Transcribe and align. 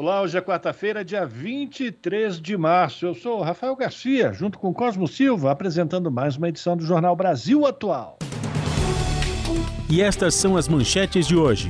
Olá, 0.00 0.22
hoje 0.22 0.38
é 0.38 0.40
quarta-feira, 0.40 1.04
dia 1.04 1.26
23 1.26 2.40
de 2.40 2.56
março. 2.56 3.04
Eu 3.04 3.14
sou 3.14 3.42
Rafael 3.42 3.76
Garcia, 3.76 4.32
junto 4.32 4.58
com 4.58 4.72
Cosmo 4.72 5.06
Silva, 5.06 5.50
apresentando 5.50 6.10
mais 6.10 6.38
uma 6.38 6.48
edição 6.48 6.74
do 6.74 6.86
Jornal 6.86 7.14
Brasil 7.14 7.66
Atual. 7.66 8.18
E 9.90 10.00
estas 10.00 10.34
são 10.34 10.56
as 10.56 10.68
manchetes 10.68 11.26
de 11.26 11.36
hoje. 11.36 11.68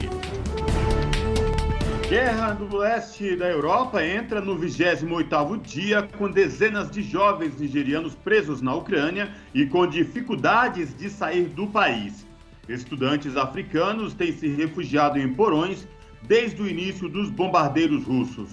Guerra 2.09 2.55
no 2.55 2.77
leste 2.77 3.35
da 3.35 3.49
Europa 3.49 4.07
entra 4.07 4.41
no 4.41 4.57
28º 4.57 5.61
dia 5.61 6.09
com 6.17 6.31
dezenas 6.31 6.89
de 6.89 7.03
jovens 7.03 7.59
nigerianos 7.59 8.15
presos 8.15 8.63
na 8.63 8.73
Ucrânia 8.77 9.29
e 9.53 9.67
com 9.67 9.85
dificuldades 9.89 10.97
de 10.97 11.11
sair 11.11 11.49
do 11.49 11.67
país. 11.67 12.25
Estudantes 12.69 13.37
africanos 13.37 14.15
têm 14.15 14.31
se 14.31 14.47
refugiado 14.47 15.19
em 15.19 15.35
porões 15.35 15.85
desde 16.23 16.61
o 16.63 16.69
início 16.69 17.09
dos 17.09 17.31
bombardeiros 17.31 18.05
russos. 18.05 18.51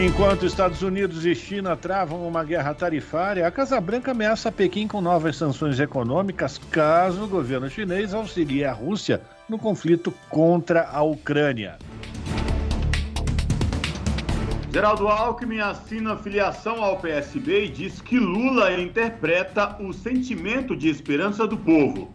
Enquanto 0.00 0.46
Estados 0.46 0.82
Unidos 0.82 1.26
e 1.26 1.34
China 1.34 1.76
travam 1.76 2.26
uma 2.26 2.42
guerra 2.42 2.74
tarifária, 2.74 3.46
a 3.46 3.50
Casa 3.50 3.80
Branca 3.80 4.10
ameaça 4.12 4.50
Pequim 4.50 4.88
com 4.88 5.00
novas 5.00 5.36
sanções 5.36 5.78
econômicas 5.78 6.58
caso 6.70 7.24
o 7.24 7.28
governo 7.28 7.68
chinês 7.68 8.14
auxilie 8.14 8.64
a 8.64 8.72
Rússia 8.72 9.20
no 9.48 9.58
conflito 9.58 10.12
contra 10.28 10.88
a 10.88 11.02
Ucrânia. 11.02 11.78
Geraldo 14.72 15.06
Alckmin 15.06 15.60
assina 15.60 16.16
filiação 16.16 16.82
ao 16.82 16.98
PSB 16.98 17.66
e 17.66 17.68
diz 17.68 18.00
que 18.00 18.18
Lula 18.18 18.72
interpreta 18.72 19.76
o 19.78 19.92
sentimento 19.92 20.74
de 20.74 20.88
esperança 20.88 21.46
do 21.46 21.58
povo. 21.58 22.10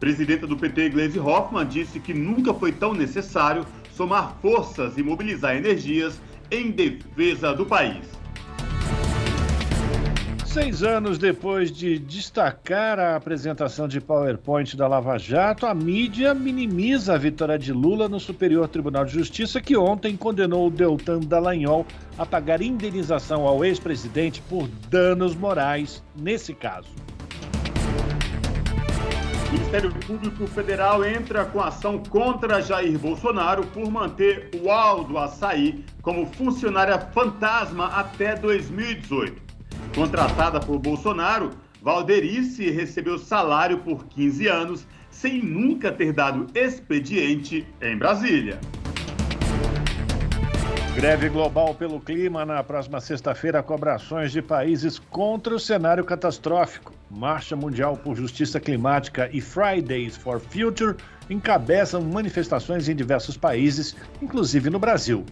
Presidenta 0.00 0.46
do 0.46 0.56
PT, 0.56 0.88
Gleisi 0.88 1.20
Hoffmann, 1.20 1.68
disse 1.68 2.00
que 2.00 2.14
nunca 2.14 2.54
foi 2.54 2.72
tão 2.72 2.94
necessário 2.94 3.66
somar 3.92 4.34
forças 4.40 4.96
e 4.96 5.02
mobilizar 5.02 5.54
energias 5.54 6.18
em 6.50 6.70
defesa 6.70 7.52
do 7.52 7.66
país. 7.66 8.08
Seis 10.46 10.82
anos 10.82 11.18
depois 11.18 11.70
de 11.70 11.98
destacar 11.98 12.98
a 12.98 13.14
apresentação 13.14 13.86
de 13.86 14.00
PowerPoint 14.00 14.74
da 14.74 14.88
Lava 14.88 15.18
Jato, 15.18 15.66
a 15.66 15.74
mídia 15.74 16.34
minimiza 16.34 17.14
a 17.14 17.18
vitória 17.18 17.58
de 17.58 17.72
Lula 17.72 18.08
no 18.08 18.18
Superior 18.18 18.66
Tribunal 18.68 19.04
de 19.04 19.12
Justiça, 19.12 19.60
que 19.60 19.76
ontem 19.76 20.16
condenou 20.16 20.66
o 20.66 20.70
Deltan 20.70 21.20
Dallagnol 21.20 21.86
a 22.18 22.24
pagar 22.24 22.62
indenização 22.62 23.46
ao 23.46 23.64
ex-presidente 23.64 24.42
por 24.48 24.66
danos 24.88 25.36
morais 25.36 26.02
nesse 26.16 26.52
caso. 26.52 26.88
Ministério 29.52 29.92
Público 30.06 30.46
Federal 30.46 31.04
entra 31.04 31.44
com 31.44 31.60
ação 31.60 31.98
contra 31.98 32.62
Jair 32.62 32.96
Bolsonaro 32.96 33.66
por 33.66 33.90
manter 33.90 34.48
o 34.62 34.70
Aldo 34.70 35.18
Açaí 35.18 35.84
como 36.02 36.24
funcionária 36.24 36.96
fantasma 36.96 37.86
até 37.86 38.36
2018. 38.36 39.42
Contratada 39.92 40.60
por 40.60 40.78
Bolsonaro, 40.78 41.50
Valderice 41.82 42.70
recebeu 42.70 43.18
salário 43.18 43.78
por 43.78 44.06
15 44.06 44.46
anos 44.46 44.86
sem 45.10 45.42
nunca 45.42 45.90
ter 45.90 46.12
dado 46.12 46.46
expediente 46.54 47.66
em 47.80 47.96
Brasília. 47.96 48.60
Greve 50.94 51.28
global 51.28 51.74
pelo 51.74 52.00
clima 52.00 52.44
na 52.44 52.62
próxima 52.62 53.00
sexta-feira 53.00 53.64
cobra 53.64 53.96
ações 53.96 54.30
de 54.30 54.40
países 54.40 55.00
contra 55.00 55.52
o 55.52 55.58
cenário 55.58 56.04
catastrófico. 56.04 56.99
Marcha 57.10 57.56
Mundial 57.56 57.96
por 57.96 58.14
Justiça 58.14 58.60
Climática 58.60 59.28
e 59.32 59.40
Fridays 59.40 60.16
for 60.16 60.38
Future 60.38 60.96
encabeçam 61.28 62.00
manifestações 62.02 62.88
em 62.88 62.94
diversos 62.94 63.36
países, 63.36 63.96
inclusive 64.22 64.70
no 64.70 64.78
Brasil. 64.78 65.26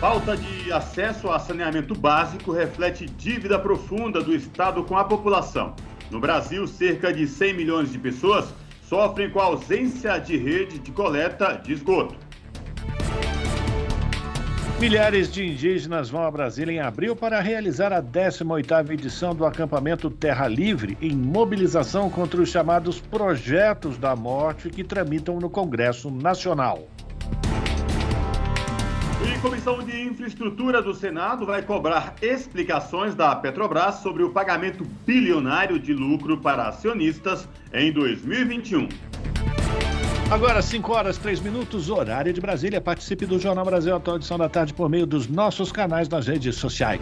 Falta 0.00 0.36
de 0.36 0.72
acesso 0.72 1.30
a 1.30 1.38
saneamento 1.38 1.94
básico 1.94 2.52
reflete 2.52 3.06
dívida 3.06 3.58
profunda 3.58 4.22
do 4.22 4.34
Estado 4.34 4.82
com 4.84 4.96
a 4.96 5.04
população. 5.04 5.74
No 6.10 6.20
Brasil, 6.20 6.66
cerca 6.66 7.12
de 7.12 7.26
100 7.26 7.54
milhões 7.54 7.92
de 7.92 7.98
pessoas 7.98 8.52
sofrem 8.82 9.30
com 9.30 9.40
a 9.40 9.44
ausência 9.44 10.18
de 10.18 10.36
rede 10.36 10.78
de 10.78 10.90
coleta 10.90 11.60
de 11.62 11.72
esgoto. 11.72 12.27
Milhares 14.80 15.28
de 15.28 15.44
indígenas 15.44 16.08
vão 16.08 16.22
a 16.22 16.30
Brasília 16.30 16.72
em 16.72 16.78
abril 16.78 17.16
para 17.16 17.40
realizar 17.40 17.92
a 17.92 18.00
18ª 18.00 18.90
edição 18.92 19.34
do 19.34 19.44
acampamento 19.44 20.08
Terra 20.08 20.46
Livre, 20.46 20.96
em 21.02 21.16
mobilização 21.16 22.08
contra 22.08 22.40
os 22.40 22.48
chamados 22.48 23.00
projetos 23.00 23.98
da 23.98 24.14
morte 24.14 24.70
que 24.70 24.84
tramitam 24.84 25.40
no 25.40 25.50
Congresso 25.50 26.12
Nacional. 26.12 26.86
E 29.20 29.36
Comissão 29.40 29.82
de 29.82 30.00
Infraestrutura 30.00 30.80
do 30.80 30.94
Senado 30.94 31.44
vai 31.44 31.60
cobrar 31.60 32.14
explicações 32.22 33.16
da 33.16 33.34
Petrobras 33.34 33.96
sobre 33.96 34.22
o 34.22 34.30
pagamento 34.30 34.86
bilionário 35.04 35.76
de 35.76 35.92
lucro 35.92 36.38
para 36.38 36.68
acionistas 36.68 37.48
em 37.74 37.90
2021. 37.90 38.88
Agora, 40.30 40.60
5 40.60 40.92
horas 40.92 41.16
3 41.16 41.40
minutos, 41.40 41.88
horário 41.88 42.34
de 42.34 42.40
Brasília. 42.40 42.82
Participe 42.82 43.24
do 43.24 43.38
Jornal 43.38 43.64
Brasil 43.64 43.96
Atual 43.96 44.18
edição 44.18 44.36
da 44.36 44.46
tarde 44.46 44.74
por 44.74 44.86
meio 44.90 45.06
dos 45.06 45.26
nossos 45.26 45.72
canais 45.72 46.06
nas 46.06 46.26
redes 46.26 46.54
sociais. 46.56 47.00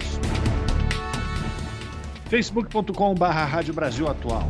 facebook.com 2.30 3.14
Rádio 3.18 3.74
Brasil 3.74 4.06
Atual. 4.08 4.48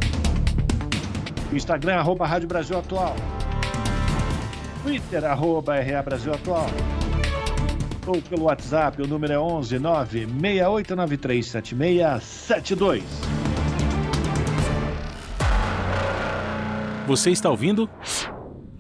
Instagram, 1.55 1.95
arroba 1.95 2.27
Rádio 2.27 2.49
Brasil 2.49 2.79
Atual. 2.79 3.17
Twitter, 4.83 5.25
arroba 5.25 5.81
RA 5.81 6.03
Brasil 6.03 6.35
Atual. 6.35 6.67
Ou 8.07 8.21
pelo 8.21 8.45
WhatsApp, 8.45 9.01
o 9.01 9.07
número 9.07 9.33
é 9.33 9.39
11 9.39 9.79
9 9.79 10.27
6893 10.27 11.47
7672. 11.47 13.05
Você 17.07 17.31
está 17.31 17.49
ouvindo? 17.49 17.89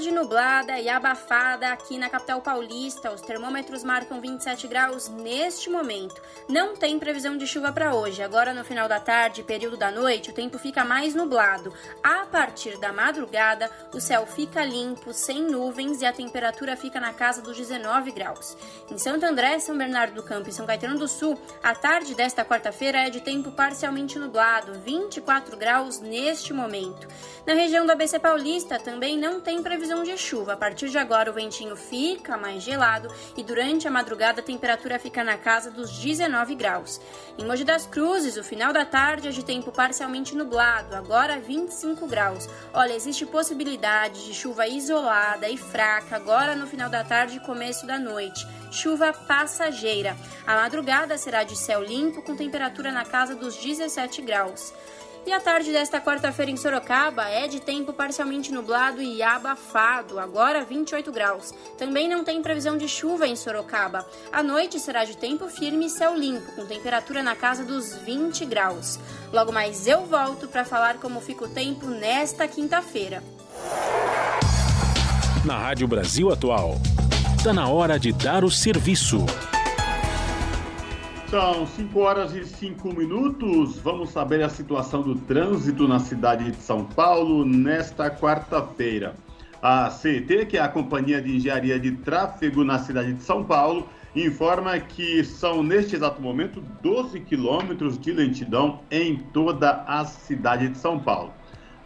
Tarde 0.00 0.12
nublada 0.12 0.80
e 0.80 0.88
abafada 0.88 1.70
aqui 1.70 1.98
na 1.98 2.08
capital 2.08 2.40
paulista. 2.40 3.12
Os 3.12 3.20
termômetros 3.20 3.84
marcam 3.84 4.18
27 4.18 4.66
graus 4.66 5.10
neste 5.10 5.68
momento. 5.68 6.22
Não 6.48 6.74
tem 6.74 6.98
previsão 6.98 7.36
de 7.36 7.46
chuva 7.46 7.70
para 7.70 7.94
hoje. 7.94 8.22
Agora, 8.22 8.54
no 8.54 8.64
final 8.64 8.88
da 8.88 8.98
tarde, 8.98 9.42
período 9.42 9.76
da 9.76 9.90
noite, 9.90 10.30
o 10.30 10.32
tempo 10.32 10.58
fica 10.58 10.86
mais 10.86 11.14
nublado. 11.14 11.70
A 12.02 12.24
partir 12.24 12.78
da 12.78 12.94
madrugada, 12.94 13.70
o 13.92 14.00
céu 14.00 14.24
fica 14.26 14.64
limpo, 14.64 15.12
sem 15.12 15.42
nuvens 15.42 16.00
e 16.00 16.06
a 16.06 16.14
temperatura 16.14 16.78
fica 16.78 16.98
na 16.98 17.12
casa 17.12 17.42
dos 17.42 17.58
19 17.58 18.10
graus. 18.10 18.56
Em 18.90 18.96
Santo 18.96 19.26
André, 19.26 19.58
São 19.58 19.76
Bernardo 19.76 20.14
do 20.14 20.22
Campo 20.22 20.48
e 20.48 20.52
São 20.52 20.64
Caetano 20.64 20.98
do 20.98 21.08
Sul, 21.08 21.38
a 21.62 21.74
tarde 21.74 22.14
desta 22.14 22.42
quarta-feira 22.42 23.06
é 23.06 23.10
de 23.10 23.20
tempo 23.20 23.52
parcialmente 23.52 24.18
nublado, 24.18 24.80
24 24.80 25.58
graus 25.58 26.00
neste 26.00 26.54
momento. 26.54 27.06
Na 27.46 27.54
região 27.54 27.86
do 27.86 27.92
ABC 27.92 28.18
Paulista 28.18 28.78
também 28.78 29.18
não 29.18 29.40
tem 29.40 29.62
previsão 29.62 30.02
de 30.02 30.16
chuva. 30.18 30.52
A 30.52 30.56
partir 30.56 30.90
de 30.90 30.98
agora 30.98 31.30
o 31.30 31.34
ventinho 31.34 31.74
fica 31.74 32.36
mais 32.36 32.62
gelado 32.62 33.08
e 33.36 33.42
durante 33.42 33.88
a 33.88 33.90
madrugada 33.90 34.40
a 34.40 34.44
temperatura 34.44 34.98
fica 34.98 35.24
na 35.24 35.38
casa 35.38 35.70
dos 35.70 35.90
19 35.98 36.54
graus. 36.54 37.00
Em 37.38 37.44
Mogi 37.44 37.64
das 37.64 37.86
Cruzes, 37.86 38.36
o 38.36 38.44
final 38.44 38.72
da 38.72 38.84
tarde 38.84 39.28
é 39.28 39.30
de 39.30 39.42
tempo 39.42 39.72
parcialmente 39.72 40.36
nublado, 40.36 40.94
agora 40.94 41.40
25 41.40 42.06
graus. 42.06 42.46
Olha, 42.74 42.92
existe 42.92 43.24
possibilidade 43.24 44.26
de 44.26 44.34
chuva 44.34 44.66
isolada 44.66 45.48
e 45.48 45.56
fraca 45.56 46.16
agora 46.16 46.54
no 46.54 46.66
final 46.66 46.90
da 46.90 47.02
tarde 47.02 47.38
e 47.38 47.40
começo 47.40 47.86
da 47.86 47.98
noite. 47.98 48.46
Chuva 48.70 49.12
passageira. 49.12 50.16
A 50.46 50.56
madrugada 50.56 51.18
será 51.18 51.42
de 51.42 51.56
céu 51.56 51.82
limpo 51.82 52.22
com 52.22 52.36
temperatura 52.36 52.92
na 52.92 53.04
casa 53.04 53.34
dos 53.34 53.56
17 53.56 54.22
graus. 54.22 54.72
E 55.26 55.32
a 55.32 55.38
tarde 55.38 55.70
desta 55.70 56.00
quarta-feira 56.00 56.50
em 56.50 56.56
Sorocaba 56.56 57.28
é 57.28 57.46
de 57.46 57.60
tempo 57.60 57.92
parcialmente 57.92 58.50
nublado 58.50 59.02
e 59.02 59.22
abafado, 59.22 60.18
agora 60.18 60.64
28 60.64 61.12
graus. 61.12 61.52
Também 61.76 62.08
não 62.08 62.24
tem 62.24 62.40
previsão 62.42 62.78
de 62.78 62.88
chuva 62.88 63.28
em 63.28 63.36
Sorocaba. 63.36 64.06
A 64.32 64.42
noite 64.42 64.80
será 64.80 65.04
de 65.04 65.16
tempo 65.16 65.46
firme 65.48 65.86
e 65.86 65.90
céu 65.90 66.16
limpo, 66.16 66.52
com 66.52 66.64
temperatura 66.64 67.22
na 67.22 67.36
casa 67.36 67.64
dos 67.64 67.94
20 67.96 68.46
graus. 68.46 68.98
Logo 69.30 69.52
mais 69.52 69.86
eu 69.86 70.06
volto 70.06 70.48
para 70.48 70.64
falar 70.64 70.96
como 70.96 71.20
fica 71.20 71.44
o 71.44 71.48
tempo 71.48 71.86
nesta 71.86 72.48
quinta-feira. 72.48 73.22
Na 75.44 75.58
Rádio 75.58 75.86
Brasil 75.86 76.32
Atual, 76.32 76.80
está 77.36 77.52
na 77.52 77.68
hora 77.68 77.98
de 77.98 78.12
dar 78.12 78.42
o 78.42 78.50
serviço. 78.50 79.24
São 81.30 81.64
5 81.64 82.00
horas 82.00 82.34
e 82.34 82.44
5 82.44 82.92
minutos. 82.92 83.78
Vamos 83.78 84.10
saber 84.10 84.42
a 84.42 84.48
situação 84.48 85.00
do 85.00 85.14
trânsito 85.14 85.86
na 85.86 86.00
cidade 86.00 86.50
de 86.50 86.56
São 86.56 86.84
Paulo 86.84 87.44
nesta 87.44 88.10
quarta-feira. 88.10 89.14
A 89.62 89.88
CET, 89.90 90.46
que 90.46 90.56
é 90.58 90.60
a 90.60 90.68
Companhia 90.68 91.22
de 91.22 91.36
Engenharia 91.36 91.78
de 91.78 91.92
Tráfego 91.92 92.64
na 92.64 92.80
cidade 92.80 93.12
de 93.12 93.22
São 93.22 93.44
Paulo, 93.44 93.88
informa 94.16 94.76
que 94.80 95.22
são, 95.22 95.62
neste 95.62 95.94
exato 95.94 96.20
momento, 96.20 96.60
12 96.82 97.20
quilômetros 97.20 97.96
de 97.96 98.10
lentidão 98.10 98.80
em 98.90 99.16
toda 99.32 99.84
a 99.86 100.04
cidade 100.04 100.68
de 100.68 100.78
São 100.78 100.98
Paulo. 100.98 101.32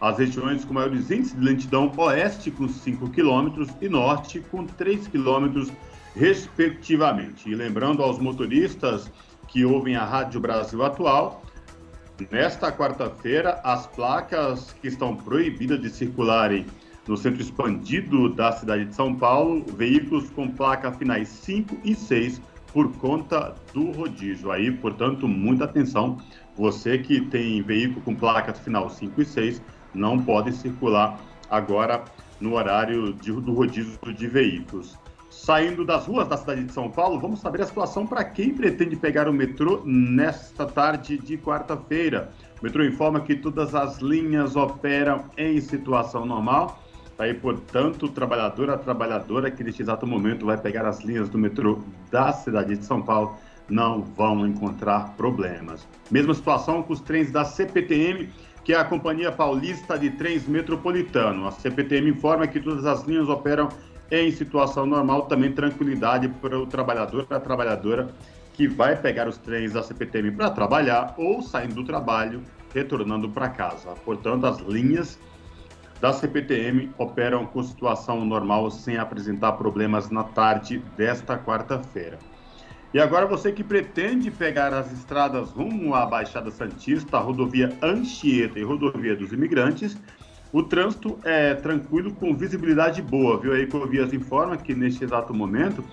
As 0.01 0.17
regiões 0.17 0.65
com 0.65 0.73
maiores 0.73 1.11
índices 1.11 1.37
de 1.37 1.45
lentidão 1.45 1.91
oeste, 1.95 2.49
com 2.49 2.67
5 2.67 3.11
quilômetros, 3.11 3.69
e 3.79 3.87
norte, 3.87 4.39
com 4.49 4.65
3 4.65 5.07
quilômetros, 5.07 5.71
respectivamente. 6.15 7.47
E 7.47 7.53
lembrando 7.53 8.01
aos 8.01 8.17
motoristas 8.17 9.07
que 9.47 9.65
ouvem 9.65 9.95
a 9.95 10.03
Rádio 10.03 10.39
Brasil 10.39 10.83
Atual. 10.83 11.43
Nesta 12.31 12.71
quarta-feira, 12.71 13.59
as 13.63 13.87
placas 13.87 14.73
que 14.81 14.87
estão 14.87 15.15
proibidas 15.15 15.81
de 15.81 15.89
circularem 15.89 16.65
no 17.07 17.17
centro 17.17 17.41
expandido 17.41 18.29
da 18.29 18.51
cidade 18.51 18.85
de 18.85 18.95
São 18.95 19.13
Paulo, 19.13 19.63
veículos 19.75 20.29
com 20.29 20.49
placa 20.49 20.91
finais 20.91 21.27
5 21.27 21.77
e 21.83 21.93
6 21.93 22.41
por 22.73 22.91
conta 22.97 23.55
do 23.73 23.91
rodízio. 23.91 24.51
Aí, 24.51 24.71
portanto, 24.71 25.27
muita 25.27 25.65
atenção. 25.65 26.17
Você 26.57 26.97
que 26.97 27.21
tem 27.21 27.61
veículo 27.61 28.01
com 28.01 28.15
placa 28.15 28.53
final 28.53 28.89
5 28.89 29.21
e 29.21 29.25
6 29.25 29.61
não 29.93 30.21
pode 30.21 30.51
circular 30.53 31.19
agora 31.49 32.03
no 32.39 32.55
horário 32.55 33.13
de, 33.13 33.31
do 33.31 33.53
rodízio 33.53 33.97
de 34.13 34.27
veículos. 34.27 34.97
Saindo 35.45 35.85
das 35.85 36.07
ruas 36.07 36.27
da 36.27 36.37
cidade 36.37 36.63
de 36.63 36.73
São 36.73 36.89
Paulo, 36.89 37.19
vamos 37.19 37.39
saber 37.39 37.61
a 37.61 37.67
situação 37.67 38.07
para 38.07 38.23
quem 38.23 38.51
pretende 38.51 38.95
pegar 38.95 39.29
o 39.29 39.31
metrô 39.31 39.79
nesta 39.85 40.65
tarde 40.65 41.19
de 41.19 41.37
quarta-feira. 41.37 42.31
O 42.59 42.65
metrô 42.65 42.83
informa 42.83 43.19
que 43.19 43.35
todas 43.35 43.75
as 43.75 43.99
linhas 43.99 44.55
operam 44.55 45.25
em 45.37 45.61
situação 45.61 46.25
normal. 46.25 46.83
Aí, 47.19 47.31
portanto, 47.31 48.07
o 48.07 48.09
trabalhador, 48.09 48.71
a 48.71 48.77
trabalhadora 48.79 49.51
que 49.51 49.63
neste 49.63 49.83
exato 49.83 50.07
momento 50.07 50.47
vai 50.47 50.57
pegar 50.57 50.83
as 50.83 51.01
linhas 51.01 51.29
do 51.29 51.37
metrô 51.37 51.79
da 52.09 52.33
cidade 52.33 52.75
de 52.75 52.83
São 52.83 53.03
Paulo 53.03 53.37
não 53.69 54.01
vão 54.01 54.47
encontrar 54.47 55.13
problemas. 55.15 55.87
Mesma 56.09 56.33
situação 56.33 56.81
com 56.81 56.91
os 56.91 57.01
trens 57.01 57.31
da 57.31 57.45
CPTM, 57.45 58.29
que 58.63 58.73
é 58.73 58.79
a 58.79 58.83
Companhia 58.83 59.31
Paulista 59.31 59.95
de 59.95 60.09
Trens 60.09 60.47
Metropolitano. 60.47 61.47
A 61.47 61.51
CPTM 61.51 62.09
informa 62.09 62.47
que 62.47 62.59
todas 62.59 62.83
as 62.87 63.03
linhas 63.03 63.29
operam 63.29 63.69
em 64.11 64.31
situação 64.31 64.85
normal, 64.85 65.23
também 65.23 65.51
tranquilidade 65.51 66.27
para 66.27 66.57
o 66.59 66.65
trabalhador, 66.65 67.25
para 67.25 67.37
a 67.37 67.39
trabalhadora 67.41 68.09
que 68.53 68.67
vai 68.67 68.95
pegar 68.95 69.27
os 69.27 69.37
trens 69.37 69.73
da 69.73 69.83
CPTM 69.83 70.31
para 70.31 70.49
trabalhar 70.49 71.13
ou 71.17 71.41
saindo 71.41 71.75
do 71.75 71.83
trabalho, 71.83 72.41
retornando 72.73 73.29
para 73.29 73.49
casa. 73.49 73.93
Portanto, 74.05 74.45
as 74.45 74.59
linhas 74.59 75.19
da 75.99 76.13
CPTM 76.13 76.89
operam 76.97 77.45
com 77.45 77.63
situação 77.63 78.23
normal 78.23 78.69
sem 78.71 78.97
apresentar 78.97 79.53
problemas 79.53 80.09
na 80.09 80.23
tarde 80.23 80.81
desta 80.95 81.37
quarta-feira. 81.37 82.19
E 82.93 82.99
agora 82.99 83.25
você 83.25 83.51
que 83.51 83.63
pretende 83.63 84.31
pegar 84.31 84.73
as 84.73 84.89
estradas 84.93 85.49
rumo 85.51 85.93
à 85.93 86.05
Baixada 86.05 86.49
Santista, 86.49 87.17
a 87.17 87.19
rodovia 87.19 87.77
Anchieta 87.81 88.57
e 88.57 88.63
rodovia 88.63 89.15
dos 89.15 89.33
Imigrantes, 89.33 89.97
o 90.55 90.63
trânsito 90.63 91.19
é 91.25 91.53
tranquilo 91.53 92.13
com 92.13 92.33
visibilidade 92.33 93.01
boa, 93.01 93.37
viu? 93.37 93.51
A 93.51 93.59
Ecovias 93.59 94.13
informa 94.13 94.55
que 94.55 94.73
neste 94.73 95.03
exato 95.03 95.33
momento 95.33 95.83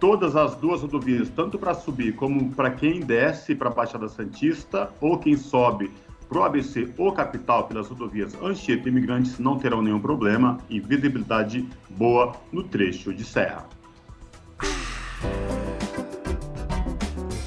todas 0.00 0.34
as 0.34 0.56
duas 0.56 0.82
rodovias, 0.82 1.28
tanto 1.28 1.56
para 1.56 1.72
subir 1.72 2.16
como 2.16 2.50
para 2.50 2.72
quem 2.72 2.98
desce 2.98 3.54
para 3.54 3.68
a 3.68 3.72
Baixada 3.72 4.08
Santista 4.08 4.90
ou 5.00 5.16
quem 5.16 5.36
sobe 5.36 5.92
para 6.28 6.38
o 6.38 6.42
ABC 6.42 6.92
ou 6.98 7.12
capital 7.12 7.68
pelas 7.68 7.86
rodovias 7.86 8.34
Anchieta 8.42 8.88
e 8.88 8.90
Imigrantes 8.90 9.38
não 9.38 9.56
terão 9.56 9.80
nenhum 9.80 10.00
problema 10.00 10.58
e 10.68 10.80
visibilidade 10.80 11.64
boa 11.88 12.34
no 12.50 12.64
trecho 12.64 13.14
de 13.14 13.22
serra. 13.22 13.68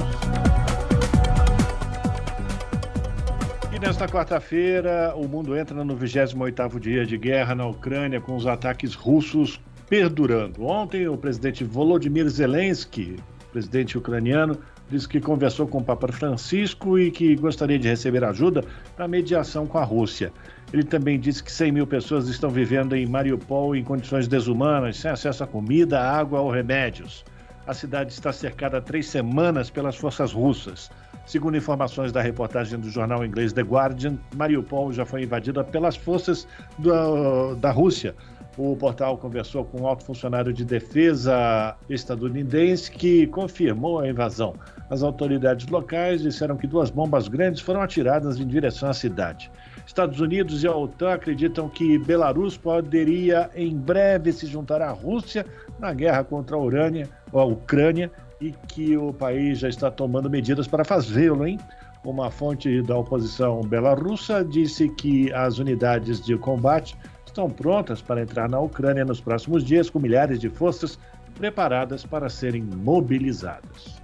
Nesta 3.79 4.07
quarta-feira, 4.07 5.13
o 5.15 5.25
mundo 5.25 5.55
entra 5.55 5.83
no 5.85 5.95
28º 5.95 6.79
dia 6.79 7.05
de 7.05 7.17
guerra 7.17 7.55
na 7.55 7.65
Ucrânia 7.65 8.19
com 8.19 8.35
os 8.35 8.45
ataques 8.45 8.93
russos 8.93 9.59
perdurando. 9.87 10.65
Ontem, 10.65 11.07
o 11.07 11.17
presidente 11.17 11.63
Volodymyr 11.63 12.27
Zelensky, 12.27 13.15
presidente 13.51 13.97
ucraniano, 13.97 14.57
disse 14.89 15.07
que 15.07 15.21
conversou 15.21 15.65
com 15.65 15.77
o 15.77 15.83
Papa 15.83 16.11
Francisco 16.11 16.99
e 16.99 17.09
que 17.09 17.35
gostaria 17.37 17.79
de 17.79 17.87
receber 17.87 18.23
ajuda 18.23 18.65
para 18.95 19.07
mediação 19.07 19.65
com 19.65 19.77
a 19.77 19.83
Rússia. 19.83 20.33
Ele 20.73 20.83
também 20.83 21.17
disse 21.17 21.41
que 21.41 21.51
100 21.51 21.71
mil 21.71 21.87
pessoas 21.87 22.27
estão 22.27 22.49
vivendo 22.49 22.95
em 22.95 23.05
Mariupol 23.05 23.75
em 23.75 23.83
condições 23.83 24.27
desumanas, 24.27 24.97
sem 24.97 25.09
acesso 25.09 25.43
a 25.43 25.47
comida, 25.47 26.01
água 26.01 26.41
ou 26.41 26.51
remédios. 26.51 27.23
A 27.69 27.73
cidade 27.75 28.11
está 28.11 28.33
cercada 28.33 28.79
há 28.79 28.81
três 28.81 29.05
semanas 29.05 29.69
pelas 29.69 29.95
forças 29.95 30.33
russas. 30.33 30.89
Segundo 31.27 31.55
informações 31.55 32.11
da 32.11 32.19
reportagem 32.19 32.79
do 32.79 32.89
jornal 32.89 33.23
inglês 33.23 33.53
The 33.53 33.61
Guardian, 33.61 34.17
Mariupol 34.35 34.91
já 34.91 35.05
foi 35.05 35.21
invadida 35.21 35.63
pelas 35.63 35.95
forças 35.95 36.47
do, 36.79 37.53
da 37.57 37.69
Rússia. 37.69 38.15
O 38.57 38.75
portal 38.75 39.19
conversou 39.19 39.63
com 39.65 39.81
um 39.81 39.87
alto 39.87 40.03
funcionário 40.03 40.51
de 40.51 40.65
defesa 40.65 41.77
estadunidense 41.87 42.89
que 42.89 43.27
confirmou 43.27 43.99
a 43.99 44.09
invasão. 44.09 44.55
As 44.89 45.03
autoridades 45.03 45.67
locais 45.67 46.23
disseram 46.23 46.57
que 46.57 46.65
duas 46.65 46.89
bombas 46.89 47.27
grandes 47.27 47.61
foram 47.61 47.83
atiradas 47.83 48.39
em 48.39 48.47
direção 48.47 48.89
à 48.89 48.93
cidade. 48.93 49.51
Estados 49.89 50.19
Unidos 50.19 50.63
e 50.63 50.67
a 50.67 50.75
OTAN 50.75 51.13
acreditam 51.13 51.67
que 51.67 51.97
Belarus 51.97 52.55
poderia 52.55 53.49
em 53.55 53.75
breve 53.75 54.31
se 54.31 54.45
juntar 54.45 54.83
à 54.83 54.91
Rússia 54.91 55.43
na 55.79 55.91
guerra 55.91 56.23
contra 56.23 56.55
a, 56.55 56.59
Urânia, 56.59 57.09
a 57.33 57.43
Ucrânia 57.43 58.11
e 58.39 58.51
que 58.67 58.95
o 58.95 59.11
país 59.11 59.57
já 59.57 59.67
está 59.67 59.89
tomando 59.89 60.29
medidas 60.29 60.67
para 60.67 60.85
fazê-lo, 60.85 61.47
hein? 61.47 61.59
Uma 62.05 62.29
fonte 62.29 62.83
da 62.83 62.95
oposição 62.95 63.61
belarussa 63.61 64.45
disse 64.45 64.89
que 64.89 65.33
as 65.33 65.57
unidades 65.57 66.21
de 66.21 66.37
combate 66.37 66.95
estão 67.25 67.49
prontas 67.49 67.99
para 67.99 68.21
entrar 68.21 68.47
na 68.47 68.59
Ucrânia 68.59 69.03
nos 69.03 69.19
próximos 69.19 69.63
dias, 69.63 69.89
com 69.89 69.97
milhares 69.97 70.39
de 70.39 70.49
forças 70.49 70.99
preparadas 71.33 72.05
para 72.05 72.29
serem 72.29 72.61
mobilizadas. 72.61 73.99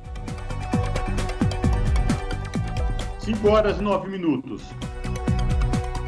5 3.19 3.47
horas 3.47 3.77
e 3.77 3.83
9 3.83 4.09
minutos. 4.09 4.63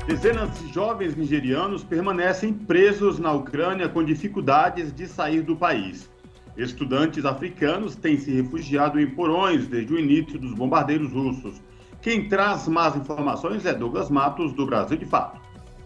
Dezenas 0.08 0.58
de 0.58 0.72
jovens 0.72 1.18
nigerianos 1.18 1.84
permanecem 1.84 2.54
presos 2.54 3.20
na 3.20 3.34
Ucrânia 3.34 3.90
com 3.90 4.02
dificuldades 4.02 4.94
de 4.94 5.06
sair 5.06 5.42
do 5.42 5.54
país. 5.54 6.10
Estudantes 6.56 7.26
africanos 7.26 7.94
têm 7.94 8.18
se 8.18 8.32
refugiado 8.32 9.02
em 9.02 9.14
porões 9.14 9.68
desde 9.68 9.94
o 9.94 10.00
início 10.00 10.40
dos 10.40 10.54
bombardeiros 10.54 11.12
russos. 11.12 11.62
Quem 12.02 12.30
traz 12.30 12.70
mais 12.70 12.96
informações 12.96 13.66
é 13.66 13.74
Douglas 13.74 14.10
Matos, 14.10 14.54
do 14.54 14.66
Brasil 14.66 14.96
de 14.96 15.06
Fato. 15.06 15.42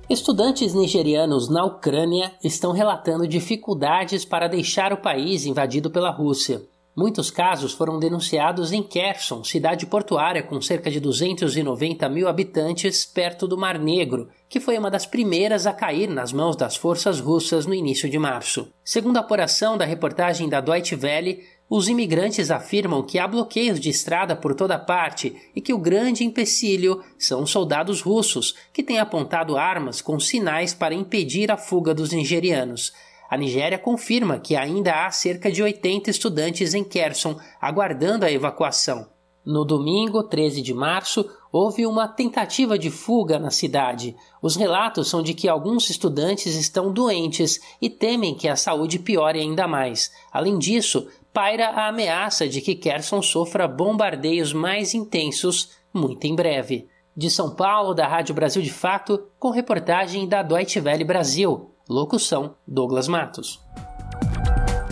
Estudantes 0.08 0.76
nigerianos 0.76 1.50
na 1.50 1.66
Ucrânia 1.66 2.32
estão 2.44 2.74
relatando 2.74 3.28
dificuldades 3.28 4.24
para 4.24 4.48
deixar 4.48 4.94
o 4.94 5.02
país 5.02 5.48
invadido 5.48 5.90
pela 5.90 6.12
Rússia. 6.12 6.62
Muitos 6.94 7.32
casos 7.32 7.72
foram 7.72 7.98
denunciados 7.98 8.74
em 8.74 8.84
Kherson, 8.84 9.46
cidade 9.46 9.86
portuária 9.86 10.44
com 10.44 10.62
cerca 10.62 10.92
de 10.92 11.00
290 11.00 12.10
mil 12.10 12.28
habitantes, 12.28 13.06
perto 13.06 13.48
do 13.48 13.58
Mar 13.58 13.80
Negro, 13.80 14.28
que 14.50 14.60
foi 14.60 14.78
uma 14.78 14.92
das 14.92 15.06
primeiras 15.06 15.66
a 15.66 15.72
cair 15.72 16.10
nas 16.10 16.34
mãos 16.34 16.58
das 16.58 16.76
forças 16.76 17.22
russas 17.22 17.66
no 17.66 17.74
início 17.74 18.10
de 18.10 18.20
março. 18.20 18.68
Segundo 18.84 19.16
a 19.16 19.22
apuração 19.22 19.78
da 19.78 19.86
reportagem 19.86 20.50
da 20.50 20.60
Deutsche 20.60 20.98
Welle, 21.02 21.42
os 21.70 21.88
imigrantes 21.88 22.52
afirmam 22.52 23.02
que 23.02 23.18
há 23.18 23.26
bloqueios 23.26 23.80
de 23.80 23.90
estrada 23.90 24.36
por 24.36 24.54
toda 24.54 24.78
parte 24.78 25.34
e 25.56 25.62
que 25.62 25.74
o 25.74 25.78
grande 25.78 26.26
empecilho 26.26 27.02
são 27.18 27.44
os 27.44 27.52
soldados 27.52 28.02
russos, 28.02 28.54
que 28.74 28.84
têm 28.84 29.00
apontado 29.00 29.56
armas 29.56 30.02
com 30.02 30.20
sinais 30.20 30.74
para 30.74 30.94
impedir 30.94 31.50
a 31.50 31.56
fuga 31.56 31.94
dos 31.94 32.12
nigerianos. 32.12 32.92
A 33.32 33.38
Nigéria 33.38 33.80
confirma 33.80 34.40
que 34.40 34.58
ainda 34.58 35.06
há 35.06 35.10
cerca 35.10 35.50
de 35.50 35.64
80 35.64 36.10
estudantes 36.10 36.74
em 36.74 36.84
Kherson 36.84 37.40
aguardando 37.62 38.26
a 38.26 38.32
evacuação. 38.32 39.08
No 39.46 39.64
domingo, 39.64 40.22
13 40.22 40.62
de 40.62 40.74
março, 40.74 41.26
houve 41.50 41.86
uma 41.86 42.10
tentativa 42.10 42.78
de 42.78 42.92
fuga 42.92 43.40
na 43.40 43.50
cidade. 43.50 44.18
Os 44.42 44.58
relatos 44.58 45.08
são 45.08 45.24
de 45.24 45.34
que 45.34 45.48
alguns 45.48 45.90
estudantes 45.90 46.58
estão 46.58 46.92
doentes 46.92 47.62
e 47.82 47.90
temem 47.90 48.36
que 48.36 48.50
a 48.50 48.58
saúde 48.58 49.00
piore 49.00 49.40
ainda 49.40 49.66
mais. 49.66 50.12
Além 50.30 50.60
disso, 50.60 51.08
paira 51.32 51.70
a 51.70 51.88
ameaça 51.88 52.50
de 52.50 52.60
que 52.60 52.76
Kherson 52.76 53.22
sofra 53.22 53.66
bombardeios 53.66 54.52
mais 54.52 54.94
intensos 54.94 55.70
muito 55.94 56.28
em 56.28 56.36
breve. 56.36 56.90
De 57.16 57.30
São 57.30 57.56
Paulo, 57.56 57.94
da 57.94 58.06
Rádio 58.10 58.36
Brasil 58.36 58.62
de 58.62 58.74
Fato, 58.74 59.26
com 59.40 59.52
reportagem 59.52 60.28
da 60.28 60.44
Deutsche 60.44 60.82
Welle 60.82 61.06
Brasil. 61.06 61.71
Locução: 61.90 62.56
Douglas 62.68 63.08
Matos. 63.08 63.60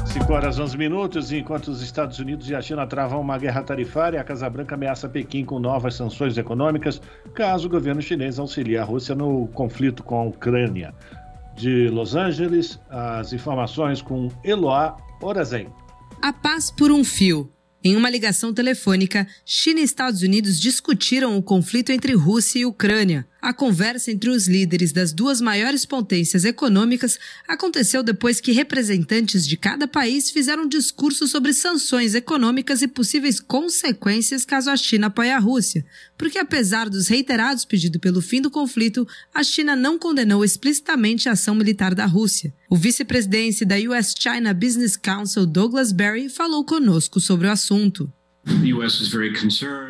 5 0.06 0.34
horas 0.34 0.58
11 0.58 0.76
minutos, 0.76 1.32
enquanto 1.32 1.68
os 1.68 1.84
Estados 1.84 2.18
Unidos 2.18 2.50
e 2.50 2.56
a 2.56 2.62
China 2.62 2.88
travam 2.88 3.22
uma 3.22 3.38
guerra 3.38 3.62
tarifária, 3.62 4.20
a 4.20 4.24
Casa 4.24 4.50
Branca 4.50 4.74
ameaça 4.74 5.08
Pequim 5.08 5.46
com 5.46 5.60
novas 5.60 5.94
sanções 5.94 6.36
econômicas 6.36 7.00
caso 7.36 7.68
o 7.68 7.70
governo 7.70 8.02
chinês 8.02 8.40
auxilie 8.40 8.76
a 8.76 8.84
Rússia 8.84 9.14
no 9.14 9.48
conflito 9.50 10.02
com 10.02 10.20
a 10.20 10.24
Ucrânia. 10.24 10.96
De 11.56 11.90
Los 11.90 12.16
Angeles, 12.16 12.80
as 12.90 13.34
informações 13.34 14.02
com 14.02 14.30
Eloá 14.44 14.98
Orazen. 15.22 15.68
A 16.22 16.34
paz 16.34 16.72
por 16.72 16.92
um 16.92 17.04
fio. 17.04 17.52
Em 17.84 17.96
uma 17.96 18.10
ligação 18.10 18.52
telefônica, 18.52 19.28
China 19.46 19.80
e 19.80 19.84
Estados 19.84 20.24
Unidos 20.24 20.60
discutiram 20.60 21.38
o 21.38 21.44
conflito 21.44 21.92
entre 21.92 22.14
Rússia 22.14 22.60
e 22.60 22.66
Ucrânia. 22.66 23.29
A 23.42 23.54
conversa 23.54 24.12
entre 24.12 24.30
os 24.30 24.50
líderes 24.50 24.92
das 24.92 25.14
duas 25.14 25.40
maiores 25.40 25.86
potências 25.86 26.44
econômicas 26.44 27.18
aconteceu 27.48 28.04
depois 28.04 28.42
que 28.42 28.52
representantes 28.52 29.48
de 29.48 29.56
cada 29.56 29.88
país 29.88 30.30
fizeram 30.30 30.68
discursos 30.68 31.32
sobre 31.32 31.54
sanções 31.54 32.16
econômicas 32.16 32.82
e 32.82 32.88
possíveis 32.88 33.40
consequências 33.40 34.44
caso 34.44 34.70
a 34.70 34.76
China 34.76 35.08
apoie 35.08 35.32
a 35.32 35.40
Rússia. 35.40 35.86
Porque, 36.18 36.38
apesar 36.38 36.90
dos 36.90 37.08
reiterados 37.08 37.64
pedidos 37.64 38.02
pelo 38.02 38.22
fim 38.22 38.42
do 38.42 38.52
conflito, 38.52 39.08
a 39.34 39.42
China 39.42 39.74
não 39.74 39.98
condenou 39.98 40.44
explicitamente 40.44 41.30
a 41.30 41.32
ação 41.32 41.56
militar 41.56 41.96
da 41.96 42.06
Rússia. 42.06 42.54
O 42.70 42.76
vice-presidente 42.76 43.64
da 43.64 43.78
US 43.78 44.14
China 44.20 44.54
Business 44.54 44.98
Council, 44.98 45.46
Douglas 45.46 45.94
Berry, 45.94 46.28
falou 46.28 46.66
conosco 46.66 47.22
sobre 47.22 47.48
o 47.48 47.52
assunto. 47.52 48.12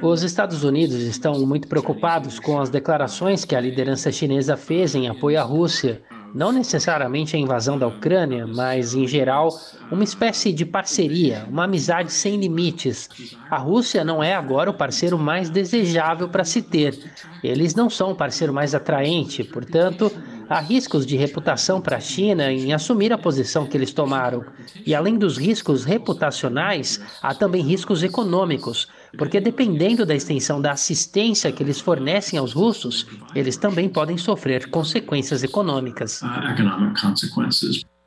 Os 0.01 0.23
Estados 0.23 0.63
Unidos 0.63 0.95
estão 1.01 1.45
muito 1.45 1.67
preocupados 1.67 2.39
com 2.39 2.59
as 2.59 2.69
declarações 2.69 3.45
que 3.45 3.55
a 3.55 3.61
liderança 3.61 4.11
chinesa 4.11 4.57
fez 4.57 4.95
em 4.95 5.07
apoio 5.07 5.39
à 5.39 5.43
Rússia. 5.43 6.01
Não 6.33 6.51
necessariamente 6.51 7.35
a 7.35 7.39
invasão 7.39 7.77
da 7.77 7.87
Ucrânia, 7.87 8.45
mas, 8.45 8.93
em 8.93 9.07
geral, 9.07 9.49
uma 9.91 10.03
espécie 10.03 10.53
de 10.53 10.63
parceria, 10.63 11.45
uma 11.49 11.63
amizade 11.63 12.11
sem 12.11 12.39
limites. 12.39 13.09
A 13.49 13.57
Rússia 13.57 14.03
não 14.03 14.23
é 14.23 14.35
agora 14.35 14.69
o 14.69 14.73
parceiro 14.73 15.17
mais 15.17 15.49
desejável 15.49 16.29
para 16.29 16.43
se 16.43 16.61
ter. 16.61 16.99
Eles 17.43 17.73
não 17.73 17.89
são 17.89 18.11
o 18.11 18.15
parceiro 18.15 18.53
mais 18.53 18.75
atraente, 18.75 19.43
portanto, 19.43 20.11
há 20.49 20.59
riscos 20.59 21.05
de 21.05 21.15
reputação 21.15 21.79
para 21.79 21.97
a 21.97 22.01
China 22.01 22.51
em 22.51 22.73
assumir 22.73 23.13
a 23.13 23.17
posição 23.17 23.67
que 23.67 23.77
eles 23.77 23.93
tomaram. 23.93 24.43
E 24.85 24.95
além 24.95 25.17
dos 25.17 25.37
riscos 25.37 25.85
reputacionais, 25.85 26.99
há 27.21 27.35
também 27.35 27.61
riscos 27.61 28.01
econômicos, 28.01 28.87
porque 29.17 29.39
dependendo 29.39 30.05
da 30.05 30.15
extensão 30.15 30.59
da 30.59 30.71
assistência 30.71 31.51
que 31.51 31.61
eles 31.61 31.79
fornecem 31.79 32.39
aos 32.39 32.53
russos, 32.53 33.05
eles 33.35 33.55
também 33.55 33.87
podem 33.87 34.17
sofrer 34.17 34.69
consequências 34.69 35.43
econômicas. 35.43 36.21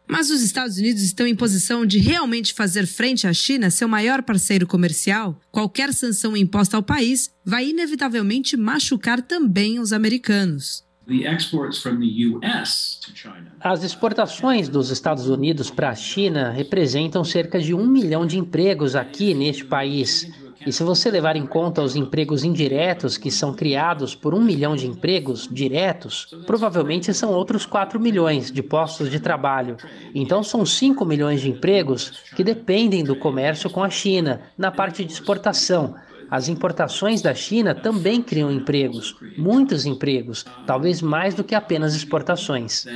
Mas 0.09 0.31
os 0.31 0.43
Estados 0.43 0.77
Unidos 0.77 1.01
estão 1.01 1.27
em 1.27 1.35
posição 1.35 1.87
de 1.87 1.99
realmente 1.99 2.53
fazer 2.53 2.87
frente 2.87 3.27
à 3.27 3.33
China, 3.33 3.71
seu 3.71 3.89
maior 3.89 4.23
parceiro 4.23 4.67
comercial? 4.67 5.41
Qualquer 5.51 5.93
sanção 5.95 6.37
imposta 6.37 6.77
ao 6.77 6.83
país 6.83 7.31
vai 7.45 7.69
inevitavelmente 7.69 8.57
machucar 8.57 9.23
também 9.23 9.79
os 9.79 9.93
americanos. 9.93 10.85
As 13.61 13.83
exportações 13.83 14.69
dos 14.69 14.91
Estados 14.91 15.29
Unidos 15.29 15.71
para 15.71 15.91
a 15.91 15.95
China 15.95 16.51
representam 16.51 17.25
cerca 17.25 17.59
de 17.59 17.75
um 17.75 17.87
milhão 17.87 18.25
de 18.25 18.39
empregos 18.39 18.95
aqui 18.95 19.35
neste 19.35 19.65
país. 19.65 20.31
E 20.65 20.73
se 20.73 20.85
você 20.85 21.11
levar 21.11 21.35
em 21.35 21.45
conta 21.45 21.83
os 21.83 21.97
empregos 21.97 22.45
indiretos 22.45 23.19
que 23.19 23.33
são 23.33 23.53
criados 23.53 24.15
por 24.15 24.33
um 24.33 24.41
milhão 24.41 24.77
de 24.77 24.87
empregos 24.87 25.49
diretos, 25.51 26.29
provavelmente 26.47 27.13
são 27.13 27.33
outros 27.33 27.67
4 27.67 27.99
milhões 27.99 28.53
de 28.53 28.63
postos 28.63 29.11
de 29.11 29.19
trabalho. 29.19 29.77
Então 30.15 30.43
são 30.45 30.65
5 30.65 31.05
milhões 31.05 31.41
de 31.41 31.51
empregos 31.51 32.23
que 32.37 32.45
dependem 32.45 33.03
do 33.03 33.17
comércio 33.17 33.69
com 33.69 33.83
a 33.83 33.91
China, 33.91 34.41
na 34.57 34.71
parte 34.71 35.05
de 35.05 35.13
exportação. 35.13 35.97
As 36.33 36.49
importações 36.49 37.21
da 37.21 37.35
China 37.35 37.75
também 37.75 38.23
criam 38.23 38.51
empregos, 38.51 39.15
muitos 39.37 39.85
empregos, 39.85 40.47
talvez 40.67 41.03
mais 41.03 41.35
do 41.35 41.45
que 41.45 41.55
apenas 41.55 41.95
exportações. 41.95 42.87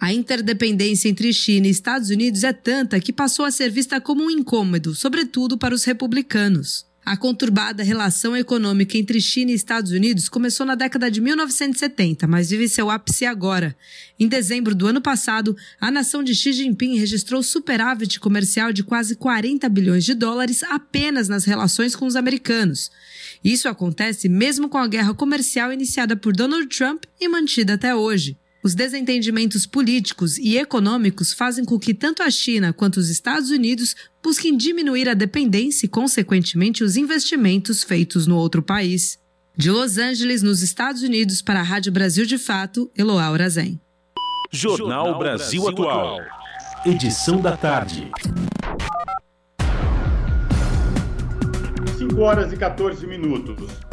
A 0.00 0.12
interdependência 0.12 1.08
entre 1.08 1.32
China 1.32 1.66
e 1.66 1.70
Estados 1.70 2.08
Unidos 2.08 2.44
é 2.44 2.52
tanta 2.52 3.00
que 3.00 3.12
passou 3.12 3.44
a 3.44 3.50
ser 3.50 3.68
vista 3.68 4.00
como 4.00 4.22
um 4.22 4.30
incômodo, 4.30 4.94
sobretudo 4.94 5.58
para 5.58 5.74
os 5.74 5.82
republicanos. 5.82 6.86
A 7.04 7.16
conturbada 7.16 7.82
relação 7.82 8.36
econômica 8.36 8.96
entre 8.96 9.20
China 9.20 9.50
e 9.50 9.54
Estados 9.54 9.90
Unidos 9.90 10.28
começou 10.28 10.66
na 10.66 10.74
década 10.74 11.10
de 11.10 11.20
1970, 11.20 12.26
mas 12.26 12.50
vive 12.50 12.68
seu 12.68 12.90
ápice 12.90 13.24
agora. 13.24 13.74
Em 14.18 14.28
dezembro 14.28 14.74
do 14.74 14.86
ano 14.86 15.00
passado, 15.00 15.56
a 15.80 15.90
nação 15.90 16.22
de 16.22 16.34
Xi 16.34 16.52
Jinping 16.52 16.98
registrou 16.98 17.42
superávit 17.42 18.20
comercial 18.20 18.72
de 18.72 18.84
quase 18.84 19.16
40 19.16 19.68
bilhões 19.68 20.04
de 20.04 20.14
dólares 20.14 20.62
apenas 20.62 21.26
nas 21.28 21.44
relações 21.44 21.96
com 21.96 22.06
os 22.06 22.16
americanos. 22.16 22.90
Isso 23.42 23.68
acontece 23.68 24.28
mesmo 24.28 24.68
com 24.68 24.78
a 24.78 24.86
guerra 24.86 25.14
comercial 25.14 25.72
iniciada 25.72 26.14
por 26.14 26.34
Donald 26.34 26.66
Trump 26.68 27.04
e 27.18 27.26
mantida 27.28 27.74
até 27.74 27.94
hoje. 27.94 28.36
Os 28.62 28.74
desentendimentos 28.74 29.64
políticos 29.64 30.36
e 30.36 30.58
econômicos 30.58 31.32
fazem 31.32 31.64
com 31.64 31.78
que 31.78 31.94
tanto 31.94 32.22
a 32.22 32.30
China 32.30 32.74
quanto 32.74 32.98
os 32.98 33.08
Estados 33.08 33.50
Unidos 33.50 33.96
busquem 34.22 34.54
diminuir 34.54 35.08
a 35.08 35.14
dependência 35.14 35.86
e, 35.86 35.88
consequentemente, 35.88 36.84
os 36.84 36.96
investimentos 36.96 37.82
feitos 37.82 38.26
no 38.26 38.36
outro 38.36 38.62
país. 38.62 39.18
De 39.56 39.70
Los 39.70 39.96
Angeles, 39.96 40.42
nos 40.42 40.60
Estados 40.60 41.02
Unidos, 41.02 41.40
para 41.40 41.60
a 41.60 41.62
Rádio 41.62 41.90
Brasil 41.90 42.26
de 42.26 42.36
Fato, 42.36 42.90
Eloá 42.96 43.30
Urazen. 43.30 43.80
Jornal 44.52 45.18
Brasil 45.18 45.66
Atual. 45.66 46.18
Edição 46.84 47.40
da 47.40 47.56
tarde. 47.56 48.10
5 51.96 52.20
horas 52.20 52.52
e 52.52 52.56
14 52.56 53.06
minutos. 53.06 53.89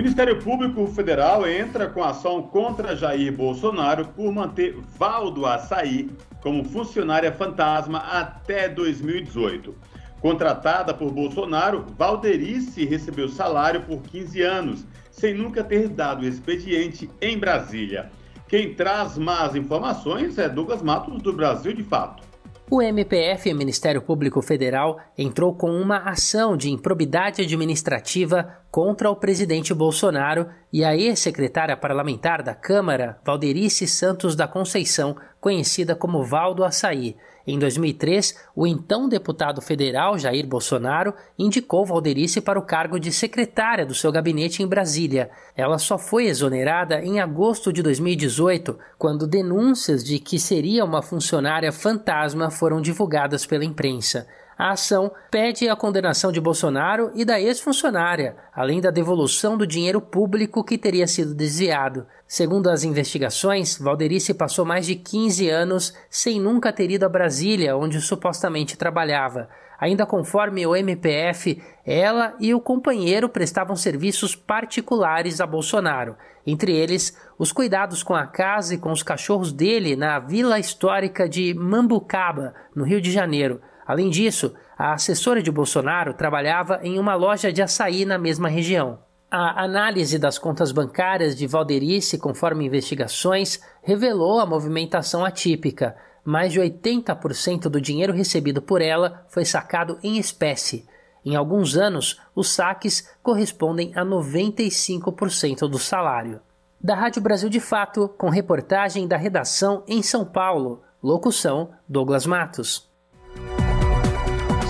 Ministério 0.00 0.38
Público 0.38 0.86
Federal 0.86 1.46
entra 1.46 1.86
com 1.86 2.02
ação 2.02 2.40
contra 2.40 2.96
Jair 2.96 3.30
Bolsonaro 3.30 4.06
por 4.06 4.32
manter 4.32 4.74
Valdo 4.96 5.44
Açaí 5.44 6.08
como 6.40 6.64
funcionária 6.64 7.30
fantasma 7.30 7.98
até 7.98 8.66
2018. 8.66 9.74
Contratada 10.22 10.94
por 10.94 11.12
Bolsonaro, 11.12 11.84
Valderice 11.98 12.86
recebeu 12.86 13.28
salário 13.28 13.82
por 13.82 14.00
15 14.00 14.40
anos, 14.40 14.86
sem 15.10 15.34
nunca 15.34 15.62
ter 15.62 15.86
dado 15.86 16.26
expediente 16.26 17.10
em 17.20 17.38
Brasília. 17.38 18.10
Quem 18.48 18.72
traz 18.72 19.18
mais 19.18 19.54
informações 19.54 20.38
é 20.38 20.48
Douglas 20.48 20.80
Matos, 20.80 21.20
do 21.20 21.34
Brasil 21.34 21.74
de 21.74 21.82
Fato. 21.82 22.30
O 22.72 22.80
MPF, 22.80 23.52
Ministério 23.52 24.00
Público 24.00 24.40
Federal, 24.40 25.00
entrou 25.18 25.52
com 25.52 25.72
uma 25.72 26.08
ação 26.08 26.56
de 26.56 26.70
improbidade 26.70 27.42
administrativa 27.42 28.60
contra 28.70 29.10
o 29.10 29.16
presidente 29.16 29.74
Bolsonaro 29.74 30.46
e 30.72 30.84
a 30.84 30.96
ex-secretária 30.96 31.76
parlamentar 31.76 32.42
da 32.42 32.54
Câmara, 32.54 33.18
Valderice 33.24 33.86
Santos 33.86 34.36
da 34.36 34.46
Conceição, 34.46 35.16
conhecida 35.40 35.96
como 35.96 36.22
Valdo 36.22 36.64
Açaí. 36.64 37.16
Em 37.46 37.58
2003, 37.58 38.36
o 38.54 38.66
então 38.66 39.08
deputado 39.08 39.60
federal 39.60 40.16
Jair 40.18 40.46
Bolsonaro 40.46 41.14
indicou 41.38 41.84
Valderice 41.84 42.40
para 42.40 42.58
o 42.58 42.64
cargo 42.64 43.00
de 43.00 43.10
secretária 43.10 43.84
do 43.84 43.94
seu 43.94 44.12
gabinete 44.12 44.62
em 44.62 44.68
Brasília. 44.68 45.30
Ela 45.56 45.78
só 45.78 45.98
foi 45.98 46.26
exonerada 46.26 47.02
em 47.02 47.18
agosto 47.18 47.72
de 47.72 47.82
2018, 47.82 48.78
quando 48.98 49.26
denúncias 49.26 50.04
de 50.04 50.18
que 50.20 50.38
seria 50.38 50.84
uma 50.84 51.02
funcionária 51.02 51.72
fantasma 51.72 52.50
foram 52.50 52.80
divulgadas 52.80 53.44
pela 53.44 53.64
imprensa. 53.64 54.28
A 54.60 54.72
ação 54.72 55.10
pede 55.30 55.70
a 55.70 55.74
condenação 55.74 56.30
de 56.30 56.38
Bolsonaro 56.38 57.10
e 57.14 57.24
da 57.24 57.40
ex-funcionária, 57.40 58.36
além 58.54 58.78
da 58.78 58.90
devolução 58.90 59.56
do 59.56 59.66
dinheiro 59.66 60.02
público 60.02 60.62
que 60.62 60.76
teria 60.76 61.06
sido 61.06 61.34
desviado. 61.34 62.06
Segundo 62.28 62.68
as 62.68 62.84
investigações, 62.84 63.78
Valderice 63.78 64.34
passou 64.34 64.66
mais 64.66 64.84
de 64.84 64.96
15 64.96 65.48
anos 65.48 65.94
sem 66.10 66.38
nunca 66.38 66.74
ter 66.74 66.90
ido 66.90 67.06
a 67.06 67.08
Brasília, 67.08 67.74
onde 67.74 68.02
supostamente 68.02 68.76
trabalhava. 68.76 69.48
Ainda 69.80 70.04
conforme 70.04 70.66
o 70.66 70.76
MPF, 70.76 71.58
ela 71.86 72.34
e 72.38 72.52
o 72.52 72.60
companheiro 72.60 73.30
prestavam 73.30 73.74
serviços 73.74 74.36
particulares 74.36 75.40
a 75.40 75.46
Bolsonaro, 75.46 76.16
entre 76.46 76.76
eles 76.76 77.16
os 77.38 77.50
cuidados 77.50 78.02
com 78.02 78.14
a 78.14 78.26
casa 78.26 78.74
e 78.74 78.78
com 78.78 78.92
os 78.92 79.02
cachorros 79.02 79.52
dele 79.52 79.96
na 79.96 80.18
vila 80.18 80.58
histórica 80.58 81.26
de 81.26 81.54
Mambucaba, 81.54 82.52
no 82.76 82.84
Rio 82.84 83.00
de 83.00 83.10
Janeiro. 83.10 83.62
Além 83.90 84.08
disso, 84.08 84.54
a 84.78 84.92
assessora 84.92 85.42
de 85.42 85.50
Bolsonaro 85.50 86.14
trabalhava 86.14 86.78
em 86.84 86.96
uma 86.96 87.16
loja 87.16 87.52
de 87.52 87.60
açaí 87.60 88.04
na 88.04 88.16
mesma 88.16 88.48
região. 88.48 89.00
A 89.28 89.64
análise 89.64 90.16
das 90.16 90.38
contas 90.38 90.70
bancárias 90.70 91.34
de 91.34 91.44
Valderice, 91.48 92.16
conforme 92.16 92.64
investigações, 92.64 93.60
revelou 93.82 94.38
a 94.38 94.46
movimentação 94.46 95.24
atípica. 95.24 95.96
Mais 96.24 96.52
de 96.52 96.60
80% 96.60 97.62
do 97.62 97.80
dinheiro 97.80 98.12
recebido 98.12 98.62
por 98.62 98.80
ela 98.80 99.26
foi 99.28 99.44
sacado 99.44 99.98
em 100.04 100.18
espécie. 100.18 100.86
Em 101.24 101.34
alguns 101.34 101.76
anos, 101.76 102.20
os 102.32 102.52
saques 102.52 103.12
correspondem 103.24 103.90
a 103.96 104.04
95% 104.04 105.68
do 105.68 105.80
salário. 105.80 106.40
Da 106.80 106.94
Rádio 106.94 107.20
Brasil 107.20 107.48
de 107.48 107.58
Fato, 107.58 108.08
com 108.16 108.28
reportagem 108.28 109.08
da 109.08 109.16
redação 109.16 109.82
em 109.88 110.00
São 110.00 110.24
Paulo. 110.24 110.80
Locução: 111.02 111.70
Douglas 111.88 112.24
Matos. 112.24 112.88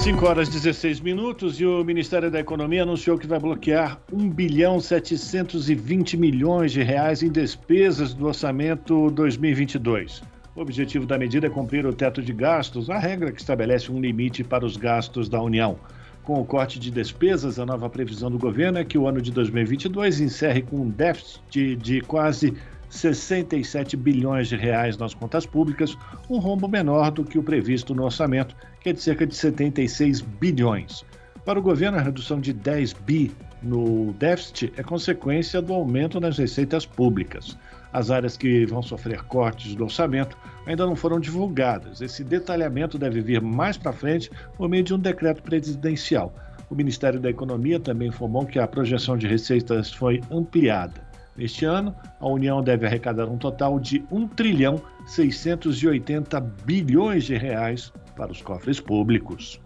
5 0.03 0.27
horas 0.27 0.49
16 0.49 0.99
minutos 1.01 1.61
e 1.61 1.67
o 1.67 1.85
Ministério 1.85 2.31
da 2.31 2.41
Economia 2.41 2.85
anunciou 2.85 3.19
que 3.19 3.27
vai 3.27 3.39
bloquear 3.39 4.01
1 4.11 4.31
bilhão 4.31 4.81
720 4.81 6.17
milhões 6.17 6.73
de 6.73 6.83
reais 6.83 7.23
em 7.23 7.31
despesas 7.31 8.15
do 8.15 8.27
orçamento 8.27 9.11
2022. 9.11 10.23
O 10.57 10.63
objetivo 10.63 11.05
da 11.05 11.19
medida 11.19 11.49
é 11.49 11.51
cumprir 11.51 11.85
o 11.85 11.93
teto 11.93 12.23
de 12.23 12.33
gastos, 12.33 12.89
a 12.89 12.99
regra 12.99 13.31
que 13.31 13.43
estabelece 13.43 13.93
um 13.93 14.01
limite 14.01 14.43
para 14.43 14.65
os 14.65 14.79
gastos 14.79 15.29
da 15.29 15.41
União. 15.43 15.79
Com 16.23 16.41
o 16.41 16.47
corte 16.47 16.79
de 16.79 16.91
despesas, 16.91 17.59
a 17.59 17.67
nova 17.67 17.91
previsão 17.91 18.31
do 18.31 18.39
governo 18.39 18.79
é 18.79 18.85
que 18.85 18.97
o 18.97 19.07
ano 19.07 19.21
de 19.21 19.31
2022 19.31 20.19
encerre 20.21 20.63
com 20.63 20.77
um 20.77 20.89
déficit 20.89 21.43
de, 21.51 21.77
de 21.77 22.01
quase 22.01 22.55
67 22.91 23.97
bilhões 23.97 24.49
de 24.49 24.57
reais 24.57 24.99
nas 24.99 25.15
contas 25.15 25.47
públicas, 25.47 25.97
um 26.29 26.39
rombo 26.39 26.69
menor 26.69 27.11
do 27.11 27.25
que 27.25 27.39
o 27.39 27.43
previsto 27.43 27.95
no 27.95 28.05
orçamento, 28.05 28.55
que 28.81 28.91
é 28.91 28.93
de 28.93 29.01
cerca 29.01 29.27
de 29.27 29.35
76 29.35 30.21
bilhões. 30.21 31.05
Para 31.45 31.59
o 31.59 31.63
governo, 31.63 31.97
a 31.97 32.03
redução 32.03 32.41
de 32.41 32.53
10 32.53 32.93
bi 32.93 33.33
no 33.63 34.13
déficit 34.15 34.73
é 34.77 34.83
consequência 34.83 35.63
do 35.63 35.73
aumento 35.73 36.21
nas 36.21 36.37
receitas 36.37 36.85
públicas. 36.85 37.57
As 37.93 38.11
áreas 38.11 38.37
que 38.37 38.67
vão 38.67 38.83
sofrer 38.83 39.23
cortes 39.25 39.75
do 39.75 39.85
orçamento 39.85 40.37
ainda 40.67 40.87
não 40.87 40.95
foram 40.95 41.19
divulgadas. 41.19 42.01
Esse 42.01 42.23
detalhamento 42.23 42.99
deve 42.99 43.21
vir 43.21 43.41
mais 43.41 43.77
para 43.77 43.93
frente 43.93 44.31
por 44.57 44.69
meio 44.69 44.85
de 44.85 44.95
um 44.95 44.99
decreto 44.99 45.43
presidencial. 45.43 46.33
O 46.69 46.75
Ministério 46.75 47.19
da 47.19 47.31
Economia 47.31 47.81
também 47.81 48.09
informou 48.09 48.47
que 48.47 48.59
a 48.59 48.67
projeção 48.67 49.17
de 49.17 49.27
receitas 49.27 49.93
foi 49.93 50.21
ampliada. 50.31 51.10
Este 51.39 51.65
ano, 51.65 51.95
a 52.19 52.27
União 52.27 52.63
deve 52.63 52.87
arrecadar 52.87 53.27
um 53.27 53.39
total 53.39 53.79
de 53.79 54.05
1 54.11 54.29
trilhão 54.29 54.83
680 55.07 56.41
bilhões 56.41 57.25
de 57.25 57.37
reais 57.37 57.93
para 58.17 58.33
os 58.33 58.43
cofres 58.43 58.81
públicos. 58.81 59.61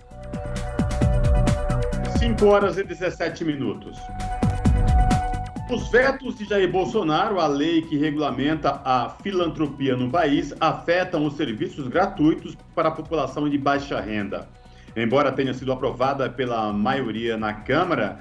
5 2.18 2.46
horas 2.46 2.78
e 2.78 2.84
17 2.84 3.44
minutos. 3.44 3.98
Os 5.70 5.88
vetos 5.88 6.36
de 6.36 6.44
Jair 6.44 6.70
Bolsonaro 6.70 7.40
à 7.40 7.46
lei 7.46 7.82
que 7.82 7.96
regulamenta 7.96 8.82
a 8.84 9.08
filantropia 9.22 9.96
no 9.96 10.10
país 10.10 10.54
afetam 10.60 11.24
os 11.26 11.36
serviços 11.36 11.88
gratuitos 11.88 12.54
para 12.74 12.88
a 12.88 12.92
população 12.92 13.48
de 13.48 13.56
baixa 13.56 13.98
renda. 13.98 14.46
Embora 14.94 15.32
tenha 15.32 15.52
sido 15.54 15.72
aprovada 15.72 16.28
pela 16.30 16.72
maioria 16.72 17.36
na 17.36 17.52
Câmara, 17.52 18.20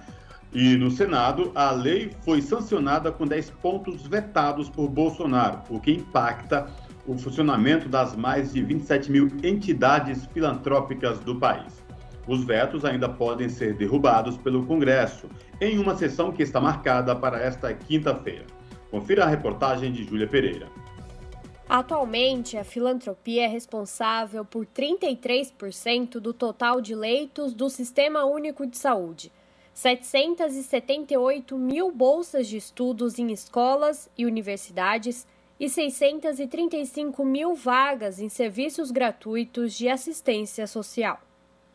e 0.53 0.77
no 0.77 0.91
Senado, 0.91 1.51
a 1.55 1.71
lei 1.71 2.11
foi 2.21 2.39
sancionada 2.39 3.11
com 3.11 3.25
10 3.25 3.49
pontos 3.49 4.05
vetados 4.05 4.69
por 4.69 4.87
Bolsonaro, 4.87 5.63
o 5.67 5.79
que 5.79 5.91
impacta 5.91 6.67
o 7.07 7.17
funcionamento 7.17 7.89
das 7.89 8.15
mais 8.15 8.53
de 8.53 8.61
27 8.61 9.11
mil 9.11 9.31
entidades 9.43 10.27
filantrópicas 10.27 11.19
do 11.21 11.39
país. 11.39 11.83
Os 12.27 12.43
vetos 12.43 12.85
ainda 12.85 13.09
podem 13.09 13.49
ser 13.49 13.73
derrubados 13.73 14.37
pelo 14.37 14.63
Congresso, 14.63 15.27
em 15.59 15.79
uma 15.79 15.95
sessão 15.95 16.31
que 16.31 16.43
está 16.43 16.61
marcada 16.61 17.15
para 17.15 17.41
esta 17.41 17.73
quinta-feira. 17.73 18.45
Confira 18.91 19.23
a 19.23 19.27
reportagem 19.27 19.91
de 19.91 20.03
Júlia 20.03 20.27
Pereira. 20.27 20.67
Atualmente, 21.67 22.57
a 22.57 22.63
filantropia 22.63 23.45
é 23.45 23.47
responsável 23.47 24.45
por 24.45 24.67
33% 24.67 26.19
do 26.19 26.31
total 26.31 26.79
de 26.79 26.93
leitos 26.93 27.55
do 27.55 27.71
Sistema 27.71 28.23
Único 28.23 28.67
de 28.67 28.77
Saúde 28.77 29.31
778 29.73 31.57
mil 31.57 31.91
bolsas 31.91 32.47
de 32.47 32.57
estudos 32.57 33.17
em 33.17 33.31
escolas 33.31 34.09
e 34.17 34.25
universidades 34.25 35.25
e 35.59 35.67
635 35.67 37.25
mil 37.25 37.55
vagas 37.55 38.19
em 38.19 38.29
serviços 38.29 38.91
gratuitos 38.91 39.73
de 39.73 39.89
assistência 39.89 40.67
social. 40.67 41.19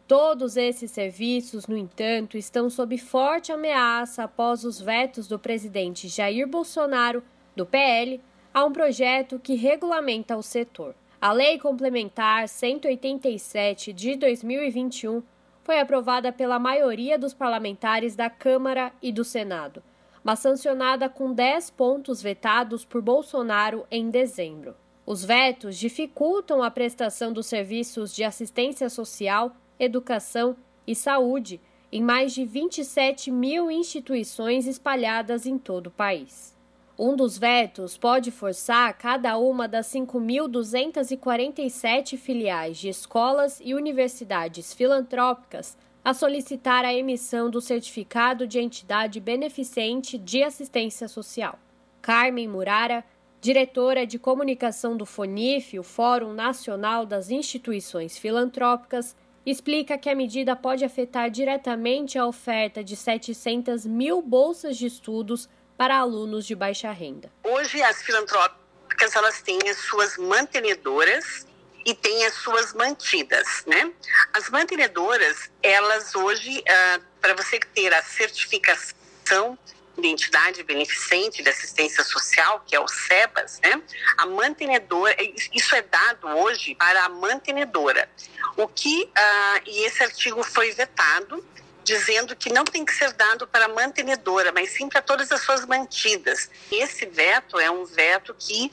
Todos 0.06 0.56
esses 0.56 0.90
serviços, 0.90 1.66
no 1.66 1.76
entanto, 1.76 2.38
estão 2.38 2.70
sob 2.70 2.96
forte 2.96 3.52
ameaça 3.52 4.24
após 4.24 4.64
os 4.64 4.80
vetos 4.80 5.28
do 5.28 5.38
presidente 5.38 6.08
Jair 6.08 6.48
Bolsonaro, 6.48 7.22
do 7.54 7.66
PL, 7.66 8.20
a 8.54 8.64
um 8.64 8.72
projeto 8.72 9.38
que 9.38 9.54
regulamenta 9.54 10.36
o 10.36 10.42
setor. 10.42 10.94
A 11.20 11.32
Lei 11.32 11.58
Complementar 11.58 12.48
187 12.48 13.92
de 13.92 14.16
2021 14.16 15.22
foi 15.68 15.80
aprovada 15.80 16.32
pela 16.32 16.58
maioria 16.58 17.18
dos 17.18 17.34
parlamentares 17.34 18.16
da 18.16 18.30
Câmara 18.30 18.90
e 19.02 19.12
do 19.12 19.22
Senado, 19.22 19.82
mas 20.24 20.38
sancionada 20.38 21.10
com 21.10 21.30
10 21.30 21.68
pontos 21.72 22.22
vetados 22.22 22.86
por 22.86 23.02
Bolsonaro 23.02 23.86
em 23.90 24.08
dezembro. 24.08 24.74
Os 25.04 25.22
vetos 25.22 25.76
dificultam 25.76 26.62
a 26.62 26.70
prestação 26.70 27.34
dos 27.34 27.48
serviços 27.48 28.14
de 28.14 28.24
assistência 28.24 28.88
social, 28.88 29.54
educação 29.78 30.56
e 30.86 30.94
saúde 30.94 31.60
em 31.92 32.02
mais 32.02 32.32
de 32.32 32.46
27 32.46 33.30
mil 33.30 33.70
instituições 33.70 34.66
espalhadas 34.66 35.44
em 35.44 35.58
todo 35.58 35.88
o 35.88 35.90
país. 35.90 36.57
Um 36.98 37.14
dos 37.14 37.38
vetos 37.38 37.96
pode 37.96 38.32
forçar 38.32 38.92
cada 38.98 39.38
uma 39.38 39.68
das 39.68 39.86
5.247 39.86 42.16
filiais 42.16 42.76
de 42.76 42.88
escolas 42.88 43.60
e 43.64 43.72
universidades 43.72 44.74
filantrópicas 44.74 45.78
a 46.04 46.12
solicitar 46.12 46.84
a 46.84 46.92
emissão 46.92 47.48
do 47.50 47.60
certificado 47.60 48.48
de 48.48 48.58
entidade 48.58 49.20
beneficente 49.20 50.18
de 50.18 50.42
assistência 50.42 51.06
social. 51.06 51.56
Carmen 52.02 52.48
Murara, 52.48 53.04
diretora 53.40 54.04
de 54.04 54.18
comunicação 54.18 54.96
do 54.96 55.06
FONIF, 55.06 55.78
o 55.78 55.84
Fórum 55.84 56.32
Nacional 56.32 57.06
das 57.06 57.30
Instituições 57.30 58.18
Filantrópicas, 58.18 59.14
explica 59.46 59.96
que 59.96 60.10
a 60.10 60.16
medida 60.16 60.56
pode 60.56 60.84
afetar 60.84 61.30
diretamente 61.30 62.18
a 62.18 62.26
oferta 62.26 62.82
de 62.82 62.96
700 62.96 63.86
mil 63.86 64.20
bolsas 64.20 64.76
de 64.76 64.86
estudos 64.86 65.48
para 65.78 65.96
alunos 65.96 66.44
de 66.44 66.56
baixa 66.56 66.90
renda. 66.90 67.32
Hoje 67.44 67.80
as 67.80 68.02
filantrópicas 68.02 69.14
elas 69.14 69.40
têm 69.40 69.60
as 69.70 69.78
suas 69.78 70.18
mantenedoras 70.18 71.46
e 71.86 71.94
têm 71.94 72.26
as 72.26 72.34
suas 72.34 72.74
mantidas, 72.74 73.46
né? 73.64 73.92
As 74.34 74.50
mantenedoras, 74.50 75.48
elas 75.62 76.16
hoje, 76.16 76.62
ah, 76.68 77.00
para 77.20 77.34
você 77.34 77.60
ter 77.60 77.94
a 77.94 78.02
certificação 78.02 79.56
de 79.96 80.08
entidade 80.08 80.62
beneficente 80.64 81.42
de 81.42 81.48
assistência 81.48 82.04
social, 82.04 82.62
que 82.66 82.74
é 82.74 82.80
o 82.80 82.88
SEBAS, 82.88 83.60
né? 83.62 83.80
A 84.16 84.26
mantenedora, 84.26 85.16
isso 85.52 85.74
é 85.76 85.82
dado 85.82 86.28
hoje 86.28 86.74
para 86.74 87.04
a 87.04 87.08
mantenedora. 87.08 88.10
O 88.56 88.66
que, 88.66 89.08
ah, 89.14 89.60
e 89.64 89.84
esse 89.86 90.02
artigo 90.02 90.42
foi 90.42 90.72
vetado, 90.72 91.44
dizendo 91.88 92.36
que 92.36 92.52
não 92.52 92.64
tem 92.64 92.84
que 92.84 92.92
ser 92.92 93.12
dado 93.14 93.46
para 93.46 93.64
a 93.64 93.68
mantenedora, 93.68 94.52
mas 94.52 94.70
sim 94.70 94.88
para 94.88 95.00
todas 95.00 95.32
as 95.32 95.40
suas 95.40 95.64
mantidas. 95.64 96.50
Esse 96.70 97.06
veto 97.06 97.58
é 97.58 97.70
um 97.70 97.86
veto 97.86 98.36
que 98.38 98.70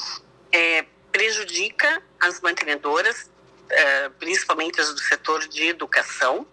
é, 0.51 0.85
prejudica 1.13 2.03
as 2.19 2.41
mantenedoras, 2.41 3.29
é, 3.69 4.09
principalmente 4.09 4.81
as 4.81 4.93
do 4.93 4.99
setor 4.99 5.47
de 5.47 5.63
educação, 5.63 6.45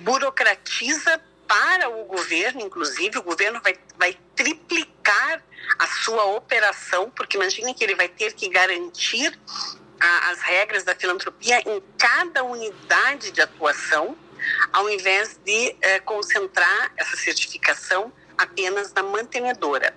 burocratiza 0.00 1.20
para 1.46 1.90
o 1.90 2.04
governo, 2.06 2.62
inclusive, 2.62 3.18
o 3.18 3.22
governo 3.22 3.60
vai, 3.62 3.76
vai 3.98 4.18
triplicar 4.34 5.44
a 5.78 5.86
sua 5.86 6.24
operação, 6.24 7.10
porque 7.10 7.36
imagine 7.36 7.74
que 7.74 7.84
ele 7.84 7.94
vai 7.94 8.08
ter 8.08 8.32
que 8.32 8.48
garantir 8.48 9.38
a, 10.00 10.30
as 10.30 10.40
regras 10.40 10.84
da 10.84 10.94
filantropia 10.94 11.60
em 11.60 11.82
cada 11.98 12.42
unidade 12.42 13.30
de 13.30 13.42
atuação, 13.42 14.16
ao 14.72 14.88
invés 14.88 15.38
de 15.44 15.76
é, 15.80 16.00
concentrar 16.00 16.92
essa 16.96 17.16
certificação 17.16 18.12
apenas 18.36 18.92
na 18.92 19.02
mantenedora. 19.02 19.94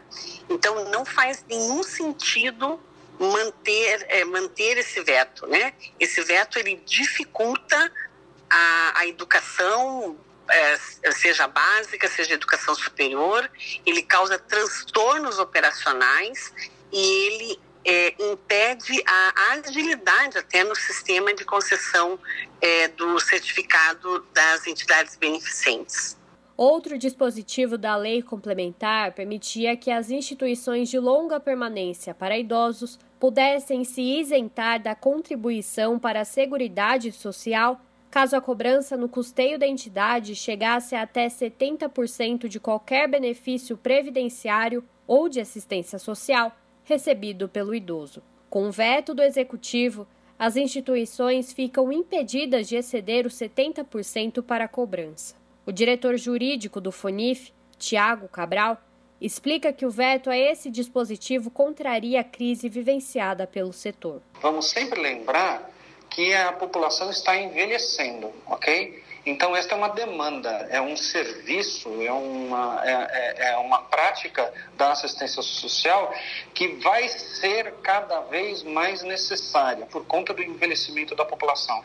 Então, 0.49 0.89
não 0.89 1.05
faz 1.05 1.43
nenhum 1.47 1.83
sentido 1.83 2.79
manter, 3.19 4.05
é, 4.09 4.23
manter 4.23 4.77
esse 4.77 5.01
veto, 5.01 5.45
né? 5.45 5.73
Esse 5.99 6.23
veto, 6.23 6.57
ele 6.57 6.81
dificulta 6.85 7.91
a, 8.49 8.99
a 8.99 9.07
educação, 9.07 10.17
é, 10.49 11.11
seja 11.11 11.47
básica, 11.47 12.07
seja 12.07 12.33
educação 12.33 12.73
superior, 12.73 13.49
ele 13.85 14.01
causa 14.01 14.39
transtornos 14.39 15.37
operacionais 15.37 16.53
e 16.91 17.27
ele 17.27 17.59
é, 17.85 18.13
impede 18.31 19.01
a 19.05 19.53
agilidade 19.53 20.37
até 20.37 20.63
no 20.63 20.75
sistema 20.75 21.33
de 21.33 21.45
concessão 21.45 22.19
é, 22.61 22.87
do 22.89 23.19
certificado 23.19 24.25
das 24.33 24.67
entidades 24.67 25.15
beneficentes. 25.15 26.17
Outro 26.57 26.97
dispositivo 26.97 27.77
da 27.77 27.95
lei 27.95 28.21
complementar 28.21 29.13
permitia 29.13 29.77
que 29.77 29.89
as 29.89 30.11
instituições 30.11 30.89
de 30.89 30.99
longa 30.99 31.39
permanência 31.39 32.13
para 32.13 32.37
idosos 32.37 32.99
pudessem 33.17 33.85
se 33.85 34.01
isentar 34.01 34.81
da 34.81 34.93
contribuição 34.93 35.97
para 35.97 36.21
a 36.21 36.25
Seguridade 36.25 37.13
Social 37.13 37.79
caso 38.11 38.35
a 38.35 38.41
cobrança 38.41 38.97
no 38.97 39.07
custeio 39.07 39.57
da 39.57 39.67
entidade 39.67 40.35
chegasse 40.35 40.95
a 40.95 41.03
até 41.03 41.27
70% 41.27 42.47
de 42.47 42.59
qualquer 42.59 43.07
benefício 43.07 43.77
previdenciário 43.77 44.83
ou 45.07 45.29
de 45.29 45.39
assistência 45.39 45.97
social 45.97 46.53
recebido 46.89 47.47
pelo 47.47 47.75
idoso. 47.75 48.23
Com 48.49 48.67
o 48.67 48.71
veto 48.71 49.13
do 49.13 49.21
executivo, 49.21 50.07
as 50.39 50.55
instituições 50.55 51.53
ficam 51.53 51.91
impedidas 51.91 52.67
de 52.67 52.75
exceder 52.75 53.27
os 53.27 53.35
70% 53.35 54.41
para 54.41 54.65
a 54.65 54.67
cobrança. 54.67 55.35
O 55.67 55.71
diretor 55.71 56.17
jurídico 56.17 56.81
do 56.81 56.91
FONIF, 56.91 57.53
Tiago 57.77 58.27
Cabral, 58.27 58.81
explica 59.21 59.71
que 59.71 59.85
o 59.85 59.91
veto 59.91 60.31
a 60.31 60.37
esse 60.37 60.71
dispositivo 60.71 61.51
contraria 61.51 62.21
a 62.21 62.23
crise 62.23 62.67
vivenciada 62.67 63.45
pelo 63.45 63.71
setor. 63.71 64.21
Vamos 64.41 64.69
sempre 64.69 64.99
lembrar 64.99 65.69
que 66.09 66.33
a 66.33 66.51
população 66.53 67.11
está 67.11 67.37
envelhecendo, 67.37 68.31
ok? 68.47 69.03
Então, 69.29 69.55
esta 69.55 69.75
é 69.75 69.77
uma 69.77 69.89
demanda, 69.89 70.49
é 70.71 70.81
um 70.81 70.97
serviço, 70.97 72.01
é 72.01 72.11
uma, 72.11 72.81
é, 72.83 72.91
é, 72.91 73.51
é, 73.51 73.57
uma 73.57 73.83
prática 73.83 74.51
da 74.75 74.91
assistência 74.91 75.43
social 75.43 76.11
que 76.51 76.69
vai 76.77 77.07
ser 77.07 77.75
cada 77.83 78.21
vez 78.21 78.63
mais 78.63 79.03
necessária 79.03 79.85
por 79.85 80.03
conta 80.05 80.33
do 80.33 80.41
envelhecimento 80.41 81.13
da 81.13 81.23
população. 81.23 81.79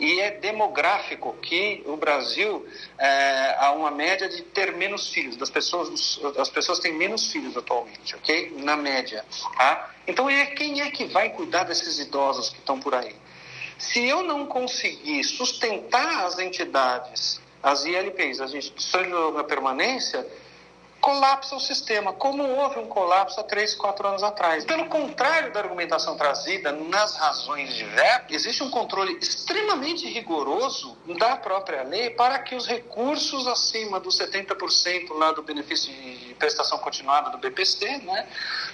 E 0.00 0.18
é 0.18 0.32
demográfico 0.32 1.34
que 1.40 1.84
o 1.86 1.96
Brasil 1.96 2.66
é, 2.98 3.54
há 3.60 3.70
uma 3.70 3.92
média 3.92 4.28
de 4.28 4.42
ter 4.42 4.72
menos 4.72 5.08
filhos, 5.08 5.36
das 5.36 5.50
pessoas, 5.50 6.18
as 6.36 6.48
pessoas 6.48 6.80
têm 6.80 6.92
menos 6.92 7.30
filhos 7.30 7.56
atualmente, 7.56 8.16
ok? 8.16 8.56
Na 8.56 8.76
média, 8.76 9.24
tá? 9.56 9.94
Então, 10.04 10.28
é, 10.28 10.46
quem 10.46 10.80
é 10.80 10.90
que 10.90 11.04
vai 11.04 11.30
cuidar 11.30 11.62
desses 11.62 12.00
idosos 12.00 12.48
que 12.50 12.58
estão 12.58 12.80
por 12.80 12.92
aí? 12.92 13.14
Se 13.78 14.04
eu 14.06 14.22
não 14.22 14.44
conseguir 14.46 15.22
sustentar 15.24 16.26
as 16.26 16.38
entidades, 16.38 17.40
as 17.62 17.84
ILPs, 17.84 18.40
as 18.40 18.52
instituições 18.52 19.06
de 19.06 19.12
longa 19.12 19.44
permanência, 19.44 20.26
colapsa 21.00 21.56
o 21.56 21.60
sistema, 21.60 22.12
como 22.12 22.42
houve 22.42 22.78
um 22.78 22.86
colapso 22.86 23.40
há 23.40 23.42
três, 23.42 23.74
quatro 23.74 24.06
anos 24.06 24.22
atrás. 24.22 24.64
Pelo 24.64 24.86
contrário 24.86 25.52
da 25.52 25.60
argumentação 25.60 26.16
trazida 26.16 26.72
nas 26.72 27.16
razões 27.16 27.74
de 27.74 27.84
VEP, 27.84 28.34
existe 28.34 28.62
um 28.62 28.70
controle 28.70 29.16
extremamente 29.20 30.06
rigoroso 30.08 30.96
da 31.18 31.36
própria 31.36 31.82
lei 31.82 32.10
para 32.10 32.38
que 32.40 32.54
os 32.54 32.66
recursos 32.66 33.46
acima 33.46 34.00
dos 34.00 34.18
70% 34.18 35.12
lá 35.12 35.32
do 35.32 35.42
benefício 35.42 35.92
de 35.92 36.34
prestação 36.34 36.78
continuada 36.78 37.30
do 37.30 37.38
BPC 37.38 37.98
né, 37.98 38.26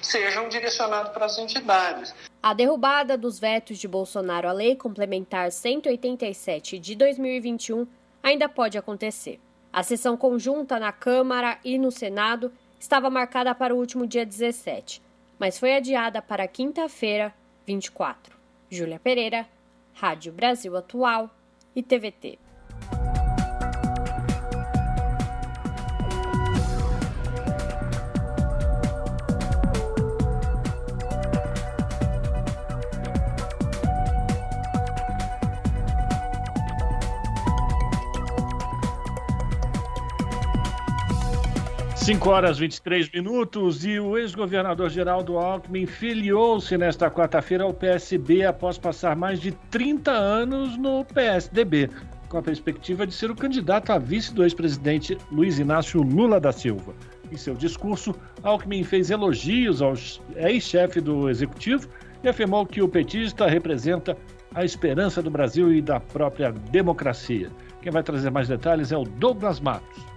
sejam 0.02 0.48
direcionados 0.48 1.12
para 1.12 1.26
as 1.26 1.38
entidades. 1.38 2.14
A 2.42 2.52
derrubada 2.52 3.16
dos 3.16 3.38
vetos 3.38 3.78
de 3.78 3.88
Bolsonaro 3.88 4.48
à 4.48 4.52
Lei 4.52 4.76
Complementar 4.76 5.50
187 5.50 6.78
de 6.78 6.94
2021 6.94 7.86
ainda 8.22 8.48
pode 8.48 8.76
acontecer. 8.76 9.40
A 9.74 9.82
sessão 9.82 10.16
conjunta 10.16 10.78
na 10.78 10.92
Câmara 10.92 11.58
e 11.64 11.76
no 11.76 11.90
Senado 11.90 12.52
estava 12.78 13.10
marcada 13.10 13.52
para 13.56 13.74
o 13.74 13.76
último 13.76 14.06
dia 14.06 14.24
17, 14.24 15.02
mas 15.36 15.58
foi 15.58 15.74
adiada 15.74 16.22
para 16.22 16.46
quinta-feira, 16.46 17.34
24. 17.66 18.36
Júlia 18.70 19.00
Pereira, 19.00 19.48
Rádio 19.92 20.32
Brasil 20.32 20.76
Atual 20.76 21.28
e 21.74 21.82
TVT. 21.82 22.38
5 42.04 42.28
horas 42.28 42.58
23 42.58 43.10
minutos 43.12 43.82
e 43.82 43.98
o 43.98 44.18
ex-governador 44.18 44.90
Geraldo 44.90 45.38
Alckmin 45.38 45.86
filiou-se 45.86 46.76
nesta 46.76 47.10
quarta-feira 47.10 47.64
ao 47.64 47.72
PSB 47.72 48.44
após 48.44 48.76
passar 48.76 49.16
mais 49.16 49.40
de 49.40 49.52
30 49.70 50.10
anos 50.10 50.76
no 50.76 51.02
PSDB, 51.02 51.88
com 52.28 52.36
a 52.36 52.42
perspectiva 52.42 53.06
de 53.06 53.14
ser 53.14 53.30
o 53.30 53.34
candidato 53.34 53.90
a 53.90 53.96
vice 53.96 54.34
do 54.34 54.42
ex-presidente 54.42 55.16
Luiz 55.32 55.58
Inácio 55.58 56.02
Lula 56.02 56.38
da 56.38 56.52
Silva. 56.52 56.92
Em 57.32 57.38
seu 57.38 57.54
discurso, 57.54 58.14
Alckmin 58.42 58.84
fez 58.84 59.08
elogios 59.08 59.80
ao 59.80 59.94
ex-chefe 60.36 61.00
do 61.00 61.30
executivo 61.30 61.88
e 62.22 62.28
afirmou 62.28 62.66
que 62.66 62.82
o 62.82 62.88
petista 62.88 63.46
representa 63.46 64.14
a 64.54 64.62
esperança 64.62 65.22
do 65.22 65.30
Brasil 65.30 65.72
e 65.72 65.80
da 65.80 66.00
própria 66.00 66.52
democracia. 66.52 67.50
Quem 67.80 67.90
vai 67.90 68.02
trazer 68.02 68.30
mais 68.30 68.48
detalhes 68.48 68.92
é 68.92 68.96
o 68.98 69.04
Douglas 69.04 69.58
Matos. 69.58 70.13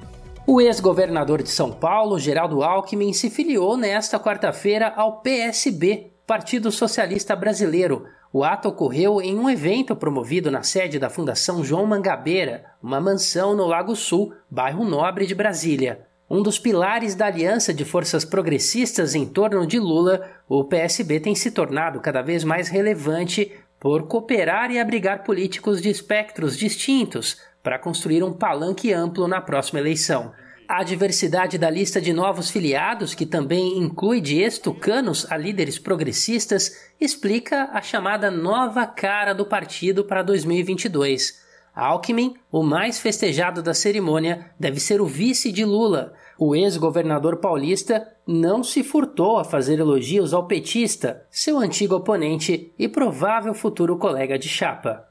O 0.50 0.62
ex-governador 0.62 1.44
de 1.44 1.50
São 1.50 1.74
Paulo, 1.74 2.18
Geraldo 2.18 2.64
Alckmin, 2.64 3.12
se 3.12 3.30
filiou 3.30 3.76
nesta 3.76 4.18
quarta-feira 4.18 4.94
ao 4.96 5.20
PSB, 5.20 6.14
Partido 6.26 6.72
Socialista 6.72 7.36
Brasileiro. 7.36 8.06
O 8.32 8.46
ato 8.46 8.70
ocorreu 8.70 9.22
em 9.22 9.38
um 9.38 9.50
evento 9.50 9.94
promovido 9.94 10.50
na 10.50 10.64
sede 10.64 10.98
da 10.98 11.10
Fundação 11.10 11.66
João 11.66 11.86
Mangabeira, 11.86 12.64
uma 12.82 13.02
mansão 13.02 13.58
no 13.58 13.68
Lago 13.68 13.94
Sul, 13.94 14.34
bairro 14.50 14.86
nobre 14.86 15.26
de 15.26 15.36
Brasília. 15.36 16.08
Um 16.30 16.42
dos 16.42 16.58
pilares 16.58 17.14
da 17.14 17.26
aliança 17.26 17.74
de 17.74 17.84
forças 17.84 18.24
progressistas 18.24 19.16
em 19.16 19.26
torno 19.26 19.68
de 19.68 19.78
Lula, 19.78 20.30
o 20.48 20.64
PSB 20.64 21.20
tem 21.20 21.36
se 21.36 21.52
tornado 21.52 22.00
cada 22.00 22.22
vez 22.22 22.46
mais 22.46 22.70
relevante 22.70 23.52
por 23.82 24.08
cooperar 24.08 24.72
e 24.72 24.80
abrigar 24.80 25.26
políticos 25.26 25.82
de 25.82 25.90
espectros 25.90 26.58
distintos, 26.58 27.38
para 27.68 27.78
construir 27.78 28.24
um 28.24 28.32
palanque 28.32 28.94
amplo 28.94 29.28
na 29.28 29.42
próxima 29.42 29.82
eleição. 29.82 30.32
A 30.70 30.84
diversidade 30.84 31.58
da 31.58 31.70
lista 31.70 32.00
de 32.00 32.14
novos 32.14 32.50
filiados, 32.50 33.14
que 33.14 33.26
também 33.26 33.78
inclui 33.78 34.22
de 34.22 34.40
ex-tucanos 34.40 35.30
a 35.30 35.36
líderes 35.36 35.78
progressistas, 35.78 36.72
explica 36.98 37.70
a 37.74 37.82
chamada 37.82 38.32
nova 38.32 38.88
cara 38.88 39.34
do 39.34 39.46
partido 39.46 40.06
para 40.06 40.24
2022. 40.24 41.42
Alckmin, 41.76 42.36
o 42.50 42.64
mais 42.64 43.02
festejado 43.02 43.62
da 43.62 43.74
cerimônia, 43.74 44.50
deve 44.58 44.80
ser 44.80 45.02
o 45.02 45.06
vice 45.06 45.52
de 45.52 45.66
Lula. 45.66 46.14
O 46.40 46.56
ex-governador 46.56 47.36
paulista 47.42 48.08
não 48.26 48.64
se 48.64 48.82
furtou 48.82 49.40
a 49.40 49.44
fazer 49.44 49.78
elogios 49.78 50.34
ao 50.34 50.48
petista, 50.48 51.26
seu 51.30 51.60
antigo 51.60 51.96
oponente 51.96 52.74
e 52.80 52.88
provável 52.88 53.54
futuro 53.54 53.98
colega 53.98 54.40
de 54.40 54.48
chapa. 54.48 55.07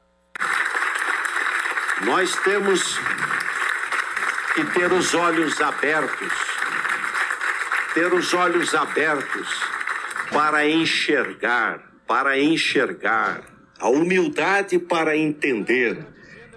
Nós 2.01 2.35
temos 2.43 2.99
que 4.53 4.63
ter 4.65 4.91
os 4.91 5.13
olhos 5.13 5.59
abertos, 5.61 6.33
ter 7.93 8.13
os 8.13 8.33
olhos 8.33 8.75
abertos 8.75 9.47
para 10.31 10.67
enxergar, 10.67 11.81
para 12.05 12.39
enxergar, 12.39 13.41
a 13.79 13.89
humildade 13.89 14.79
para 14.79 15.15
entender 15.15 16.05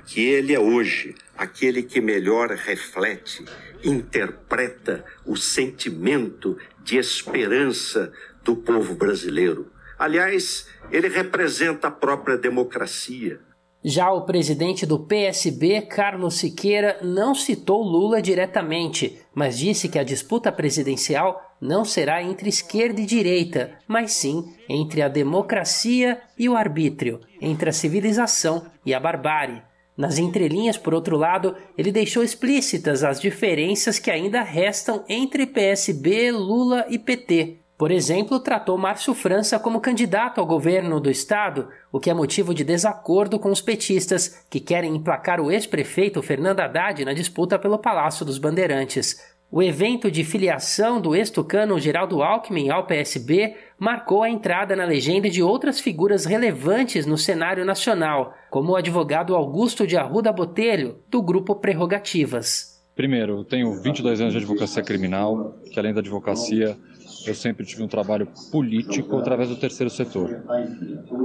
que 0.07 0.26
Ele 0.26 0.55
é 0.55 0.61
hoje 0.61 1.14
aquele 1.37 1.83
que 1.83 2.03
melhor 2.03 2.50
reflete, 2.50 3.42
interpreta 3.83 5.03
o 5.24 5.37
sentimento 5.37 6.59
de 6.83 6.98
esperança 6.98 8.12
do 8.44 8.57
povo 8.57 8.94
brasileiro. 8.94 9.72
Aliás, 9.98 10.68
ele 10.90 11.09
representa 11.09 11.88
a 11.88 11.90
própria 11.90 12.37
democracia. 12.37 13.40
Já 13.83 14.12
o 14.12 14.27
presidente 14.27 14.85
do 14.85 14.99
PSB, 14.99 15.81
Carlos 15.83 16.35
Siqueira, 16.35 16.99
não 17.03 17.35
citou 17.35 17.83
Lula 17.83 18.21
diretamente, 18.21 19.19
mas 19.35 19.59
disse 19.59 19.88
que 19.88 19.99
a 19.99 20.05
disputa 20.05 20.53
presidencial 20.53 21.40
não 21.59 21.83
será 21.83 22.23
entre 22.23 22.51
esquerda 22.51 23.01
e 23.01 23.07
direita, 23.07 23.73
mas 23.88 24.12
sim 24.12 24.53
entre 24.69 25.01
a 25.01 25.09
democracia 25.09 26.21
e 26.38 26.47
o 26.47 26.57
arbítrio, 26.57 27.21
entre 27.40 27.71
a 27.71 27.73
civilização 27.73 28.66
e 28.85 28.93
a 28.93 29.01
barbárie. 29.01 29.62
Nas 29.97 30.19
entrelinhas, 30.19 30.77
por 30.77 30.93
outro 30.93 31.16
lado, 31.16 31.57
ele 31.77 31.90
deixou 31.90 32.23
explícitas 32.23 33.03
as 33.03 33.19
diferenças 33.19 33.99
que 33.99 34.11
ainda 34.11 34.43
restam 34.43 35.05
entre 35.09 35.47
PSB, 35.47 36.33
Lula 36.33 36.87
e 36.90 36.99
PT. 36.99 37.60
Por 37.81 37.90
exemplo, 37.90 38.38
tratou 38.38 38.77
Márcio 38.77 39.14
França 39.14 39.59
como 39.59 39.81
candidato 39.81 40.38
ao 40.38 40.47
governo 40.47 41.01
do 41.01 41.11
estado, 41.11 41.71
o 41.90 41.99
que 41.99 42.11
é 42.11 42.14
motivo 42.14 42.53
de 42.53 42.62
desacordo 42.62 43.38
com 43.38 43.51
os 43.51 43.62
petistas, 43.62 44.45
que 44.51 44.61
querem 44.61 44.95
emplacar 44.95 45.40
o 45.40 45.51
ex-prefeito 45.51 46.23
Fernando 46.23 46.61
Haddad 46.61 47.03
na 47.07 47.14
disputa 47.14 47.59
pelo 47.59 47.79
Palácio 47.79 48.23
dos 48.23 48.37
Bandeirantes. 48.37 49.35
O 49.51 49.62
evento 49.62 50.11
de 50.11 50.25
filiação 50.25 51.01
do 51.01 51.16
ex-tucano 51.16 51.81
Geraldo 51.81 52.23
Alckmin 52.23 52.69
ao 52.69 52.87
PSB 52.87 53.57
marcou 53.79 54.23
a 54.23 54.29
entrada 54.29 54.77
na 54.77 54.85
legenda 54.85 55.31
de 55.31 55.43
outras 55.43 55.81
figuras 55.81 56.27
relevantes 56.27 57.07
no 57.07 57.16
cenário 57.16 57.64
nacional, 57.64 58.35
como 58.51 58.73
o 58.73 58.77
advogado 58.77 59.35
Augusto 59.35 59.87
de 59.87 59.97
Arruda 59.97 60.31
Botelho, 60.31 60.99
do 61.09 61.23
grupo 61.23 61.55
Prerrogativas. 61.55 62.79
Primeiro, 62.95 63.43
tenho 63.43 63.73
22 63.81 64.21
anos 64.21 64.35
de 64.35 64.38
advocacia 64.38 64.83
criminal, 64.83 65.55
que 65.73 65.81
além 65.81 65.95
da 65.95 66.01
advocacia 66.01 66.77
eu 67.26 67.35
sempre 67.35 67.64
tive 67.66 67.83
um 67.83 67.88
trabalho 67.88 68.28
político 68.50 69.16
através 69.18 69.48
do 69.48 69.56
terceiro 69.56 69.90
setor. 69.90 70.42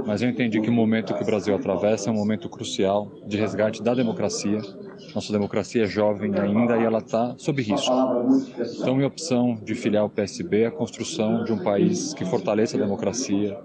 Mas 0.06 0.22
eu 0.22 0.28
entendi 0.28 0.60
que 0.60 0.68
o 0.68 0.72
momento 0.72 1.14
que 1.14 1.22
o 1.22 1.26
Brasil 1.26 1.54
atravessa 1.54 2.10
é 2.10 2.12
um 2.12 2.16
momento 2.16 2.48
crucial 2.48 3.10
de 3.26 3.36
resgate 3.36 3.82
da 3.82 3.94
democracia. 3.94 4.58
Nossa 5.14 5.32
democracia 5.32 5.84
é 5.84 5.86
jovem 5.86 6.32
ainda 6.38 6.76
e 6.76 6.84
ela 6.84 6.98
está 6.98 7.34
sob 7.38 7.62
risco. 7.62 7.92
Então, 8.80 8.94
minha 8.94 9.08
opção 9.08 9.58
de 9.62 9.74
filiar 9.74 10.04
o 10.04 10.10
PSB 10.10 10.62
é 10.62 10.66
a 10.66 10.70
construção 10.70 11.44
de 11.44 11.52
um 11.52 11.58
país 11.58 12.14
que 12.14 12.24
fortaleça 12.24 12.76
a 12.76 12.80
democracia, 12.80 13.58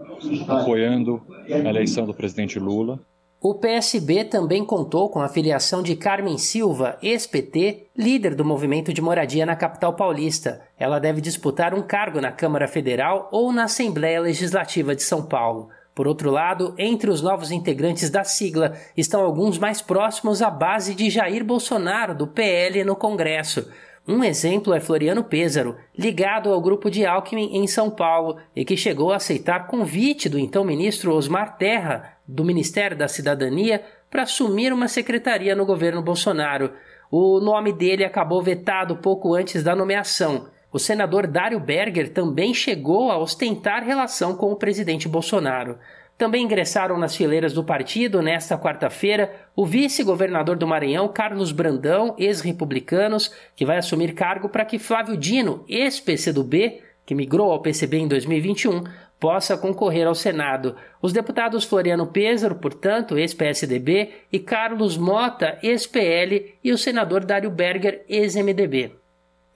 apoiando 0.47 1.21
a 1.49 1.69
eleição 1.69 2.05
do 2.05 2.13
presidente 2.13 2.59
Lula 2.59 2.99
o 3.43 3.55
PSB 3.55 4.25
também 4.25 4.63
contou 4.63 5.09
com 5.09 5.19
a 5.19 5.27
filiação 5.27 5.81
de 5.81 5.95
Carmen 5.95 6.37
Silva, 6.37 6.99
ex-PT, 7.01 7.87
líder 7.97 8.35
do 8.35 8.45
movimento 8.45 8.93
de 8.93 9.01
moradia 9.01 9.47
na 9.47 9.55
capital 9.55 9.95
paulista. 9.95 10.61
Ela 10.77 10.99
deve 10.99 11.19
disputar 11.21 11.73
um 11.73 11.81
cargo 11.81 12.21
na 12.21 12.31
Câmara 12.31 12.67
Federal 12.67 13.29
ou 13.31 13.51
na 13.51 13.63
Assembleia 13.63 14.21
Legislativa 14.21 14.95
de 14.95 15.01
São 15.01 15.23
Paulo. 15.23 15.69
Por 15.95 16.07
outro 16.07 16.29
lado, 16.29 16.75
entre 16.77 17.09
os 17.09 17.23
novos 17.23 17.49
integrantes 17.49 18.11
da 18.11 18.23
sigla 18.23 18.77
estão 18.95 19.21
alguns 19.21 19.57
mais 19.57 19.81
próximos 19.81 20.43
à 20.43 20.51
base 20.51 20.93
de 20.93 21.09
Jair 21.09 21.43
Bolsonaro, 21.43 22.13
do 22.13 22.27
PL, 22.27 22.83
no 22.83 22.95
Congresso. 22.95 23.67
Um 24.07 24.23
exemplo 24.23 24.73
é 24.73 24.79
Floriano 24.79 25.23
Pêsaro, 25.23 25.77
ligado 25.97 26.51
ao 26.51 26.59
grupo 26.59 26.89
de 26.89 27.05
Alckmin 27.05 27.55
em 27.55 27.67
São 27.67 27.89
Paulo 27.89 28.37
e 28.55 28.65
que 28.65 28.75
chegou 28.75 29.11
a 29.11 29.17
aceitar 29.17 29.67
convite 29.67 30.27
do 30.27 30.39
então 30.39 30.63
ministro 30.63 31.13
Osmar 31.13 31.55
Terra 31.57 32.17
do 32.27 32.43
Ministério 32.43 32.97
da 32.97 33.07
Cidadania 33.07 33.83
para 34.09 34.23
assumir 34.23 34.73
uma 34.73 34.87
secretaria 34.87 35.55
no 35.55 35.67
governo 35.67 36.01
Bolsonaro. 36.01 36.73
O 37.11 37.39
nome 37.39 37.71
dele 37.71 38.03
acabou 38.03 38.41
vetado 38.41 38.97
pouco 38.97 39.35
antes 39.35 39.63
da 39.63 39.75
nomeação. 39.75 40.47
O 40.73 40.79
senador 40.79 41.27
Dário 41.27 41.59
Berger 41.59 42.11
também 42.11 42.53
chegou 42.55 43.11
a 43.11 43.17
ostentar 43.17 43.83
relação 43.83 44.35
com 44.35 44.51
o 44.51 44.55
presidente 44.55 45.07
Bolsonaro. 45.07 45.77
Também 46.21 46.43
ingressaram 46.43 46.99
nas 46.99 47.15
fileiras 47.15 47.51
do 47.51 47.63
partido 47.63 48.21
nesta 48.21 48.55
quarta-feira 48.55 49.33
o 49.55 49.65
vice-governador 49.65 50.55
do 50.55 50.67
Maranhão, 50.67 51.07
Carlos 51.07 51.51
Brandão, 51.51 52.13
ex-republicanos, 52.15 53.33
que 53.55 53.65
vai 53.65 53.79
assumir 53.79 54.13
cargo 54.13 54.47
para 54.47 54.63
que 54.63 54.77
Flávio 54.77 55.17
Dino, 55.17 55.65
ex-PCdoB, 55.67 56.79
que 57.07 57.15
migrou 57.15 57.51
ao 57.51 57.59
PCB 57.59 57.97
em 57.97 58.07
2021, 58.07 58.83
possa 59.19 59.57
concorrer 59.57 60.05
ao 60.05 60.13
Senado. 60.13 60.75
Os 61.01 61.11
deputados 61.11 61.63
Floriano 61.63 62.05
Pêsaro, 62.05 62.53
portanto, 62.53 63.17
ex-PSDB, 63.17 64.11
e 64.31 64.37
Carlos 64.37 64.97
Mota, 64.97 65.57
ex-PL, 65.63 66.53
e 66.63 66.71
o 66.71 66.77
senador 66.77 67.25
Dário 67.25 67.49
Berger, 67.49 68.05
ex-MDB. 68.07 69.00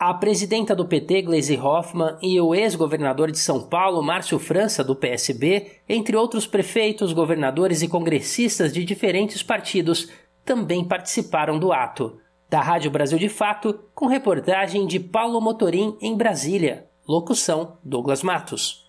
A 0.07 0.13
presidenta 0.13 0.75
do 0.75 0.85
PT, 0.85 1.23
Gleisi 1.23 1.57
Hoffmann, 1.57 2.15
e 2.21 2.39
o 2.39 2.53
ex-governador 2.53 3.31
de 3.31 3.39
São 3.39 3.63
Paulo, 3.63 4.03
Márcio 4.03 4.37
França, 4.37 4.83
do 4.83 4.95
PSB, 4.95 5.79
entre 5.89 6.15
outros 6.15 6.45
prefeitos, 6.45 7.11
governadores 7.11 7.81
e 7.81 7.87
congressistas 7.87 8.71
de 8.71 8.85
diferentes 8.85 9.41
partidos, 9.41 10.11
também 10.45 10.87
participaram 10.87 11.57
do 11.57 11.73
ato. 11.73 12.19
Da 12.47 12.61
Rádio 12.61 12.91
Brasil 12.91 13.17
de 13.17 13.29
Fato, 13.29 13.79
com 13.95 14.05
reportagem 14.05 14.85
de 14.85 14.99
Paulo 14.99 15.41
Motorim 15.41 15.97
em 15.99 16.15
Brasília. 16.15 16.85
Locução: 17.09 17.79
Douglas 17.83 18.21
Matos. 18.21 18.85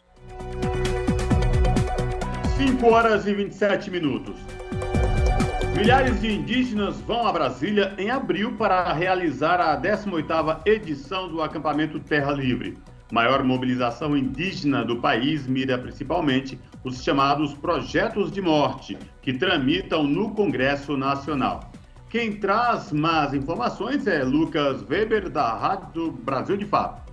5 2.59 2.87
horas 2.93 3.27
e 3.27 3.33
27 3.33 3.91
minutos. 3.91 4.37
Milhares 5.77 6.23
de 6.23 6.33
indígenas 6.33 6.99
vão 7.03 7.27
a 7.27 7.33
Brasília 7.33 7.95
em 7.99 8.09
abril 8.09 8.57
para 8.57 8.91
realizar 8.95 9.61
a 9.61 9.79
18ª 9.79 10.62
edição 10.65 11.29
do 11.29 11.43
acampamento 11.43 12.01
Terra 12.01 12.33
Livre. 12.33 12.79
Maior 13.12 13.45
mobilização 13.45 14.17
indígena 14.17 14.83
do 14.83 14.97
país 14.97 15.47
mira 15.47 15.77
principalmente 15.77 16.59
os 16.83 17.05
chamados 17.05 17.53
projetos 17.53 18.33
de 18.33 18.41
morte, 18.41 18.97
que 19.21 19.35
tramitam 19.35 20.03
no 20.05 20.31
Congresso 20.31 20.97
Nacional. 20.97 21.71
Quem 22.09 22.33
traz 22.33 22.91
mais 22.91 23.35
informações 23.35 24.07
é 24.07 24.25
Lucas 24.25 24.83
Weber, 24.89 25.29
da 25.29 25.53
Rádio 25.53 26.11
Brasil 26.11 26.57
de 26.57 26.65
Fato. 26.65 27.12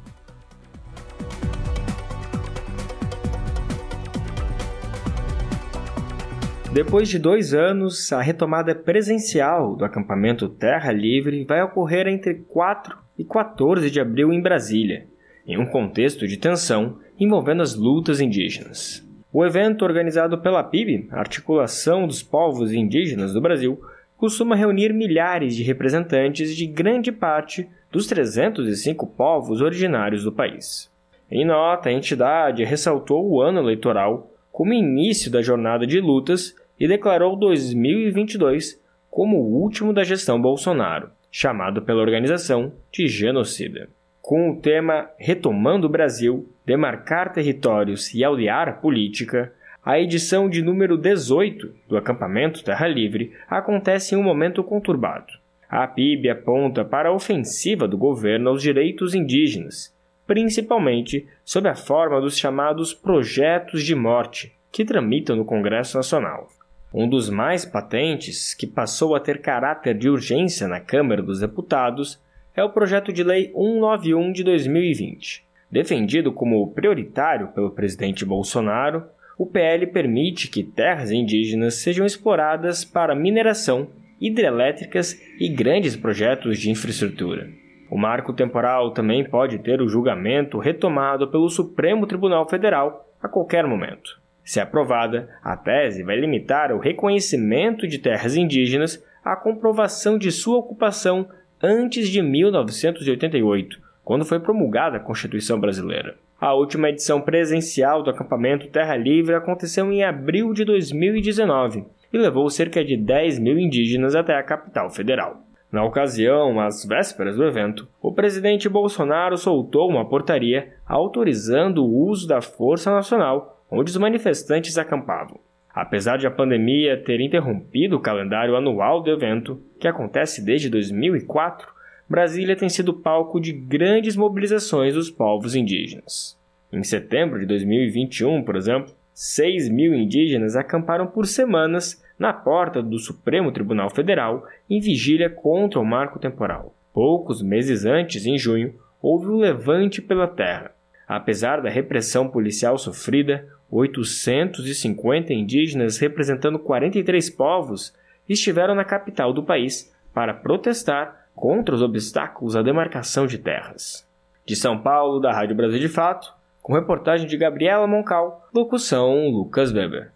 Depois 6.73 7.07
de 7.07 7.19
dois 7.19 7.53
anos, 7.53 8.11
a 8.11 8.19
retomada 8.19 8.73
presencial 8.73 9.75
do 9.75 9.85
acampamento 9.85 10.49
Terra 10.49 10.91
Livre 10.91 11.43
vai 11.43 11.61
ocorrer 11.61 12.07
entre 12.07 12.33
4 12.33 12.97
e 13.15 13.23
14 13.23 13.91
de 13.91 14.01
abril 14.01 14.33
em 14.33 14.41
Brasília, 14.41 15.05
em 15.45 15.55
um 15.59 15.67
contexto 15.67 16.27
de 16.27 16.35
tensão 16.35 16.97
envolvendo 17.19 17.61
as 17.61 17.75
lutas 17.75 18.19
indígenas. 18.19 19.07
O 19.31 19.45
evento, 19.45 19.85
organizado 19.85 20.39
pela 20.39 20.63
PIB, 20.63 21.09
Articulação 21.11 22.07
dos 22.07 22.23
Povos 22.23 22.73
Indígenas 22.73 23.33
do 23.33 23.41
Brasil, 23.41 23.79
costuma 24.17 24.55
reunir 24.55 24.91
milhares 24.95 25.55
de 25.55 25.61
representantes 25.61 26.55
de 26.55 26.65
grande 26.65 27.11
parte 27.11 27.69
dos 27.91 28.07
305 28.07 29.05
povos 29.05 29.61
originários 29.61 30.23
do 30.23 30.31
país. 30.31 30.91
Em 31.29 31.45
nota, 31.45 31.89
a 31.89 31.93
entidade 31.93 32.63
ressaltou 32.63 33.29
o 33.29 33.43
ano 33.43 33.59
eleitoral 33.59 34.31
como 34.51 34.73
início 34.73 35.29
da 35.31 35.41
jornada 35.41 35.85
de 35.85 35.99
lutas 35.99 36.55
e 36.79 36.87
declarou 36.87 37.35
2022 37.35 38.81
como 39.09 39.37
o 39.37 39.61
último 39.61 39.93
da 39.93 40.03
gestão 40.03 40.41
Bolsonaro, 40.41 41.09
chamado 41.31 41.81
pela 41.81 42.01
organização 42.01 42.73
de 42.91 43.07
genocida. 43.07 43.89
Com 44.21 44.51
o 44.51 44.55
tema 44.55 45.09
Retomando 45.17 45.87
o 45.87 45.89
Brasil, 45.89 46.49
Demarcar 46.65 47.33
Territórios 47.33 48.13
e 48.13 48.23
Aliar 48.23 48.79
Política, 48.79 49.53
a 49.85 49.99
edição 49.99 50.47
de 50.47 50.61
número 50.61 50.97
18 50.97 51.75
do 51.89 51.97
acampamento 51.97 52.63
Terra 52.63 52.87
Livre 52.87 53.33
acontece 53.49 54.15
em 54.15 54.17
um 54.17 54.23
momento 54.23 54.63
conturbado. 54.63 55.33
A 55.69 55.85
PIB 55.85 56.29
aponta 56.29 56.85
para 56.85 57.09
a 57.09 57.13
ofensiva 57.13 57.87
do 57.87 57.97
governo 57.97 58.49
aos 58.49 58.61
direitos 58.61 59.13
indígenas, 59.13 59.93
principalmente 60.25 61.27
sob 61.43 61.67
a 61.67 61.75
forma 61.75 62.21
dos 62.21 62.37
chamados 62.37 62.93
projetos 62.93 63.83
de 63.83 63.93
morte, 63.93 64.53
que 64.71 64.85
tramitam 64.85 65.35
no 65.35 65.43
Congresso 65.43 65.97
Nacional. 65.97 66.47
Um 66.93 67.09
dos 67.09 67.27
mais 67.27 67.65
patentes, 67.65 68.53
que 68.53 68.67
passou 68.67 69.15
a 69.15 69.19
ter 69.19 69.41
caráter 69.41 69.97
de 69.97 70.07
urgência 70.07 70.67
na 70.67 70.79
Câmara 70.79 71.23
dos 71.23 71.39
Deputados, 71.39 72.21
é 72.55 72.63
o 72.63 72.69
projeto 72.69 73.11
de 73.11 73.23
lei 73.23 73.45
191 73.47 74.31
de 74.31 74.43
2020. 74.43 75.43
Defendido 75.71 76.31
como 76.31 76.71
prioritário 76.71 77.47
pelo 77.47 77.71
presidente 77.71 78.23
Bolsonaro, 78.23 79.05
o 79.39 79.47
PL 79.47 79.87
permite 79.87 80.47
que 80.47 80.63
terras 80.63 81.09
indígenas 81.09 81.81
sejam 81.81 82.05
exploradas 82.05 82.85
para 82.85 83.15
mineração, 83.15 83.87
hidrelétricas 84.21 85.19
e 85.39 85.49
grandes 85.49 85.95
projetos 85.95 86.59
de 86.59 86.69
infraestrutura. 86.69 87.49
O 87.89 87.97
marco 87.97 88.33
temporal 88.33 88.91
também 88.91 89.23
pode 89.23 89.57
ter 89.57 89.81
o 89.81 89.89
julgamento 89.89 90.59
retomado 90.59 91.27
pelo 91.27 91.49
Supremo 91.49 92.05
Tribunal 92.05 92.47
Federal 92.47 93.11
a 93.19 93.27
qualquer 93.27 93.65
momento. 93.65 94.21
Se 94.43 94.59
aprovada, 94.59 95.29
a 95.43 95.55
tese 95.55 96.03
vai 96.03 96.17
limitar 96.17 96.71
o 96.71 96.79
reconhecimento 96.79 97.87
de 97.87 97.97
terras 97.97 98.35
indígenas 98.35 99.03
a 99.23 99.35
comprovação 99.35 100.17
de 100.17 100.31
sua 100.31 100.57
ocupação 100.57 101.27
antes 101.61 102.09
de 102.09 102.21
1988, 102.21 103.79
quando 104.03 104.25
foi 104.25 104.39
promulgada 104.39 104.97
a 104.97 104.99
Constituição 104.99 105.59
Brasileira. 105.59 106.15
A 106.39 106.53
última 106.53 106.89
edição 106.89 107.21
presencial 107.21 108.03
do 108.03 108.09
acampamento 108.09 108.67
Terra 108.67 108.97
Livre 108.97 109.33
aconteceu 109.33 109.89
em 109.89 110.03
abril 110.03 110.53
de 110.53 110.65
2019 110.65 111.85
e 112.11 112.17
levou 112.17 112.49
cerca 112.49 112.83
de 112.83 112.97
10 112.97 113.39
mil 113.39 113.57
indígenas 113.57 114.13
até 114.13 114.35
a 114.35 114.43
capital 114.43 114.89
federal. 114.89 115.41
Na 115.71 115.85
ocasião, 115.85 116.59
às 116.59 116.85
vésperas 116.85 117.37
do 117.37 117.45
evento, 117.45 117.87
o 118.01 118.13
presidente 118.13 118.67
Bolsonaro 118.67 119.37
soltou 119.37 119.89
uma 119.89 120.07
portaria 120.07 120.73
autorizando 120.85 121.83
o 121.83 122.07
uso 122.09 122.27
da 122.27 122.41
Força 122.41 122.91
Nacional 122.91 123.62
onde 123.69 123.91
os 123.91 123.97
manifestantes 123.97 124.77
acampavam. 124.77 125.39
Apesar 125.73 126.17
de 126.17 126.27
a 126.27 126.31
pandemia 126.31 126.97
ter 126.97 127.19
interrompido 127.19 127.95
o 127.95 127.99
calendário 127.99 128.55
anual 128.55 129.01
do 129.01 129.09
evento, 129.09 129.59
que 129.79 129.87
acontece 129.87 130.43
desde 130.43 130.69
2004, 130.69 131.67
Brasília 132.07 132.55
tem 132.55 132.69
sido 132.69 132.93
palco 132.93 133.39
de 133.39 133.51
grandes 133.51 134.15
mobilizações 134.15 134.93
dos 134.93 135.09
povos 135.09 135.55
indígenas. 135.55 136.37
Em 136.71 136.83
setembro 136.83 137.39
de 137.39 137.45
2021, 137.45 138.43
por 138.43 138.55
exemplo, 138.55 138.93
6 139.13 139.69
mil 139.69 139.93
indígenas 139.93 140.55
acamparam 140.55 141.07
por 141.07 141.25
semanas 141.25 142.03
na 142.17 142.33
porta 142.33 142.81
do 142.81 142.99
Supremo 142.99 143.51
Tribunal 143.51 143.89
Federal 143.89 144.47
em 144.69 144.79
vigília 144.79 145.29
contra 145.29 145.79
o 145.79 145.85
marco 145.85 146.19
temporal. 146.19 146.75
Poucos 146.93 147.41
meses 147.41 147.85
antes, 147.85 148.25
em 148.25 148.37
junho, 148.37 148.75
houve 149.01 149.27
o 149.27 149.37
levante 149.37 150.01
pela 150.01 150.27
terra. 150.27 150.71
Apesar 151.07 151.61
da 151.61 151.69
repressão 151.69 152.27
policial 152.29 152.77
sofrida, 152.77 153.47
850 153.75 155.33
indígenas 155.33 155.97
representando 155.97 156.59
43 156.59 157.29
povos 157.31 157.93
estiveram 158.29 158.75
na 158.75 158.85
capital 158.85 159.33
do 159.33 159.41
país 159.41 159.91
para 160.13 160.33
protestar 160.33 161.27
contra 161.33 161.73
os 161.73 161.81
obstáculos 161.81 162.55
à 162.55 162.61
demarcação 162.61 163.25
de 163.25 163.39
terras. 163.39 164.07
De 164.45 164.55
São 164.55 164.77
Paulo, 164.77 165.19
da 165.19 165.33
Rádio 165.33 165.55
Brasil 165.55 165.79
de 165.79 165.89
Fato, 165.89 166.31
com 166.61 166.73
reportagem 166.73 167.25
de 167.25 167.35
Gabriela 167.35 167.87
Moncal, 167.87 168.47
locução 168.53 169.27
Lucas 169.29 169.71
Weber. 169.71 170.11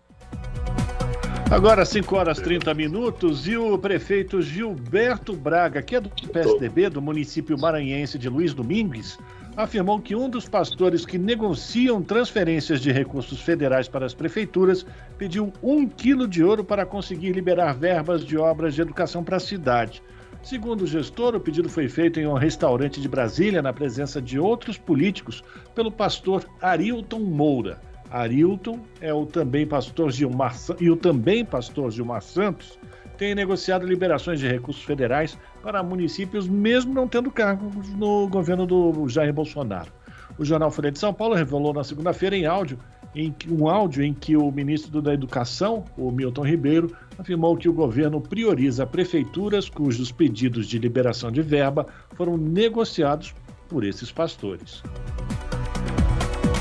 Agora 1.49 1.85
5 1.85 2.15
horas 2.15 2.39
30 2.39 2.73
minutos 2.73 3.47
e 3.47 3.57
o 3.57 3.77
prefeito 3.77 4.41
Gilberto 4.41 5.33
Braga, 5.33 5.81
que 5.81 5.95
é 5.95 6.01
do 6.01 6.09
PSDB 6.09 6.89
do 6.89 7.01
município 7.01 7.57
maranhense 7.57 8.19
de 8.19 8.29
Luiz 8.29 8.53
Domingues, 8.53 9.17
afirmou 9.57 9.99
que 9.99 10.15
um 10.15 10.29
dos 10.29 10.47
pastores 10.47 11.03
que 11.03 11.17
negociam 11.17 12.03
transferências 12.03 12.79
de 12.79 12.91
recursos 12.91 13.41
federais 13.41 13.87
para 13.87 14.05
as 14.05 14.13
prefeituras 14.13 14.85
pediu 15.17 15.51
um 15.63 15.87
quilo 15.87 16.27
de 16.27 16.43
ouro 16.43 16.63
para 16.63 16.85
conseguir 16.85 17.31
liberar 17.31 17.73
verbas 17.73 18.23
de 18.23 18.37
obras 18.37 18.75
de 18.75 18.81
educação 18.81 19.23
para 19.23 19.37
a 19.37 19.39
cidade. 19.39 20.03
Segundo 20.43 20.83
o 20.83 20.87
gestor, 20.87 21.35
o 21.35 21.39
pedido 21.39 21.67
foi 21.67 21.89
feito 21.89 22.19
em 22.19 22.27
um 22.27 22.35
restaurante 22.35 23.01
de 23.01 23.09
Brasília, 23.09 23.61
na 23.61 23.73
presença 23.73 24.21
de 24.21 24.39
outros 24.39 24.77
políticos, 24.77 25.43
pelo 25.73 25.91
pastor 25.91 26.45
Arilton 26.61 27.19
Moura. 27.19 27.81
Arilton 28.11 28.79
é 29.01 29.11
o 29.11 29.25
também 29.25 29.65
pastor 29.65 30.11
Gilmar 30.11 30.55
e 30.79 30.89
o 30.89 30.95
também 30.95 31.43
pastor 31.43 31.91
Gilmar 31.91 32.21
Santos 32.21 32.77
tem 33.17 33.33
negociado 33.33 33.85
liberações 33.85 34.39
de 34.39 34.47
recursos 34.47 34.83
federais 34.83 35.37
para 35.67 35.83
municípios, 35.83 36.47
mesmo 36.47 36.93
não 36.93 37.09
tendo 37.09 37.29
cargos 37.29 37.89
no 37.89 38.25
governo 38.29 38.65
do 38.65 39.09
Jair 39.09 39.33
Bolsonaro. 39.33 39.91
O 40.37 40.45
jornal 40.45 40.71
Folha 40.71 40.89
de 40.89 40.97
São 40.97 41.13
Paulo 41.13 41.35
revelou 41.35 41.73
na 41.73 41.83
segunda-feira 41.83 42.37
em 42.37 42.45
áudio 42.45 42.79
em 43.13 43.35
um 43.49 43.67
áudio 43.67 44.01
em 44.01 44.13
que 44.13 44.37
o 44.37 44.49
ministro 44.49 45.01
da 45.01 45.13
Educação, 45.13 45.83
o 45.97 46.09
Milton 46.09 46.45
Ribeiro, 46.45 46.95
afirmou 47.19 47.57
que 47.57 47.67
o 47.67 47.73
governo 47.73 48.21
prioriza 48.21 48.87
prefeituras 48.87 49.67
cujos 49.67 50.09
pedidos 50.09 50.67
de 50.67 50.79
liberação 50.79 51.29
de 51.29 51.41
verba 51.41 51.85
foram 52.15 52.37
negociados 52.37 53.35
por 53.67 53.83
esses 53.83 54.09
pastores. 54.09 54.81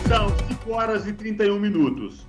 São 0.08 0.28
5 0.48 0.72
horas 0.72 1.06
e 1.06 1.12
31 1.12 1.60
minutos. 1.60 2.26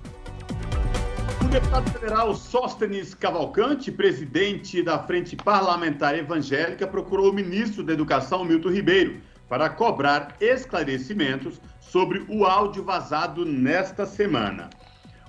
O 1.48 1.50
deputado 1.50 1.90
federal 1.90 2.34
Sóstenes 2.34 3.14
Cavalcante, 3.14 3.90
presidente 3.90 4.82
da 4.82 4.98
Frente 4.98 5.34
Parlamentar 5.34 6.14
Evangélica, 6.14 6.86
procurou 6.86 7.30
o 7.30 7.32
ministro 7.32 7.82
da 7.82 7.94
Educação, 7.94 8.44
Milton 8.44 8.68
Ribeiro, 8.68 9.22
para 9.48 9.70
cobrar 9.70 10.36
esclarecimentos 10.42 11.58
sobre 11.80 12.22
o 12.28 12.44
áudio 12.44 12.84
vazado 12.84 13.46
nesta 13.46 14.04
semana. 14.04 14.68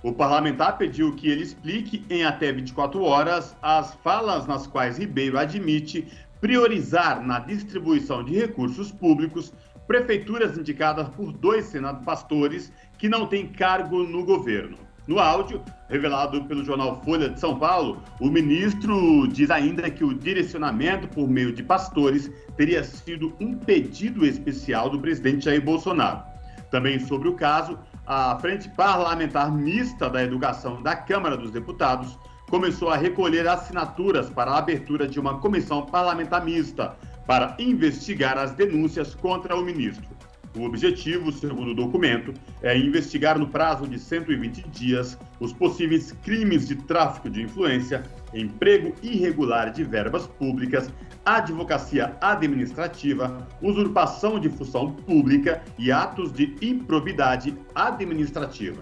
O 0.04 0.12
parlamentar 0.12 0.78
pediu 0.78 1.16
que 1.16 1.30
ele 1.30 1.42
explique 1.42 2.06
em 2.10 2.26
até 2.26 2.52
24 2.52 3.02
horas 3.02 3.56
as 3.62 3.94
falas 4.04 4.46
nas 4.46 4.68
quais 4.68 4.98
Ribeiro 4.98 5.40
admite 5.40 6.06
priorizar 6.42 7.26
na 7.26 7.40
distribuição 7.40 8.26
de 8.26 8.38
recursos 8.38 8.92
públicos 8.92 9.54
prefeituras 9.88 10.58
indicadas 10.58 11.08
por 11.08 11.32
dois 11.32 11.68
senados 11.68 12.04
pastores 12.04 12.74
que 12.98 13.08
não 13.08 13.26
têm 13.26 13.48
cargo 13.48 14.04
no 14.04 14.26
governo. 14.26 14.89
No 15.10 15.18
áudio, 15.18 15.64
revelado 15.90 16.46
pelo 16.46 16.64
jornal 16.64 17.02
Folha 17.04 17.30
de 17.30 17.40
São 17.40 17.58
Paulo, 17.58 18.04
o 18.20 18.30
ministro 18.30 19.28
diz 19.28 19.50
ainda 19.50 19.90
que 19.90 20.04
o 20.04 20.14
direcionamento 20.14 21.08
por 21.08 21.28
meio 21.28 21.52
de 21.52 21.64
pastores 21.64 22.30
teria 22.56 22.84
sido 22.84 23.36
um 23.40 23.56
pedido 23.56 24.24
especial 24.24 24.88
do 24.88 25.00
presidente 25.00 25.46
Jair 25.46 25.64
Bolsonaro. 25.64 26.22
Também 26.70 27.00
sobre 27.00 27.28
o 27.28 27.34
caso, 27.34 27.80
a 28.06 28.38
Frente 28.40 28.70
Parlamentar 28.70 29.52
Mista 29.52 30.08
da 30.12 30.24
Educação 30.24 30.80
da 30.84 30.96
Câmara 30.96 31.36
dos 31.36 31.50
Deputados 31.50 32.16
começou 32.48 32.92
a 32.92 32.96
recolher 32.96 33.48
assinaturas 33.48 34.30
para 34.30 34.52
a 34.52 34.60
abertura 34.60 35.08
de 35.08 35.20
uma 35.20 35.40
comissão 35.40 35.88
parlamentar 35.88 36.46
mista 36.46 36.96
para 37.26 37.56
investigar 37.58 38.38
as 38.38 38.52
denúncias 38.52 39.16
contra 39.16 39.56
o 39.56 39.66
ministro. 39.66 40.19
O 40.58 40.64
objetivo, 40.64 41.32
segundo 41.32 41.72
o 41.72 41.76
documento, 41.76 42.34
é 42.62 42.76
investigar 42.78 43.38
no 43.38 43.48
prazo 43.48 43.88
de 43.88 44.00
120 44.00 44.68
dias 44.70 45.18
os 45.40 45.54
possíveis 45.54 46.12
crimes 46.24 46.68
de 46.68 46.76
tráfico 46.76 47.30
de 47.30 47.44
influência, 47.44 48.04
emprego 48.34 48.96
irregular 49.04 49.72
de 49.72 49.84
verbas 49.84 50.26
públicas, 50.26 50.92
advocacia 51.24 52.18
administrativa, 52.20 53.48
usurpação 53.62 54.40
de 54.40 54.50
função 54.50 54.92
pública 54.92 55.62
e 55.78 55.92
atos 55.92 56.34
de 56.34 56.56
improbidade 56.62 57.56
administrativa. 57.76 58.82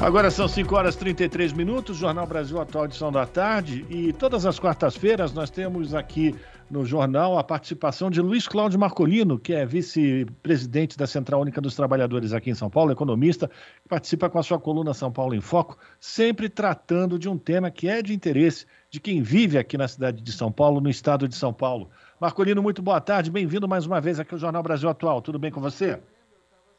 Agora 0.00 0.30
são 0.30 0.46
5 0.46 0.74
horas 0.74 0.94
e 0.96 0.98
33 0.98 1.52
minutos, 1.52 1.96
Jornal 1.96 2.26
Brasil 2.26 2.60
Atual, 2.60 2.84
edição 2.84 3.10
da 3.10 3.24
tarde, 3.24 3.86
e 3.88 4.12
todas 4.12 4.44
as 4.44 4.58
quartas-feiras 4.58 5.32
nós 5.32 5.50
temos 5.50 5.94
aqui 5.94 6.34
no 6.70 6.84
jornal 6.84 7.38
a 7.38 7.44
participação 7.44 8.10
de 8.10 8.20
Luiz 8.20 8.48
Cláudio 8.48 8.78
Marcolino, 8.78 9.38
que 9.38 9.54
é 9.54 9.64
vice-presidente 9.64 10.98
da 10.98 11.06
Central 11.06 11.40
Única 11.40 11.60
dos 11.60 11.74
Trabalhadores 11.74 12.32
aqui 12.32 12.50
em 12.50 12.54
São 12.54 12.68
Paulo, 12.68 12.92
economista, 12.92 13.48
que 13.82 13.88
participa 13.88 14.28
com 14.28 14.38
a 14.38 14.42
sua 14.42 14.58
coluna 14.58 14.92
São 14.92 15.12
Paulo 15.12 15.34
em 15.34 15.40
Foco, 15.40 15.78
sempre 16.00 16.48
tratando 16.48 17.18
de 17.18 17.28
um 17.28 17.38
tema 17.38 17.70
que 17.70 17.88
é 17.88 18.02
de 18.02 18.12
interesse 18.12 18.66
de 18.90 19.00
quem 19.00 19.22
vive 19.22 19.56
aqui 19.56 19.78
na 19.78 19.88
cidade 19.88 20.22
de 20.22 20.32
São 20.32 20.50
Paulo, 20.50 20.80
no 20.80 20.90
estado 20.90 21.28
de 21.28 21.34
São 21.34 21.52
Paulo. 21.52 21.88
Marcolino, 22.20 22.62
muito 22.62 22.82
boa 22.82 23.00
tarde, 23.00 23.30
bem-vindo 23.30 23.68
mais 23.68 23.86
uma 23.86 24.00
vez 24.00 24.18
aqui 24.18 24.34
ao 24.34 24.40
Jornal 24.40 24.62
Brasil 24.62 24.88
Atual. 24.88 25.22
Tudo 25.22 25.38
bem 25.38 25.50
com 25.50 25.60
você? 25.60 25.98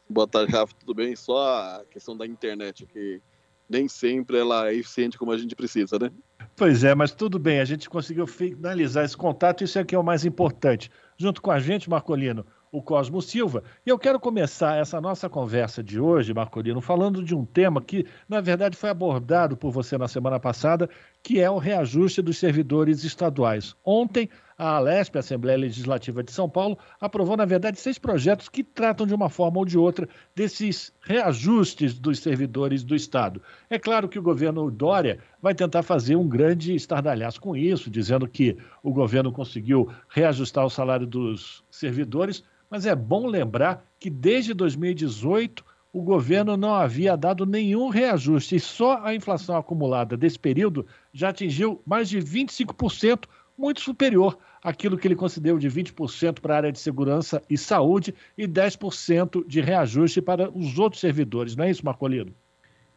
Boa 0.10 0.28
tarde, 0.28 0.52
Rafa, 0.52 0.74
tudo 0.80 0.94
bem? 0.94 1.16
Só 1.16 1.38
a 1.38 1.84
questão 1.90 2.16
da 2.16 2.26
internet, 2.26 2.86
que 2.86 3.22
nem 3.70 3.88
sempre 3.88 4.38
ela 4.38 4.70
é 4.70 4.76
eficiente 4.76 5.18
como 5.18 5.32
a 5.32 5.38
gente 5.38 5.56
precisa, 5.56 5.98
né? 5.98 6.12
Pois 6.56 6.84
é, 6.84 6.94
mas 6.94 7.12
tudo 7.12 7.40
bem, 7.40 7.60
a 7.60 7.66
gente 7.66 7.90
conseguiu 7.90 8.28
finalizar 8.28 9.04
esse 9.04 9.18
contato, 9.18 9.64
isso 9.64 9.80
é 9.80 9.84
que 9.84 9.96
é 9.96 10.00
o 10.00 10.04
mais 10.04 10.24
importante. 10.24 10.90
Junto 11.18 11.42
com 11.42 11.52
a 11.52 11.60
gente, 11.60 11.90
Marcolino, 11.90 12.46
o 12.72 12.82
Cosmo 12.82 13.22
Silva. 13.22 13.64
E 13.86 13.90
eu 13.90 13.98
quero 13.98 14.20
começar 14.20 14.78
essa 14.78 15.02
nossa 15.02 15.30
conversa 15.30 15.84
de 15.84 16.00
hoje, 16.00 16.34
Marcolino, 16.34 16.82
falando 16.82 17.24
de 17.24 17.34
um 17.34 17.46
tema 17.46 17.82
que, 17.82 18.06
na 18.30 18.42
verdade, 18.42 18.78
foi 18.78 18.90
abordado 18.90 19.58
por 19.58 19.72
você 19.72 19.98
na 19.98 20.08
semana 20.08 20.40
passada, 20.40 20.90
que 21.24 21.40
é 21.40 21.50
o 21.50 21.58
reajuste 21.58 22.22
dos 22.22 22.38
servidores 22.38 23.04
estaduais. 23.04 23.76
Ontem, 23.84 24.30
a 24.58 24.78
Alesp, 24.78 25.16
a 25.16 25.20
Assembleia 25.20 25.58
Legislativa 25.58 26.24
de 26.24 26.32
São 26.32 26.50
Paulo, 26.50 26.78
aprovou, 27.00 27.36
na 27.36 27.46
verdade, 27.46 27.80
seis 27.80 27.98
projetos 27.98 28.48
que 28.48 28.64
tratam 28.64 29.06
de 29.06 29.14
uma 29.14 29.30
forma 29.30 29.60
ou 29.60 29.66
de 29.66 29.78
outra 29.78 30.08
desses 30.34 30.94
reajustes 31.02 32.00
dos 32.00 32.20
servidores 32.20 32.84
do 32.84 32.96
Estado. 32.96 33.42
É 33.70 33.78
claro 33.78 34.08
que 34.08 34.18
o 34.18 34.24
governo 34.24 34.72
Dória 34.72 35.20
vai 35.42 35.54
tentar 35.54 35.84
fazer 35.84 36.16
um 36.16 36.28
grande 36.28 36.74
estardalhaço 36.74 37.42
com 37.42 37.56
isso, 37.56 37.90
dizendo 37.90 38.28
que 38.28 38.58
o 38.82 38.94
governo 38.94 39.32
conseguiu 39.32 39.90
reajustar 40.10 40.66
o 40.66 40.70
salário 40.70 41.06
dos 41.06 41.64
servidores, 41.70 42.44
mas 42.70 42.86
é 42.86 42.96
bom 42.96 43.28
lembrar 43.28 43.86
que 44.00 44.10
desde 44.10 44.54
2018 44.54 45.64
o 45.96 46.02
governo 46.02 46.58
não 46.58 46.76
havia 46.76 47.16
dado 47.16 47.46
nenhum 47.46 47.88
reajuste 47.88 48.58
e 48.58 48.60
só 48.60 49.00
a 49.02 49.16
inflação 49.16 49.56
acumulada 49.56 50.18
desse 50.18 50.38
período 50.38 50.86
já 51.14 51.30
atingiu 51.30 51.82
mais 51.86 52.10
de 52.10 52.20
25%, 52.20 53.24
muito 53.58 53.82
superior 53.82 54.38
àquilo 54.62 54.98
que 54.98 55.08
ele 55.08 55.16
concedeu 55.16 55.58
de 55.58 55.70
20% 55.70 56.40
para 56.40 56.54
a 56.54 56.58
área 56.58 56.72
de 56.72 56.80
segurança 56.80 57.42
e 57.50 57.58
saúde 57.58 58.14
e 58.38 58.48
10% 58.48 59.46
de 59.48 59.62
reajuste 59.62 60.22
para 60.22 60.50
os 60.50 60.78
outros 60.78 61.00
servidores. 61.00 61.56
Não 61.56 61.66
é 61.66 61.72
isso, 61.72 61.86
Marcolino? 61.86 62.34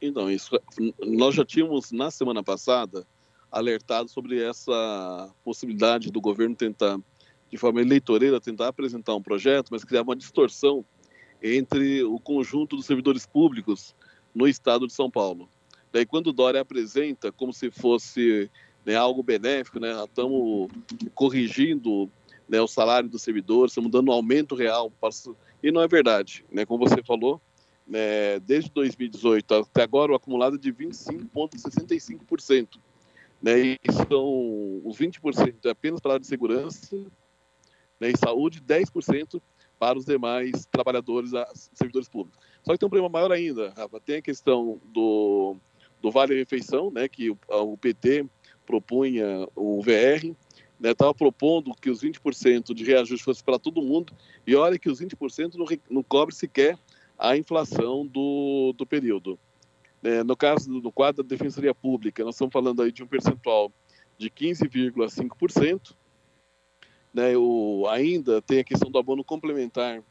Então, 0.00 0.30
isso, 0.30 0.58
nós 1.04 1.34
já 1.34 1.44
tínhamos 1.44 1.90
na 1.90 2.10
semana 2.10 2.42
passada 2.42 3.06
alertado 3.50 4.08
sobre 4.08 4.42
essa 4.42 5.32
possibilidade 5.42 6.10
do 6.10 6.20
governo 6.20 6.54
tentar, 6.54 6.98
de 7.50 7.56
forma 7.56 7.80
eleitoreira, 7.80 8.40
tentar 8.40 8.68
apresentar 8.68 9.14
um 9.14 9.22
projeto, 9.22 9.68
mas 9.70 9.84
criar 9.84 10.02
uma 10.02 10.14
distorção 10.14 10.84
entre 11.42 12.02
o 12.02 12.18
conjunto 12.18 12.76
dos 12.76 12.86
servidores 12.86 13.26
públicos 13.26 13.94
no 14.34 14.46
estado 14.46 14.86
de 14.86 14.92
São 14.92 15.10
Paulo. 15.10 15.48
Daí, 15.92 16.04
quando 16.04 16.28
o 16.28 16.32
Dória 16.32 16.60
apresenta 16.60 17.32
como 17.32 17.52
se 17.52 17.70
fosse 17.70 18.50
né, 18.88 18.96
algo 18.96 19.22
benéfico, 19.22 19.78
né, 19.78 19.92
estamos 20.02 20.70
corrigindo 21.14 22.10
né, 22.48 22.58
o 22.58 22.66
salário 22.66 23.06
dos 23.06 23.20
servidores, 23.20 23.72
estamos 23.72 23.90
dando 23.90 24.08
um 24.08 24.14
aumento 24.14 24.54
real, 24.54 24.90
para... 24.98 25.10
e 25.62 25.70
não 25.70 25.82
é 25.82 25.86
verdade. 25.86 26.42
Né, 26.50 26.64
como 26.64 26.88
você 26.88 27.02
falou, 27.02 27.38
né, 27.86 28.40
desde 28.40 28.70
2018 28.70 29.56
até 29.56 29.82
agora, 29.82 30.12
o 30.12 30.14
acumulado 30.14 30.56
é 30.56 30.58
de 30.58 30.72
25,65%. 30.72 32.78
Né, 33.42 33.60
e 33.60 33.78
são 34.08 34.80
os 34.82 34.96
20% 34.96 35.66
é 35.66 35.70
apenas 35.70 36.00
para 36.00 36.12
a 36.12 36.14
área 36.14 36.22
de 36.22 36.26
segurança 36.26 36.96
né, 38.00 38.10
e 38.10 38.16
saúde, 38.16 38.62
10% 38.62 39.38
para 39.78 39.98
os 39.98 40.06
demais 40.06 40.64
trabalhadores, 40.64 41.32
servidores 41.74 42.08
públicos. 42.08 42.40
Só 42.62 42.72
que 42.72 42.78
tem 42.78 42.86
um 42.86 42.90
problema 42.90 43.10
maior 43.10 43.32
ainda, 43.32 43.68
Rafa. 43.76 44.00
Tem 44.00 44.16
a 44.16 44.22
questão 44.22 44.80
do, 44.86 45.56
do 46.00 46.10
Vale 46.10 46.34
Refeição, 46.34 46.90
né, 46.90 47.06
que 47.06 47.28
o, 47.28 47.38
o 47.48 47.76
PT 47.76 48.26
propunha 48.68 49.48
o 49.56 49.80
VR, 49.80 50.36
estava 50.82 51.10
né, 51.10 51.16
propondo 51.16 51.74
que 51.74 51.88
os 51.88 52.02
20% 52.02 52.74
de 52.74 52.84
reajuste 52.84 53.24
fosse 53.24 53.42
para 53.42 53.58
todo 53.58 53.80
mundo, 53.80 54.12
e 54.46 54.54
olha 54.54 54.78
que 54.78 54.90
os 54.90 55.00
20% 55.00 55.54
não, 55.54 55.66
não 55.90 56.02
cobre 56.02 56.34
sequer 56.34 56.78
a 57.18 57.34
inflação 57.34 58.06
do, 58.06 58.74
do 58.76 58.86
período. 58.86 59.38
É, 60.04 60.22
no 60.22 60.36
caso 60.36 60.80
do 60.80 60.92
quadro 60.92 61.22
da 61.22 61.28
Defensoria 61.28 61.74
Pública, 61.74 62.22
nós 62.22 62.34
estamos 62.34 62.52
falando 62.52 62.82
aí 62.82 62.92
de 62.92 63.02
um 63.02 63.06
percentual 63.06 63.72
de 64.18 64.30
15,5%. 64.30 65.94
Né, 67.12 67.36
o, 67.38 67.86
ainda 67.88 68.42
tem 68.42 68.60
a 68.60 68.64
questão 68.64 68.90
do 68.90 68.98
abono 68.98 69.24
complementar, 69.24 70.02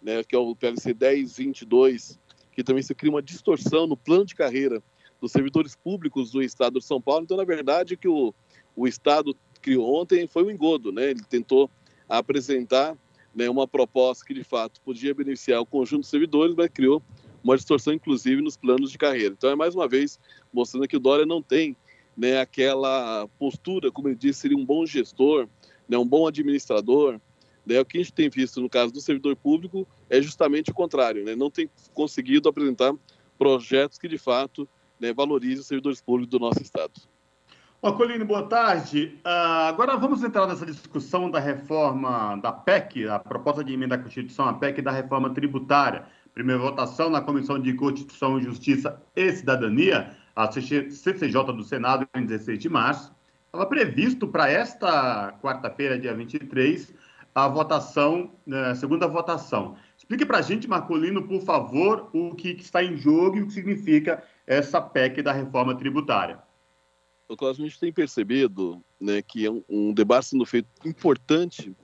né, 0.00 0.22
que 0.22 0.36
é 0.36 0.38
o 0.38 0.54
PLC 0.54 0.94
1022, 0.94 2.18
que 2.52 2.62
também 2.62 2.82
se 2.82 2.94
cria 2.94 3.10
uma 3.10 3.20
distorção 3.20 3.88
no 3.88 3.96
plano 3.96 4.24
de 4.24 4.36
carreira 4.36 4.80
dos 5.20 5.32
servidores 5.32 5.74
públicos 5.74 6.30
do 6.30 6.42
Estado 6.42 6.78
de 6.78 6.84
São 6.84 7.00
Paulo. 7.00 7.24
Então, 7.24 7.36
na 7.36 7.44
verdade, 7.44 7.96
que 7.96 8.08
o, 8.08 8.34
o 8.76 8.86
Estado 8.86 9.36
criou 9.60 10.00
ontem 10.00 10.26
foi 10.26 10.44
um 10.44 10.50
engodo. 10.50 10.92
Né? 10.92 11.10
Ele 11.10 11.22
tentou 11.22 11.70
apresentar 12.08 12.96
né, 13.34 13.48
uma 13.48 13.66
proposta 13.66 14.24
que, 14.24 14.34
de 14.34 14.44
fato, 14.44 14.80
podia 14.82 15.14
beneficiar 15.14 15.60
o 15.60 15.66
conjunto 15.66 16.02
de 16.02 16.08
servidores, 16.08 16.54
mas 16.56 16.68
criou 16.68 17.02
uma 17.42 17.56
distorção, 17.56 17.92
inclusive, 17.92 18.40
nos 18.40 18.56
planos 18.56 18.90
de 18.90 18.98
carreira. 18.98 19.34
Então, 19.36 19.50
é 19.50 19.54
mais 19.54 19.74
uma 19.74 19.88
vez 19.88 20.18
mostrando 20.52 20.88
que 20.88 20.96
o 20.96 21.00
Dória 21.00 21.26
não 21.26 21.42
tem 21.42 21.76
né, 22.16 22.40
aquela 22.40 23.28
postura, 23.38 23.90
como 23.90 24.08
ele 24.08 24.16
disse, 24.16 24.40
seria 24.40 24.56
um 24.56 24.64
bom 24.64 24.86
gestor, 24.86 25.48
né, 25.88 25.98
um 25.98 26.06
bom 26.06 26.26
administrador. 26.26 27.20
Né, 27.66 27.80
o 27.80 27.84
que 27.84 27.98
a 27.98 28.02
gente 28.02 28.12
tem 28.12 28.28
visto 28.28 28.60
no 28.60 28.68
caso 28.68 28.92
do 28.92 29.00
servidor 29.00 29.34
público 29.36 29.86
é 30.08 30.20
justamente 30.20 30.70
o 30.70 30.74
contrário, 30.74 31.24
né, 31.24 31.34
não 31.34 31.50
tem 31.50 31.68
conseguido 31.94 32.48
apresentar 32.48 32.94
projetos 33.38 33.98
que, 33.98 34.06
de 34.06 34.18
fato, 34.18 34.68
né, 35.00 35.12
valorizem 35.12 35.60
os 35.60 35.66
servidores 35.66 36.00
públicos 36.00 36.30
do 36.30 36.38
nosso 36.38 36.62
Estado. 36.62 36.92
Marcolino, 37.82 38.24
boa 38.24 38.44
tarde. 38.44 39.18
Uh, 39.18 39.68
agora 39.68 39.94
vamos 39.96 40.24
entrar 40.24 40.46
nessa 40.46 40.64
discussão 40.64 41.30
da 41.30 41.38
reforma 41.38 42.36
da 42.36 42.50
PEC, 42.50 43.06
a 43.08 43.18
proposta 43.18 43.62
de 43.62 43.74
emenda 43.74 43.96
à 43.96 43.98
Constituição, 43.98 44.48
a 44.48 44.54
PEC 44.54 44.80
da 44.80 44.90
reforma 44.90 45.28
tributária. 45.34 46.06
Primeira 46.32 46.60
votação 46.60 47.10
na 47.10 47.20
Comissão 47.20 47.58
de 47.58 47.74
Constituição, 47.74 48.40
Justiça 48.40 49.02
e 49.14 49.30
Cidadania, 49.32 50.16
a 50.34 50.50
CCJ 50.50 51.52
do 51.52 51.62
Senado, 51.62 52.08
em 52.14 52.24
16 52.24 52.58
de 52.58 52.68
março. 52.70 53.12
Estava 53.46 53.66
previsto 53.66 54.26
para 54.26 54.50
esta 54.50 55.38
quarta-feira, 55.42 55.98
dia 55.98 56.14
23, 56.14 56.92
a 57.34 57.48
votação, 57.48 58.32
a 58.46 58.50
né, 58.50 58.74
segunda 58.74 59.06
votação. 59.06 59.76
Explique 60.04 60.26
para 60.26 60.36
a 60.36 60.42
gente, 60.42 60.68
Marcolino, 60.68 61.26
por 61.26 61.40
favor, 61.40 62.10
o 62.12 62.34
que 62.34 62.50
está 62.50 62.84
em 62.84 62.94
jogo 62.94 63.38
e 63.38 63.42
o 63.42 63.46
que 63.46 63.54
significa 63.54 64.22
essa 64.46 64.78
PEC 64.78 65.22
da 65.22 65.32
reforma 65.32 65.74
tributária. 65.74 66.42
A 67.30 67.52
gente 67.54 67.80
tem 67.80 67.90
percebido 67.90 68.84
né, 69.00 69.22
que 69.22 69.46
é 69.46 69.50
um, 69.50 69.64
um 69.66 69.94
debate 69.94 70.26
sendo 70.26 70.44
feito 70.44 70.68
importante 70.84 71.74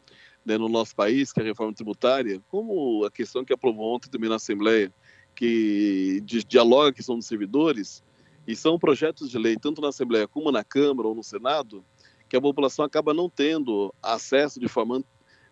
né, 0.44 0.58
no 0.58 0.68
nosso 0.68 0.94
país, 0.94 1.32
que 1.32 1.40
é 1.40 1.42
a 1.42 1.46
reforma 1.46 1.72
tributária, 1.72 2.42
como 2.46 3.06
a 3.06 3.10
questão 3.10 3.42
que 3.42 3.54
aprovou 3.54 3.96
ontem 3.96 4.10
também 4.10 4.28
na 4.28 4.36
Assembleia, 4.36 4.92
que 5.34 6.22
dialoga 6.46 6.90
a 6.90 6.92
questão 6.92 7.16
dos 7.16 7.26
servidores, 7.26 8.04
e 8.46 8.54
são 8.54 8.78
projetos 8.78 9.30
de 9.30 9.38
lei, 9.38 9.56
tanto 9.56 9.80
na 9.80 9.88
Assembleia 9.88 10.28
como 10.28 10.52
na 10.52 10.62
Câmara 10.62 11.08
ou 11.08 11.14
no 11.14 11.24
Senado, 11.24 11.82
que 12.28 12.36
a 12.36 12.40
população 12.40 12.84
acaba 12.84 13.14
não 13.14 13.30
tendo 13.30 13.94
acesso 14.02 14.60
de 14.60 14.68
forma 14.68 15.02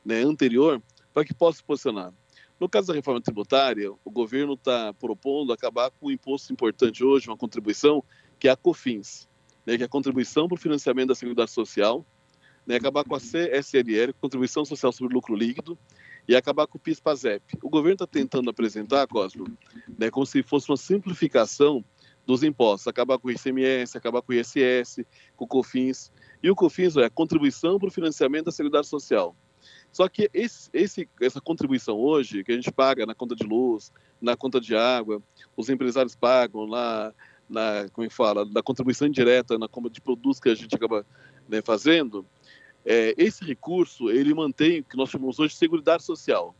né, 0.04 0.20
anterior 0.22 0.82
para 1.14 1.24
que 1.24 1.32
possa 1.32 1.58
se 1.58 1.64
posicionar. 1.64 2.12
No 2.58 2.68
caso 2.68 2.88
da 2.88 2.94
reforma 2.94 3.20
tributária, 3.20 3.90
o 4.04 4.10
governo 4.10 4.54
está 4.54 4.92
propondo 4.94 5.52
acabar 5.52 5.90
com 5.92 6.08
um 6.08 6.10
imposto 6.10 6.52
importante 6.52 7.04
hoje, 7.04 7.28
uma 7.28 7.36
contribuição, 7.36 8.02
que 8.38 8.48
é 8.48 8.50
a 8.50 8.56
COFINS, 8.56 9.28
né, 9.64 9.76
que 9.76 9.82
é 9.82 9.86
a 9.86 9.88
contribuição 9.88 10.48
para 10.48 10.56
o 10.56 10.58
financiamento 10.58 11.08
da 11.08 11.14
Seguridade 11.14 11.52
Social, 11.52 12.04
né, 12.66 12.76
acabar 12.76 13.04
com 13.04 13.14
a 13.14 13.20
CSLL, 13.20 14.12
Contribuição 14.20 14.64
Social 14.64 14.92
sobre 14.92 15.14
Lucro 15.14 15.36
Líquido, 15.36 15.78
e 16.26 16.34
acabar 16.34 16.66
com 16.66 16.76
o 16.76 16.80
PIS-PASEP. 16.80 17.58
O 17.62 17.70
governo 17.70 17.94
está 17.94 18.06
tentando 18.06 18.50
apresentar, 18.50 19.06
Cosmo, 19.06 19.46
né, 19.96 20.10
como 20.10 20.26
se 20.26 20.42
fosse 20.42 20.68
uma 20.68 20.76
simplificação 20.76 21.82
dos 22.26 22.42
impostos, 22.42 22.86
acabar 22.86 23.18
com 23.18 23.28
o 23.28 23.30
ICMS, 23.30 23.96
acabar 23.96 24.20
com 24.20 24.32
o 24.32 24.34
ISS, 24.34 25.06
com 25.34 25.46
o 25.46 25.48
COFINS. 25.48 26.12
E 26.42 26.50
o 26.50 26.54
COFINS 26.54 26.96
é 26.98 27.06
a 27.06 27.10
contribuição 27.10 27.78
para 27.78 27.88
o 27.88 27.90
financiamento 27.90 28.46
da 28.46 28.52
Seguridade 28.52 28.86
Social. 28.86 29.34
Só 29.92 30.08
que 30.08 30.30
esse, 30.32 30.70
esse, 30.72 31.08
essa 31.20 31.40
contribuição 31.40 31.96
hoje, 31.96 32.44
que 32.44 32.52
a 32.52 32.54
gente 32.54 32.70
paga 32.70 33.06
na 33.06 33.14
conta 33.14 33.34
de 33.34 33.44
luz, 33.44 33.92
na 34.20 34.36
conta 34.36 34.60
de 34.60 34.76
água, 34.76 35.22
os 35.56 35.68
empresários 35.68 36.14
pagam 36.14 36.64
lá, 36.66 37.12
na, 37.48 37.88
como 37.92 38.06
é 38.06 38.10
fala, 38.10 38.44
na 38.44 38.62
contribuição 38.62 39.08
indireta, 39.08 39.58
na 39.58 39.68
compra 39.68 39.90
de 39.90 40.00
produtos 40.00 40.38
que 40.38 40.48
a 40.48 40.54
gente 40.54 40.74
acaba 40.74 41.06
né, 41.48 41.62
fazendo, 41.62 42.26
é, 42.84 43.14
esse 43.16 43.44
recurso, 43.44 44.10
ele 44.10 44.32
mantém 44.34 44.80
o 44.80 44.84
que 44.84 44.96
nós 44.96 45.10
chamamos 45.10 45.38
hoje 45.38 45.52
de 45.52 45.58
Seguridade 45.58 46.02
Social. 46.02 46.54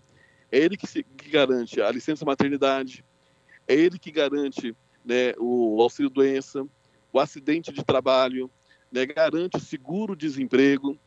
É 0.51 0.59
ele 0.59 0.77
que, 0.77 0.87
se, 0.87 1.03
que 1.03 1.31
garante 1.31 1.81
a 1.81 1.91
licença 1.91 2.25
maternidade, 2.25 3.05
é 3.67 3.75
ele 3.75 3.99
que 3.99 4.11
garante 4.11 4.75
né, 5.05 5.33
o 5.39 5.81
auxílio-doença, 5.81 6.67
o 7.13 7.21
acidente 7.21 7.73
de 7.73 7.85
trabalho, 7.85 8.51
né, 8.91 9.07
garante 9.07 9.57
o 9.57 9.61
seguro-desemprego, 9.61 10.99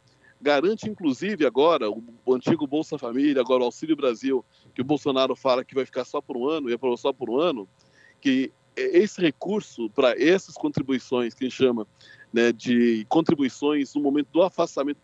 garante 0.41 0.89
inclusive 0.89 1.45
agora 1.45 1.89
o, 1.89 2.03
antigo 2.33 2.65
Bolsa 2.65 2.97
Família, 2.97 3.41
agora 3.41 3.61
o 3.61 3.65
Auxílio 3.65 3.95
Brasil, 3.95 4.43
que 4.73 4.81
o 4.81 4.85
Bolsonaro 4.85 5.35
fala 5.35 5.63
que 5.63 5.75
vai 5.75 5.85
ficar 5.85 6.03
só 6.03 6.19
por 6.21 6.35
um 6.35 6.47
ano, 6.47 6.69
e 6.69 6.73
aprovou 6.73 6.97
só 6.97 7.13
por 7.13 7.29
um 7.29 7.39
ano, 7.39 7.67
que 8.19 8.51
esse 8.75 9.21
recurso 9.21 9.89
para 9.89 10.19
essas 10.21 10.55
contribuições, 10.55 11.33
que 11.33 11.45
a 11.45 11.47
gente 11.49 11.57
chama 11.57 11.85
né, 12.33 12.51
de 12.51 13.05
contribuições 13.09 13.93
no 13.93 14.01
momento 14.01 14.29
do 14.31 14.41
afastamento 14.41 14.99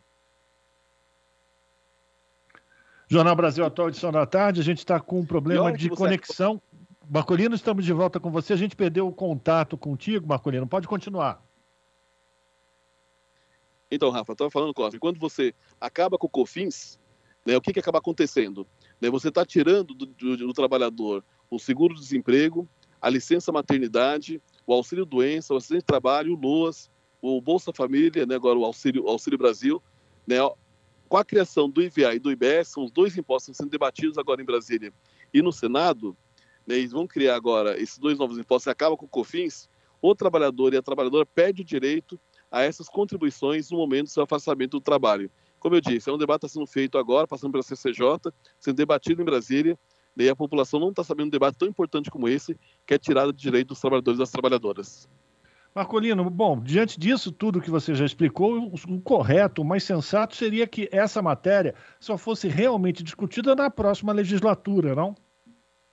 Jornal 3.09 3.35
Brasil 3.35 3.63
Atual, 3.63 3.87
edição 3.87 4.11
da 4.11 4.25
tarde. 4.25 4.59
A 4.59 4.63
gente 4.63 4.79
está 4.79 4.99
com 4.99 5.21
um 5.21 5.25
problema 5.25 5.71
de 5.71 5.89
conexão. 5.89 6.61
Marcolino, 7.09 7.55
estamos 7.55 7.85
de 7.85 7.93
volta 7.93 8.19
com 8.19 8.29
você. 8.29 8.51
A 8.51 8.57
gente 8.57 8.75
perdeu 8.75 9.07
o 9.07 9.13
contato 9.13 9.77
contigo, 9.77 10.27
Marcolino. 10.27 10.67
Pode 10.67 10.89
continuar. 10.89 11.41
Então, 13.89 14.09
Rafa, 14.09 14.33
estava 14.33 14.51
falando, 14.51 14.73
Cosme, 14.73 14.99
quando 14.99 15.19
você 15.19 15.53
acaba 15.79 16.17
com 16.17 16.27
o 16.27 16.29
COFINS, 16.29 16.99
né, 17.45 17.55
o 17.55 17.61
que, 17.61 17.71
que 17.71 17.79
acaba 17.79 17.99
acontecendo? 17.99 18.67
Né, 18.99 19.09
você 19.09 19.29
está 19.29 19.45
tirando 19.45 19.93
do, 19.93 20.05
do, 20.05 20.37
do, 20.37 20.53
trabalhador 20.53 21.23
o 21.49 21.57
seguro-desemprego, 21.57 22.67
a 23.01 23.09
licença 23.09 23.51
maternidade, 23.51 24.41
o 24.65 24.73
auxílio-doença, 24.73 25.53
o 25.53 25.57
acidente 25.57 25.83
de 25.83 25.85
trabalho, 25.85 26.33
o 26.33 26.39
LOAS, 26.39 26.89
o 27.21 27.39
Bolsa 27.41 27.71
Família, 27.71 28.25
né, 28.25 28.35
agora 28.35 28.59
o 28.59 28.65
Auxílio, 28.65 29.07
Auxílio 29.07 29.39
Brasil, 29.39 29.81
né, 30.27 30.37
com 31.07 31.15
a 31.15 31.23
criação 31.23 31.69
do 31.69 31.81
IVA 31.81 32.15
e 32.15 32.19
do 32.19 32.29
IBS, 32.29 32.67
são 32.67 32.83
os 32.83 32.91
dois 32.91 33.17
impostos 33.17 33.55
sendo 33.55 33.69
debatidos 33.69 34.17
agora 34.17 34.41
em 34.41 34.45
Brasília 34.45 34.93
e 35.33 35.41
no 35.41 35.53
Senado, 35.53 36.17
né, 36.65 36.75
eles 36.75 36.91
vão 36.91 37.07
criar 37.07 37.35
agora 37.35 37.81
esses 37.81 37.97
dois 37.97 38.17
novos 38.17 38.37
impostos, 38.37 38.67
acaba 38.67 38.97
com 38.97 39.05
o 39.05 39.09
COFINS, 39.09 39.69
o 40.01 40.13
trabalhador 40.13 40.73
e 40.73 40.77
a 40.77 40.81
trabalhadora 40.81 41.25
perde 41.25 41.61
o 41.61 41.65
direito 41.65 42.19
a 42.51 42.63
essas 42.63 42.87
contribuições 42.89 43.69
no 43.71 43.77
momento 43.77 44.05
do 44.05 44.11
seu 44.11 44.23
afastamento 44.23 44.71
do 44.71 44.81
trabalho. 44.81 45.29
Como 45.59 45.75
eu 45.75 45.81
disse, 45.81 46.09
é 46.09 46.13
um 46.13 46.17
debate 46.17 46.41
que 46.41 46.45
está 46.47 46.59
sendo 46.59 46.67
feito 46.67 46.97
agora, 46.97 47.27
passando 47.27 47.51
pela 47.51 47.63
CCJ, 47.63 48.31
sendo 48.59 48.75
debatido 48.75 49.21
em 49.21 49.25
Brasília, 49.25 49.77
e 50.15 50.29
a 50.29 50.35
população 50.35 50.79
não 50.79 50.89
está 50.89 51.03
sabendo 51.03 51.27
um 51.27 51.31
debate 51.31 51.57
tão 51.57 51.67
importante 51.67 52.09
como 52.09 52.27
esse, 52.27 52.57
que 52.85 52.93
é 52.93 52.97
tirada 52.97 53.31
de 53.31 53.39
direito 53.39 53.69
dos 53.69 53.79
trabalhadores 53.79 54.17
e 54.17 54.21
das 54.21 54.31
trabalhadoras. 54.31 55.07
Marcolino, 55.75 56.27
bom, 56.27 56.59
diante 56.59 56.99
disso 56.99 57.31
tudo 57.31 57.61
que 57.61 57.69
você 57.69 57.93
já 57.93 58.03
explicou, 58.03 58.73
o 58.87 58.99
correto, 58.99 59.61
o 59.61 59.65
mais 59.65 59.83
sensato 59.83 60.35
seria 60.35 60.65
que 60.65 60.89
essa 60.91 61.21
matéria 61.21 61.75
só 61.99 62.17
fosse 62.17 62.47
realmente 62.47 63.03
discutida 63.03 63.55
na 63.55 63.69
próxima 63.69 64.11
legislatura, 64.11 64.95
não? 64.95 65.15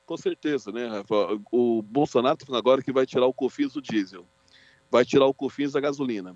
Com 0.07 0.17
certeza, 0.17 0.73
né, 0.73 0.87
Rafa? 0.87 1.39
O 1.51 1.83
Bolsonaro 1.83 2.35
está 2.35 2.47
falando 2.47 2.61
agora 2.61 2.83
que 2.83 2.93
vai 2.93 3.05
tirar 3.05 3.27
o 3.27 3.35
COFINS 3.35 3.75
do 3.75 3.83
diesel, 3.83 4.27
vai 4.91 5.05
tirar 5.05 5.27
o 5.27 5.35
COFINS 5.35 5.73
da 5.73 5.81
gasolina. 5.81 6.35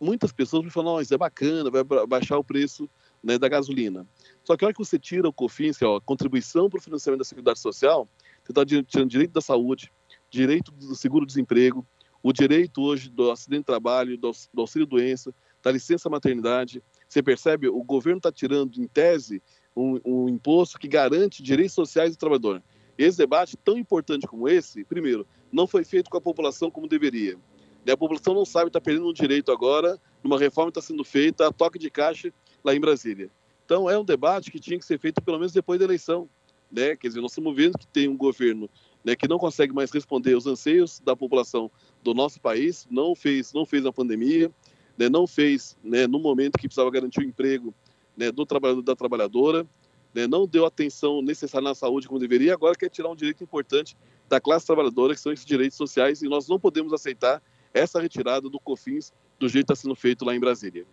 Muitas 0.00 0.32
pessoas 0.32 0.64
me 0.64 0.70
falam, 0.70 1.00
isso 1.00 1.14
é 1.14 1.18
bacana, 1.18 1.70
vai 1.70 1.82
baixar 2.06 2.38
o 2.38 2.44
preço 2.44 2.88
né, 3.22 3.38
da 3.38 3.48
gasolina. 3.48 4.06
Só 4.44 4.56
que 4.56 4.64
a 4.64 4.66
hora 4.66 4.74
que 4.74 4.84
você 4.84 4.98
tira 4.98 5.28
o 5.28 5.32
COFINS, 5.32 5.78
que 5.78 5.84
é 5.84 5.88
a 5.88 6.00
contribuição 6.00 6.68
para 6.68 6.78
o 6.78 6.82
financiamento 6.82 7.18
da 7.18 7.24
Seguridade 7.24 7.58
Social, 7.58 8.08
você 8.44 8.52
está 8.52 8.64
tirando 8.64 9.08
direito 9.08 9.32
da 9.32 9.40
saúde, 9.40 9.90
direito 10.30 10.70
do 10.70 10.94
seguro-desemprego, 10.94 11.86
o 12.22 12.32
direito 12.32 12.82
hoje 12.82 13.08
do 13.08 13.30
acidente 13.30 13.60
de 13.60 13.66
trabalho, 13.66 14.18
do 14.18 14.32
auxílio-doença, 14.56 15.32
da 15.62 15.70
licença-maternidade. 15.70 16.82
Você 17.08 17.22
percebe? 17.22 17.68
O 17.68 17.82
governo 17.82 18.18
está 18.18 18.32
tirando, 18.32 18.80
em 18.80 18.86
tese, 18.86 19.42
um, 19.76 20.00
um, 20.04 20.28
imposto 20.28 20.78
que 20.78 20.88
garante 20.88 21.42
direitos 21.42 21.74
sociais 21.74 22.12
do 22.12 22.18
trabalhador. 22.18 22.62
Esse 22.98 23.18
debate, 23.18 23.56
tão 23.56 23.76
importante 23.76 24.26
como 24.26 24.48
esse, 24.48 24.84
primeiro, 24.84 25.26
não 25.52 25.66
foi 25.66 25.84
feito 25.84 26.10
com 26.10 26.16
a 26.16 26.20
população 26.20 26.70
como 26.70 26.88
deveria. 26.88 27.38
E 27.86 27.90
a 27.90 27.96
população 27.96 28.34
não 28.34 28.44
sabe, 28.44 28.66
está 28.66 28.80
perdendo 28.80 29.08
um 29.08 29.12
direito 29.12 29.52
agora, 29.52 29.96
numa 30.22 30.38
reforma 30.38 30.70
está 30.70 30.82
sendo 30.82 31.04
feita, 31.04 31.46
a 31.46 31.52
toque 31.52 31.78
de 31.78 31.88
caixa 31.88 32.32
lá 32.64 32.74
em 32.74 32.80
Brasília. 32.80 33.30
Então, 33.64 33.88
é 33.88 33.96
um 33.96 34.04
debate 34.04 34.50
que 34.50 34.58
tinha 34.58 34.76
que 34.76 34.84
ser 34.84 34.98
feito 34.98 35.22
pelo 35.22 35.38
menos 35.38 35.52
depois 35.52 35.78
da 35.78 35.84
eleição. 35.84 36.28
Né? 36.70 36.96
Quer 36.96 37.06
dizer, 37.08 37.20
nós 37.20 37.30
estamos 37.30 37.54
vendo 37.54 37.78
que 37.78 37.86
tem 37.86 38.08
um 38.08 38.16
governo 38.16 38.68
né, 39.04 39.14
que 39.14 39.28
não 39.28 39.38
consegue 39.38 39.72
mais 39.72 39.92
responder 39.92 40.34
aos 40.34 40.48
anseios 40.48 40.98
da 40.98 41.14
população 41.14 41.70
do 42.02 42.12
nosso 42.12 42.40
país, 42.40 42.88
não 42.90 43.14
fez, 43.14 43.52
não 43.52 43.64
fez 43.64 43.86
a 43.86 43.92
pandemia, 43.92 44.50
né, 44.98 45.08
não 45.08 45.24
fez 45.24 45.76
né, 45.84 46.08
no 46.08 46.18
momento 46.18 46.58
que 46.58 46.66
precisava 46.66 46.90
garantir 46.90 47.20
o 47.20 47.24
emprego 47.24 47.72
né, 48.16 48.32
do 48.32 48.44
trabalhador 48.44 48.82
da 48.82 48.96
trabalhadora, 48.96 49.64
né, 50.12 50.26
não 50.26 50.44
deu 50.44 50.66
atenção 50.66 51.22
necessária 51.22 51.68
na 51.68 51.74
saúde 51.74 52.08
como 52.08 52.18
deveria, 52.18 52.52
agora 52.52 52.74
quer 52.74 52.90
tirar 52.90 53.10
um 53.10 53.14
direito 53.14 53.44
importante 53.44 53.96
da 54.28 54.40
classe 54.40 54.66
trabalhadora, 54.66 55.14
que 55.14 55.20
são 55.20 55.32
esses 55.32 55.46
direitos 55.46 55.76
sociais, 55.76 56.20
e 56.20 56.28
nós 56.28 56.48
não 56.48 56.58
podemos 56.58 56.92
aceitar 56.92 57.40
essa 57.76 58.00
retirada 58.00 58.48
do 58.48 58.58
COFINS 58.58 59.12
do 59.38 59.48
jeito 59.48 59.66
que 59.66 59.72
está 59.72 59.82
sendo 59.82 59.94
feito 59.94 60.24
lá 60.24 60.34
em 60.34 60.40
Brasília. 60.40 60.86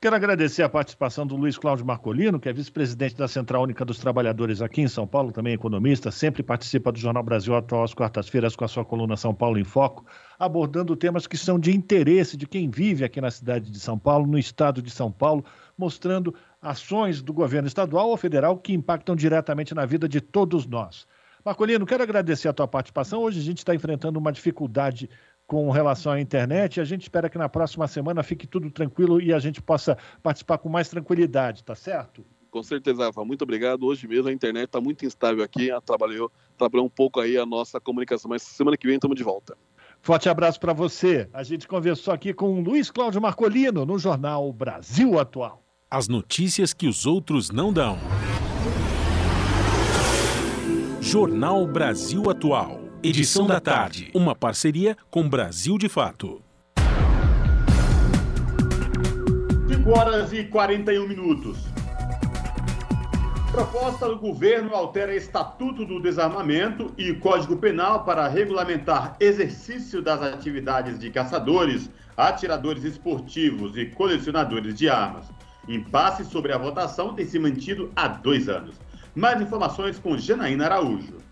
Quero 0.00 0.16
agradecer 0.16 0.62
a 0.62 0.68
participação 0.68 1.26
do 1.26 1.34
Luiz 1.34 1.56
Cláudio 1.56 1.86
Marcolino, 1.86 2.38
que 2.38 2.46
é 2.46 2.52
vice-presidente 2.52 3.16
da 3.16 3.26
Central 3.26 3.62
Única 3.62 3.86
dos 3.86 3.98
Trabalhadores 3.98 4.60
aqui 4.60 4.82
em 4.82 4.88
São 4.88 5.06
Paulo, 5.06 5.32
também 5.32 5.54
economista, 5.54 6.10
sempre 6.10 6.42
participa 6.42 6.92
do 6.92 6.98
Jornal 6.98 7.22
Brasil 7.22 7.54
Atual 7.56 7.84
às 7.84 7.94
quartas-feiras 7.94 8.54
com 8.54 8.64
a 8.64 8.68
sua 8.68 8.84
coluna 8.84 9.16
São 9.16 9.34
Paulo 9.34 9.58
em 9.58 9.64
Foco, 9.64 10.04
abordando 10.38 10.94
temas 10.94 11.26
que 11.26 11.38
são 11.38 11.58
de 11.58 11.74
interesse 11.74 12.36
de 12.36 12.46
quem 12.46 12.68
vive 12.68 13.02
aqui 13.02 13.18
na 13.18 13.30
cidade 13.30 13.70
de 13.70 13.80
São 13.80 13.98
Paulo, 13.98 14.26
no 14.26 14.38
estado 14.38 14.82
de 14.82 14.90
São 14.90 15.10
Paulo, 15.10 15.42
mostrando 15.78 16.34
ações 16.60 17.22
do 17.22 17.32
governo 17.32 17.66
estadual 17.66 18.10
ou 18.10 18.16
federal 18.18 18.58
que 18.58 18.74
impactam 18.74 19.16
diretamente 19.16 19.74
na 19.74 19.86
vida 19.86 20.06
de 20.06 20.20
todos 20.20 20.66
nós. 20.66 21.06
Marcolino, 21.44 21.84
quero 21.84 22.02
agradecer 22.02 22.48
a 22.48 22.54
tua 22.54 22.66
participação. 22.66 23.20
Hoje 23.20 23.38
a 23.38 23.42
gente 23.42 23.58
está 23.58 23.74
enfrentando 23.74 24.18
uma 24.18 24.32
dificuldade 24.32 25.10
com 25.46 25.70
relação 25.70 26.12
à 26.12 26.20
internet. 26.20 26.80
A 26.80 26.84
gente 26.84 27.02
espera 27.02 27.28
que 27.28 27.38
na 27.38 27.48
próxima 27.48 27.86
semana 27.86 28.22
fique 28.22 28.46
tudo 28.46 28.70
tranquilo 28.70 29.20
e 29.20 29.32
a 29.32 29.38
gente 29.38 29.60
possa 29.60 29.96
participar 30.22 30.58
com 30.58 30.68
mais 30.68 30.88
tranquilidade, 30.88 31.62
tá 31.62 31.74
certo? 31.74 32.24
Com 32.50 32.62
certeza, 32.62 33.06
Rafa. 33.06 33.24
Muito 33.24 33.42
obrigado. 33.42 33.84
Hoje 33.84 34.06
mesmo 34.06 34.28
a 34.28 34.32
internet 34.32 34.66
está 34.66 34.80
muito 34.80 35.04
instável 35.04 35.42
aqui. 35.42 35.70
Trabalhou, 35.84 36.30
trabalhou 36.56 36.86
um 36.86 36.90
pouco 36.90 37.20
aí 37.20 37.36
a 37.36 37.44
nossa 37.44 37.80
comunicação, 37.80 38.28
mas 38.28 38.42
semana 38.42 38.76
que 38.76 38.86
vem 38.86 38.94
estamos 38.94 39.16
de 39.16 39.24
volta. 39.24 39.56
Forte 40.00 40.28
abraço 40.28 40.60
para 40.60 40.72
você. 40.72 41.28
A 41.32 41.42
gente 41.42 41.66
conversou 41.66 42.14
aqui 42.14 42.32
com 42.32 42.54
o 42.54 42.60
Luiz 42.60 42.90
Cláudio 42.90 43.20
Marcolino 43.20 43.84
no 43.84 43.98
jornal 43.98 44.52
Brasil 44.52 45.18
Atual. 45.18 45.64
As 45.90 46.06
notícias 46.06 46.72
que 46.72 46.86
os 46.86 47.06
outros 47.06 47.50
não 47.50 47.72
dão. 47.72 47.98
Jornal 51.00 51.66
Brasil 51.66 52.30
Atual. 52.30 52.83
Edição 53.04 53.46
da 53.46 53.60
tarde. 53.60 54.10
Uma 54.14 54.34
parceria 54.34 54.96
com 55.10 55.28
Brasil 55.28 55.76
de 55.76 55.90
Fato. 55.90 56.40
5 59.68 59.90
horas 59.90 60.32
e 60.32 60.44
41 60.44 61.06
minutos. 61.06 61.58
Proposta 63.52 64.08
do 64.08 64.18
governo 64.18 64.74
altera 64.74 65.14
Estatuto 65.14 65.84
do 65.84 66.00
Desarmamento 66.00 66.94
e 66.96 67.12
Código 67.12 67.58
Penal 67.58 68.04
para 68.04 68.26
regulamentar 68.26 69.18
exercício 69.20 70.00
das 70.00 70.22
atividades 70.22 70.98
de 70.98 71.10
caçadores, 71.10 71.90
atiradores 72.16 72.84
esportivos 72.84 73.76
e 73.76 73.84
colecionadores 73.84 74.74
de 74.74 74.88
armas. 74.88 75.26
Impasse 75.68 76.24
sobre 76.24 76.54
a 76.54 76.58
votação 76.58 77.12
tem 77.12 77.26
se 77.26 77.38
mantido 77.38 77.92
há 77.94 78.08
dois 78.08 78.48
anos. 78.48 78.76
Mais 79.14 79.42
informações 79.42 79.98
com 79.98 80.16
Janaína 80.16 80.64
Araújo. 80.64 81.22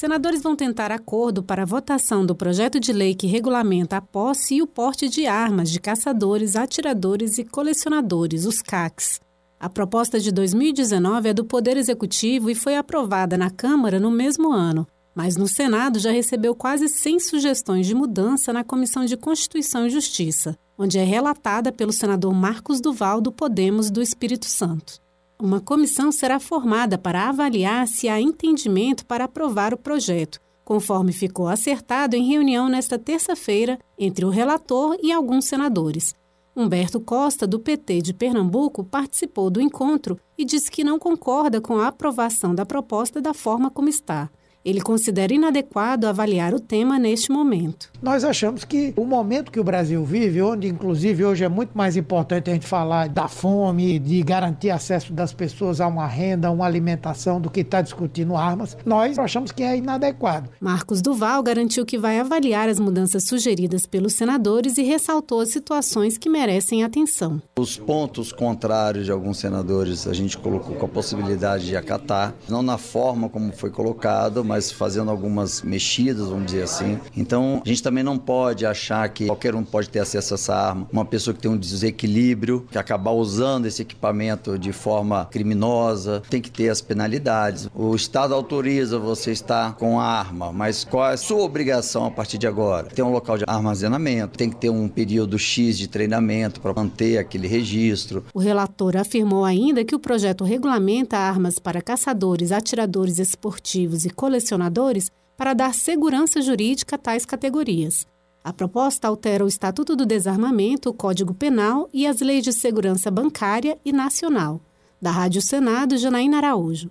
Senadores 0.00 0.40
vão 0.40 0.56
tentar 0.56 0.90
acordo 0.90 1.42
para 1.42 1.60
a 1.60 1.66
votação 1.66 2.24
do 2.24 2.34
projeto 2.34 2.80
de 2.80 2.90
lei 2.90 3.14
que 3.14 3.26
regulamenta 3.26 3.98
a 3.98 4.00
posse 4.00 4.54
e 4.54 4.62
o 4.62 4.66
porte 4.66 5.10
de 5.10 5.26
armas 5.26 5.70
de 5.70 5.78
caçadores, 5.78 6.56
atiradores 6.56 7.36
e 7.36 7.44
colecionadores, 7.44 8.46
os 8.46 8.62
CACs. 8.62 9.20
A 9.60 9.68
proposta 9.68 10.18
de 10.18 10.32
2019 10.32 11.28
é 11.28 11.34
do 11.34 11.44
Poder 11.44 11.76
Executivo 11.76 12.48
e 12.48 12.54
foi 12.54 12.78
aprovada 12.78 13.36
na 13.36 13.50
Câmara 13.50 14.00
no 14.00 14.10
mesmo 14.10 14.50
ano, 14.50 14.86
mas 15.14 15.36
no 15.36 15.46
Senado 15.46 15.98
já 15.98 16.10
recebeu 16.10 16.54
quase 16.54 16.88
100 16.88 17.20
sugestões 17.20 17.86
de 17.86 17.94
mudança 17.94 18.54
na 18.54 18.64
Comissão 18.64 19.04
de 19.04 19.18
Constituição 19.18 19.86
e 19.86 19.90
Justiça, 19.90 20.56
onde 20.78 20.98
é 20.98 21.04
relatada 21.04 21.70
pelo 21.70 21.92
senador 21.92 22.32
Marcos 22.32 22.80
Duval 22.80 23.20
do 23.20 23.30
Podemos 23.30 23.90
do 23.90 24.00
Espírito 24.00 24.46
Santo. 24.46 24.98
Uma 25.42 25.58
comissão 25.58 26.12
será 26.12 26.38
formada 26.38 26.98
para 26.98 27.30
avaliar 27.30 27.88
se 27.88 28.10
há 28.10 28.20
entendimento 28.20 29.06
para 29.06 29.24
aprovar 29.24 29.72
o 29.72 29.78
projeto, 29.78 30.38
conforme 30.62 31.12
ficou 31.14 31.48
acertado 31.48 32.14
em 32.14 32.28
reunião 32.28 32.68
nesta 32.68 32.98
terça-feira 32.98 33.78
entre 33.98 34.22
o 34.26 34.28
relator 34.28 34.98
e 35.02 35.10
alguns 35.10 35.46
senadores. 35.46 36.14
Humberto 36.54 37.00
Costa, 37.00 37.46
do 37.46 37.58
PT 37.58 38.02
de 38.02 38.12
Pernambuco, 38.12 38.84
participou 38.84 39.48
do 39.48 39.62
encontro 39.62 40.20
e 40.36 40.44
disse 40.44 40.70
que 40.70 40.84
não 40.84 40.98
concorda 40.98 41.58
com 41.58 41.78
a 41.78 41.88
aprovação 41.88 42.54
da 42.54 42.66
proposta 42.66 43.18
da 43.18 43.32
forma 43.32 43.70
como 43.70 43.88
está. 43.88 44.28
Ele 44.62 44.80
considera 44.80 45.32
inadequado 45.32 46.06
avaliar 46.06 46.52
o 46.52 46.60
tema 46.60 46.98
neste 46.98 47.32
momento. 47.32 47.90
Nós 48.02 48.24
achamos 48.24 48.62
que 48.62 48.92
o 48.94 49.04
momento 49.04 49.50
que 49.50 49.58
o 49.58 49.64
Brasil 49.64 50.04
vive, 50.04 50.42
onde 50.42 50.68
inclusive 50.68 51.24
hoje 51.24 51.44
é 51.44 51.48
muito 51.48 51.76
mais 51.76 51.96
importante 51.96 52.50
a 52.50 52.52
gente 52.52 52.66
falar 52.66 53.08
da 53.08 53.26
fome, 53.26 53.98
de 53.98 54.22
garantir 54.22 54.70
acesso 54.70 55.12
das 55.12 55.32
pessoas 55.32 55.80
a 55.80 55.86
uma 55.86 56.06
renda, 56.06 56.48
a 56.48 56.50
uma 56.50 56.66
alimentação, 56.66 57.40
do 57.40 57.50
que 57.50 57.60
está 57.60 57.80
discutindo 57.80 58.36
armas, 58.36 58.76
nós 58.84 59.18
achamos 59.18 59.50
que 59.50 59.62
é 59.62 59.76
inadequado. 59.78 60.50
Marcos 60.60 61.00
Duval 61.00 61.42
garantiu 61.42 61.86
que 61.86 61.98
vai 61.98 62.20
avaliar 62.20 62.68
as 62.68 62.78
mudanças 62.78 63.24
sugeridas 63.24 63.86
pelos 63.86 64.12
senadores 64.12 64.76
e 64.76 64.82
ressaltou 64.82 65.40
as 65.40 65.48
situações 65.50 66.18
que 66.18 66.28
merecem 66.28 66.84
atenção. 66.84 67.40
Os 67.58 67.78
pontos 67.78 68.30
contrários 68.30 69.06
de 69.06 69.12
alguns 69.12 69.38
senadores 69.38 70.06
a 70.06 70.12
gente 70.12 70.36
colocou 70.36 70.76
com 70.76 70.84
a 70.84 70.88
possibilidade 70.88 71.66
de 71.66 71.76
acatar, 71.76 72.34
não 72.48 72.62
na 72.62 72.76
forma 72.76 73.28
como 73.28 73.52
foi 73.52 73.70
colocado, 73.70 74.44
mas 74.50 74.72
fazendo 74.72 75.12
algumas 75.12 75.62
mexidas, 75.62 76.28
vamos 76.28 76.46
dizer 76.46 76.64
assim. 76.64 76.98
Então, 77.16 77.62
a 77.64 77.68
gente 77.68 77.84
também 77.84 78.02
não 78.02 78.18
pode 78.18 78.66
achar 78.66 79.08
que 79.08 79.26
qualquer 79.26 79.54
um 79.54 79.62
pode 79.62 79.88
ter 79.88 80.00
acesso 80.00 80.34
a 80.34 80.36
essa 80.36 80.54
arma. 80.56 80.88
Uma 80.92 81.04
pessoa 81.04 81.32
que 81.32 81.40
tem 81.40 81.48
um 81.48 81.56
desequilíbrio, 81.56 82.66
que 82.68 82.76
acabar 82.76 83.12
usando 83.12 83.66
esse 83.66 83.82
equipamento 83.82 84.58
de 84.58 84.72
forma 84.72 85.28
criminosa, 85.30 86.20
tem 86.28 86.42
que 86.42 86.50
ter 86.50 86.68
as 86.68 86.80
penalidades. 86.80 87.68
O 87.72 87.94
Estado 87.94 88.34
autoriza 88.34 88.98
você 88.98 89.30
estar 89.30 89.76
com 89.76 90.00
a 90.00 90.04
arma, 90.04 90.52
mas 90.52 90.82
qual 90.82 91.08
é 91.08 91.14
a 91.14 91.16
sua 91.16 91.42
obrigação 91.42 92.06
a 92.06 92.10
partir 92.10 92.36
de 92.36 92.48
agora? 92.48 92.88
Tem 92.88 93.04
um 93.04 93.12
local 93.12 93.38
de 93.38 93.44
armazenamento, 93.46 94.36
tem 94.36 94.50
que 94.50 94.56
ter 94.56 94.70
um 94.70 94.88
período 94.88 95.38
X 95.38 95.78
de 95.78 95.86
treinamento 95.86 96.60
para 96.60 96.74
manter 96.74 97.18
aquele 97.18 97.46
registro. 97.46 98.24
O 98.34 98.40
relator 98.40 98.96
afirmou 98.96 99.44
ainda 99.44 99.84
que 99.84 99.94
o 99.94 100.00
projeto 100.00 100.42
regulamenta 100.42 101.16
armas 101.16 101.60
para 101.60 101.80
caçadores, 101.80 102.50
atiradores 102.50 103.20
esportivos 103.20 104.04
e 104.04 104.10
colecionadores 104.10 104.39
colecionadores 104.40 105.10
para 105.36 105.54
dar 105.54 105.74
segurança 105.74 106.40
jurídica 106.40 106.96
a 106.96 106.98
tais 106.98 107.24
categorias. 107.24 108.06
A 108.42 108.52
proposta 108.52 109.06
altera 109.06 109.44
o 109.44 109.48
Estatuto 109.48 109.94
do 109.94 110.06
Desarmamento, 110.06 110.88
o 110.88 110.94
Código 110.94 111.34
Penal 111.34 111.88
e 111.92 112.06
as 112.06 112.20
leis 112.20 112.42
de 112.42 112.52
segurança 112.52 113.10
bancária 113.10 113.78
e 113.84 113.92
nacional. 113.92 114.60
Da 115.00 115.10
Rádio 115.10 115.42
Senado, 115.42 115.96
Janaína 115.98 116.38
Araújo. 116.38 116.90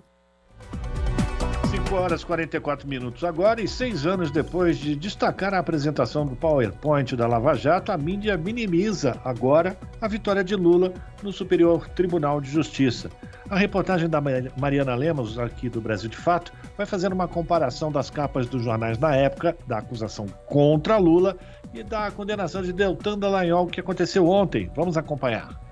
5 1.90 2.00
horas 2.00 2.22
e 2.22 2.26
44 2.26 2.88
minutos 2.88 3.24
agora 3.24 3.60
e 3.60 3.66
seis 3.66 4.06
anos 4.06 4.30
depois 4.30 4.78
de 4.78 4.94
destacar 4.94 5.52
a 5.52 5.58
apresentação 5.58 6.24
do 6.24 6.36
PowerPoint 6.36 7.16
da 7.16 7.26
Lava 7.26 7.52
Jato, 7.54 7.90
a 7.90 7.98
mídia 7.98 8.36
minimiza 8.36 9.20
agora 9.24 9.76
a 10.00 10.06
vitória 10.06 10.44
de 10.44 10.54
Lula 10.54 10.92
no 11.20 11.32
Superior 11.32 11.88
Tribunal 11.88 12.40
de 12.40 12.48
Justiça. 12.48 13.10
A 13.48 13.58
reportagem 13.58 14.08
da 14.08 14.22
Mariana 14.56 14.94
Lemos, 14.94 15.36
aqui 15.36 15.68
do 15.68 15.80
Brasil 15.80 16.08
de 16.08 16.16
Fato, 16.16 16.52
vai 16.76 16.86
fazer 16.86 17.12
uma 17.12 17.26
comparação 17.26 17.90
das 17.90 18.08
capas 18.08 18.46
dos 18.46 18.62
jornais 18.62 18.96
na 18.96 19.16
época, 19.16 19.56
da 19.66 19.78
acusação 19.78 20.26
contra 20.46 20.96
Lula 20.96 21.36
e 21.74 21.82
da 21.82 22.08
condenação 22.12 22.62
de 22.62 22.72
Deltan 22.72 23.18
Dallagnol 23.18 23.66
que 23.66 23.80
aconteceu 23.80 24.28
ontem. 24.28 24.70
Vamos 24.76 24.96
acompanhar. 24.96 25.69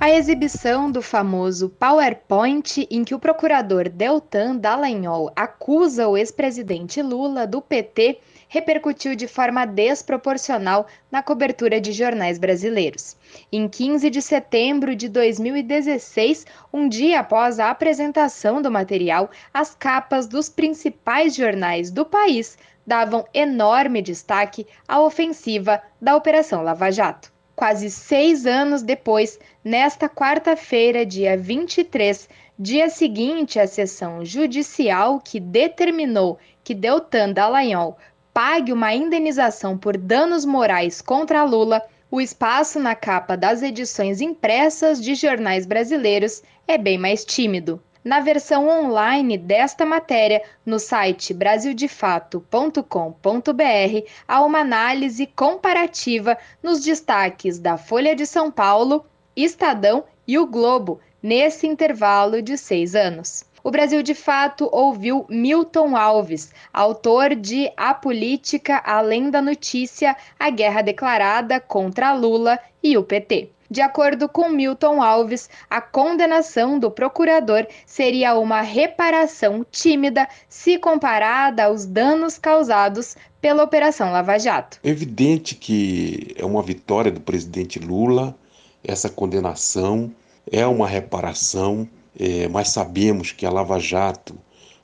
A 0.00 0.10
exibição 0.10 0.92
do 0.92 1.02
famoso 1.02 1.70
PowerPoint 1.70 2.86
em 2.88 3.02
que 3.02 3.16
o 3.16 3.18
procurador 3.18 3.88
Deltan 3.88 4.54
Dallagnol 4.54 5.32
acusa 5.34 6.06
o 6.06 6.16
ex-presidente 6.16 7.02
Lula 7.02 7.48
do 7.48 7.60
PT 7.60 8.20
repercutiu 8.48 9.16
de 9.16 9.26
forma 9.26 9.66
desproporcional 9.66 10.86
na 11.10 11.20
cobertura 11.20 11.80
de 11.80 11.90
jornais 11.90 12.38
brasileiros. 12.38 13.16
Em 13.50 13.68
15 13.68 14.08
de 14.08 14.22
setembro 14.22 14.94
de 14.94 15.08
2016, 15.08 16.46
um 16.72 16.88
dia 16.88 17.18
após 17.18 17.58
a 17.58 17.68
apresentação 17.68 18.62
do 18.62 18.70
material, 18.70 19.28
as 19.52 19.74
capas 19.74 20.28
dos 20.28 20.48
principais 20.48 21.34
jornais 21.34 21.90
do 21.90 22.06
país 22.06 22.56
davam 22.86 23.26
enorme 23.34 24.00
destaque 24.00 24.64
à 24.86 25.00
ofensiva 25.00 25.82
da 26.00 26.14
Operação 26.14 26.62
Lava 26.62 26.88
Jato. 26.92 27.36
Quase 27.58 27.90
seis 27.90 28.46
anos 28.46 28.82
depois, 28.82 29.36
nesta 29.64 30.08
quarta-feira, 30.08 31.04
dia 31.04 31.36
23, 31.36 32.28
dia 32.56 32.88
seguinte 32.88 33.58
à 33.58 33.66
sessão 33.66 34.24
judicial 34.24 35.18
que 35.18 35.40
determinou 35.40 36.38
que 36.62 36.72
Deltan 36.72 37.32
Dallagnol 37.32 37.98
pague 38.32 38.72
uma 38.72 38.94
indenização 38.94 39.76
por 39.76 39.96
danos 39.96 40.44
morais 40.44 41.02
contra 41.02 41.42
Lula, 41.42 41.82
o 42.08 42.20
espaço 42.20 42.78
na 42.78 42.94
capa 42.94 43.36
das 43.36 43.60
edições 43.60 44.20
impressas 44.20 45.02
de 45.02 45.16
jornais 45.16 45.66
brasileiros 45.66 46.44
é 46.64 46.78
bem 46.78 46.96
mais 46.96 47.24
tímido. 47.24 47.82
Na 48.04 48.20
versão 48.20 48.68
online 48.68 49.36
desta 49.36 49.84
matéria, 49.84 50.42
no 50.64 50.78
site 50.78 51.34
brasildefato.com.br, 51.34 54.08
há 54.26 54.44
uma 54.44 54.60
análise 54.60 55.26
comparativa 55.26 56.38
nos 56.62 56.80
destaques 56.80 57.58
da 57.58 57.76
Folha 57.76 58.14
de 58.14 58.24
São 58.24 58.50
Paulo, 58.50 59.04
Estadão 59.36 60.04
e 60.26 60.38
o 60.38 60.46
Globo, 60.46 61.00
nesse 61.22 61.66
intervalo 61.66 62.40
de 62.40 62.56
seis 62.56 62.94
anos. 62.94 63.44
O 63.64 63.70
Brasil 63.70 64.02
de 64.02 64.14
Fato 64.14 64.68
ouviu 64.72 65.26
Milton 65.28 65.96
Alves, 65.96 66.52
autor 66.72 67.34
de 67.34 67.70
A 67.76 67.92
Política 67.92 68.80
Além 68.84 69.28
da 69.28 69.42
Notícia, 69.42 70.16
a 70.38 70.48
Guerra 70.48 70.82
Declarada 70.82 71.58
contra 71.58 72.12
Lula 72.12 72.58
e 72.82 72.96
o 72.96 73.02
PT. 73.02 73.50
De 73.70 73.82
acordo 73.82 74.28
com 74.28 74.48
Milton 74.48 75.02
Alves, 75.02 75.50
a 75.68 75.80
condenação 75.80 76.78
do 76.78 76.90
procurador 76.90 77.66
seria 77.84 78.38
uma 78.38 78.62
reparação 78.62 79.64
tímida 79.70 80.26
se 80.48 80.78
comparada 80.78 81.64
aos 81.64 81.84
danos 81.84 82.38
causados 82.38 83.14
pela 83.42 83.62
Operação 83.62 84.10
Lava 84.10 84.38
Jato. 84.38 84.80
É 84.82 84.88
evidente 84.88 85.54
que 85.54 86.34
é 86.36 86.44
uma 86.46 86.62
vitória 86.62 87.12
do 87.12 87.20
presidente 87.20 87.78
Lula, 87.78 88.34
essa 88.82 89.10
condenação 89.10 90.10
é 90.50 90.66
uma 90.66 90.88
reparação, 90.88 91.86
é, 92.18 92.48
mas 92.48 92.68
sabemos 92.68 93.32
que 93.32 93.44
a 93.44 93.50
Lava 93.50 93.78
Jato 93.78 94.34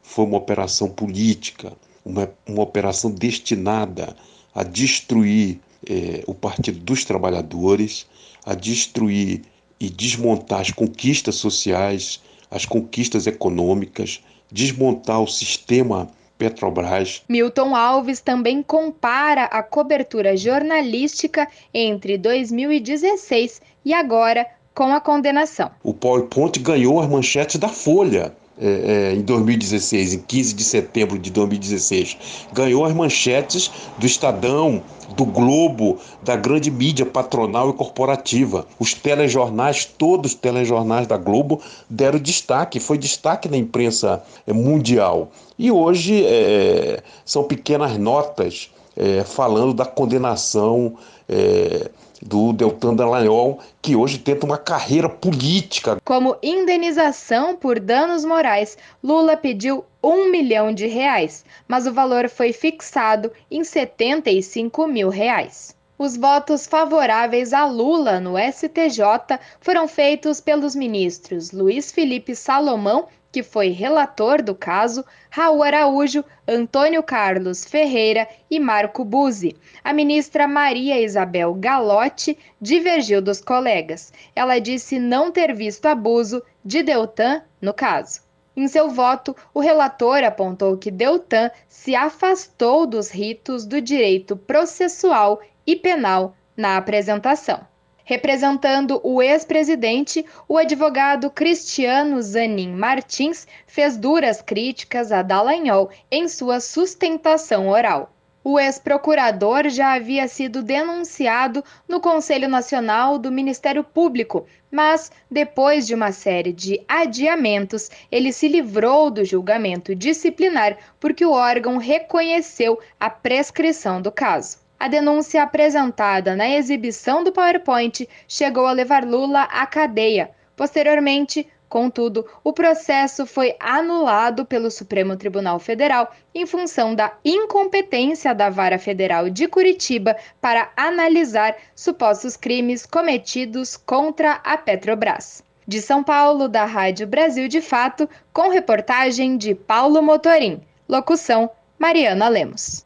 foi 0.02 0.26
uma 0.26 0.36
operação 0.36 0.90
política, 0.90 1.72
uma, 2.04 2.30
uma 2.46 2.62
operação 2.62 3.10
destinada 3.10 4.14
a 4.54 4.62
destruir 4.62 5.58
é, 5.88 6.22
o 6.26 6.34
Partido 6.34 6.78
dos 6.80 7.04
Trabalhadores 7.04 8.06
a 8.44 8.54
destruir 8.54 9.42
e 9.78 9.88
desmontar 9.88 10.60
as 10.60 10.70
conquistas 10.70 11.36
sociais, 11.36 12.20
as 12.50 12.64
conquistas 12.64 13.26
econômicas, 13.26 14.22
desmontar 14.50 15.20
o 15.20 15.26
sistema 15.26 16.08
Petrobras. 16.36 17.22
Milton 17.28 17.76
Alves 17.76 18.20
também 18.20 18.62
compara 18.62 19.44
a 19.44 19.62
cobertura 19.62 20.36
jornalística 20.36 21.48
entre 21.72 22.18
2016 22.18 23.62
e 23.84 23.94
agora 23.94 24.46
com 24.74 24.92
a 24.92 25.00
condenação. 25.00 25.70
O 25.82 25.94
PowerPoint 25.94 26.58
ganhou 26.58 27.00
as 27.00 27.08
manchetes 27.08 27.56
da 27.56 27.68
Folha. 27.68 28.34
É, 28.56 29.10
é, 29.10 29.14
em 29.14 29.22
2016, 29.22 30.14
em 30.14 30.18
15 30.20 30.54
de 30.54 30.62
setembro 30.62 31.18
de 31.18 31.28
2016, 31.30 32.16
ganhou 32.52 32.84
as 32.84 32.94
manchetes 32.94 33.68
do 33.98 34.06
Estadão, 34.06 34.80
do 35.16 35.24
Globo, 35.24 35.98
da 36.22 36.36
grande 36.36 36.70
mídia 36.70 37.04
patronal 37.04 37.70
e 37.70 37.72
corporativa. 37.72 38.64
Os 38.78 38.94
telejornais, 38.94 39.84
todos 39.84 40.32
os 40.32 40.38
telejornais 40.38 41.08
da 41.08 41.16
Globo 41.16 41.60
deram 41.90 42.18
destaque, 42.18 42.78
foi 42.78 42.96
destaque 42.96 43.48
na 43.48 43.56
imprensa 43.56 44.22
é, 44.46 44.52
mundial. 44.52 45.32
E 45.58 45.72
hoje 45.72 46.24
é, 46.24 47.02
são 47.24 47.42
pequenas 47.42 47.98
notas 47.98 48.70
é, 48.96 49.24
falando 49.24 49.74
da 49.74 49.84
condenação 49.84 50.94
é, 51.28 51.90
do 52.24 52.54
Deltan 52.54 52.94
Dallagnol, 52.94 53.60
que 53.82 53.94
hoje 53.94 54.18
tenta 54.18 54.46
uma 54.46 54.56
carreira 54.56 55.08
política. 55.08 55.98
Como 56.02 56.36
indenização 56.42 57.54
por 57.54 57.78
danos 57.78 58.24
morais, 58.24 58.78
Lula 59.02 59.36
pediu 59.36 59.84
um 60.02 60.30
milhão 60.30 60.72
de 60.72 60.86
reais, 60.86 61.44
mas 61.68 61.86
o 61.86 61.92
valor 61.92 62.28
foi 62.30 62.52
fixado 62.52 63.30
em 63.50 63.62
75 63.62 64.86
mil 64.86 65.10
reais. 65.10 65.76
Os 65.96 66.16
votos 66.16 66.66
favoráveis 66.66 67.52
a 67.52 67.66
Lula 67.66 68.18
no 68.18 68.34
STJ 68.36 69.38
foram 69.60 69.86
feitos 69.86 70.40
pelos 70.40 70.74
ministros 70.74 71.52
Luiz 71.52 71.92
Felipe 71.92 72.34
Salomão 72.34 73.06
que 73.34 73.42
foi 73.42 73.70
relator 73.70 74.40
do 74.40 74.54
caso, 74.54 75.04
Raul 75.28 75.64
Araújo, 75.64 76.24
Antônio 76.46 77.02
Carlos 77.02 77.64
Ferreira 77.64 78.28
e 78.48 78.60
Marco 78.60 79.04
Buzzi. 79.04 79.56
A 79.82 79.92
ministra 79.92 80.46
Maria 80.46 81.00
Isabel 81.00 81.52
Galotti 81.54 82.38
divergiu 82.60 83.20
dos 83.20 83.40
colegas. 83.40 84.12
Ela 84.36 84.60
disse 84.60 85.00
não 85.00 85.32
ter 85.32 85.52
visto 85.52 85.86
abuso 85.86 86.44
de 86.64 86.84
Deltan 86.84 87.42
no 87.60 87.74
caso. 87.74 88.20
Em 88.56 88.68
seu 88.68 88.88
voto, 88.88 89.34
o 89.52 89.58
relator 89.58 90.22
apontou 90.22 90.78
que 90.78 90.88
Deltan 90.88 91.50
se 91.68 91.92
afastou 91.96 92.86
dos 92.86 93.10
ritos 93.10 93.66
do 93.66 93.80
direito 93.80 94.36
processual 94.36 95.40
e 95.66 95.74
penal 95.74 96.36
na 96.56 96.76
apresentação. 96.76 97.66
Representando 98.04 99.00
o 99.02 99.22
ex-presidente, 99.22 100.26
o 100.46 100.58
advogado 100.58 101.30
Cristiano 101.30 102.20
Zanin 102.20 102.74
Martins 102.74 103.46
fez 103.66 103.96
duras 103.96 104.42
críticas 104.42 105.10
a 105.10 105.22
Dallagnol 105.22 105.88
em 106.10 106.28
sua 106.28 106.60
sustentação 106.60 107.66
oral. 107.66 108.14
O 108.46 108.60
ex-procurador 108.60 109.70
já 109.70 109.94
havia 109.94 110.28
sido 110.28 110.62
denunciado 110.62 111.64
no 111.88 111.98
Conselho 111.98 112.46
Nacional 112.46 113.18
do 113.18 113.32
Ministério 113.32 113.82
Público, 113.82 114.44
mas, 114.70 115.10
depois 115.30 115.86
de 115.86 115.94
uma 115.94 116.12
série 116.12 116.52
de 116.52 116.78
adiamentos, 116.86 117.90
ele 118.12 118.34
se 118.34 118.48
livrou 118.48 119.10
do 119.10 119.24
julgamento 119.24 119.94
disciplinar 119.94 120.76
porque 121.00 121.24
o 121.24 121.32
órgão 121.32 121.78
reconheceu 121.78 122.78
a 123.00 123.08
prescrição 123.08 124.02
do 124.02 124.12
caso. 124.12 124.63
A 124.84 124.88
denúncia 124.88 125.42
apresentada 125.42 126.36
na 126.36 126.46
exibição 126.46 127.24
do 127.24 127.32
PowerPoint 127.32 128.06
chegou 128.28 128.66
a 128.66 128.72
levar 128.72 129.02
Lula 129.02 129.44
à 129.44 129.66
cadeia. 129.66 130.30
Posteriormente, 130.54 131.48
Contudo, 131.66 132.26
o 132.44 132.52
processo 132.52 133.24
foi 133.24 133.56
anulado 133.58 134.44
pelo 134.44 134.70
Supremo 134.70 135.16
Tribunal 135.16 135.58
Federal 135.58 136.12
em 136.34 136.44
função 136.44 136.94
da 136.94 137.14
incompetência 137.24 138.34
da 138.34 138.50
Vara 138.50 138.78
Federal 138.78 139.30
de 139.30 139.48
Curitiba 139.48 140.14
para 140.38 140.70
analisar 140.76 141.56
supostos 141.74 142.36
crimes 142.36 142.84
cometidos 142.84 143.78
contra 143.78 144.34
a 144.44 144.58
Petrobras. 144.58 145.42
De 145.66 145.80
São 145.80 146.04
Paulo, 146.04 146.46
da 146.46 146.66
Rádio 146.66 147.06
Brasil 147.06 147.48
de 147.48 147.62
Fato, 147.62 148.06
com 148.34 148.50
reportagem 148.50 149.38
de 149.38 149.54
Paulo 149.54 150.02
Motorim. 150.02 150.60
Locução: 150.86 151.50
Mariana 151.78 152.28
Lemos. 152.28 152.84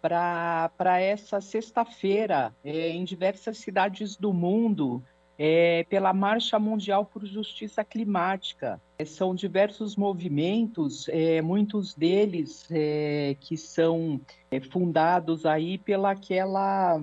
para 0.00 1.00
essa 1.00 1.40
sexta-feira 1.40 2.54
é, 2.64 2.90
em 2.90 3.04
diversas 3.04 3.58
cidades 3.58 4.16
do 4.16 4.32
mundo 4.32 5.02
é, 5.38 5.84
pela 5.88 6.12
Marcha 6.12 6.58
Mundial 6.58 7.04
por 7.04 7.26
Justiça 7.26 7.84
Climática. 7.84 8.80
É, 8.98 9.04
são 9.04 9.34
diversos 9.34 9.96
movimentos, 9.96 11.08
é, 11.08 11.42
muitos 11.42 11.94
deles 11.94 12.66
é, 12.70 13.36
que 13.40 13.56
são 13.56 14.20
é, 14.50 14.60
fundados 14.60 15.44
aí 15.44 15.76
pela 15.76 16.12
aquela 16.12 17.00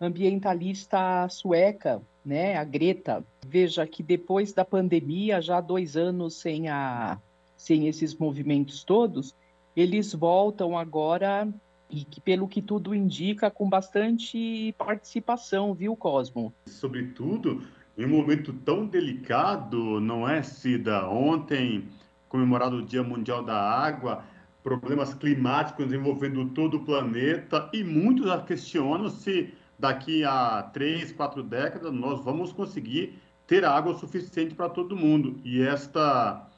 ambientalista 0.00 1.28
sueca 1.28 2.02
né, 2.26 2.56
a 2.56 2.64
Greta, 2.64 3.24
veja 3.46 3.86
que 3.86 4.02
depois 4.02 4.52
da 4.52 4.64
pandemia, 4.64 5.40
já 5.40 5.60
dois 5.60 5.96
anos 5.96 6.34
sem, 6.34 6.68
a, 6.68 7.20
sem 7.56 7.86
esses 7.86 8.16
movimentos 8.16 8.82
todos, 8.82 9.32
eles 9.76 10.12
voltam 10.12 10.76
agora 10.76 11.48
e 11.88 12.04
que, 12.04 12.20
pelo 12.20 12.48
que 12.48 12.60
tudo 12.60 12.92
indica, 12.92 13.48
com 13.48 13.68
bastante 13.68 14.74
participação, 14.76 15.72
viu, 15.72 15.94
Cosmo? 15.94 16.52
Sobretudo, 16.66 17.62
em 17.96 18.04
um 18.04 18.08
momento 18.08 18.52
tão 18.52 18.86
delicado, 18.86 20.00
não 20.00 20.28
é, 20.28 20.42
Cida? 20.42 21.08
Ontem, 21.08 21.84
comemorado 22.28 22.78
o 22.78 22.82
Dia 22.82 23.04
Mundial 23.04 23.44
da 23.44 23.56
Água, 23.56 24.24
problemas 24.64 25.14
climáticos 25.14 25.92
envolvendo 25.92 26.44
todo 26.46 26.78
o 26.78 26.84
planeta, 26.84 27.70
e 27.72 27.84
muitos 27.84 28.28
questionam 28.42 29.08
se 29.08 29.54
daqui 29.78 30.24
a 30.24 30.62
três, 30.72 31.12
quatro 31.12 31.42
décadas 31.42 31.92
nós 31.92 32.24
vamos 32.24 32.52
conseguir 32.52 33.18
ter 33.46 33.64
água 33.64 33.94
suficiente 33.94 34.54
para 34.54 34.68
todo 34.68 34.96
mundo. 34.96 35.40
E 35.44 35.62
esta 35.62 36.48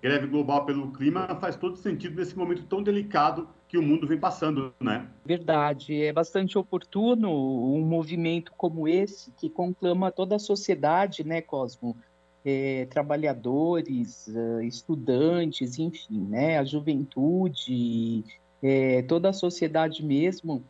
greve 0.00 0.26
global 0.26 0.64
pelo 0.64 0.92
clima 0.92 1.26
faz 1.40 1.56
todo 1.56 1.76
sentido 1.76 2.16
nesse 2.16 2.36
momento 2.36 2.64
tão 2.64 2.82
delicado 2.82 3.48
que 3.68 3.76
o 3.76 3.82
mundo 3.82 4.06
vem 4.06 4.18
passando, 4.18 4.72
né? 4.80 5.08
Verdade, 5.24 6.02
é 6.02 6.12
bastante 6.12 6.56
oportuno 6.56 7.28
um 7.74 7.80
movimento 7.80 8.52
como 8.56 8.86
esse 8.86 9.32
que 9.32 9.50
conclama 9.50 10.12
toda 10.12 10.36
a 10.36 10.38
sociedade, 10.38 11.24
né, 11.24 11.40
Cosmo? 11.40 11.96
É, 12.44 12.86
trabalhadores, 12.86 14.28
eh, 14.28 14.64
estudantes, 14.64 15.80
enfim, 15.80 16.20
né, 16.28 16.58
a 16.58 16.64
juventude, 16.64 18.22
é, 18.62 19.02
toda 19.02 19.30
a 19.30 19.32
sociedade 19.32 20.04
mesmo, 20.04 20.64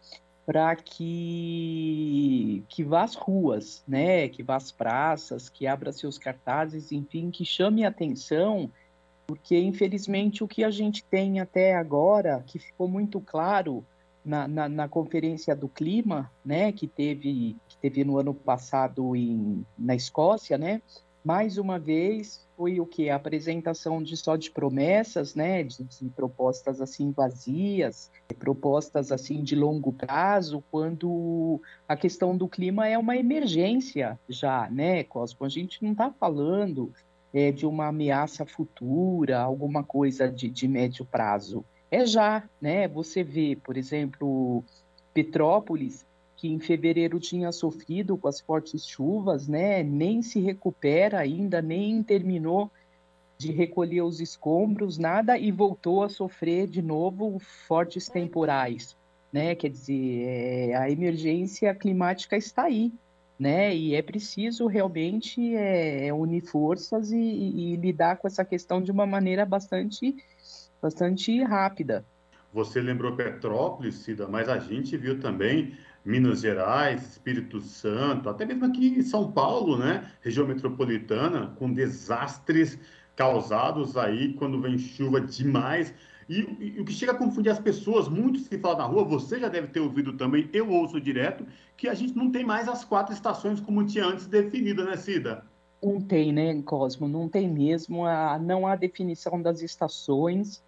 para 0.47 0.76
que 0.76 2.64
que 2.68 2.84
vá 2.84 3.03
às 3.03 3.16
ruas, 3.16 3.82
né, 3.86 4.28
que 4.28 4.42
vá 4.42 4.57
às 4.57 4.70
praças, 4.70 5.49
que 5.49 5.66
abra 5.66 5.92
seus 5.92 6.16
cartazes, 6.16 6.92
enfim, 6.92 7.30
que 7.30 7.44
chame 7.44 7.84
a 7.84 7.88
atenção 7.88 8.70
porque 9.26 9.59
infelizmente 9.59 10.44
o 10.44 10.49
que 10.49 10.62
a 10.62 10.70
gente 10.70 11.05
tem 11.05 11.40
até 11.40 11.74
agora, 11.74 12.42
que 12.47 12.59
ficou 12.59 12.86
muito 12.86 13.20
claro 13.20 13.84
na, 14.24 14.47
na, 14.47 14.68
na 14.68 14.88
conferência 14.88 15.55
do 15.55 15.68
clima, 15.68 16.30
né, 16.44 16.70
que 16.70 16.86
teve, 16.86 17.57
que 17.68 17.76
teve 17.78 18.05
no 18.05 18.18
ano 18.18 18.32
passado 18.32 19.16
em, 19.16 19.66
na 19.76 19.94
Escócia, 19.94 20.57
né, 20.57 20.80
mais 21.24 21.59
uma 21.59 21.78
vez 21.78 22.45
foi 22.57 22.80
o 22.80 22.86
que 22.86 23.11
a 23.11 23.16
apresentação 23.16 24.02
de 24.02 24.16
só 24.16 24.34
de 24.34 24.50
promessas, 24.50 25.34
né, 25.34 25.62
de, 25.62 25.84
de, 25.84 26.09
propostas 26.09 26.80
assim 26.80 27.11
vazias, 27.11 28.11
propostas 28.38 29.12
assim 29.12 29.42
de 29.42 29.54
longo 29.54 29.92
prazo, 29.92 30.64
quando 30.70 31.61
a 31.86 31.96
questão 31.96 32.36
do 32.36 32.48
clima 32.48 32.88
é 32.88 32.96
uma 32.96 33.16
emergência 33.16 34.18
já, 34.28 34.68
né, 34.70 35.04
Cosmo? 35.04 35.44
A 35.44 35.48
gente 35.48 35.84
não 35.84 35.92
está 35.92 36.11
falando 36.11 36.92
é, 37.32 37.52
de 37.52 37.66
uma 37.66 37.88
ameaça 37.88 38.46
futura, 38.46 39.38
alguma 39.38 39.84
coisa 39.84 40.26
de, 40.30 40.48
de 40.48 40.66
médio 40.66 41.04
prazo. 41.04 41.64
É 41.90 42.04
já, 42.07 42.42
né? 42.61 42.88
Você 42.88 43.22
vê, 43.22 43.57
por 43.62 43.76
exemplo, 43.76 44.64
Petrópolis, 45.12 46.04
que 46.37 46.49
em 46.49 46.59
fevereiro 46.59 47.18
tinha 47.18 47.51
sofrido 47.51 48.16
com 48.16 48.28
as 48.28 48.41
fortes 48.41 48.87
chuvas, 48.87 49.49
né? 49.49 49.82
Nem 49.82 50.20
se 50.22 50.39
recupera 50.39 51.18
ainda, 51.18 51.62
nem 51.62 52.03
terminou 52.03 52.70
de 53.39 53.53
recolher 53.53 54.03
os 54.03 54.20
escombros, 54.20 54.99
nada, 54.99 55.39
e 55.39 55.51
voltou 55.51 56.03
a 56.03 56.09
sofrer 56.09 56.66
de 56.66 56.82
novo 56.82 57.39
fortes 57.66 58.09
temporais, 58.09 58.97
né? 59.32 59.55
Quer 59.55 59.70
dizer, 59.70 60.24
é, 60.26 60.74
a 60.74 60.91
emergência 60.91 61.74
climática 61.74 62.37
está 62.37 62.64
aí, 62.64 62.93
né? 63.39 63.74
E 63.74 63.95
é 63.95 64.03
preciso 64.03 64.66
realmente 64.66 65.55
é, 65.55 66.09
é, 66.09 66.14
unir 66.14 66.43
forças 66.43 67.12
e, 67.12 67.16
e, 67.16 67.72
e, 67.72 67.76
lidar 67.76 68.16
com 68.16 68.26
essa 68.26 68.45
questão 68.45 68.82
de 68.82 68.91
uma 68.91 69.07
maneira 69.07 69.45
bastante, 69.45 70.16
bastante 70.80 71.43
rápida. 71.43 72.05
Você 72.53 72.80
lembrou 72.80 73.14
Petrópolis, 73.14 73.97
Cida, 73.97 74.26
mas 74.26 74.49
a 74.49 74.59
gente 74.59 74.97
viu 74.97 75.20
também 75.20 75.76
Minas 76.07 76.40
Gerais, 76.40 77.02
Espírito 77.02 77.61
Santo, 77.61 78.28
até 78.28 78.46
mesmo 78.46 78.64
aqui 78.64 78.86
em 78.86 79.02
São 79.02 79.32
Paulo, 79.32 79.76
né? 79.76 80.09
Região 80.20 80.46
metropolitana, 80.46 81.48
com 81.59 81.72
desastres 81.72 82.78
causados 83.16 83.96
aí 83.96 84.32
quando 84.34 84.61
vem 84.61 84.78
chuva 84.78 85.20
demais. 85.20 85.92
E, 86.28 86.74
e, 86.76 86.80
o 86.80 86.84
que 86.84 86.92
chega 86.92 87.11
a 87.11 87.16
confundir 87.16 87.50
as 87.50 87.59
pessoas, 87.59 88.09
muitos 88.09 88.46
que 88.46 88.57
falam 88.57 88.78
na 88.78 88.84
rua, 88.84 89.04
você 89.04 89.40
já 89.40 89.48
deve 89.48 89.66
ter 89.68 89.80
ouvido 89.80 90.12
também, 90.12 90.48
eu 90.52 90.70
ouço 90.70 91.00
direto, 91.00 91.44
que 91.76 91.88
a 91.88 91.94
gente 91.94 92.16
não 92.16 92.30
tem 92.30 92.44
mais 92.44 92.68
as 92.68 92.84
quatro 92.84 93.12
estações 93.12 93.59
como 93.59 93.84
tinha 93.84 94.07
antes 94.07 94.26
definida, 94.26 94.84
né, 94.84 94.96
Cida? 94.96 95.44
Não 95.82 96.00
tem, 96.00 96.32
né, 96.32 96.62
Cosmo? 96.62 97.09
Não 97.09 97.28
tem 97.28 97.48
mesmo. 97.48 98.07
A, 98.07 98.38
não 98.38 98.66
há 98.66 98.76
definição 98.76 99.42
das 99.42 99.61
estações. 99.61 100.64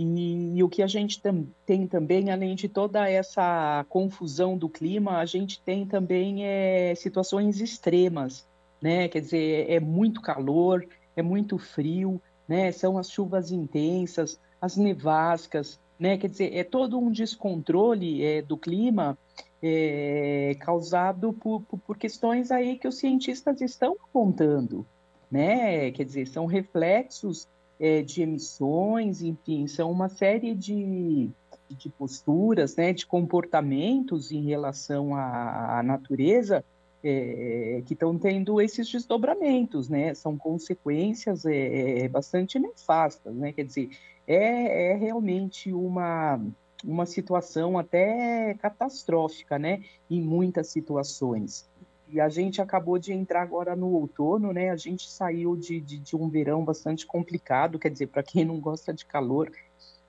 E, 0.00 0.56
e 0.56 0.62
o 0.62 0.68
que 0.68 0.80
a 0.80 0.86
gente 0.86 1.20
tem 1.66 1.88
também, 1.88 2.30
além 2.30 2.54
de 2.54 2.68
toda 2.68 3.10
essa 3.10 3.84
confusão 3.88 4.56
do 4.56 4.68
clima, 4.68 5.18
a 5.18 5.26
gente 5.26 5.60
tem 5.60 5.84
também 5.84 6.46
é, 6.46 6.94
situações 6.94 7.60
extremas, 7.60 8.46
né? 8.80 9.08
Quer 9.08 9.22
dizer, 9.22 9.68
é 9.68 9.80
muito 9.80 10.22
calor, 10.22 10.86
é 11.16 11.20
muito 11.20 11.58
frio, 11.58 12.22
né? 12.46 12.70
São 12.70 12.96
as 12.96 13.10
chuvas 13.10 13.50
intensas, 13.50 14.38
as 14.60 14.76
nevascas, 14.76 15.80
né? 15.98 16.16
Quer 16.16 16.28
dizer, 16.28 16.54
é 16.54 16.62
todo 16.62 16.96
um 16.96 17.10
descontrole 17.10 18.24
é, 18.24 18.40
do 18.40 18.56
clima 18.56 19.18
é, 19.60 20.56
causado 20.60 21.32
por, 21.32 21.62
por, 21.62 21.78
por, 21.80 21.98
questões 21.98 22.52
aí 22.52 22.78
que 22.78 22.86
os 22.86 22.98
cientistas 22.98 23.60
estão 23.60 23.96
apontando, 24.04 24.86
né? 25.28 25.90
Quer 25.90 26.04
dizer, 26.04 26.28
são 26.28 26.46
reflexos 26.46 27.48
é, 27.78 28.02
de 28.02 28.22
emissões, 28.22 29.22
enfim, 29.22 29.66
são 29.66 29.90
uma 29.90 30.08
série 30.08 30.54
de, 30.54 31.30
de 31.70 31.88
posturas, 31.90 32.76
né? 32.76 32.92
De 32.92 33.06
comportamentos 33.06 34.32
em 34.32 34.44
relação 34.44 35.14
à, 35.14 35.78
à 35.78 35.82
natureza 35.82 36.64
é, 37.02 37.82
que 37.86 37.92
estão 37.92 38.18
tendo 38.18 38.60
esses 38.60 38.90
desdobramentos, 38.90 39.88
né? 39.88 40.14
São 40.14 40.36
consequências 40.36 41.44
é, 41.46 42.00
é 42.00 42.08
bastante 42.08 42.58
nefastas, 42.58 43.34
né? 43.34 43.52
Quer 43.52 43.64
dizer, 43.64 43.90
é, 44.26 44.92
é 44.92 44.94
realmente 44.94 45.72
uma, 45.72 46.40
uma 46.84 47.06
situação 47.06 47.78
até 47.78 48.54
catastrófica, 48.54 49.58
né? 49.58 49.82
Em 50.10 50.20
muitas 50.20 50.68
situações. 50.68 51.68
E 52.10 52.20
a 52.20 52.28
gente 52.28 52.60
acabou 52.60 52.98
de 52.98 53.12
entrar 53.12 53.42
agora 53.42 53.76
no 53.76 53.88
outono, 53.88 54.52
né? 54.52 54.70
A 54.70 54.76
gente 54.76 55.10
saiu 55.10 55.56
de, 55.56 55.80
de, 55.80 55.98
de 55.98 56.16
um 56.16 56.28
verão 56.28 56.64
bastante 56.64 57.06
complicado, 57.06 57.78
quer 57.78 57.90
dizer, 57.90 58.06
para 58.06 58.22
quem 58.22 58.44
não 58.44 58.58
gosta 58.58 58.92
de 58.94 59.04
calor, 59.04 59.50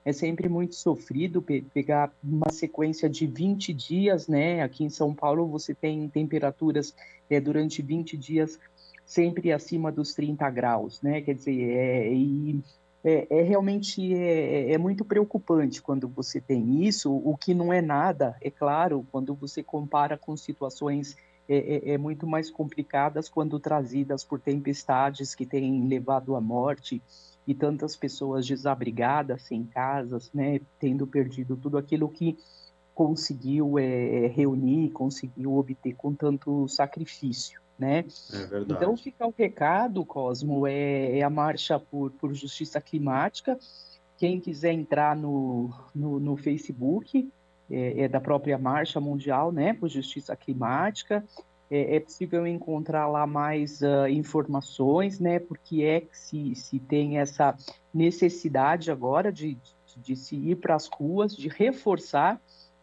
é 0.04 0.12
sempre 0.12 0.48
muito 0.48 0.74
sofrido 0.74 1.42
pe 1.42 1.60
pegar 1.60 2.10
uma 2.24 2.50
sequência 2.50 3.08
de 3.08 3.26
20 3.26 3.74
dias, 3.74 4.26
né? 4.26 4.62
Aqui 4.62 4.82
em 4.84 4.90
São 4.90 5.14
Paulo 5.14 5.46
você 5.46 5.74
tem 5.74 6.08
temperaturas 6.08 6.94
é, 7.28 7.38
durante 7.38 7.82
20 7.82 8.16
dias 8.16 8.58
sempre 9.04 9.52
acima 9.52 9.90
dos 9.90 10.14
30 10.14 10.48
graus, 10.50 11.02
né? 11.02 11.20
Quer 11.20 11.34
dizer, 11.34 11.70
é, 11.70 12.12
e 12.12 12.62
é, 13.02 13.26
é 13.28 13.42
realmente 13.42 14.14
é, 14.14 14.72
é, 14.72 14.78
muito 14.78 15.04
preocupante 15.04 15.82
quando 15.82 16.06
você 16.08 16.40
tem 16.40 16.84
isso, 16.84 17.12
o 17.12 17.36
que 17.36 17.52
não 17.52 17.72
é 17.72 17.82
nada, 17.82 18.36
é 18.40 18.50
claro, 18.50 19.04
quando 19.10 19.34
você 19.34 19.62
compara 19.62 20.16
com 20.16 20.36
situações 20.36 21.16
é, 21.50 21.90
é, 21.90 21.94
é 21.94 21.98
muito 21.98 22.26
mais 22.26 22.50
complicadas 22.50 23.28
quando 23.28 23.58
trazidas 23.58 24.24
por 24.24 24.40
tempestades 24.40 25.34
que 25.34 25.44
têm 25.44 25.86
levado 25.88 26.36
à 26.36 26.40
morte 26.40 27.02
e 27.46 27.54
tantas 27.54 27.96
pessoas 27.96 28.46
desabrigadas, 28.46 29.42
sem 29.42 29.64
casas, 29.64 30.30
né, 30.32 30.60
tendo 30.78 31.06
perdido 31.06 31.56
tudo 31.56 31.76
aquilo 31.76 32.08
que 32.08 32.38
conseguiu 32.94 33.78
é, 33.78 34.28
reunir, 34.28 34.90
conseguiu 34.90 35.56
obter 35.56 35.94
com 35.94 36.14
tanto 36.14 36.68
sacrifício 36.68 37.60
né? 37.80 38.04
É 38.52 38.60
então 38.60 38.94
fica 38.94 39.26
o 39.26 39.34
recado, 39.36 40.04
Cosmo, 40.04 40.66
é, 40.66 41.18
é, 41.18 41.22
a 41.22 41.30
marcha 41.30 41.80
por, 41.80 42.10
por 42.10 42.34
justiça 42.34 42.78
climática. 42.78 43.58
Quem 44.18 44.38
quiser 44.38 44.72
entrar 44.72 45.16
no, 45.16 45.70
no, 45.94 46.20
no 46.20 46.36
Facebook, 46.36 47.32
é, 47.70 48.02
é, 48.02 48.08
da 48.08 48.20
própria 48.20 48.58
Marcha 48.58 49.00
Mundial, 49.00 49.52
né, 49.52 49.72
por 49.72 49.88
Justiça 49.88 50.34
Climática. 50.34 51.24
É, 51.70 51.96
é 51.96 52.00
possível 52.00 52.46
encontrar 52.46 53.06
lá 53.06 53.26
mais 53.26 53.80
uh, 53.80 54.08
informações, 54.08 55.20
né, 55.20 55.38
porque 55.38 55.82
é 55.82 56.00
que 56.00 56.18
se, 56.18 56.54
se 56.56 56.78
tem 56.80 57.18
essa 57.18 57.56
necessidade 57.94 58.90
agora 58.90 59.30
de, 59.32 59.54
de, 59.54 60.00
de 60.02 60.16
se 60.16 60.34
ir 60.34 60.56
para 60.56 60.74
as 60.74 60.88
ruas, 60.88 61.36
de 61.36 61.48
reforçar 61.48 62.40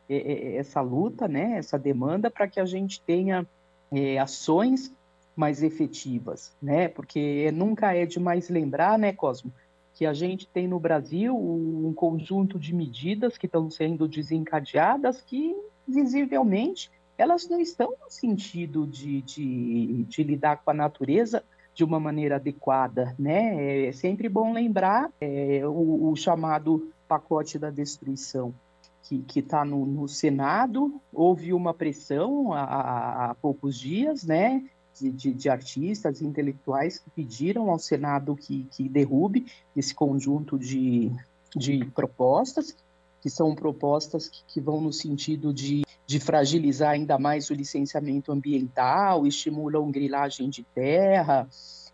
é, 0.10 0.16
é, 0.16 0.56
essa 0.56 0.80
luta, 0.80 1.28
né, 1.28 1.58
essa 1.58 1.78
demanda, 1.78 2.32
para 2.32 2.48
que 2.48 2.60
a 2.60 2.66
gente 2.66 3.02
tenha 3.02 3.46
é, 3.92 4.18
ações 4.18 4.94
mais 5.36 5.62
efetivas, 5.62 6.56
né? 6.60 6.88
Porque 6.88 7.52
nunca 7.52 7.94
é 7.94 8.06
demais 8.06 8.50
lembrar, 8.50 8.98
né, 8.98 9.14
Cosmo, 9.14 9.54
que 9.98 10.06
a 10.06 10.14
gente 10.14 10.48
tem 10.48 10.68
no 10.68 10.80
Brasil 10.80 11.36
um 11.36 11.92
conjunto 11.92 12.60
de 12.60 12.72
medidas 12.72 13.36
que 13.36 13.48
estão 13.48 13.68
sendo 13.68 14.08
desencadeadas 14.08 15.24
que 15.24 15.56
visivelmente 15.88 16.92
elas 17.18 17.50
não 17.50 17.60
estão 17.60 17.96
no 18.00 18.08
sentido 18.08 18.86
de, 18.86 19.24
de, 19.24 20.04
de 20.04 20.24
lidar 20.24 20.58
com 20.58 20.70
a 20.70 20.74
natureza 20.74 21.44
de 21.74 21.84
uma 21.84 22.00
maneira 22.00 22.36
adequada, 22.36 23.16
né? 23.18 23.88
É 23.88 23.92
sempre 23.92 24.30
bom 24.30 24.54
lembrar 24.54 25.12
é, 25.20 25.62
o, 25.66 26.12
o, 26.12 26.16
chamado 26.16 26.92
pacote 27.08 27.58
da 27.58 27.72
destruição 27.72 28.54
que 29.02 29.40
está 29.40 29.66
no, 29.66 29.84
no, 29.84 30.08
Senado. 30.08 31.02
Houve 31.12 31.54
uma 31.54 31.74
pressão 31.74 32.54
há, 32.54 33.32
há 33.32 33.36
poucos 33.36 33.80
dias, 33.80 34.24
né? 34.24 34.64
De, 35.00 35.12
de, 35.12 35.34
de, 35.34 35.50
artistas 35.50 36.22
intelectuais 36.22 36.98
que 36.98 37.10
pediram 37.12 37.70
ao 37.70 37.78
Senado 37.78 38.36
que, 38.36 38.68
que 38.72 38.90
derrube 38.90 39.46
esse 39.76 39.94
conjunto 39.94 40.58
de, 40.58 41.12
de 41.56 41.86
propostas, 41.94 42.76
que 43.22 43.30
são 43.30 43.54
propostas 43.54 44.28
que, 44.28 44.44
que 44.48 44.62
vão 44.62 44.82
no 44.82 44.92
sentido 44.92 45.54
de, 45.54 45.84
de 46.08 46.20
fragilizar 46.20 46.92
ainda 46.92 47.20
mais 47.20 47.50
o 47.50 47.54
licenciamento 47.54 48.32
ambiental, 48.32 49.28
estimulam 49.28 49.92
grilagem 49.92 50.50
de 50.50 50.64
terra, 50.64 51.48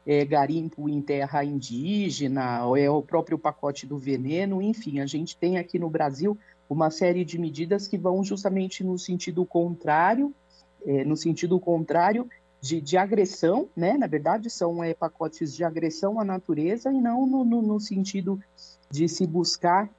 é, 0.05 0.23
garimpo 0.25 0.89
em 0.89 1.01
terra 1.01 1.43
indígena, 1.43 2.59
é 2.77 2.89
o 2.89 3.01
próprio 3.01 3.37
pacote 3.37 3.85
do 3.85 3.97
veneno, 3.97 4.61
enfim, 4.61 4.99
a 4.99 5.05
gente 5.05 5.35
tem 5.37 5.57
aqui 5.57 5.79
no 5.79 5.89
Brasil 5.89 6.37
uma 6.69 6.89
série 6.89 7.23
de 7.23 7.37
medidas 7.37 7.87
que 7.87 7.97
vão 7.97 8.23
justamente 8.23 8.83
no 8.83 8.97
sentido 8.97 9.45
contrário, 9.45 10.33
é, 10.85 11.05
no 11.05 11.15
sentido 11.15 11.59
contrário 11.59 12.27
de, 12.63 12.79
de, 12.79 12.95
agressão, 12.95 13.67
né? 13.75 13.97
Na 13.97 14.07
verdade, 14.07 14.49
são 14.49 14.81
é, 14.81 14.93
pacotes 14.93 15.53
de 15.53 15.65
agressão 15.65 16.17
à 16.17 16.23
natureza 16.23 16.89
e 16.89 17.01
não 17.01 17.27
no, 17.27 17.43
no, 17.43 17.61
no 17.61 17.77
sentido 17.77 18.39
de 18.89 19.09
se 19.09 19.27
buscar 19.27 19.89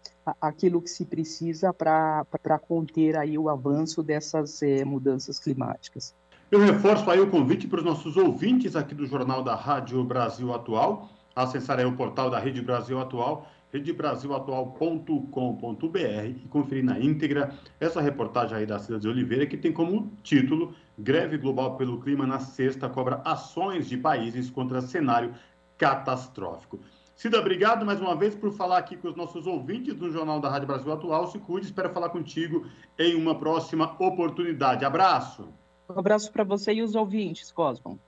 aquilo 0.41 0.81
que 0.81 0.89
se 0.89 1.05
precisa 1.05 1.75
para 1.75 2.59
conter 2.67 3.19
aí 3.19 3.37
o 3.37 3.51
avanço 3.51 4.03
dessas 4.03 4.63
é, 4.63 4.83
mudanças 4.83 5.39
climáticas. 5.39 6.15
Eu 6.51 6.59
reforço 6.59 7.11
aí 7.11 7.21
o 7.21 7.31
convite 7.31 7.69
para 7.69 7.81
os 7.81 7.85
nossos 7.85 8.17
ouvintes 8.17 8.75
aqui 8.75 8.95
do 8.95 9.05
Jornal 9.05 9.43
da 9.43 9.55
Rádio 9.55 10.03
Brasil 10.03 10.55
Atual, 10.55 11.11
acessarem 11.37 11.85
o 11.85 11.95
portal 11.95 12.31
da 12.31 12.39
Rede 12.39 12.63
Brasil 12.63 12.99
Atual 12.99 13.47
redebrasilatual.com.br 13.75 15.99
e 15.99 16.47
conferir 16.49 16.85
na 16.85 17.01
íntegra 17.01 17.53
essa 17.81 18.01
reportagem 18.01 18.59
aí 18.59 18.67
da 18.67 18.79
Cida 18.79 19.01
de 19.01 19.09
Oliveira, 19.09 19.47
que 19.47 19.57
tem 19.57 19.73
como 19.73 20.13
título 20.23 20.73
Greve 20.97 21.37
Global 21.37 21.77
pelo 21.77 22.01
Clima 22.01 22.25
na 22.25 22.39
Sexta 22.39 22.89
cobra 22.89 23.21
ações 23.25 23.89
de 23.89 23.97
países 23.97 24.49
contra 24.49 24.81
cenário 24.81 25.35
catastrófico. 25.77 26.79
Cida, 27.17 27.41
obrigado 27.41 27.85
mais 27.85 28.01
uma 28.01 28.15
vez 28.15 28.37
por 28.37 28.53
falar 28.53 28.79
aqui 28.79 28.97
com 28.97 29.09
os 29.09 29.17
nossos 29.17 29.45
ouvintes 29.47 29.95
do 29.95 30.11
Jornal 30.11 30.41
da 30.41 30.49
Rádio 30.49 30.69
Brasil 30.69 30.93
Atual. 30.93 31.27
Se 31.27 31.41
cuide, 31.41 31.67
espero 31.67 31.91
falar 31.91 32.11
contigo 32.11 32.65
em 32.97 33.17
uma 33.17 33.37
próxima 33.37 33.97
oportunidade. 33.99 34.85
Abraço. 34.85 35.49
Um 35.89 35.99
abraço 35.99 36.31
para 36.33 36.45
você 36.45 36.73
e 36.73 36.83
os 36.83 36.95
ouvintes, 36.95 37.51
Cosmo. 37.51 37.99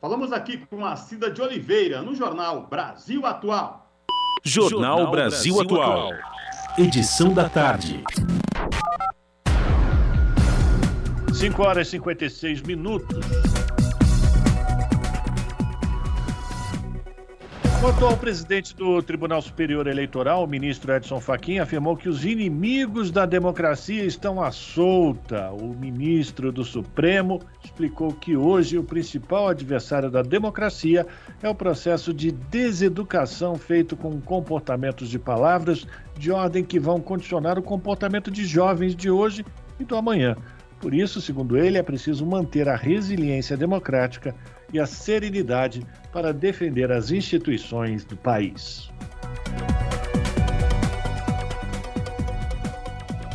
Falamos 0.00 0.32
aqui 0.32 0.66
com 0.66 0.84
a 0.84 0.96
Cida 0.96 1.30
de 1.30 1.40
Oliveira, 1.40 2.02
no 2.02 2.12
Jornal 2.14 2.66
Brasil 2.66 3.24
Atual. 3.24 3.81
Jornal, 4.44 5.08
Brasil 5.08 5.60
Atual. 5.60 6.10
Edição 6.76 7.32
da 7.32 7.48
tarde. 7.48 8.02
5 11.32 11.62
horas 11.62 11.86
e 11.86 11.90
56 11.92 12.62
minutos. 12.62 13.24
O 17.82 17.88
atual 17.88 18.16
presidente 18.16 18.76
do 18.76 19.02
Tribunal 19.02 19.42
Superior 19.42 19.88
Eleitoral, 19.88 20.44
o 20.44 20.46
ministro 20.46 20.92
Edson 20.94 21.20
Fachin, 21.20 21.58
afirmou 21.58 21.96
que 21.96 22.08
os 22.08 22.24
inimigos 22.24 23.10
da 23.10 23.26
democracia 23.26 24.04
estão 24.04 24.40
à 24.40 24.52
solta. 24.52 25.50
O 25.50 25.74
ministro 25.74 26.52
do 26.52 26.62
Supremo 26.62 27.40
explicou 27.64 28.12
que 28.12 28.36
hoje 28.36 28.78
o 28.78 28.84
principal 28.84 29.48
adversário 29.48 30.08
da 30.12 30.22
democracia 30.22 31.04
é 31.42 31.48
o 31.48 31.56
processo 31.56 32.14
de 32.14 32.30
deseducação 32.30 33.56
feito 33.56 33.96
com 33.96 34.20
comportamentos 34.20 35.08
de 35.08 35.18
palavras 35.18 35.84
de 36.16 36.30
ordem 36.30 36.62
que 36.64 36.78
vão 36.78 37.00
condicionar 37.00 37.58
o 37.58 37.62
comportamento 37.62 38.30
de 38.30 38.44
jovens 38.44 38.94
de 38.94 39.10
hoje 39.10 39.44
e 39.80 39.84
do 39.84 39.96
amanhã. 39.96 40.36
Por 40.78 40.94
isso, 40.94 41.20
segundo 41.20 41.56
ele, 41.56 41.78
é 41.78 41.82
preciso 41.82 42.24
manter 42.24 42.68
a 42.68 42.76
resiliência 42.76 43.56
democrática 43.56 44.36
e 44.72 44.80
a 44.80 44.86
serenidade 44.86 45.86
para 46.12 46.32
defender 46.32 46.90
as 46.90 47.10
instituições 47.10 48.04
do 48.04 48.16
país. 48.16 48.90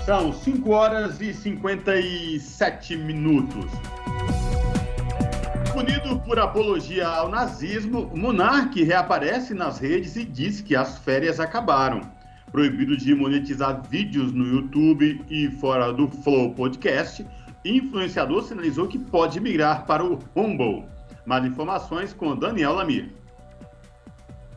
São 0.06 0.32
5 0.32 0.70
horas 0.70 1.20
e 1.20 1.34
57 1.34 2.96
minutos. 2.96 3.70
Punido 5.74 6.18
por 6.22 6.40
apologia 6.40 7.06
ao 7.06 7.30
nazismo, 7.30 8.10
o 8.14 8.18
monarca 8.18 8.84
reaparece 8.84 9.54
nas 9.54 9.80
redes 9.80 10.16
e 10.16 10.24
diz 10.24 10.62
que 10.62 10.76
as 10.76 10.98
férias 10.98 11.40
acabaram. 11.40 12.02
Proibido 12.52 12.96
de 12.96 13.14
monetizar 13.14 13.84
vídeos 13.90 14.32
no 14.32 14.48
YouTube 14.48 15.22
e 15.30 15.52
fora 15.52 15.92
do 15.92 16.08
Flow 16.08 16.54
Podcast, 16.54 17.28
influenciador 17.66 18.44
sinalizou 18.44 18.88
que 18.88 18.98
pode 18.98 19.42
migrar 19.42 19.86
para 19.86 20.06
o 20.06 20.18
Rumble. 20.34 20.86
Mais 21.28 21.43
informações 21.43 22.13
com 22.13 22.34
Daniel 22.34 22.71
Lamir. 22.71 23.11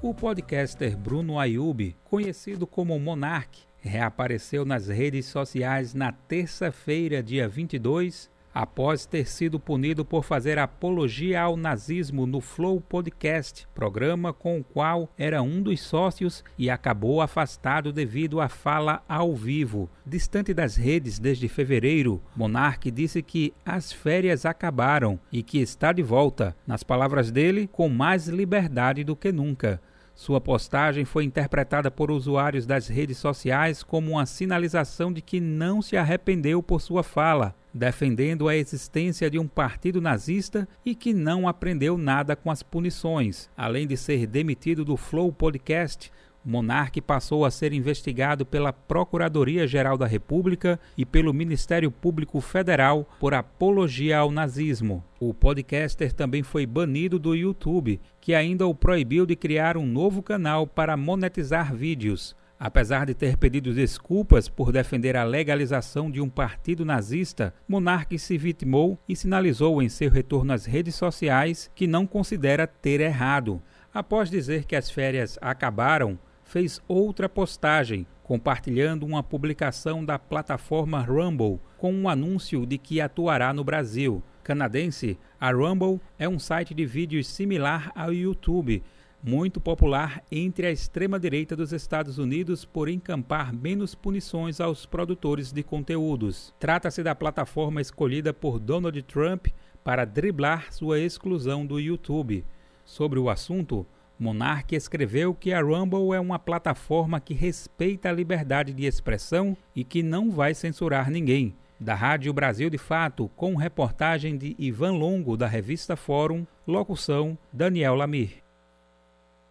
O 0.00 0.14
podcaster 0.14 0.96
Bruno 0.96 1.36
Ayub, 1.36 1.96
conhecido 2.04 2.64
como 2.64 2.96
Monark, 2.96 3.58
reapareceu 3.80 4.64
nas 4.64 4.86
redes 4.86 5.26
sociais 5.26 5.94
na 5.94 6.12
terça-feira, 6.12 7.24
dia 7.24 7.48
22, 7.48 8.29
após 8.52 9.06
ter 9.06 9.26
sido 9.26 9.58
punido 9.58 10.04
por 10.04 10.24
fazer 10.24 10.58
apologia 10.58 11.42
ao 11.42 11.56
nazismo 11.56 12.26
no 12.26 12.40
Flow 12.40 12.80
Podcast, 12.80 13.66
programa 13.74 14.32
com 14.32 14.58
o 14.58 14.64
qual 14.64 15.08
era 15.16 15.42
um 15.42 15.62
dos 15.62 15.80
sócios 15.80 16.44
e 16.58 16.68
acabou 16.68 17.20
afastado 17.20 17.92
devido 17.92 18.40
à 18.40 18.48
fala 18.48 19.02
ao 19.08 19.34
vivo. 19.34 19.88
Distante 20.04 20.52
das 20.52 20.76
redes 20.76 21.18
desde 21.18 21.48
fevereiro, 21.48 22.22
Monark 22.36 22.90
disse 22.90 23.22
que 23.22 23.52
as 23.64 23.92
férias 23.92 24.44
acabaram 24.44 25.18
e 25.32 25.42
que 25.42 25.58
está 25.58 25.92
de 25.92 26.02
volta, 26.02 26.56
nas 26.66 26.82
palavras 26.82 27.30
dele, 27.30 27.68
com 27.70 27.88
mais 27.88 28.26
liberdade 28.26 29.04
do 29.04 29.14
que 29.16 29.30
nunca. 29.30 29.80
Sua 30.20 30.38
postagem 30.38 31.06
foi 31.06 31.24
interpretada 31.24 31.90
por 31.90 32.10
usuários 32.10 32.66
das 32.66 32.88
redes 32.88 33.16
sociais 33.16 33.82
como 33.82 34.10
uma 34.10 34.26
sinalização 34.26 35.10
de 35.10 35.22
que 35.22 35.40
não 35.40 35.80
se 35.80 35.96
arrependeu 35.96 36.62
por 36.62 36.82
sua 36.82 37.02
fala, 37.02 37.54
defendendo 37.72 38.48
a 38.48 38.56
existência 38.56 39.30
de 39.30 39.38
um 39.38 39.46
partido 39.46 40.00
nazista 40.00 40.68
e 40.84 40.94
que 40.94 41.12
não 41.12 41.46
aprendeu 41.46 41.96
nada 41.96 42.34
com 42.34 42.50
as 42.50 42.62
punições. 42.62 43.48
Além 43.56 43.86
de 43.86 43.96
ser 43.96 44.26
demitido 44.26 44.84
do 44.84 44.96
Flow 44.96 45.32
Podcast, 45.32 46.10
Monarque 46.44 47.02
passou 47.02 47.44
a 47.44 47.50
ser 47.50 47.72
investigado 47.72 48.46
pela 48.46 48.72
Procuradoria-Geral 48.72 49.98
da 49.98 50.06
República 50.06 50.80
e 50.96 51.04
pelo 51.04 51.34
Ministério 51.34 51.90
Público 51.90 52.40
Federal 52.40 53.06
por 53.20 53.34
apologia 53.34 54.18
ao 54.18 54.30
nazismo. 54.30 55.04
O 55.18 55.34
podcaster 55.34 56.12
também 56.12 56.42
foi 56.42 56.64
banido 56.64 57.18
do 57.18 57.34
YouTube, 57.34 58.00
que 58.20 58.34
ainda 58.34 58.66
o 58.66 58.74
proibiu 58.74 59.26
de 59.26 59.36
criar 59.36 59.76
um 59.76 59.84
novo 59.84 60.22
canal 60.22 60.66
para 60.66 60.96
monetizar 60.96 61.74
vídeos. 61.74 62.34
Apesar 62.62 63.06
de 63.06 63.14
ter 63.14 63.38
pedido 63.38 63.72
desculpas 63.72 64.46
por 64.46 64.70
defender 64.70 65.16
a 65.16 65.24
legalização 65.24 66.10
de 66.10 66.20
um 66.20 66.28
partido 66.28 66.84
nazista, 66.84 67.54
Monarque 67.66 68.18
se 68.18 68.36
vitimou 68.36 68.98
e 69.08 69.16
sinalizou 69.16 69.80
em 69.80 69.88
seu 69.88 70.10
retorno 70.10 70.52
às 70.52 70.66
redes 70.66 70.94
sociais 70.94 71.70
que 71.74 71.86
não 71.86 72.06
considera 72.06 72.66
ter 72.66 73.00
errado. 73.00 73.62
Após 73.94 74.28
dizer 74.28 74.66
que 74.66 74.76
as 74.76 74.90
férias 74.90 75.38
acabaram, 75.40 76.18
fez 76.44 76.82
outra 76.86 77.30
postagem 77.30 78.06
compartilhando 78.22 79.06
uma 79.06 79.22
publicação 79.22 80.04
da 80.04 80.18
plataforma 80.18 81.00
Rumble 81.00 81.58
com 81.78 81.94
um 81.94 82.10
anúncio 82.10 82.66
de 82.66 82.76
que 82.76 83.00
atuará 83.00 83.54
no 83.54 83.64
Brasil. 83.64 84.22
Canadense, 84.44 85.18
a 85.40 85.50
Rumble 85.50 85.98
é 86.18 86.28
um 86.28 86.38
site 86.38 86.74
de 86.74 86.84
vídeos 86.84 87.26
similar 87.26 87.90
ao 87.94 88.12
YouTube, 88.12 88.82
muito 89.22 89.60
popular 89.60 90.22
entre 90.30 90.66
a 90.66 90.70
extrema-direita 90.70 91.54
dos 91.54 91.72
Estados 91.72 92.18
Unidos 92.18 92.64
por 92.64 92.88
encampar 92.88 93.52
menos 93.52 93.94
punições 93.94 94.60
aos 94.60 94.86
produtores 94.86 95.52
de 95.52 95.62
conteúdos. 95.62 96.54
Trata-se 96.58 97.02
da 97.02 97.14
plataforma 97.14 97.80
escolhida 97.80 98.32
por 98.32 98.58
Donald 98.58 99.00
Trump 99.02 99.48
para 99.84 100.04
driblar 100.04 100.72
sua 100.72 100.98
exclusão 100.98 101.66
do 101.66 101.78
YouTube. 101.78 102.44
Sobre 102.84 103.18
o 103.18 103.28
assunto, 103.28 103.86
Monark 104.18 104.74
escreveu 104.74 105.34
que 105.34 105.52
a 105.52 105.62
Rumble 105.62 106.14
é 106.14 106.20
uma 106.20 106.38
plataforma 106.38 107.20
que 107.20 107.32
respeita 107.32 108.08
a 108.08 108.12
liberdade 108.12 108.72
de 108.72 108.84
expressão 108.84 109.56
e 109.74 109.84
que 109.84 110.02
não 110.02 110.30
vai 110.30 110.54
censurar 110.54 111.10
ninguém. 111.10 111.54
Da 111.78 111.94
Rádio 111.94 112.30
Brasil 112.32 112.68
de 112.68 112.76
Fato, 112.76 113.30
com 113.34 113.54
reportagem 113.54 114.36
de 114.36 114.54
Ivan 114.58 114.92
Longo, 114.92 115.38
da 115.38 115.46
revista 115.46 115.96
Fórum, 115.96 116.46
locução 116.66 117.38
Daniel 117.50 117.94
Lamir. 117.94 118.42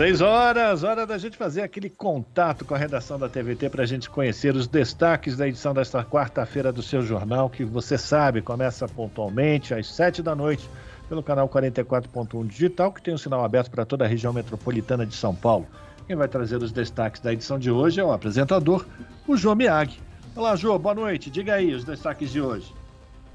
Seis 0.00 0.22
horas, 0.22 0.82
hora 0.82 1.06
da 1.06 1.18
gente 1.18 1.36
fazer 1.36 1.60
aquele 1.60 1.90
contato 1.90 2.64
com 2.64 2.74
a 2.74 2.78
redação 2.78 3.18
da 3.18 3.28
TVT 3.28 3.68
para 3.68 3.82
a 3.82 3.86
gente 3.86 4.08
conhecer 4.08 4.56
os 4.56 4.66
destaques 4.66 5.36
da 5.36 5.46
edição 5.46 5.74
desta 5.74 6.02
quarta-feira 6.02 6.72
do 6.72 6.82
seu 6.82 7.02
jornal, 7.02 7.50
que 7.50 7.66
você 7.66 7.98
sabe, 7.98 8.40
começa 8.40 8.88
pontualmente 8.88 9.74
às 9.74 9.86
sete 9.92 10.22
da 10.22 10.34
noite 10.34 10.70
pelo 11.06 11.22
canal 11.22 11.46
44.1 11.50 12.46
Digital, 12.46 12.90
que 12.92 13.02
tem 13.02 13.12
um 13.12 13.18
sinal 13.18 13.44
aberto 13.44 13.70
para 13.70 13.84
toda 13.84 14.06
a 14.06 14.08
região 14.08 14.32
metropolitana 14.32 15.04
de 15.04 15.14
São 15.14 15.34
Paulo. 15.34 15.66
Quem 16.06 16.16
vai 16.16 16.28
trazer 16.28 16.56
os 16.62 16.72
destaques 16.72 17.20
da 17.20 17.34
edição 17.34 17.58
de 17.58 17.70
hoje 17.70 18.00
é 18.00 18.02
o 18.02 18.10
apresentador, 18.10 18.86
o 19.28 19.36
João 19.36 19.54
Miag. 19.54 19.98
Olá, 20.34 20.56
Jô, 20.56 20.78
boa 20.78 20.94
noite. 20.94 21.28
Diga 21.28 21.56
aí 21.56 21.74
os 21.74 21.84
destaques 21.84 22.30
de 22.30 22.40
hoje. 22.40 22.74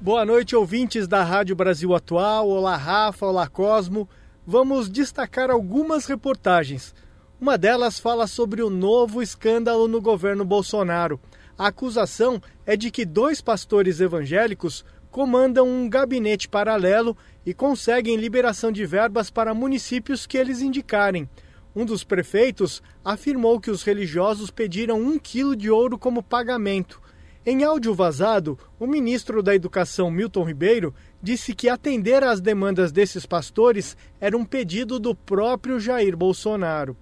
Boa 0.00 0.24
noite, 0.24 0.56
ouvintes 0.56 1.06
da 1.06 1.22
Rádio 1.22 1.54
Brasil 1.54 1.94
Atual. 1.94 2.48
Olá, 2.48 2.76
Rafa. 2.76 3.24
Olá, 3.24 3.46
Cosmo 3.46 4.08
vamos 4.46 4.88
destacar 4.88 5.50
algumas 5.50 6.06
reportagens. 6.06 6.94
Uma 7.40 7.58
delas 7.58 7.98
fala 7.98 8.26
sobre 8.26 8.62
o 8.62 8.70
novo 8.70 9.20
escândalo 9.20 9.88
no 9.88 10.00
governo 10.00 10.44
Bolsonaro. 10.44 11.20
A 11.58 11.66
acusação 11.66 12.40
é 12.64 12.76
de 12.76 12.90
que 12.90 13.04
dois 13.04 13.40
pastores 13.40 14.00
evangélicos 14.00 14.84
comandam 15.10 15.66
um 15.66 15.88
gabinete 15.88 16.48
paralelo 16.48 17.16
e 17.44 17.52
conseguem 17.52 18.16
liberação 18.16 18.70
de 18.70 18.86
verbas 18.86 19.30
para 19.30 19.54
municípios 19.54 20.26
que 20.26 20.38
eles 20.38 20.60
indicarem. 20.60 21.28
Um 21.74 21.84
dos 21.84 22.04
prefeitos 22.04 22.82
afirmou 23.04 23.60
que 23.60 23.70
os 23.70 23.82
religiosos 23.82 24.50
pediram 24.50 25.00
um 25.00 25.18
quilo 25.18 25.56
de 25.56 25.70
ouro 25.70 25.98
como 25.98 26.22
pagamento. 26.22 27.00
Em 27.44 27.64
áudio 27.64 27.94
vazado, 27.94 28.58
o 28.78 28.86
ministro 28.86 29.42
da 29.42 29.54
Educação, 29.54 30.10
Milton 30.10 30.44
Ribeiro, 30.44 30.94
disse 31.22 31.54
que 31.54 31.68
atender 31.68 32.22
às 32.22 32.40
demandas 32.40 32.92
desses 32.92 33.26
pastores 33.26 33.96
era 34.20 34.36
um 34.36 34.44
pedido 34.44 34.98
do 34.98 35.14
próprio 35.14 35.80
Jair 35.80 36.16
Bolsonaro. 36.16 36.96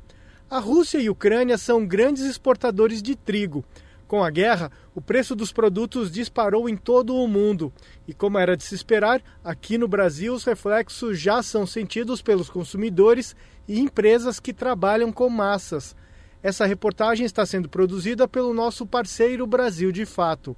A 0.49 0.59
Rússia 0.59 0.99
e 0.99 1.09
a 1.09 1.12
Ucrânia 1.12 1.59
são 1.59 1.87
grandes 1.87 2.25
exportadores 2.25 3.03
de 3.03 3.17
trigo. 3.17 3.65
Com 4.07 4.23
a 4.23 4.31
guerra, 4.31 4.71
o 4.95 5.01
preço 5.01 5.35
dos 5.35 5.51
produtos 5.51 6.12
disparou 6.12 6.69
em 6.69 6.77
todo 6.77 7.17
o 7.17 7.27
mundo. 7.27 7.73
E 8.07 8.12
como 8.12 8.39
era 8.39 8.57
de 8.57 8.62
se 8.62 8.75
esperar, 8.75 9.23
aqui 9.43 9.79
no 9.79 9.89
Brasil 9.89 10.35
os 10.35 10.45
reflexos 10.45 11.19
já 11.19 11.43
são 11.43 11.67
sentidos 11.67 12.23
pelos 12.23 12.51
consumidores 12.51 13.35
e 13.67 13.81
empresas 13.81 14.39
que 14.39 14.53
trabalham 14.53 15.11
com 15.11 15.29
massas. 15.29 15.97
Essa 16.43 16.67
reportagem 16.67 17.25
está 17.25 17.47
sendo 17.47 17.69
produzida 17.69 18.29
pelo 18.29 18.53
nosso 18.53 18.87
parceiro 18.87 19.47
Brasil 19.47 19.91
de 19.91 20.05
Fato. 20.05 20.55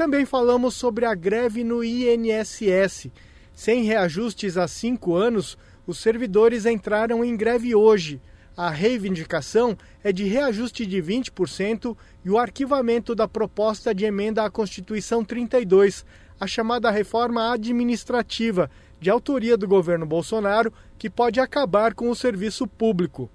Também 0.00 0.24
falamos 0.24 0.76
sobre 0.76 1.04
a 1.04 1.14
greve 1.14 1.62
no 1.62 1.84
INSS. 1.84 3.10
Sem 3.52 3.82
reajustes 3.82 4.56
há 4.56 4.66
cinco 4.66 5.14
anos, 5.14 5.58
os 5.86 5.98
servidores 5.98 6.64
entraram 6.64 7.22
em 7.22 7.36
greve 7.36 7.74
hoje. 7.74 8.18
A 8.56 8.70
reivindicação 8.70 9.76
é 10.02 10.10
de 10.10 10.24
reajuste 10.24 10.86
de 10.86 11.02
20% 11.02 11.94
e 12.24 12.30
o 12.30 12.38
arquivamento 12.38 13.14
da 13.14 13.28
proposta 13.28 13.94
de 13.94 14.06
emenda 14.06 14.42
à 14.42 14.48
Constituição 14.48 15.22
32, 15.22 16.06
a 16.40 16.46
chamada 16.46 16.90
reforma 16.90 17.52
administrativa, 17.52 18.70
de 18.98 19.10
autoria 19.10 19.54
do 19.54 19.68
governo 19.68 20.06
Bolsonaro, 20.06 20.72
que 20.98 21.10
pode 21.10 21.40
acabar 21.40 21.92
com 21.92 22.08
o 22.08 22.16
serviço 22.16 22.66
público. 22.66 23.30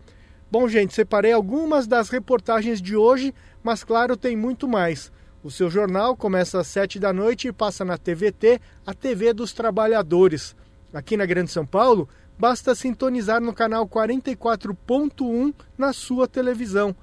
Bom, 0.52 0.68
gente, 0.68 0.96
separei 0.96 1.32
algumas 1.32 1.86
das 1.86 2.10
reportagens 2.10 2.82
de 2.82 2.96
hoje, 2.96 3.36
mas 3.62 3.84
claro, 3.84 4.18
tem 4.18 4.36
muito 4.36 4.68
mais. 4.68 5.12
O 5.46 5.52
seu 5.52 5.70
jornal 5.70 6.16
começa 6.16 6.60
às 6.60 6.66
7 6.66 6.98
da 6.98 7.14
noite 7.14 7.48
e 7.48 7.52
passa 7.52 7.86
na 7.86 8.00
TVT, 8.00 8.60
a 8.84 8.96
TV 8.96 9.32
dos 9.32 9.54
Trabalhadores. 9.54 10.56
Aqui 10.92 11.16
na 11.16 11.24
Grande 11.24 11.52
São 11.52 11.64
Paulo, 11.64 12.10
basta 12.36 12.74
sintonizar 12.74 13.40
no 13.40 13.54
canal 13.54 13.88
44.1 13.88 15.54
na 15.78 15.94
sua 15.94 16.28
televisão. 16.28 16.96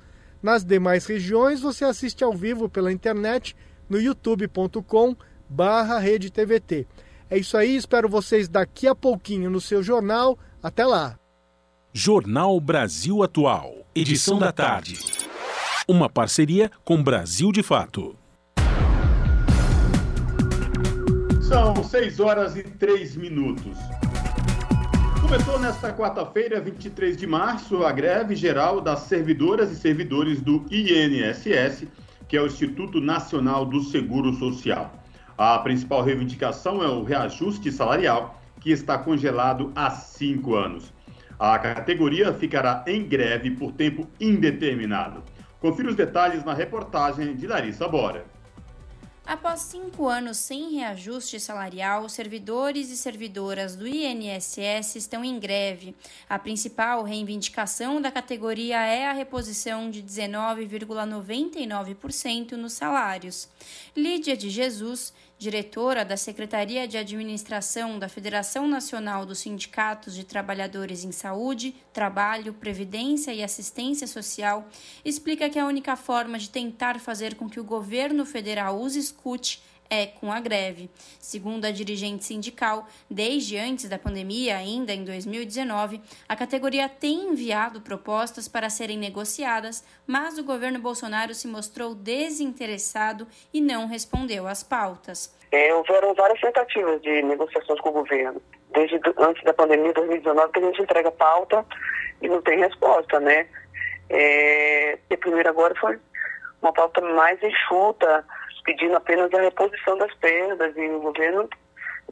Nas 0.43 0.64
demais 0.64 1.07
regiões, 1.07 1.61
você 1.61 1.84
assiste 1.84 2.24
ao 2.24 2.32
vivo 2.32 2.68
pela 2.68 2.93
internet 2.93 3.55
no 3.88 4.01
youtube.com 4.01 5.14
barra 5.49 6.03
TVT. 6.03 6.84
É 7.30 7.38
isso 7.38 7.57
aí, 7.57 7.76
espero 7.76 8.09
vocês 8.09 8.49
daqui 8.49 8.88
a 8.88 8.95
pouquinho 8.97 9.51
no 9.51 9.61
seu 9.61 9.84
jornal. 9.84 10.36
Até 10.61 10.84
lá! 10.84 11.16
Jornal 11.93 12.61
Brasil 12.61 13.22
Atual, 13.22 13.86
edição 13.95 14.36
da 14.36 14.51
tarde. 14.51 14.99
Uma 15.86 16.11
parceria 16.11 16.72
com 16.84 17.01
Brasil 17.01 17.53
de 17.53 17.62
Fato. 17.62 18.16
São 21.53 21.85
6 21.85 22.19
horas 22.19 22.57
e 22.57 22.63
3 22.63 23.15
minutos. 23.15 23.77
Começou 25.21 25.59
nesta 25.59 25.93
quarta-feira, 25.93 26.59
23 26.59 27.15
de 27.15 27.27
março, 27.27 27.85
a 27.85 27.93
greve 27.93 28.35
geral 28.35 28.81
das 28.81 29.01
servidoras 29.01 29.71
e 29.71 29.77
servidores 29.77 30.41
do 30.41 30.65
INSS, 30.71 31.87
que 32.27 32.39
é 32.39 32.41
o 32.41 32.47
Instituto 32.47 33.03
Nacional 33.03 33.67
do 33.67 33.83
Seguro 33.83 34.33
Social. 34.33 34.95
A 35.37 35.59
principal 35.59 36.03
reivindicação 36.03 36.83
é 36.83 36.89
o 36.89 37.05
reajuste 37.05 37.71
salarial, 37.71 38.41
que 38.59 38.71
está 38.71 38.97
congelado 38.97 39.71
há 39.77 39.91
cinco 39.91 40.55
anos. 40.55 40.91
A 41.39 41.59
categoria 41.59 42.33
ficará 42.33 42.83
em 42.87 43.07
greve 43.07 43.51
por 43.51 43.73
tempo 43.73 44.09
indeterminado. 44.19 45.23
Confira 45.61 45.91
os 45.91 45.97
detalhes 45.97 46.43
na 46.45 46.55
reportagem 46.55 47.37
de 47.37 47.47
Larissa 47.47 47.87
Bora. 47.87 48.32
Após 49.33 49.61
cinco 49.61 50.09
anos 50.09 50.37
sem 50.37 50.74
reajuste 50.74 51.41
salarial, 51.41 52.07
servidores 52.07 52.91
e 52.91 52.99
servidoras 52.99 53.74
do 53.74 53.89
INSS 53.89 54.97
estão 54.97 55.24
em 55.24 55.41
greve. 55.41 55.97
A 56.28 56.39
principal 56.39 57.03
reivindicação 57.03 57.99
da 57.99 58.11
categoria 58.11 58.85
é 58.85 59.07
a 59.07 59.14
reposição 59.14 59.91
de 59.91 60.03
19,99% 60.03 62.53
nos 62.59 62.74
salários. 62.74 63.49
Lídia 63.97 64.37
de 64.37 64.51
Jesus, 64.51 65.14
diretora 65.43 66.05
da 66.05 66.16
Secretaria 66.16 66.86
de 66.86 66.97
Administração 66.97 67.99
da 67.99 68.09
Federação 68.09 68.68
Nacional 68.68 69.26
dos 69.26 69.40
Sindicatos 69.40 70.14
de 70.14 70.22
Trabalhadores 70.22 71.03
em 71.03 71.11
Saúde, 71.11 71.74
Trabalho, 71.93 72.55
Previdência 72.55 73.34
e 73.34 73.43
Assistência 73.43 74.07
Social, 74.07 74.68
explica 75.05 75.51
que 75.51 75.59
a 75.59 75.66
única 75.66 75.97
forma 75.97 76.38
de 76.38 76.49
tentar 76.49 77.01
fazer 77.01 77.34
com 77.34 77.51
que 77.51 77.59
o 77.59 77.64
governo 77.64 78.24
federal 78.24 78.80
os 78.80 78.95
escute 78.95 79.61
é 79.93 80.07
com 80.07 80.32
a 80.32 80.40
greve. 80.40 80.88
Segundo 81.20 81.66
a 81.66 81.70
dirigente 81.70 82.24
sindical, 82.24 82.86
desde 83.11 83.59
antes 83.59 83.90
da 83.90 83.99
pandemia, 83.99 84.57
ainda 84.57 84.90
em 84.95 85.05
2019, 85.05 86.01
a 86.26 86.34
categoria 86.34 86.88
tem 86.88 87.28
enviado 87.28 87.82
propostas 87.82 88.49
para 88.49 88.70
serem 88.70 88.97
negociadas, 88.97 89.84
mas 90.07 90.38
o 90.38 90.45
governo 90.45 90.78
Bolsonaro 90.78 91.34
se 91.34 91.47
mostrou 91.47 91.95
desinteressado 91.95 93.26
e 93.53 93.61
não 93.61 93.86
respondeu 93.86 94.47
às 94.47 94.62
pautas. 94.62 95.36
É, 95.53 95.74
houveram 95.74 96.14
várias 96.14 96.40
tentativas 96.40 97.03
de 97.03 97.20
negociações 97.20 97.78
com 97.82 97.90
o 97.90 97.93
governo, 97.93 98.40
desde 98.72 98.99
antes 99.18 99.45
da 99.45 99.53
pandemia, 99.53 99.93
2019, 99.93 100.53
que 100.55 100.59
a 100.59 100.62
gente 100.62 100.80
entrega 100.80 101.11
pauta 101.11 101.66
e 102.22 102.28
não 102.28 102.40
tem 102.40 102.59
resposta, 102.59 103.20
né? 103.20 103.47
É, 104.09 104.99
e 105.11 105.16
primeiro 105.18 105.51
agora 105.51 105.74
foi 105.78 105.99
uma 106.62 106.72
pauta 106.72 107.03
mais 107.03 107.43
enxuta, 107.43 108.24
pedindo 108.65 108.97
apenas 108.97 109.33
a 109.35 109.41
reposição 109.41 109.97
das 109.99 110.15
perdas 110.15 110.77
e 110.77 110.89
o 110.89 111.01
governo 111.01 111.49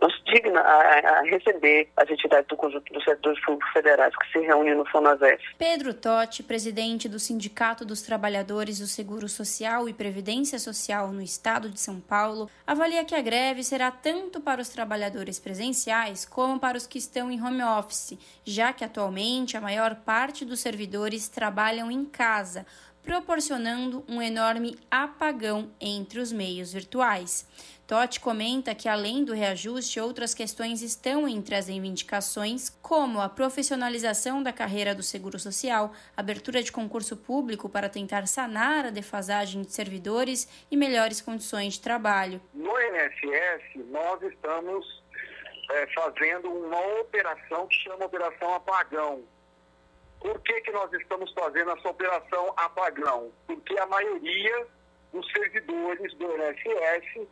não 0.01 0.11
se 0.11 0.22
digna 0.24 0.61
a, 0.61 1.18
a, 1.18 1.22
receber 1.22 1.88
as 1.96 2.09
entidades 2.09 2.48
do 2.48 2.57
conjunto 2.57 2.92
dos 2.92 3.05
setores 3.05 3.38
públicos 3.44 3.70
federais 3.72 4.14
que 4.16 4.32
se 4.32 4.38
reúnem 4.46 4.74
no 4.74 4.86
FONASEF. 4.86 5.42
Pedro 5.59 5.92
Totti, 5.92 6.42
presidente 6.42 7.09
do 7.09 7.18
Sindicato 7.18 7.84
dos 7.84 8.01
Trabalhadores 8.01 8.78
do 8.78 8.86
Seguro 8.86 9.28
Social 9.28 9.88
e 9.88 9.92
Previdência 9.92 10.59
Social 10.59 11.09
no 11.09 11.20
Estado 11.20 11.68
de 11.68 11.78
São 11.78 12.01
Paulo, 12.01 12.48
avalia 12.66 13.05
que 13.05 13.14
a 13.14 13.20
greve 13.20 13.62
será 13.62 13.90
tanto 13.90 14.40
para 14.40 14.62
os 14.62 14.70
trabalhadores 14.70 15.38
presenciais 15.38 16.24
como 16.24 16.59
para 16.59 16.78
os 16.78 16.86
que 16.86 16.98
estão 16.98 17.30
em 17.30 17.42
home 17.42 17.62
office, 17.62 18.18
já 18.44 18.72
que 18.72 18.84
atualmente 18.84 19.57
a 19.57 19.61
maior 19.61 19.96
parte 19.96 20.44
dos 20.44 20.61
servidores 20.61 21.28
trabalham 21.28 21.90
em 21.90 22.05
casa, 22.07 22.64
proporcionando 23.03 24.05
um 24.09 24.20
enorme 24.20 24.76
apagão 24.90 25.70
entre 25.80 26.20
os 26.20 26.32
meios 26.32 26.72
virtuais. 26.72 27.46
Totti 27.90 28.20
comenta 28.20 28.72
que, 28.72 28.88
além 28.88 29.24
do 29.24 29.34
reajuste, 29.34 29.98
outras 29.98 30.32
questões 30.32 30.80
estão 30.80 31.26
entre 31.26 31.57
as 31.57 31.66
reivindicações, 31.66 32.68
como 32.80 33.20
a 33.20 33.28
profissionalização 33.28 34.44
da 34.44 34.53
carreira 34.53 34.94
do 34.94 35.03
Seguro 35.03 35.40
Social, 35.40 35.92
abertura 36.16 36.62
de 36.62 36.70
concurso 36.70 37.16
público 37.16 37.68
para 37.68 37.88
tentar 37.88 38.28
sanar 38.28 38.86
a 38.86 38.90
defasagem 38.90 39.62
de 39.62 39.72
servidores 39.72 40.48
e 40.70 40.76
melhores 40.76 41.20
condições 41.20 41.74
de 41.74 41.80
trabalho. 41.80 42.40
No 42.55 42.70
INSS, 42.70 43.84
nós 43.90 44.22
estamos 44.22 45.03
é, 45.72 45.86
fazendo 45.88 46.48
uma 46.48 47.01
operação 47.01 47.66
que 47.66 47.74
chama 47.74 48.05
Operação 48.05 48.55
Apagão. 48.55 49.24
Por 50.20 50.38
que, 50.40 50.60
que 50.60 50.70
nós 50.72 50.92
estamos 50.92 51.32
fazendo 51.32 51.70
essa 51.70 51.88
Operação 51.88 52.52
Apagão? 52.56 53.32
Porque 53.46 53.78
a 53.78 53.86
maioria 53.86 54.66
dos 55.12 55.26
servidores 55.32 56.14
do 56.14 56.24
INSS 56.24 57.26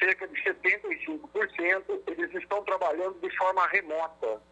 cerca 0.00 0.26
de 0.26 0.34
75%, 0.42 2.02
eles 2.06 2.34
estão 2.34 2.64
trabalhando 2.64 3.20
de 3.20 3.36
forma 3.36 3.66
remota. 3.68 4.42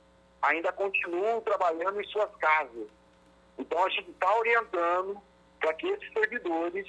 Ainda 0.42 0.72
continuam 0.72 1.40
trabalhando 1.40 2.00
em 2.00 2.04
suas 2.04 2.30
casas. 2.36 2.88
Então 3.58 3.84
a 3.84 3.88
gente 3.90 4.10
está 4.10 4.36
orientando 4.36 5.20
para 5.58 5.72
que 5.74 5.88
esses 5.88 6.12
servidores 6.12 6.86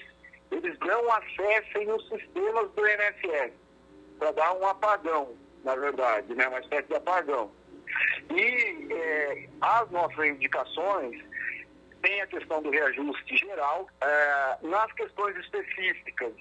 eles 0.51 0.77
não 0.79 1.11
acessem 1.11 1.91
os 1.91 2.07
sistemas 2.07 2.71
do 2.71 2.87
INSS, 2.87 3.53
para 4.17 4.31
dar 4.31 4.53
um 4.53 4.65
apagão, 4.65 5.35
na 5.63 5.75
verdade, 5.75 6.33
né? 6.33 6.47
uma 6.47 6.59
espécie 6.59 6.87
de 6.87 6.95
apagão. 6.95 7.51
E 8.29 8.93
é, 8.93 9.49
as 9.61 9.89
nossas 9.91 10.25
indicações 10.25 11.23
tem 12.01 12.21
a 12.21 12.27
questão 12.27 12.61
do 12.61 12.69
reajuste 12.69 13.37
geral, 13.37 13.87
é, 14.01 14.57
nas 14.61 14.91
questões 14.93 15.35
específicas 15.37 16.33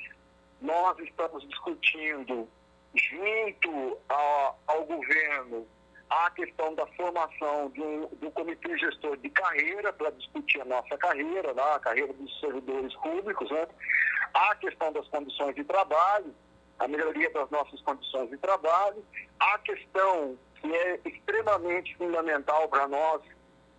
nós 0.61 0.99
estamos 1.01 1.47
discutindo, 1.49 2.49
junto 2.95 3.99
ao, 4.09 4.59
ao 4.67 4.85
governo, 4.85 5.67
a 6.09 6.31
questão 6.31 6.75
da 6.75 6.87
formação 6.89 7.69
do, 7.71 8.07
do 8.17 8.31
comitê 8.31 8.79
gestor 8.79 9.17
de 9.17 9.29
carreira, 9.31 9.93
para 9.93 10.11
discutir 10.11 10.61
a 10.61 10.65
nossa 10.65 10.97
carreira, 10.97 11.53
né, 11.53 11.63
a 11.75 11.81
carreira 11.81 12.13
dos 12.13 12.41
servidores 12.41 12.95
públicos, 12.97 13.51
né? 13.51 13.67
a 14.33 14.55
questão 14.57 14.93
das 14.93 15.07
condições 15.09 15.55
de 15.55 15.65
trabalho, 15.65 16.33
a 16.79 16.87
melhoria 16.87 17.31
das 17.31 17.51
nossas 17.51 17.81
condições 17.83 18.31
de 18.31 18.37
trabalho, 18.39 19.05
a 19.41 19.59
questão 19.59 20.39
que 20.67 20.75
é 20.75 21.01
extremamente 21.05 21.97
fundamental 21.97 22.69
para 22.69 22.89
nós, 22.89 23.23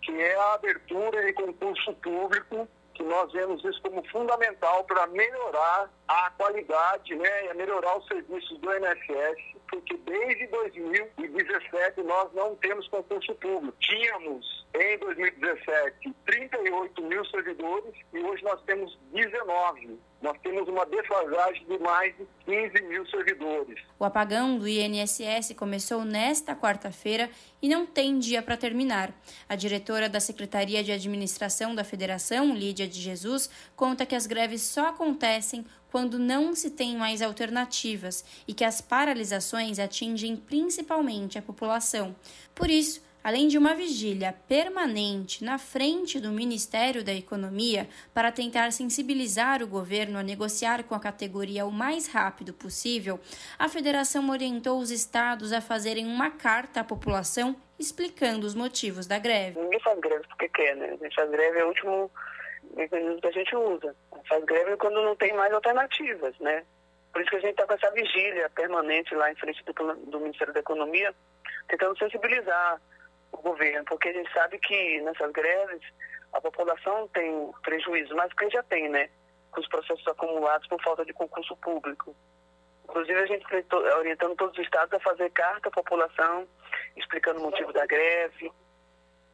que 0.02 0.12
é 0.12 0.34
a 0.36 0.54
abertura 0.54 1.22
de 1.22 1.32
concurso 1.34 1.92
público 1.94 2.66
que 2.94 3.02
nós 3.04 3.30
vemos 3.32 3.62
isso 3.64 3.80
como 3.82 4.02
fundamental 4.08 4.82
para 4.84 5.06
melhorar 5.08 5.88
a 6.08 6.30
qualidade 6.30 7.14
né, 7.14 7.46
e 7.46 7.54
melhorar 7.54 7.98
os 7.98 8.06
serviços 8.08 8.58
do 8.58 8.70
INSS, 8.72 9.56
porque 9.70 9.96
desde 9.98 10.46
2017 10.48 12.02
nós 12.02 12.32
não 12.34 12.56
temos 12.56 12.88
concurso 12.88 13.34
público. 13.36 13.76
Tínhamos 13.80 14.66
em 14.74 14.98
2017 14.98 16.14
38 16.26 17.02
mil 17.02 17.24
servidores 17.26 17.94
e 18.12 18.18
hoje 18.18 18.42
nós 18.44 18.62
temos 18.62 18.98
19 19.12 19.98
nós 20.20 20.36
temos 20.42 20.68
uma 20.68 20.84
defasagem 20.84 21.64
de 21.64 21.78
mais 21.78 22.14
de 22.16 22.26
15 22.44 22.82
mil 22.88 23.06
servidores. 23.06 23.80
O 23.98 24.04
apagão 24.04 24.58
do 24.58 24.66
INSS 24.66 25.54
começou 25.56 26.04
nesta 26.04 26.56
quarta-feira 26.56 27.30
e 27.62 27.68
não 27.68 27.86
tem 27.86 28.18
dia 28.18 28.42
para 28.42 28.56
terminar. 28.56 29.12
A 29.48 29.54
diretora 29.54 30.08
da 30.08 30.18
Secretaria 30.18 30.82
de 30.82 30.90
Administração 30.90 31.72
da 31.72 31.84
Federação, 31.84 32.52
Lídia 32.54 32.88
de 32.88 33.00
Jesus, 33.00 33.48
conta 33.76 34.04
que 34.04 34.16
as 34.16 34.26
greves 34.26 34.62
só 34.62 34.88
acontecem 34.88 35.64
quando 35.90 36.18
não 36.18 36.54
se 36.54 36.70
tem 36.70 36.96
mais 36.96 37.22
alternativas 37.22 38.24
e 38.46 38.54
que 38.54 38.64
as 38.64 38.80
paralisações 38.80 39.78
atingem 39.78 40.36
principalmente 40.36 41.38
a 41.38 41.42
população. 41.42 42.14
Por 42.54 42.70
isso, 42.70 43.06
além 43.22 43.48
de 43.48 43.58
uma 43.58 43.74
vigília 43.74 44.34
permanente 44.48 45.44
na 45.44 45.58
frente 45.58 46.20
do 46.20 46.30
Ministério 46.30 47.04
da 47.04 47.12
Economia 47.12 47.88
para 48.14 48.32
tentar 48.32 48.72
sensibilizar 48.72 49.62
o 49.62 49.66
governo 49.66 50.18
a 50.18 50.22
negociar 50.22 50.84
com 50.84 50.94
a 50.94 51.00
categoria 51.00 51.66
o 51.66 51.72
mais 51.72 52.06
rápido 52.06 52.52
possível, 52.52 53.18
a 53.58 53.68
federação 53.68 54.28
orientou 54.30 54.78
os 54.78 54.90
estados 54.90 55.52
a 55.52 55.60
fazerem 55.60 56.06
uma 56.06 56.30
carta 56.30 56.80
à 56.80 56.84
população 56.84 57.56
explicando 57.78 58.46
os 58.46 58.54
motivos 58.54 59.06
da 59.06 59.18
greve. 59.18 59.60
Ninguém 59.60 59.80
faz 59.80 59.98
greve 60.00 60.24
porque 60.28 60.48
quer, 60.48 60.74
né? 60.76 60.96
A 60.98 61.04
gente 61.04 61.14
faz 61.14 61.30
greve 61.30 61.58
é 61.58 61.64
o 61.64 61.68
último 61.68 62.10
mecanismo 62.74 63.20
que 63.20 63.28
a 63.28 63.32
gente 63.32 63.56
usa. 63.56 63.94
Faz 64.28 64.44
greve 64.44 64.76
quando 64.76 65.02
não 65.02 65.16
tem 65.16 65.32
mais 65.34 65.52
alternativas, 65.52 66.38
né? 66.38 66.64
Por 67.12 67.22
isso 67.22 67.30
que 67.30 67.36
a 67.36 67.40
gente 67.40 67.50
está 67.50 67.66
com 67.66 67.74
essa 67.74 67.90
vigília 67.92 68.50
permanente 68.50 69.14
lá 69.14 69.30
em 69.30 69.36
frente 69.36 69.64
do, 69.64 69.72
do 70.10 70.20
Ministério 70.20 70.52
da 70.52 70.60
Economia, 70.60 71.14
tentando 71.68 71.98
sensibilizar 71.98 72.80
o 73.32 73.38
governo, 73.38 73.84
porque 73.86 74.08
a 74.08 74.12
gente 74.12 74.32
sabe 74.32 74.58
que 74.58 75.00
nessas 75.00 75.32
greves 75.32 75.82
a 76.32 76.40
população 76.40 77.08
tem 77.08 77.50
prejuízo, 77.62 78.14
mas 78.14 78.32
quem 78.34 78.50
já 78.50 78.62
tem, 78.64 78.88
né? 78.88 79.08
Com 79.50 79.60
os 79.60 79.68
processos 79.68 80.06
acumulados 80.06 80.66
por 80.68 80.82
falta 80.82 81.04
de 81.04 81.12
concurso 81.12 81.56
público. 81.56 82.14
Inclusive, 82.84 83.18
a 83.18 83.26
gente 83.26 83.54
está 83.54 83.76
orientando 83.76 84.36
todos 84.36 84.56
os 84.56 84.64
estados 84.64 84.92
a 84.94 85.00
fazer 85.00 85.30
carta 85.30 85.68
à 85.68 85.72
população, 85.72 86.46
explicando 86.96 87.40
o 87.40 87.42
motivo 87.42 87.72
da 87.72 87.84
greve, 87.86 88.50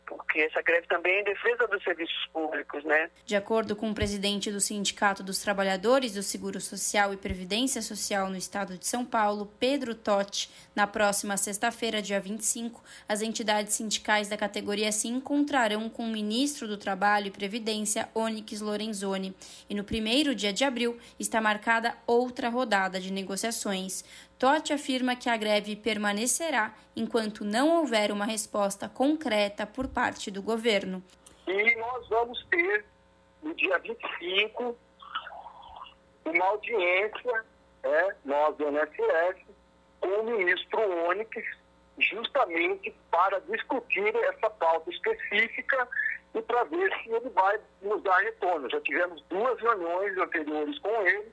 porque 0.07 0.41
essa 0.41 0.63
greve 0.63 0.87
também 0.87 1.17
é 1.17 1.21
em 1.21 1.25
defesa 1.25 1.67
dos 1.67 1.83
serviços 1.83 2.27
públicos, 2.33 2.85
né? 2.85 3.11
De 3.25 3.37
acordo 3.37 3.75
com 3.75 3.91
o 3.91 3.95
presidente 3.95 4.51
do 4.51 4.61
Sindicato 4.61 5.23
dos 5.23 5.39
Trabalhadores 5.39 6.15
do 6.15 6.23
Seguro 6.23 6.61
Social 6.61 7.13
e 7.13 7.17
Previdência 7.17 7.83
Social 7.83 8.29
no 8.29 8.37
estado 8.37 8.77
de 8.79 8.87
São 8.87 9.05
Paulo, 9.05 9.53
Pedro 9.59 9.95
Totti, 9.95 10.51
na 10.75 10.87
próxima 10.87 11.37
sexta-feira, 11.37 12.03
dia 12.03 12.21
25, 12.21 12.83
as 13.09 13.23
entidades 13.23 13.75
sindicais 13.75 14.29
da 14.29 14.37
categoria 14.37 14.93
se 14.93 15.09
encontrarão 15.09 15.89
com 15.89 16.05
o 16.05 16.13
ministro 16.13 16.67
do 16.67 16.77
Trabalho 16.77 17.29
e 17.29 17.31
Previdência, 17.31 18.09
Onyx 18.15 18.61
Lorenzoni, 18.61 19.35
e 19.69 19.75
no 19.75 19.85
primeiro 19.85 20.35
dia 20.35 20.53
de 20.53 20.65
abril 20.65 20.99
está 21.19 21.41
marcada 21.41 21.97
outra 22.07 22.49
rodada 22.49 23.01
de 23.01 23.13
negociações. 23.13 24.05
Totti 24.45 24.75
afirma 24.75 25.17
que 25.17 25.31
a 25.31 25.39
greve 25.39 25.75
permanecerá 25.75 26.75
enquanto 26.95 27.47
não 27.47 27.79
houver 27.79 28.13
uma 28.13 28.27
resposta 28.27 28.91
concreta 28.91 29.67
por 29.67 29.89
parte 29.89 30.31
do 30.31 30.43
governo. 30.43 31.03
E 31.47 31.75
nós 31.77 32.07
vamos 32.09 32.45
ter, 32.51 32.85
no 33.43 33.55
dia 33.55 33.79
25, 33.79 34.77
uma 36.27 36.45
audiência, 36.45 37.45
é, 37.85 38.15
nós 38.23 38.55
do 38.59 38.69
NSS, 38.71 39.47
com 39.99 40.09
o 40.09 40.25
ministro 40.25 41.09
Onyx, 41.09 41.43
justamente 41.99 42.95
para 43.11 43.41
discutir 43.51 44.15
essa 44.15 44.51
pauta 44.51 44.91
específica 44.91 45.89
e 46.35 46.43
para 46.43 46.65
ver 46.65 46.93
se 47.03 47.09
ele 47.09 47.31
vai 47.31 47.59
nos 47.81 48.03
dar 48.03 48.19
retorno. 48.19 48.69
Já 48.69 48.81
tivemos 48.83 49.23
duas 49.31 49.59
reuniões 49.59 50.19
anteriores 50.19 50.79
com 50.81 51.07
ele 51.07 51.33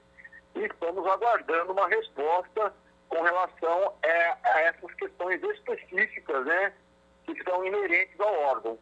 e 0.55 0.59
estamos 0.61 1.05
aguardando 1.05 1.73
uma 1.73 1.89
resposta 1.89 2.73
com 3.11 3.21
relação 3.21 3.93
a, 4.03 4.37
a 4.49 4.61
essas 4.61 4.93
questões 4.95 5.43
específicas, 5.43 6.45
né, 6.45 6.73
que 7.25 7.43
são 7.43 7.63
inerentes 7.65 8.17
ao 8.19 8.33
órgão. 8.33 8.79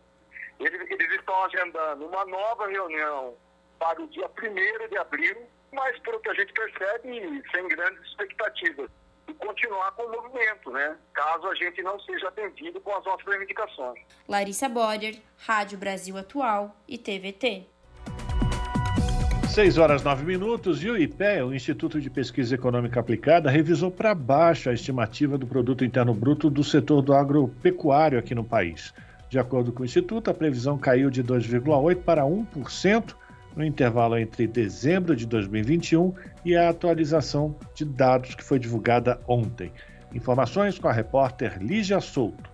Eles, 0.59 0.79
eles 0.89 1.11
estão 1.15 1.43
agendando 1.45 2.05
uma 2.05 2.25
nova 2.25 2.67
reunião 2.67 3.35
para 3.79 3.99
o 4.01 4.07
dia 4.07 4.27
1 4.27 4.87
de 4.87 4.97
abril, 4.97 5.47
mas 5.71 5.97
pelo 5.99 6.19
que 6.19 6.29
a 6.29 6.33
gente 6.35 6.53
percebe, 6.53 7.43
sem 7.51 7.67
grandes 7.69 8.05
expectativas. 8.05 8.89
E 9.27 9.33
continuar 9.33 9.91
com 9.93 10.03
o 10.03 10.11
movimento, 10.11 10.71
né? 10.71 10.97
Caso 11.13 11.47
a 11.47 11.55
gente 11.55 11.81
não 11.81 11.99
seja 11.99 12.27
atendido 12.27 12.79
com 12.81 12.95
as 12.95 13.05
nossas 13.05 13.25
reivindicações. 13.25 13.99
Larissa 14.27 14.67
Boder, 14.67 15.19
Rádio 15.37 15.77
Brasil 15.77 16.17
Atual 16.17 16.75
e 16.87 16.97
TVT. 16.97 17.67
6 19.53 19.79
horas 19.79 20.03
9 20.03 20.25
minutos 20.25 20.83
e 20.83 20.89
o 20.91 20.95
IPE, 20.95 21.41
o 21.43 21.53
Instituto 21.55 21.99
de 21.99 22.07
Pesquisa 22.07 22.53
Econômica 22.53 22.99
Aplicada, 22.99 23.49
revisou 23.49 23.89
para 23.89 24.13
baixo 24.13 24.69
a 24.69 24.73
estimativa 24.73 25.39
do 25.39 25.47
produto 25.47 25.83
interno 25.83 26.13
bruto 26.13 26.51
do 26.51 26.63
setor 26.63 27.01
do 27.01 27.15
agropecuário 27.15 28.19
aqui 28.19 28.35
no 28.35 28.43
país. 28.43 28.93
De 29.27 29.39
acordo 29.39 29.71
com 29.71 29.81
o 29.81 29.85
Instituto, 29.85 30.29
a 30.29 30.35
previsão 30.35 30.77
caiu 30.77 31.09
de 31.09 31.23
2,8% 31.23 31.95
para 31.95 32.23
1% 32.23 33.15
no 33.55 33.65
intervalo 33.65 34.19
entre 34.19 34.45
dezembro 34.45 35.15
de 35.15 35.25
2021 35.25 36.13
e 36.45 36.55
a 36.55 36.69
atualização 36.69 37.55
de 37.73 37.85
dados 37.85 38.35
que 38.35 38.43
foi 38.43 38.59
divulgada 38.59 39.19
ontem. 39.27 39.71
Informações 40.13 40.77
com 40.77 40.87
a 40.87 40.93
repórter 40.93 41.57
Lígia 41.59 41.99
Souto. 41.99 42.49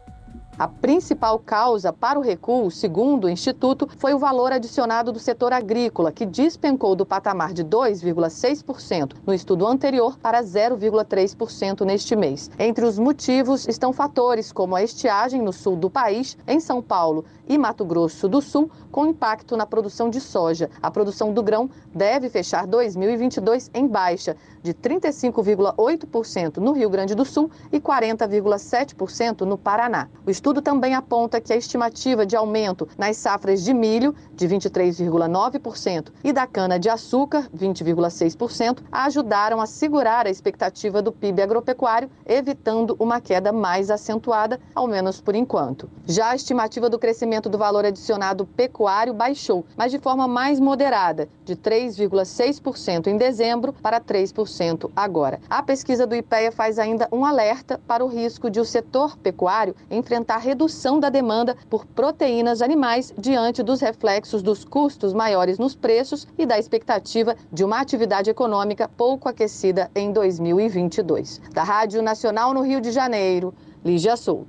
A 0.58 0.70
principal 0.70 1.38
causa 1.38 1.92
para 1.92 2.18
o 2.18 2.22
recuo, 2.22 2.72
segundo 2.72 3.26
o 3.26 3.30
Instituto, 3.30 3.90
foi 3.98 4.14
o 4.14 4.20
valor 4.20 4.54
adicionado 4.54 5.12
do 5.12 5.20
setor 5.20 5.52
agrícola, 5.52 6.14
que 6.14 6.26
despencou 6.26 6.96
do 6.96 7.06
patamar 7.06 7.52
de 7.52 7.62
2,6% 7.62 9.16
no 9.28 9.34
estudo 9.34 9.68
anterior 9.68 10.18
para 10.18 10.42
0,3% 10.42 11.82
neste 11.82 12.16
mês. 12.16 12.50
Entre 12.58 12.86
os 12.86 12.98
motivos 12.98 13.68
estão 13.68 13.92
fatores 13.92 14.54
como 14.54 14.78
a 14.78 14.84
estiagem 14.84 15.42
no 15.42 15.52
sul 15.52 15.76
do 15.76 15.90
país, 15.90 16.38
em 16.48 16.62
São 16.62 16.82
Paulo 16.82 17.26
e 17.50 17.58
Mato 17.58 17.84
Grosso 17.84 18.30
do 18.30 18.42
Sul, 18.42 18.72
com 18.92 19.06
impacto 19.06 19.58
na 19.58 19.66
produção 19.66 20.10
de 20.10 20.22
soja. 20.22 20.70
A 20.82 20.90
produção 20.90 21.34
do 21.34 21.44
grão 21.44 21.70
deve 21.94 22.30
fechar 22.30 22.66
2022 22.66 23.70
em 23.74 23.88
baixa, 23.88 24.38
de 24.64 24.74
35,8% 24.74 26.58
no 26.58 26.72
Rio 26.72 26.90
Grande 26.90 27.14
do 27.14 27.26
Sul 27.26 27.52
e 27.72 27.80
40,7% 27.80 29.42
no 29.42 29.58
Paraná. 29.58 30.08
O 30.26 30.32
estudo 30.46 30.62
também 30.62 30.94
aponta 30.94 31.42
que 31.42 31.52
a 31.52 31.56
estimativa 31.56 32.24
de 32.24 32.36
aumento 32.36 32.88
nas 33.00 33.18
safras 33.18 33.64
de 33.64 33.74
milho, 33.74 34.14
de 34.32 34.48
23,9%, 34.48 36.10
e 36.24 36.32
da 36.32 36.46
cana-de-açúcar, 36.46 37.50
20,6%, 37.50 38.84
ajudaram 38.92 39.60
a 39.60 39.66
segurar 39.66 40.28
a 40.28 40.30
expectativa 40.30 41.02
do 41.02 41.12
PIB 41.12 41.42
agropecuário, 41.42 42.12
evitando 42.28 42.96
uma 43.00 43.20
queda 43.20 43.52
mais 43.52 43.90
acentuada, 43.90 44.60
ao 44.76 44.86
menos 44.86 45.20
por 45.20 45.34
enquanto. 45.34 45.90
Já 46.06 46.30
a 46.30 46.36
estimativa 46.36 46.92
do 46.92 47.00
crescimento 47.00 47.50
do 47.50 47.58
valor 47.58 47.84
adicionado 47.84 48.46
pecuário 48.46 49.16
baixou, 49.16 49.66
mas 49.76 49.92
de 49.92 49.98
forma 49.98 50.28
mais 50.28 50.60
moderada, 50.60 51.28
de 51.44 51.56
3,6% 51.56 53.08
em 53.08 53.18
dezembro 53.18 53.74
para 53.74 54.00
3% 54.00 54.92
agora. 54.96 55.40
A 55.50 55.64
pesquisa 55.64 56.06
do 56.06 56.16
IPEA 56.16 56.52
faz 56.52 56.78
ainda 56.78 57.08
um 57.12 57.26
alerta 57.26 57.82
para 57.88 58.06
o 58.06 58.08
risco 58.08 58.48
de 58.48 58.60
o 58.60 58.66
setor 58.66 59.18
pecuário 59.18 59.76
enfrentar 59.90 60.35
redução 60.38 61.00
da 61.00 61.10
demanda 61.10 61.56
por 61.70 61.86
proteínas 61.86 62.62
animais 62.62 63.14
diante 63.18 63.64
dos 63.64 63.82
reflexos 63.82 64.42
dos 64.42 64.64
custos 64.64 65.14
maiores 65.14 65.58
nos 65.58 65.76
preços 65.76 66.28
e 66.38 66.46
da 66.46 66.58
expectativa 66.58 67.36
de 67.52 67.64
uma 67.64 67.80
atividade 67.80 68.30
econômica 68.30 68.88
pouco 68.88 69.30
aquecida 69.30 69.90
em 69.96 70.12
2022. 70.12 71.42
Da 71.54 71.64
Rádio 71.64 72.02
Nacional 72.02 72.54
no 72.54 72.62
Rio 72.62 72.82
de 72.82 72.92
Janeiro, 72.92 73.54
Lígia 73.84 74.16
Souto. 74.18 74.48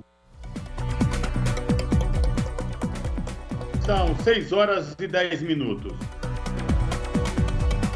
São 3.84 4.16
6 4.24 4.52
horas 4.52 4.96
e 4.98 5.06
10 5.06 5.42
minutos. 5.42 5.92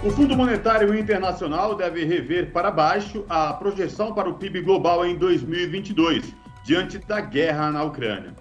O 0.02 0.10
Fundo 0.10 0.34
Monetário 0.34 0.98
Internacional 0.98 1.74
deve 1.74 2.06
rever 2.06 2.52
para 2.52 2.70
baixo 2.70 3.22
a 3.28 3.52
projeção 3.52 4.14
para 4.14 4.30
o 4.30 4.34
PIB 4.34 4.62
global 4.62 5.04
em 5.04 5.14
2022, 5.14 6.34
diante 6.64 6.98
da 6.98 7.20
guerra 7.20 7.70
na 7.70 7.82
Ucrânia. 7.82 8.34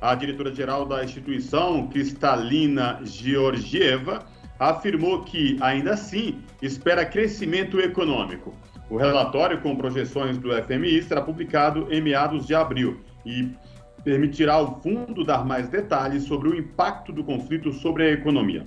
A 0.00 0.14
diretora-geral 0.14 0.84
da 0.84 1.02
instituição, 1.02 1.86
Kristalina 1.88 3.00
Georgieva, 3.02 4.24
afirmou 4.58 5.22
que, 5.22 5.56
ainda 5.60 5.94
assim, 5.94 6.42
espera 6.60 7.04
crescimento 7.04 7.80
econômico. 7.80 8.54
O 8.88 8.96
relatório 8.96 9.60
com 9.60 9.76
projeções 9.76 10.38
do 10.38 10.50
FMI 10.62 11.02
será 11.02 11.20
publicado 11.20 11.88
em 11.90 12.00
meados 12.00 12.46
de 12.46 12.54
abril 12.54 13.00
e 13.24 13.50
permitirá 14.04 14.54
ao 14.54 14.80
fundo 14.80 15.24
dar 15.24 15.44
mais 15.44 15.68
detalhes 15.68 16.24
sobre 16.24 16.48
o 16.48 16.56
impacto 16.56 17.12
do 17.12 17.24
conflito 17.24 17.72
sobre 17.72 18.04
a 18.04 18.12
economia. 18.12 18.66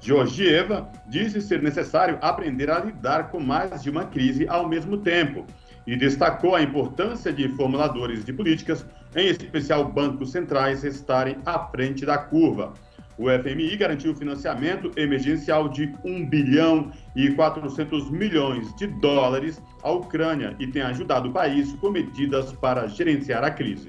Georgieva 0.00 0.90
disse 1.08 1.42
ser 1.42 1.60
necessário 1.60 2.18
aprender 2.22 2.70
a 2.70 2.78
lidar 2.78 3.30
com 3.30 3.40
mais 3.40 3.82
de 3.82 3.90
uma 3.90 4.06
crise 4.06 4.48
ao 4.48 4.66
mesmo 4.66 4.96
tempo 4.98 5.44
e 5.88 5.96
destacou 5.96 6.54
a 6.54 6.62
importância 6.62 7.32
de 7.32 7.48
formuladores 7.48 8.22
de 8.22 8.30
políticas, 8.30 8.84
em 9.16 9.28
especial 9.28 9.90
bancos 9.90 10.30
centrais, 10.30 10.84
estarem 10.84 11.38
à 11.46 11.58
frente 11.58 12.04
da 12.04 12.18
curva. 12.18 12.74
O 13.16 13.24
FMI 13.30 13.74
garantiu 13.74 14.14
financiamento 14.14 14.92
emergencial 14.98 15.66
de 15.66 15.90
1 16.04 16.28
bilhão 16.28 16.92
e 17.16 17.30
400 17.30 18.10
milhões 18.10 18.72
de 18.76 18.86
dólares 18.86 19.62
à 19.82 19.90
Ucrânia 19.90 20.54
e 20.60 20.66
tem 20.66 20.82
ajudado 20.82 21.30
o 21.30 21.32
país 21.32 21.72
com 21.80 21.90
medidas 21.90 22.52
para 22.52 22.86
gerenciar 22.86 23.42
a 23.42 23.50
crise. 23.50 23.88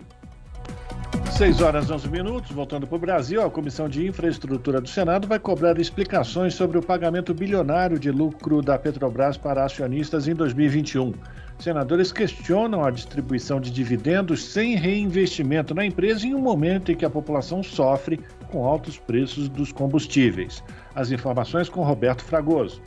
6 1.40 1.62
horas 1.62 1.90
11 1.90 2.10
minutos, 2.10 2.52
voltando 2.52 2.86
para 2.86 2.96
o 2.98 3.00
Brasil, 3.00 3.42
a 3.42 3.50
Comissão 3.50 3.88
de 3.88 4.06
Infraestrutura 4.06 4.82
do 4.82 4.90
Senado 4.90 5.26
vai 5.26 5.40
cobrar 5.40 5.80
explicações 5.80 6.54
sobre 6.54 6.78
o 6.78 6.82
pagamento 6.82 7.34
bilionário 7.34 7.98
de 7.98 8.12
lucro 8.12 8.62
da 8.62 8.78
Petrobras 8.78 9.38
para 9.38 9.64
acionistas 9.64 10.28
em 10.28 10.36
2021. 10.36 11.14
Senadores 11.58 12.12
questionam 12.12 12.84
a 12.84 12.92
distribuição 12.92 13.60
de 13.62 13.72
dividendos 13.72 14.44
sem 14.44 14.76
reinvestimento 14.76 15.74
na 15.74 15.86
empresa 15.86 16.28
em 16.28 16.34
um 16.34 16.42
momento 16.42 16.92
em 16.92 16.96
que 16.96 17.06
a 17.06 17.10
população 17.10 17.64
sofre 17.64 18.20
com 18.52 18.66
altos 18.66 18.98
preços 18.98 19.48
dos 19.48 19.72
combustíveis. 19.72 20.62
As 20.94 21.12
informações 21.12 21.70
com 21.70 21.84
Roberto 21.84 22.24
Fragoso. 22.24 22.82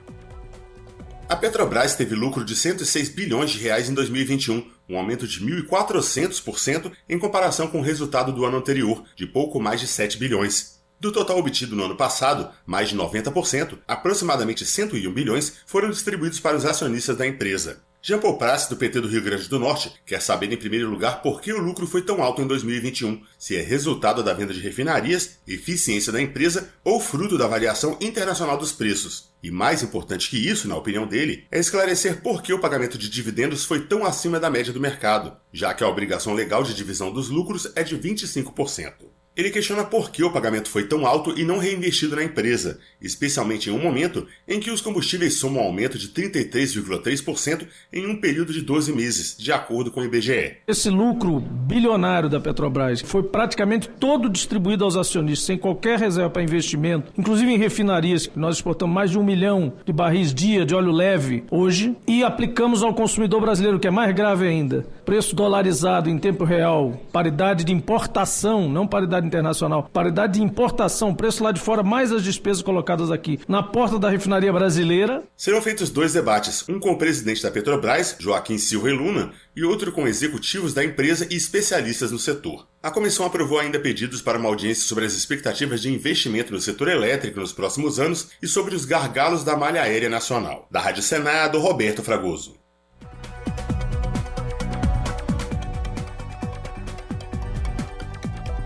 A 1.32 1.36
Petrobras 1.36 1.96
teve 1.96 2.14
lucro 2.14 2.44
de 2.44 2.54
106 2.54 3.08
bilhões 3.08 3.50
de 3.50 3.58
reais 3.58 3.88
em 3.88 3.94
2021, 3.94 4.70
um 4.86 4.98
aumento 4.98 5.26
de 5.26 5.40
1.400% 5.40 6.92
em 7.08 7.18
comparação 7.18 7.68
com 7.68 7.78
o 7.78 7.82
resultado 7.82 8.34
do 8.34 8.44
ano 8.44 8.58
anterior, 8.58 9.02
de 9.16 9.26
pouco 9.26 9.58
mais 9.58 9.80
de 9.80 9.86
7 9.86 10.18
bilhões. 10.18 10.82
Do 11.00 11.10
total 11.10 11.38
obtido 11.38 11.74
no 11.74 11.84
ano 11.84 11.96
passado, 11.96 12.50
mais 12.66 12.90
de 12.90 12.96
90%, 12.98 13.78
aproximadamente 13.88 14.66
101 14.66 15.10
bilhões, 15.10 15.54
foram 15.64 15.88
distribuídos 15.88 16.38
para 16.38 16.54
os 16.54 16.66
acionistas 16.66 17.16
da 17.16 17.26
empresa. 17.26 17.80
Jean 18.04 18.18
Paul 18.18 18.36
Prats, 18.36 18.66
do 18.66 18.74
PT 18.74 19.00
do 19.00 19.06
Rio 19.06 19.22
Grande 19.22 19.48
do 19.48 19.60
Norte, 19.60 19.92
quer 20.04 20.20
saber 20.20 20.52
em 20.52 20.56
primeiro 20.56 20.90
lugar 20.90 21.22
por 21.22 21.40
que 21.40 21.52
o 21.52 21.60
lucro 21.60 21.86
foi 21.86 22.02
tão 22.02 22.20
alto 22.20 22.42
em 22.42 22.46
2021, 22.48 23.22
se 23.38 23.56
é 23.56 23.60
resultado 23.60 24.24
da 24.24 24.34
venda 24.34 24.52
de 24.52 24.58
refinarias, 24.58 25.38
eficiência 25.46 26.10
da 26.10 26.20
empresa 26.20 26.68
ou 26.82 26.98
fruto 26.98 27.38
da 27.38 27.46
variação 27.46 27.96
internacional 28.00 28.58
dos 28.58 28.72
preços. 28.72 29.32
E 29.40 29.52
mais 29.52 29.84
importante 29.84 30.28
que 30.28 30.36
isso, 30.36 30.66
na 30.66 30.76
opinião 30.76 31.06
dele, 31.06 31.46
é 31.48 31.60
esclarecer 31.60 32.20
por 32.22 32.42
que 32.42 32.52
o 32.52 32.58
pagamento 32.58 32.98
de 32.98 33.08
dividendos 33.08 33.64
foi 33.64 33.86
tão 33.86 34.04
acima 34.04 34.40
da 34.40 34.50
média 34.50 34.72
do 34.72 34.80
mercado, 34.80 35.36
já 35.52 35.72
que 35.72 35.84
a 35.84 35.88
obrigação 35.88 36.34
legal 36.34 36.64
de 36.64 36.74
divisão 36.74 37.12
dos 37.12 37.28
lucros 37.28 37.70
é 37.76 37.84
de 37.84 37.96
25%. 37.96 38.94
Ele 39.34 39.50
questiona 39.50 39.82
por 39.82 40.10
que 40.10 40.22
o 40.22 40.30
pagamento 40.30 40.68
foi 40.68 40.84
tão 40.84 41.06
alto 41.06 41.32
e 41.38 41.42
não 41.42 41.56
reinvestido 41.56 42.16
na 42.16 42.22
empresa, 42.22 42.78
especialmente 43.00 43.70
em 43.70 43.72
um 43.72 43.82
momento 43.82 44.26
em 44.46 44.60
que 44.60 44.70
os 44.70 44.82
combustíveis 44.82 45.38
somam 45.38 45.62
um 45.62 45.66
aumento 45.66 45.96
de 45.96 46.08
33,3% 46.08 47.66
em 47.90 48.06
um 48.06 48.20
período 48.20 48.52
de 48.52 48.60
12 48.60 48.92
meses, 48.92 49.34
de 49.38 49.50
acordo 49.50 49.90
com 49.90 50.00
o 50.00 50.04
IBGE. 50.04 50.58
Esse 50.68 50.90
lucro 50.90 51.40
bilionário 51.40 52.28
da 52.28 52.38
Petrobras 52.38 53.00
foi 53.00 53.22
praticamente 53.22 53.88
todo 53.88 54.28
distribuído 54.28 54.84
aos 54.84 54.96
acionistas, 54.96 55.46
sem 55.46 55.56
qualquer 55.56 55.98
reserva 55.98 56.28
para 56.28 56.42
investimento, 56.42 57.10
inclusive 57.16 57.50
em 57.50 57.58
refinarias. 57.58 58.30
Nós 58.36 58.56
exportamos 58.56 58.94
mais 58.94 59.10
de 59.10 59.18
um 59.18 59.24
milhão 59.24 59.72
de 59.86 59.94
barris 59.94 60.34
dia 60.34 60.66
de 60.66 60.74
óleo 60.74 60.92
leve 60.92 61.44
hoje 61.50 61.96
e 62.06 62.22
aplicamos 62.22 62.82
ao 62.82 62.92
consumidor 62.92 63.40
brasileiro, 63.40 63.80
que 63.80 63.88
é 63.88 63.90
mais 63.90 64.14
grave 64.14 64.46
ainda. 64.46 64.86
Preço 65.04 65.34
dolarizado 65.34 66.08
em 66.08 66.16
tempo 66.16 66.44
real, 66.44 66.92
paridade 67.12 67.64
de 67.64 67.72
importação, 67.72 68.68
não 68.68 68.86
paridade 68.86 69.26
internacional, 69.26 69.88
paridade 69.92 70.34
de 70.34 70.42
importação, 70.42 71.14
preço 71.14 71.42
lá 71.42 71.50
de 71.50 71.60
fora, 71.60 71.82
mais 71.82 72.12
as 72.12 72.22
despesas 72.22 72.62
colocadas 72.62 73.10
aqui 73.10 73.40
na 73.48 73.62
porta 73.62 73.98
da 73.98 74.08
refinaria 74.08 74.52
brasileira. 74.52 75.24
Serão 75.36 75.60
feitos 75.60 75.90
dois 75.90 76.12
debates, 76.12 76.68
um 76.68 76.78
com 76.78 76.92
o 76.92 76.98
presidente 76.98 77.42
da 77.42 77.50
Petrobras, 77.50 78.16
Joaquim 78.18 78.58
Silva 78.58 78.90
e 78.90 78.92
Luna, 78.92 79.32
e 79.56 79.64
outro 79.64 79.90
com 79.90 80.06
executivos 80.06 80.72
da 80.72 80.84
empresa 80.84 81.26
e 81.30 81.36
especialistas 81.36 82.12
no 82.12 82.18
setor. 82.18 82.66
A 82.82 82.90
comissão 82.90 83.26
aprovou 83.26 83.58
ainda 83.58 83.80
pedidos 83.80 84.22
para 84.22 84.38
uma 84.38 84.48
audiência 84.48 84.84
sobre 84.84 85.04
as 85.04 85.14
expectativas 85.14 85.82
de 85.82 85.92
investimento 85.92 86.52
no 86.52 86.60
setor 86.60 86.88
elétrico 86.88 87.40
nos 87.40 87.52
próximos 87.52 87.98
anos 87.98 88.30
e 88.40 88.46
sobre 88.46 88.74
os 88.74 88.84
gargalos 88.84 89.44
da 89.44 89.56
malha 89.56 89.82
aérea 89.82 90.08
nacional. 90.08 90.66
Da 90.70 90.80
Rádio 90.80 91.02
Senado, 91.02 91.58
Roberto 91.58 92.02
Fragoso. 92.02 92.61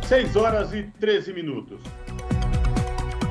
6 0.08 0.36
horas 0.36 0.72
e 0.72 0.84
13 1.00 1.32
minutos. 1.32 1.80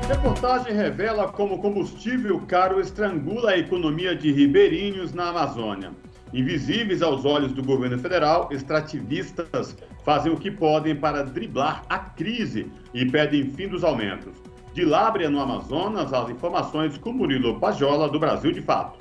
Reportagem 0.09 0.73
revela 0.73 1.29
como 1.29 1.61
combustível 1.61 2.41
caro 2.41 2.81
estrangula 2.81 3.51
a 3.51 3.57
economia 3.57 4.13
de 4.13 4.29
ribeirinhos 4.29 5.13
na 5.13 5.29
Amazônia. 5.29 5.93
Invisíveis 6.33 7.01
aos 7.01 7.23
olhos 7.23 7.53
do 7.53 7.63
governo 7.63 7.97
federal, 7.97 8.49
extrativistas 8.51 9.77
fazem 10.03 10.33
o 10.33 10.37
que 10.37 10.51
podem 10.51 10.93
para 10.93 11.23
driblar 11.23 11.85
a 11.87 11.97
crise 11.97 12.69
e 12.93 13.05
pedem 13.05 13.51
fim 13.51 13.69
dos 13.69 13.85
aumentos. 13.85 14.33
De 14.73 14.83
Lábrea, 14.83 15.29
no 15.29 15.39
Amazonas, 15.39 16.11
as 16.11 16.29
informações 16.29 16.97
com 16.97 17.13
Murilo 17.13 17.57
Pajola, 17.57 18.09
do 18.09 18.19
Brasil 18.19 18.51
de 18.51 18.61
Fato. 18.61 18.99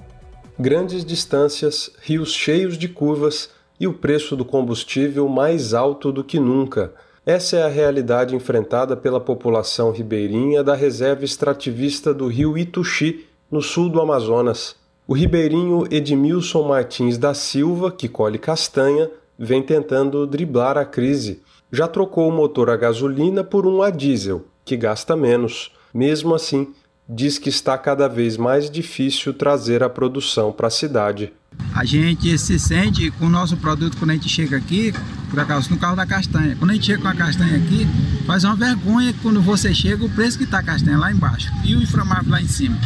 Grandes 0.56 1.04
distâncias, 1.04 1.90
rios 2.02 2.32
cheios 2.32 2.78
de 2.78 2.86
curvas 2.86 3.50
e 3.80 3.88
o 3.88 3.94
preço 3.94 4.36
do 4.36 4.44
combustível 4.44 5.28
mais 5.28 5.74
alto 5.74 6.12
do 6.12 6.22
que 6.22 6.38
nunca. 6.38 6.94
Essa 7.26 7.56
é 7.56 7.62
a 7.62 7.68
realidade 7.68 8.36
enfrentada 8.36 8.94
pela 8.94 9.18
população 9.18 9.90
ribeirinha 9.90 10.62
da 10.62 10.74
reserva 10.74 11.24
extrativista 11.24 12.12
do 12.12 12.26
rio 12.26 12.58
Ituxi, 12.58 13.24
no 13.50 13.62
sul 13.62 13.88
do 13.88 13.98
Amazonas. 13.98 14.76
O 15.08 15.14
ribeirinho 15.14 15.86
Edmilson 15.90 16.68
Martins 16.68 17.16
da 17.16 17.32
Silva, 17.32 17.90
que 17.90 18.10
colhe 18.10 18.38
castanha, 18.38 19.10
vem 19.38 19.62
tentando 19.62 20.26
driblar 20.26 20.76
a 20.76 20.84
crise. 20.84 21.40
Já 21.72 21.88
trocou 21.88 22.28
o 22.28 22.32
motor 22.32 22.68
a 22.68 22.76
gasolina 22.76 23.42
por 23.42 23.66
um 23.66 23.80
a 23.80 23.88
diesel, 23.88 24.44
que 24.62 24.76
gasta 24.76 25.16
menos. 25.16 25.72
Mesmo 25.94 26.34
assim, 26.34 26.74
diz 27.08 27.38
que 27.38 27.48
está 27.48 27.78
cada 27.78 28.06
vez 28.06 28.36
mais 28.36 28.70
difícil 28.70 29.32
trazer 29.32 29.82
a 29.82 29.88
produção 29.88 30.52
para 30.52 30.66
a 30.66 30.70
cidade. 30.70 31.32
A 31.74 31.84
gente 31.84 32.38
se 32.38 32.58
sente 32.58 33.10
com 33.12 33.26
o 33.26 33.28
nosso 33.30 33.56
produto 33.56 33.96
quando 33.96 34.10
a 34.10 34.14
gente 34.14 34.28
chega 34.28 34.56
aqui, 34.56 34.94
por 35.28 35.40
acaso 35.40 35.70
no 35.70 35.76
carro 35.76 35.96
da 35.96 36.06
castanha. 36.06 36.54
Quando 36.56 36.70
a 36.70 36.74
gente 36.74 36.86
chega 36.86 37.02
com 37.02 37.08
a 37.08 37.14
castanha 37.14 37.56
aqui, 37.56 37.86
faz 38.24 38.44
uma 38.44 38.54
vergonha 38.54 39.12
quando 39.22 39.42
você 39.42 39.74
chega 39.74 40.04
o 40.04 40.08
preço 40.08 40.38
que 40.38 40.44
está 40.44 40.60
a 40.60 40.62
castanha 40.62 40.96
lá 40.96 41.10
embaixo 41.10 41.50
e 41.64 41.74
o 41.74 41.82
inflamável 41.82 42.30
lá 42.30 42.40
em 42.40 42.46
cima. 42.46 42.78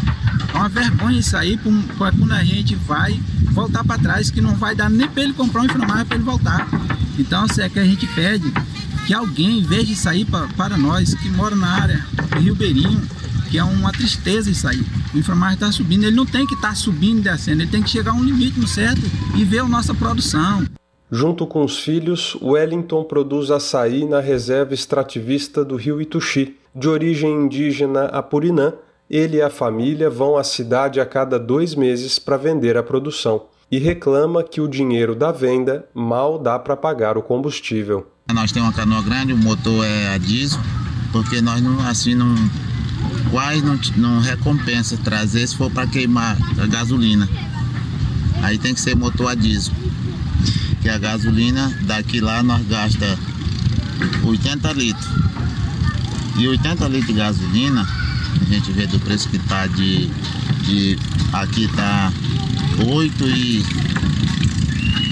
É 0.55 0.57
uma 0.57 0.69
vergonha 0.71 1.19
isso 1.19 1.37
aí 1.37 1.59
para 1.99 2.13
quando 2.13 2.33
a 2.33 2.43
gente 2.43 2.75
vai 2.75 3.21
voltar 3.51 3.85
para 3.85 4.01
trás, 4.01 4.31
que 4.31 4.41
não 4.41 4.55
vai 4.55 4.75
dar 4.75 4.89
nem 4.89 5.07
para 5.07 5.23
ele 5.23 5.35
comprar 5.35 5.63
um 5.63 5.65
inflamável 5.67 6.07
para 6.07 6.17
ele 6.17 6.25
voltar. 6.25 6.67
Então, 7.19 7.47
se 7.47 7.61
é 7.61 7.69
que 7.69 7.79
a 7.79 7.85
gente 7.85 8.07
pede 8.07 8.51
que 9.07 9.13
alguém, 9.13 9.59
em 9.59 9.63
vez 9.63 9.87
de 9.87 9.95
sair 9.95 10.27
para 10.57 10.79
nós 10.79 11.15
que 11.15 11.29
mora 11.29 11.55
na 11.55 11.69
área 11.69 12.07
do 12.31 12.39
Rio 12.39 12.55
Beirinho, 12.55 13.03
que 13.49 13.59
é 13.59 13.65
uma 13.65 13.93
tristeza 13.93 14.51
isso 14.51 14.69
aí. 14.69 14.81
O 15.15 15.19
inframargem 15.19 15.55
está 15.55 15.73
subindo, 15.73 16.05
ele 16.05 16.17
não 16.17 16.27
tem 16.27 16.47
que 16.47 16.55
estar 16.55 16.69
tá 16.69 16.75
subindo 16.75 17.21
e 17.21 17.23
descendo, 17.23 17.63
ele 17.63 17.71
tem 17.71 17.83
que 17.83 17.91
chegar 17.91 18.13
a 18.13 18.15
um 18.15 18.23
limite 18.23 18.59
no 18.61 18.69
certo 18.69 19.01
e 19.37 19.45
ver 19.45 19.61
a 19.61 19.69
nossa 19.69 19.95
produção. 19.95 20.65
Junto 21.11 21.47
com 21.47 21.65
os 21.65 21.79
filhos, 21.79 22.37
Wellington 22.43 23.03
produz 23.05 23.51
açaí 23.51 24.05
na 24.05 24.21
reserva 24.21 24.75
extrativista 24.75 25.65
do 25.65 25.77
rio 25.77 26.01
Ituxi. 26.03 26.57
De 26.75 26.87
origem 26.87 27.33
indígena 27.33 28.05
apurinã, 28.05 28.75
ele 29.11 29.39
e 29.39 29.43
a 29.43 29.49
família 29.49 30.11
vão 30.11 30.37
à 30.37 30.45
cidade 30.45 31.01
a 31.01 31.07
cada 31.07 31.39
dois 31.39 31.75
meses 31.75 32.19
para 32.19 32.37
vender 32.37 32.77
a 32.77 32.83
produção 32.83 33.47
e 33.71 33.79
reclama 33.79 34.43
que 34.43 34.61
o 34.61 34.69
dinheiro 34.69 35.15
da 35.15 35.33
venda 35.33 35.87
mal 35.95 36.39
dá 36.39 36.59
para 36.59 36.77
pagar 36.77 37.17
o 37.17 37.23
combustível. 37.23 38.07
Nós 38.33 38.53
temos 38.53 38.69
uma 38.69 38.75
canoa 38.75 39.03
grande, 39.03 39.33
o 39.33 39.37
motor 39.39 39.85
é 39.85 40.15
a 40.15 40.19
diesel, 40.19 40.61
porque 41.11 41.41
nós 41.41 41.61
não, 41.63 41.81
assim 41.87 42.15
não 42.15 42.35
quase 43.31 43.63
não, 43.63 43.79
não 43.97 44.21
recompensa 44.21 44.97
trazer 44.99 45.47
se 45.47 45.57
for 45.57 45.71
para 45.71 45.87
queimar 45.87 46.37
a 46.59 46.67
gasolina. 46.67 47.29
Aí 48.43 48.59
tem 48.59 48.75
que 48.75 48.81
ser 48.81 48.97
motor 48.97 49.31
a 49.31 49.35
diesel. 49.35 49.75
Que 50.81 50.89
a 50.89 50.99
gasolina 50.99 51.77
daqui 51.83 52.21
lá 52.21 52.43
nós 52.43 52.67
gasta 52.67 53.19
80 54.23 54.73
litros. 54.73 55.09
E 56.39 56.47
80 56.47 56.87
litros 56.87 57.07
de 57.09 57.13
gasolina, 57.15 57.87
a 58.41 58.45
gente 58.45 58.71
vê 58.73 58.87
do 58.87 59.01
preço 59.01 59.29
que 59.29 59.39
tá 59.41 59.67
de, 59.67 60.07
de 60.65 60.99
aqui 61.33 61.69
tá 61.75 62.13
8 62.87 63.29
e 63.29 63.65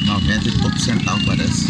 90 0.07 0.49
e 0.49 0.53
pouco 0.53 0.79
centavos 0.79 1.25
parece. 1.25 1.67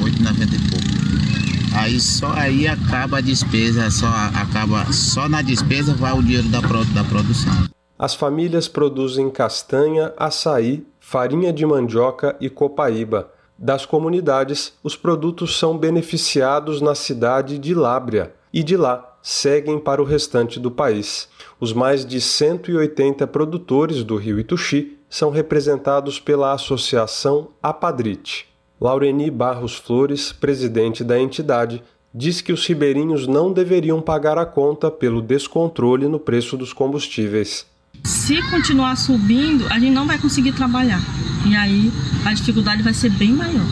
8,90 0.00 0.54
e 0.54 0.58
pouco. 0.68 1.47
Aí 1.74 2.00
só 2.00 2.32
aí 2.32 2.66
acaba 2.66 3.18
a 3.18 3.20
despesa, 3.20 3.90
só 3.90 4.06
acaba 4.06 4.92
só 4.92 5.28
na 5.28 5.42
despesa 5.42 5.94
vai 5.94 6.12
o 6.12 6.22
dinheiro 6.22 6.48
da, 6.48 6.60
da 6.60 7.04
produção. 7.04 7.68
As 7.98 8.14
famílias 8.14 8.68
produzem 8.68 9.28
castanha, 9.30 10.12
açaí, 10.16 10.86
farinha 11.00 11.52
de 11.52 11.66
mandioca 11.66 12.36
e 12.40 12.48
copaíba. 12.48 13.30
Das 13.58 13.84
comunidades, 13.84 14.74
os 14.84 14.94
produtos 14.94 15.58
são 15.58 15.76
beneficiados 15.76 16.80
na 16.80 16.94
cidade 16.94 17.58
de 17.58 17.74
Lábrea 17.74 18.32
e 18.52 18.62
de 18.62 18.76
lá 18.76 19.16
seguem 19.20 19.78
para 19.78 20.00
o 20.00 20.04
restante 20.04 20.60
do 20.60 20.70
país. 20.70 21.28
Os 21.60 21.72
mais 21.72 22.06
de 22.06 22.20
180 22.20 23.26
produtores 23.26 24.04
do 24.04 24.16
rio 24.16 24.38
Ituxi 24.38 24.96
são 25.10 25.30
representados 25.30 26.20
pela 26.20 26.52
associação 26.52 27.48
Apadrite. 27.62 28.47
Laureni 28.80 29.30
Barros 29.30 29.76
Flores, 29.76 30.32
presidente 30.32 31.02
da 31.02 31.20
entidade, 31.20 31.82
diz 32.14 32.40
que 32.40 32.52
os 32.52 32.66
ribeirinhos 32.66 33.26
não 33.26 33.52
deveriam 33.52 34.00
pagar 34.00 34.38
a 34.38 34.46
conta 34.46 34.90
pelo 34.90 35.20
descontrole 35.20 36.08
no 36.08 36.18
preço 36.18 36.56
dos 36.56 36.72
combustíveis. 36.72 37.66
Se 38.04 38.40
continuar 38.50 38.96
subindo, 38.96 39.66
a 39.68 39.78
gente 39.78 39.92
não 39.92 40.06
vai 40.06 40.18
conseguir 40.18 40.52
trabalhar. 40.52 41.00
E 41.46 41.56
aí 41.56 41.92
a 42.24 42.32
dificuldade 42.32 42.82
vai 42.82 42.94
ser 42.94 43.10
bem 43.10 43.32
maior. 43.32 43.66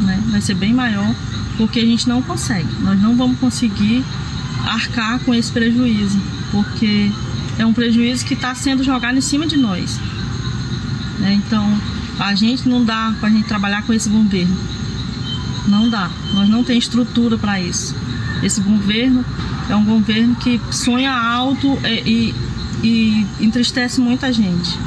Né? 0.00 0.22
Vai 0.30 0.40
ser 0.40 0.54
bem 0.54 0.72
maior 0.72 1.14
porque 1.56 1.80
a 1.80 1.84
gente 1.84 2.08
não 2.08 2.22
consegue. 2.22 2.68
Nós 2.80 3.00
não 3.00 3.16
vamos 3.16 3.38
conseguir 3.38 4.04
arcar 4.66 5.20
com 5.20 5.34
esse 5.34 5.50
prejuízo, 5.50 6.18
porque 6.50 7.10
é 7.58 7.66
um 7.66 7.72
prejuízo 7.72 8.24
que 8.24 8.34
está 8.34 8.54
sendo 8.54 8.82
jogado 8.82 9.16
em 9.16 9.20
cima 9.20 9.46
de 9.46 9.56
nós. 9.56 9.98
Né? 11.18 11.34
Então, 11.34 11.66
a 12.20 12.34
gente 12.34 12.68
não 12.68 12.84
dá 12.84 13.14
para 13.18 13.30
a 13.30 13.32
gente 13.32 13.48
trabalhar 13.48 13.84
com 13.86 13.94
esse 13.94 14.10
governo. 14.10 14.54
Não 15.66 15.88
dá. 15.88 16.10
Nós 16.34 16.48
não 16.50 16.62
temos 16.62 16.84
estrutura 16.84 17.38
para 17.38 17.58
isso. 17.58 17.96
Esse 18.42 18.60
governo 18.60 19.24
é 19.70 19.74
um 19.74 19.84
governo 19.84 20.36
que 20.36 20.60
sonha 20.70 21.12
alto 21.12 21.78
e, 21.82 22.34
e, 22.82 22.86
e 22.86 23.44
entristece 23.44 24.00
muita 24.00 24.30
gente. 24.30 24.78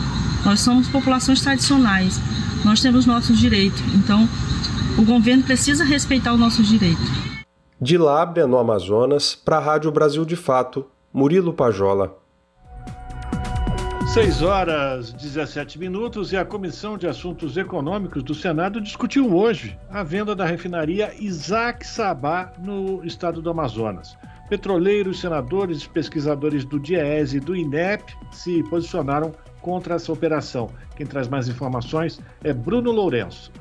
Nós 0.45 0.60
somos 0.60 0.88
populações 0.88 1.41
tradicionais. 1.41 2.22
Nós 2.64 2.81
temos 2.81 3.07
nossos 3.07 3.39
direitos. 3.39 3.81
Então, 3.95 4.30
o 4.95 5.03
governo 5.03 5.43
precisa 5.43 5.84
respeitar 5.84 6.34
os 6.34 6.39
nossos 6.39 6.68
direitos. 6.68 7.03
De 7.81 7.97
Lábrea, 7.97 8.45
no 8.45 8.57
Amazonas, 8.57 9.35
para 9.35 9.57
a 9.57 9.60
Rádio 9.60 9.91
Brasil 9.91 10.23
de 10.23 10.35
Fato, 10.35 10.85
Murilo 11.11 11.51
Pajola. 11.51 12.22
6 14.14 14.44
horas 14.44 15.11
17 15.11 15.80
minutos 15.80 16.31
e 16.31 16.38
a 16.38 16.45
Comissão 16.45 16.99
de 16.99 17.07
Assuntos 17.07 17.57
Econômicos 17.57 18.22
do 18.22 18.35
Senado 18.35 18.80
discutiu 18.80 19.35
hoje 19.35 19.76
a 19.90 20.03
venda 20.03 20.35
da 20.35 20.45
refinaria 20.45 21.15
Isaac 21.19 21.84
Sabá 21.84 22.53
no 22.60 23.03
estado 23.03 23.41
do 23.41 23.49
Amazonas. 23.49 24.15
Petroleiros, 24.48 25.19
senadores 25.19 25.81
e 25.81 25.90
pesquisadores 25.90 26.64
do 26.64 26.80
DIES 26.80 27.34
e 27.34 27.40
do 27.40 27.56
INEP 27.56 28.03
se 28.31 28.61
posicionaram 28.69 29.34
contra 29.60 29.95
essa 29.95 30.14
operação. 30.14 30.69
Quem 30.95 31.07
traz 31.07 31.27
mais 31.27 31.49
informações 31.49 32.22
é 32.44 32.53
Bruno 32.53 32.91
Lourenço. 32.91 33.52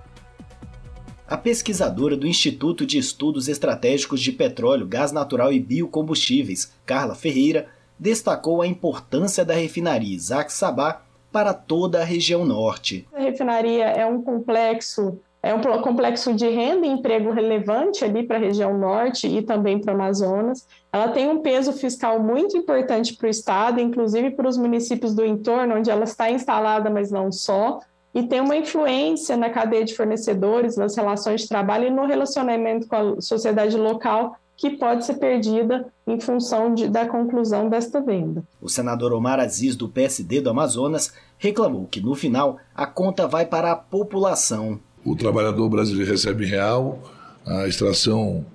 A 1.26 1.38
pesquisadora 1.38 2.14
do 2.14 2.26
Instituto 2.26 2.84
de 2.84 2.98
Estudos 2.98 3.48
Estratégicos 3.48 4.20
de 4.20 4.32
Petróleo, 4.32 4.86
Gás 4.86 5.12
Natural 5.12 5.50
e 5.50 5.58
Biocombustíveis, 5.58 6.74
Carla 6.84 7.14
Ferreira, 7.14 7.68
destacou 8.02 8.60
a 8.60 8.66
importância 8.66 9.44
da 9.44 9.54
refinaria 9.54 10.16
Isaac 10.16 10.52
Sabá 10.52 11.02
para 11.30 11.54
toda 11.54 12.00
a 12.00 12.04
região 12.04 12.44
norte. 12.44 13.06
A 13.14 13.20
refinaria 13.20 13.84
é 13.84 14.04
um 14.04 14.20
complexo 14.20 15.20
é 15.44 15.52
um 15.52 15.60
complexo 15.82 16.32
de 16.34 16.48
renda 16.48 16.86
e 16.86 16.90
emprego 16.90 17.32
relevante 17.32 18.04
ali 18.04 18.22
para 18.22 18.36
a 18.36 18.40
região 18.40 18.78
norte 18.78 19.26
e 19.26 19.42
também 19.42 19.80
para 19.80 19.92
o 19.92 19.96
Amazonas. 19.96 20.68
Ela 20.92 21.08
tem 21.08 21.28
um 21.28 21.42
peso 21.42 21.72
fiscal 21.72 22.20
muito 22.20 22.56
importante 22.56 23.16
para 23.16 23.26
o 23.26 23.30
estado, 23.30 23.80
inclusive 23.80 24.30
para 24.30 24.48
os 24.48 24.56
municípios 24.56 25.16
do 25.16 25.24
entorno, 25.24 25.74
onde 25.74 25.90
ela 25.90 26.04
está 26.04 26.30
instalada, 26.30 26.88
mas 26.88 27.10
não 27.10 27.32
só, 27.32 27.80
e 28.14 28.22
tem 28.22 28.40
uma 28.40 28.54
influência 28.54 29.36
na 29.36 29.50
cadeia 29.50 29.84
de 29.84 29.96
fornecedores, 29.96 30.76
nas 30.76 30.94
relações 30.94 31.40
de 31.40 31.48
trabalho 31.48 31.88
e 31.88 31.90
no 31.90 32.06
relacionamento 32.06 32.86
com 32.86 32.94
a 32.94 33.20
sociedade 33.20 33.76
local, 33.76 34.36
que 34.62 34.70
pode 34.70 35.04
ser 35.04 35.14
perdida 35.14 35.92
em 36.06 36.20
função 36.20 36.72
de, 36.72 36.86
da 36.86 37.04
conclusão 37.04 37.68
desta 37.68 38.00
venda. 38.00 38.44
O 38.60 38.68
senador 38.68 39.12
Omar 39.12 39.40
Aziz, 39.40 39.74
do 39.74 39.88
PSD 39.88 40.40
do 40.40 40.50
Amazonas, 40.50 41.12
reclamou 41.36 41.88
que, 41.90 42.00
no 42.00 42.14
final, 42.14 42.58
a 42.72 42.86
conta 42.86 43.26
vai 43.26 43.44
para 43.44 43.72
a 43.72 43.76
população. 43.76 44.78
O 45.04 45.16
trabalhador 45.16 45.68
brasileiro 45.68 46.08
recebe 46.08 46.46
real, 46.46 47.00
a 47.44 47.66
extração 47.66 48.46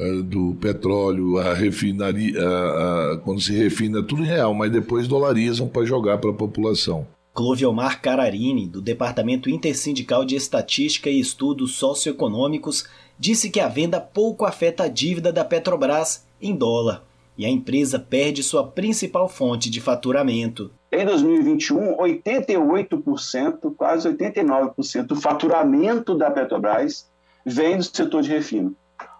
uh, 0.00 0.22
do 0.24 0.56
petróleo, 0.60 1.38
a 1.38 1.54
refinaria, 1.54 2.34
uh, 2.36 3.14
uh, 3.14 3.18
quando 3.20 3.40
se 3.40 3.52
refina, 3.52 4.02
tudo 4.02 4.24
em 4.24 4.26
real, 4.26 4.52
mas 4.54 4.72
depois 4.72 5.06
dolarizam 5.06 5.68
para 5.68 5.84
jogar 5.84 6.18
para 6.18 6.30
a 6.30 6.34
população. 6.34 7.06
Cloviomar 7.32 8.00
Cararini, 8.00 8.66
do 8.66 8.80
Departamento 8.80 9.48
Intersindical 9.48 10.24
de 10.24 10.34
Estatística 10.34 11.10
e 11.10 11.20
Estudos 11.20 11.76
Socioeconômicos, 11.76 12.86
disse 13.18 13.50
que 13.50 13.60
a 13.60 13.68
venda 13.68 14.00
pouco 14.00 14.44
afeta 14.44 14.84
a 14.84 14.88
dívida 14.88 15.32
da 15.32 15.44
Petrobras 15.44 16.26
em 16.40 16.54
dólar 16.54 17.02
e 17.36 17.44
a 17.44 17.48
empresa 17.48 17.98
perde 17.98 18.42
sua 18.42 18.66
principal 18.66 19.28
fonte 19.28 19.68
de 19.68 19.80
faturamento. 19.80 20.70
Em 20.90 21.04
2021, 21.04 21.96
88%, 21.96 23.74
quase 23.76 24.08
89% 24.08 25.02
do 25.06 25.16
faturamento 25.16 26.16
da 26.16 26.30
Petrobras 26.30 27.10
vem 27.44 27.76
do 27.76 27.82
setor 27.82 28.22
de 28.22 28.30
refino. 28.30 28.74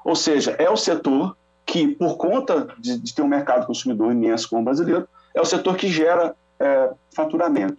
Ou 0.05 0.15
seja, 0.15 0.53
é 0.59 0.71
o 0.71 0.77
setor 0.77 1.37
que, 1.66 1.89
por 1.89 2.16
conta 2.16 2.69
de, 2.79 2.99
de 2.99 3.15
ter 3.15 3.23
um 3.23 3.29
mercado 3.29 3.66
consumidor 3.66 4.12
imenso 4.12 4.49
como 4.49 4.62
o 4.62 4.65
brasileiro, 4.65 5.09
é 5.35 5.41
o 5.41 5.45
setor 5.45 5.77
que 5.77 5.89
gera 5.89 6.37
é, 6.61 6.91
faturamento. 7.15 7.79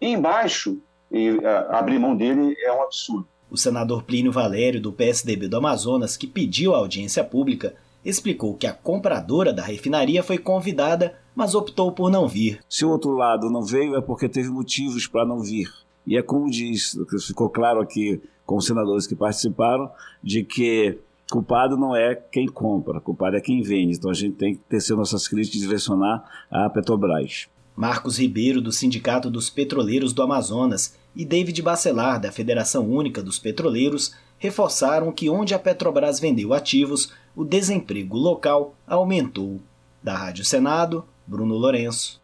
E 0.00 0.08
embaixo, 0.08 0.78
e, 1.10 1.38
é, 1.42 1.66
abrir 1.70 1.98
mão 1.98 2.14
dele 2.14 2.54
é 2.62 2.72
um 2.72 2.82
absurdo. 2.82 3.26
O 3.50 3.56
senador 3.56 4.04
Plínio 4.04 4.30
Valério, 4.30 4.80
do 4.80 4.92
PSDB 4.92 5.48
do 5.48 5.56
Amazonas, 5.56 6.16
que 6.16 6.26
pediu 6.26 6.74
a 6.74 6.78
audiência 6.78 7.24
pública, 7.24 7.74
explicou 8.04 8.54
que 8.54 8.66
a 8.66 8.72
compradora 8.72 9.52
da 9.52 9.62
refinaria 9.62 10.22
foi 10.22 10.38
convidada, 10.38 11.14
mas 11.34 11.54
optou 11.54 11.92
por 11.92 12.10
não 12.10 12.28
vir. 12.28 12.60
Se 12.68 12.84
o 12.84 12.90
outro 12.90 13.12
lado 13.12 13.50
não 13.50 13.62
veio, 13.62 13.96
é 13.96 14.00
porque 14.00 14.28
teve 14.28 14.48
motivos 14.48 15.06
para 15.06 15.26
não 15.26 15.40
vir. 15.40 15.68
E 16.06 16.16
é 16.16 16.22
como 16.22 16.50
diz, 16.50 16.96
ficou 17.26 17.48
claro 17.48 17.80
aqui 17.80 18.20
com 18.46 18.56
os 18.56 18.66
senadores 18.66 19.06
que 19.06 19.14
participaram, 19.14 19.90
de 20.22 20.42
que 20.42 20.98
culpado 21.30 21.76
não 21.76 21.94
é 21.94 22.14
quem 22.14 22.46
compra, 22.46 23.00
culpado 23.00 23.36
é 23.36 23.40
quem 23.40 23.62
vende. 23.62 23.96
Então 23.96 24.10
a 24.10 24.14
gente 24.14 24.36
tem 24.36 24.54
que 24.54 24.60
ter 24.68 24.94
nossas 24.96 25.28
críticas 25.28 25.60
e 25.60 25.66
direcionar 25.66 26.46
a 26.50 26.68
Petrobras. 26.68 27.48
Marcos 27.76 28.18
Ribeiro, 28.18 28.60
do 28.60 28.72
Sindicato 28.72 29.30
dos 29.30 29.48
Petroleiros 29.48 30.12
do 30.12 30.22
Amazonas, 30.22 30.98
e 31.14 31.24
David 31.24 31.60
Bacelar, 31.62 32.20
da 32.20 32.32
Federação 32.32 32.88
Única 32.88 33.22
dos 33.22 33.38
Petroleiros, 33.38 34.14
reforçaram 34.38 35.12
que 35.12 35.28
onde 35.28 35.54
a 35.54 35.58
Petrobras 35.58 36.18
vendeu 36.18 36.54
ativos, 36.54 37.12
o 37.36 37.44
desemprego 37.44 38.16
local 38.16 38.74
aumentou. 38.86 39.60
Da 40.02 40.16
Rádio 40.16 40.44
Senado, 40.44 41.04
Bruno 41.26 41.56
Lourenço. 41.56 42.20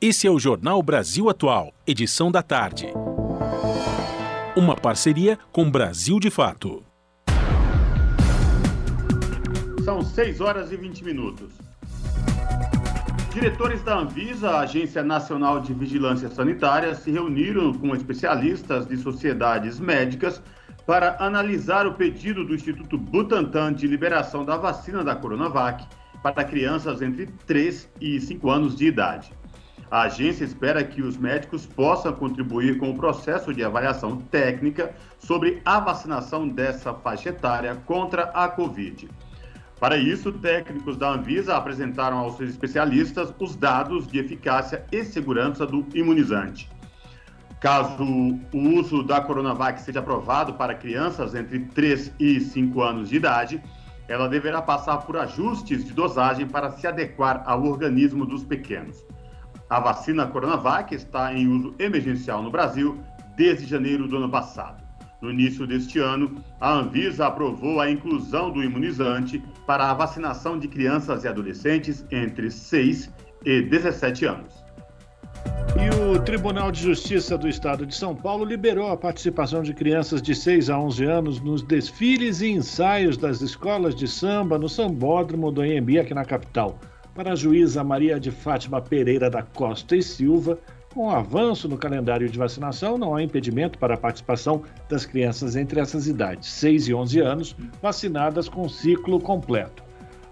Esse 0.00 0.26
é 0.26 0.30
o 0.30 0.38
Jornal 0.38 0.80
Brasil 0.82 1.28
Atual, 1.28 1.72
edição 1.86 2.30
da 2.30 2.42
tarde. 2.42 2.86
Uma 4.56 4.76
parceria 4.76 5.38
com 5.50 5.70
Brasil 5.70 6.20
de 6.20 6.30
Fato. 6.30 6.82
São 9.84 10.02
6 10.02 10.40
horas 10.40 10.70
e 10.72 10.76
20 10.76 11.04
minutos. 11.04 11.52
Diretores 13.36 13.82
da 13.82 13.98
Anvisa, 13.98 14.56
Agência 14.56 15.04
Nacional 15.04 15.60
de 15.60 15.74
Vigilância 15.74 16.30
Sanitária, 16.30 16.94
se 16.94 17.10
reuniram 17.10 17.70
com 17.74 17.94
especialistas 17.94 18.86
de 18.86 18.96
sociedades 18.96 19.78
médicas 19.78 20.40
para 20.86 21.22
analisar 21.22 21.86
o 21.86 21.92
pedido 21.92 22.46
do 22.46 22.54
Instituto 22.54 22.96
Butantan 22.96 23.74
de 23.74 23.86
liberação 23.86 24.42
da 24.42 24.56
vacina 24.56 25.04
da 25.04 25.14
Coronavac 25.14 25.86
para 26.22 26.44
crianças 26.44 27.02
entre 27.02 27.26
3 27.26 27.90
e 28.00 28.18
5 28.22 28.50
anos 28.50 28.74
de 28.74 28.86
idade. 28.86 29.30
A 29.90 30.04
agência 30.04 30.42
espera 30.42 30.82
que 30.82 31.02
os 31.02 31.18
médicos 31.18 31.66
possam 31.66 32.14
contribuir 32.14 32.78
com 32.78 32.90
o 32.90 32.96
processo 32.96 33.52
de 33.52 33.62
avaliação 33.62 34.16
técnica 34.16 34.94
sobre 35.18 35.60
a 35.62 35.78
vacinação 35.78 36.48
dessa 36.48 36.94
faixa 36.94 37.28
etária 37.28 37.74
contra 37.84 38.30
a 38.32 38.48
Covid. 38.48 39.10
Para 39.78 39.98
isso, 39.98 40.32
técnicos 40.32 40.96
da 40.96 41.10
Anvisa 41.10 41.54
apresentaram 41.54 42.18
aos 42.18 42.36
seus 42.36 42.50
especialistas 42.50 43.32
os 43.38 43.54
dados 43.54 44.06
de 44.06 44.18
eficácia 44.18 44.84
e 44.90 45.04
segurança 45.04 45.66
do 45.66 45.86
imunizante. 45.94 46.68
Caso 47.60 48.02
o 48.52 48.58
uso 48.78 49.02
da 49.02 49.20
Coronavac 49.20 49.80
seja 49.82 50.00
aprovado 50.00 50.54
para 50.54 50.74
crianças 50.74 51.34
entre 51.34 51.60
3 51.60 52.12
e 52.18 52.40
5 52.40 52.82
anos 52.82 53.10
de 53.10 53.16
idade, 53.16 53.62
ela 54.08 54.28
deverá 54.28 54.62
passar 54.62 54.98
por 54.98 55.16
ajustes 55.16 55.84
de 55.84 55.92
dosagem 55.92 56.46
para 56.46 56.70
se 56.70 56.86
adequar 56.86 57.42
ao 57.44 57.64
organismo 57.64 58.24
dos 58.24 58.44
pequenos. 58.44 59.04
A 59.68 59.80
vacina 59.80 60.26
Coronavac 60.26 60.94
está 60.94 61.34
em 61.34 61.48
uso 61.48 61.74
emergencial 61.78 62.42
no 62.42 62.50
Brasil 62.50 62.98
desde 63.36 63.66
janeiro 63.66 64.06
do 64.06 64.16
ano 64.16 64.30
passado. 64.30 64.85
No 65.26 65.32
início 65.32 65.66
deste 65.66 65.98
ano, 65.98 66.40
a 66.60 66.72
Anvisa 66.72 67.26
aprovou 67.26 67.80
a 67.80 67.90
inclusão 67.90 68.48
do 68.48 68.62
imunizante 68.62 69.42
para 69.66 69.90
a 69.90 69.92
vacinação 69.92 70.56
de 70.56 70.68
crianças 70.68 71.24
e 71.24 71.28
adolescentes 71.28 72.06
entre 72.12 72.48
6 72.48 73.12
e 73.44 73.62
17 73.62 74.24
anos. 74.24 74.64
E 75.74 75.90
o 76.00 76.22
Tribunal 76.22 76.70
de 76.70 76.80
Justiça 76.80 77.36
do 77.36 77.48
Estado 77.48 77.84
de 77.84 77.96
São 77.96 78.14
Paulo 78.14 78.44
liberou 78.44 78.92
a 78.92 78.96
participação 78.96 79.64
de 79.64 79.74
crianças 79.74 80.22
de 80.22 80.32
6 80.32 80.70
a 80.70 80.78
11 80.78 81.04
anos 81.04 81.40
nos 81.40 81.60
desfiles 81.60 82.40
e 82.40 82.52
ensaios 82.52 83.16
das 83.16 83.40
escolas 83.40 83.96
de 83.96 84.06
samba 84.06 84.56
no 84.56 84.68
Sambódromo 84.68 85.50
do 85.50 85.60
Anhembi, 85.60 85.98
aqui 85.98 86.14
na 86.14 86.24
capital. 86.24 86.78
Para 87.16 87.32
a 87.32 87.34
juíza 87.34 87.82
Maria 87.82 88.20
de 88.20 88.30
Fátima 88.30 88.80
Pereira 88.80 89.28
da 89.28 89.42
Costa 89.42 89.96
e 89.96 90.02
Silva, 90.04 90.56
com 90.96 91.08
o 91.08 91.10
avanço 91.10 91.68
no 91.68 91.76
calendário 91.76 92.26
de 92.26 92.38
vacinação, 92.38 92.96
não 92.96 93.14
há 93.14 93.22
impedimento 93.22 93.78
para 93.78 93.92
a 93.92 93.98
participação 93.98 94.62
das 94.88 95.04
crianças 95.04 95.54
entre 95.54 95.78
essas 95.78 96.06
idades, 96.06 96.48
6 96.48 96.88
e 96.88 96.94
11 96.94 97.20
anos, 97.20 97.56
vacinadas 97.82 98.48
com 98.48 98.66
ciclo 98.66 99.20
completo. 99.20 99.84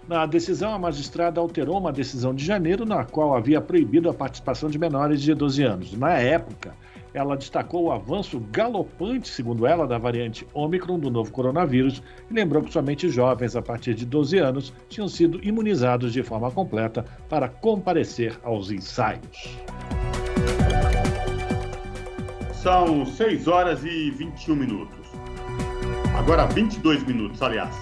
Na 0.08 0.24
decisão, 0.24 0.72
a 0.72 0.78
magistrada 0.78 1.38
alterou 1.38 1.78
uma 1.78 1.92
decisão 1.92 2.34
de 2.34 2.42
janeiro 2.42 2.86
na 2.86 3.04
qual 3.04 3.36
havia 3.36 3.60
proibido 3.60 4.08
a 4.08 4.14
participação 4.14 4.70
de 4.70 4.78
menores 4.78 5.20
de 5.20 5.34
12 5.34 5.62
anos. 5.62 5.92
Na 5.92 6.14
época, 6.14 6.72
ela 7.12 7.36
destacou 7.36 7.84
o 7.84 7.92
avanço 7.92 8.40
galopante, 8.50 9.28
segundo 9.28 9.66
ela, 9.66 9.86
da 9.86 9.98
variante 9.98 10.46
Ômicron 10.54 10.98
do 10.98 11.10
novo 11.10 11.30
coronavírus 11.30 12.02
e 12.30 12.32
lembrou 12.32 12.62
que 12.62 12.72
somente 12.72 13.10
jovens 13.10 13.54
a 13.54 13.60
partir 13.60 13.92
de 13.92 14.06
12 14.06 14.38
anos 14.38 14.72
tinham 14.88 15.08
sido 15.08 15.46
imunizados 15.46 16.10
de 16.10 16.22
forma 16.22 16.50
completa 16.50 17.04
para 17.28 17.48
comparecer 17.48 18.38
aos 18.42 18.70
ensaios. 18.70 19.58
São 22.64 23.04
6 23.04 23.46
horas 23.46 23.84
e 23.84 24.10
21 24.10 24.56
minutos. 24.56 25.06
Agora 26.16 26.46
22 26.46 27.04
minutos, 27.04 27.42
aliás. 27.42 27.76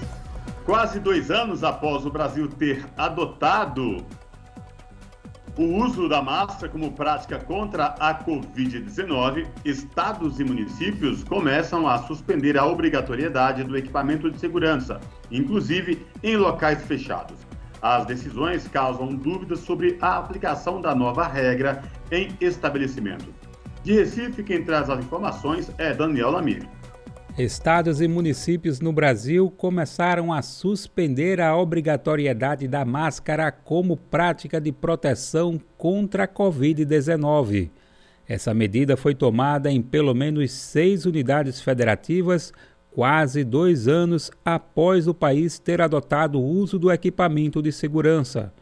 Quase 0.64 0.98
dois 0.98 1.30
anos 1.30 1.62
após 1.62 2.04
o 2.04 2.10
Brasil 2.10 2.48
ter 2.48 2.84
adotado 2.96 4.04
o 5.56 5.62
uso 5.84 6.09
da 6.09 6.20
máscara 6.20 6.68
como 6.68 6.90
prática 6.90 7.38
contra 7.38 7.94
a 8.00 8.24
Covid-19, 8.24 9.46
estados 9.64 10.40
e 10.40 10.44
municípios 10.44 11.22
começam 11.22 11.86
a 11.86 11.98
suspender 11.98 12.59
a 12.59 12.66
obrigatoriedade 12.66 13.62
do 13.62 13.76
equipamento 13.76 14.28
de 14.32 14.40
segurança, 14.40 15.00
inclusive 15.30 16.04
em 16.24 16.36
locais 16.36 16.82
fechados. 16.82 17.38
As 17.80 18.04
decisões 18.04 18.66
causam 18.66 19.14
dúvidas 19.14 19.60
sobre 19.60 19.96
a 20.00 20.16
aplicação 20.18 20.80
da 20.80 20.92
nova 20.92 21.24
regra 21.24 21.84
em 22.10 22.36
estabelecimentos. 22.40 23.52
De 23.84 23.94
Recife, 23.94 24.44
quem 24.44 24.62
traz 24.62 24.88
as 24.88 25.04
informações 25.04 25.68
é 25.76 25.92
Daniel 25.92 26.30
Lamir. 26.30 26.68
Estados 27.36 28.00
e 28.00 28.06
municípios 28.06 28.78
no 28.78 28.92
Brasil 28.92 29.50
começaram 29.50 30.32
a 30.32 30.40
suspender 30.40 31.40
a 31.40 31.56
obrigatoriedade 31.56 32.68
da 32.68 32.84
máscara 32.84 33.50
como 33.50 33.96
prática 33.96 34.60
de 34.60 34.70
proteção 34.70 35.60
contra 35.76 36.24
a 36.24 36.28
Covid-19. 36.28 37.70
Essa 38.28 38.54
medida 38.54 38.96
foi 38.96 39.16
tomada 39.16 39.68
em 39.68 39.82
pelo 39.82 40.14
menos 40.14 40.52
seis 40.52 41.04
unidades 41.04 41.60
federativas, 41.60 42.52
quase 42.92 43.42
dois 43.42 43.88
anos 43.88 44.30
após 44.44 45.09
o 45.09 45.14
país 45.14 45.59
ter 45.59 45.80
adotado 45.80 46.38
o 46.38 46.44
uso 46.44 46.78
do 46.78 46.92
equipamento 46.92 47.60
de 47.60 47.72
segurança. 47.72 48.52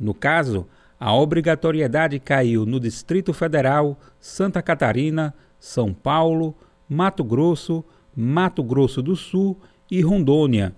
No 0.00 0.14
caso, 0.14 0.66
a 0.98 1.14
obrigatoriedade 1.14 2.18
caiu 2.18 2.64
no 2.64 2.78
Distrito 2.78 3.32
Federal, 3.32 3.98
Santa 4.20 4.62
Catarina, 4.62 5.34
São 5.58 5.92
Paulo, 5.92 6.56
Mato 6.88 7.24
Grosso, 7.24 7.84
Mato 8.14 8.62
Grosso 8.62 9.02
do 9.02 9.16
Sul 9.16 9.58
e 9.90 10.00
Rondônia. 10.00 10.74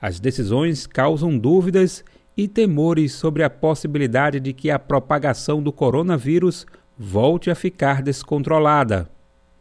As 0.00 0.18
decisões 0.18 0.86
causam 0.86 1.38
dúvidas 1.38 2.04
e 2.36 2.48
temores 2.48 3.12
sobre 3.12 3.42
a 3.42 3.50
possibilidade 3.50 4.40
de 4.40 4.52
que 4.52 4.70
a 4.70 4.78
propagação 4.78 5.62
do 5.62 5.72
coronavírus 5.72 6.66
volte 6.98 7.50
a 7.50 7.54
ficar 7.54 8.02
descontrolada. 8.02 9.08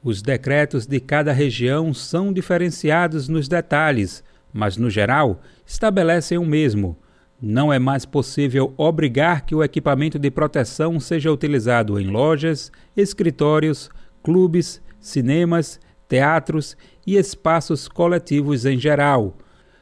Os 0.02 0.22
decretos 0.22 0.86
de 0.86 1.00
cada 1.00 1.34
região 1.34 1.94
são 1.94 2.32
diferenciados 2.32 3.28
nos 3.28 3.48
detalhes, 3.48 4.24
mas, 4.52 4.78
no 4.78 4.90
geral, 4.90 5.42
estabelecem 5.66 6.38
o 6.38 6.46
mesmo. 6.46 6.98
Não 7.42 7.72
é 7.72 7.80
mais 7.80 8.06
possível 8.06 8.74
obrigar 8.76 9.46
que 9.46 9.56
o 9.56 9.64
equipamento 9.64 10.20
de 10.20 10.30
proteção 10.30 11.00
seja 11.00 11.32
utilizado 11.32 11.98
em 11.98 12.08
lojas, 12.08 12.70
escritórios, 12.98 13.90
clubes, 14.22 14.82
cinemas, 15.00 15.80
teatros 16.06 16.76
e 17.08 17.16
espaços 17.16 17.88
coletivos 17.88 18.66
em 18.66 18.78
geral. 18.78 19.38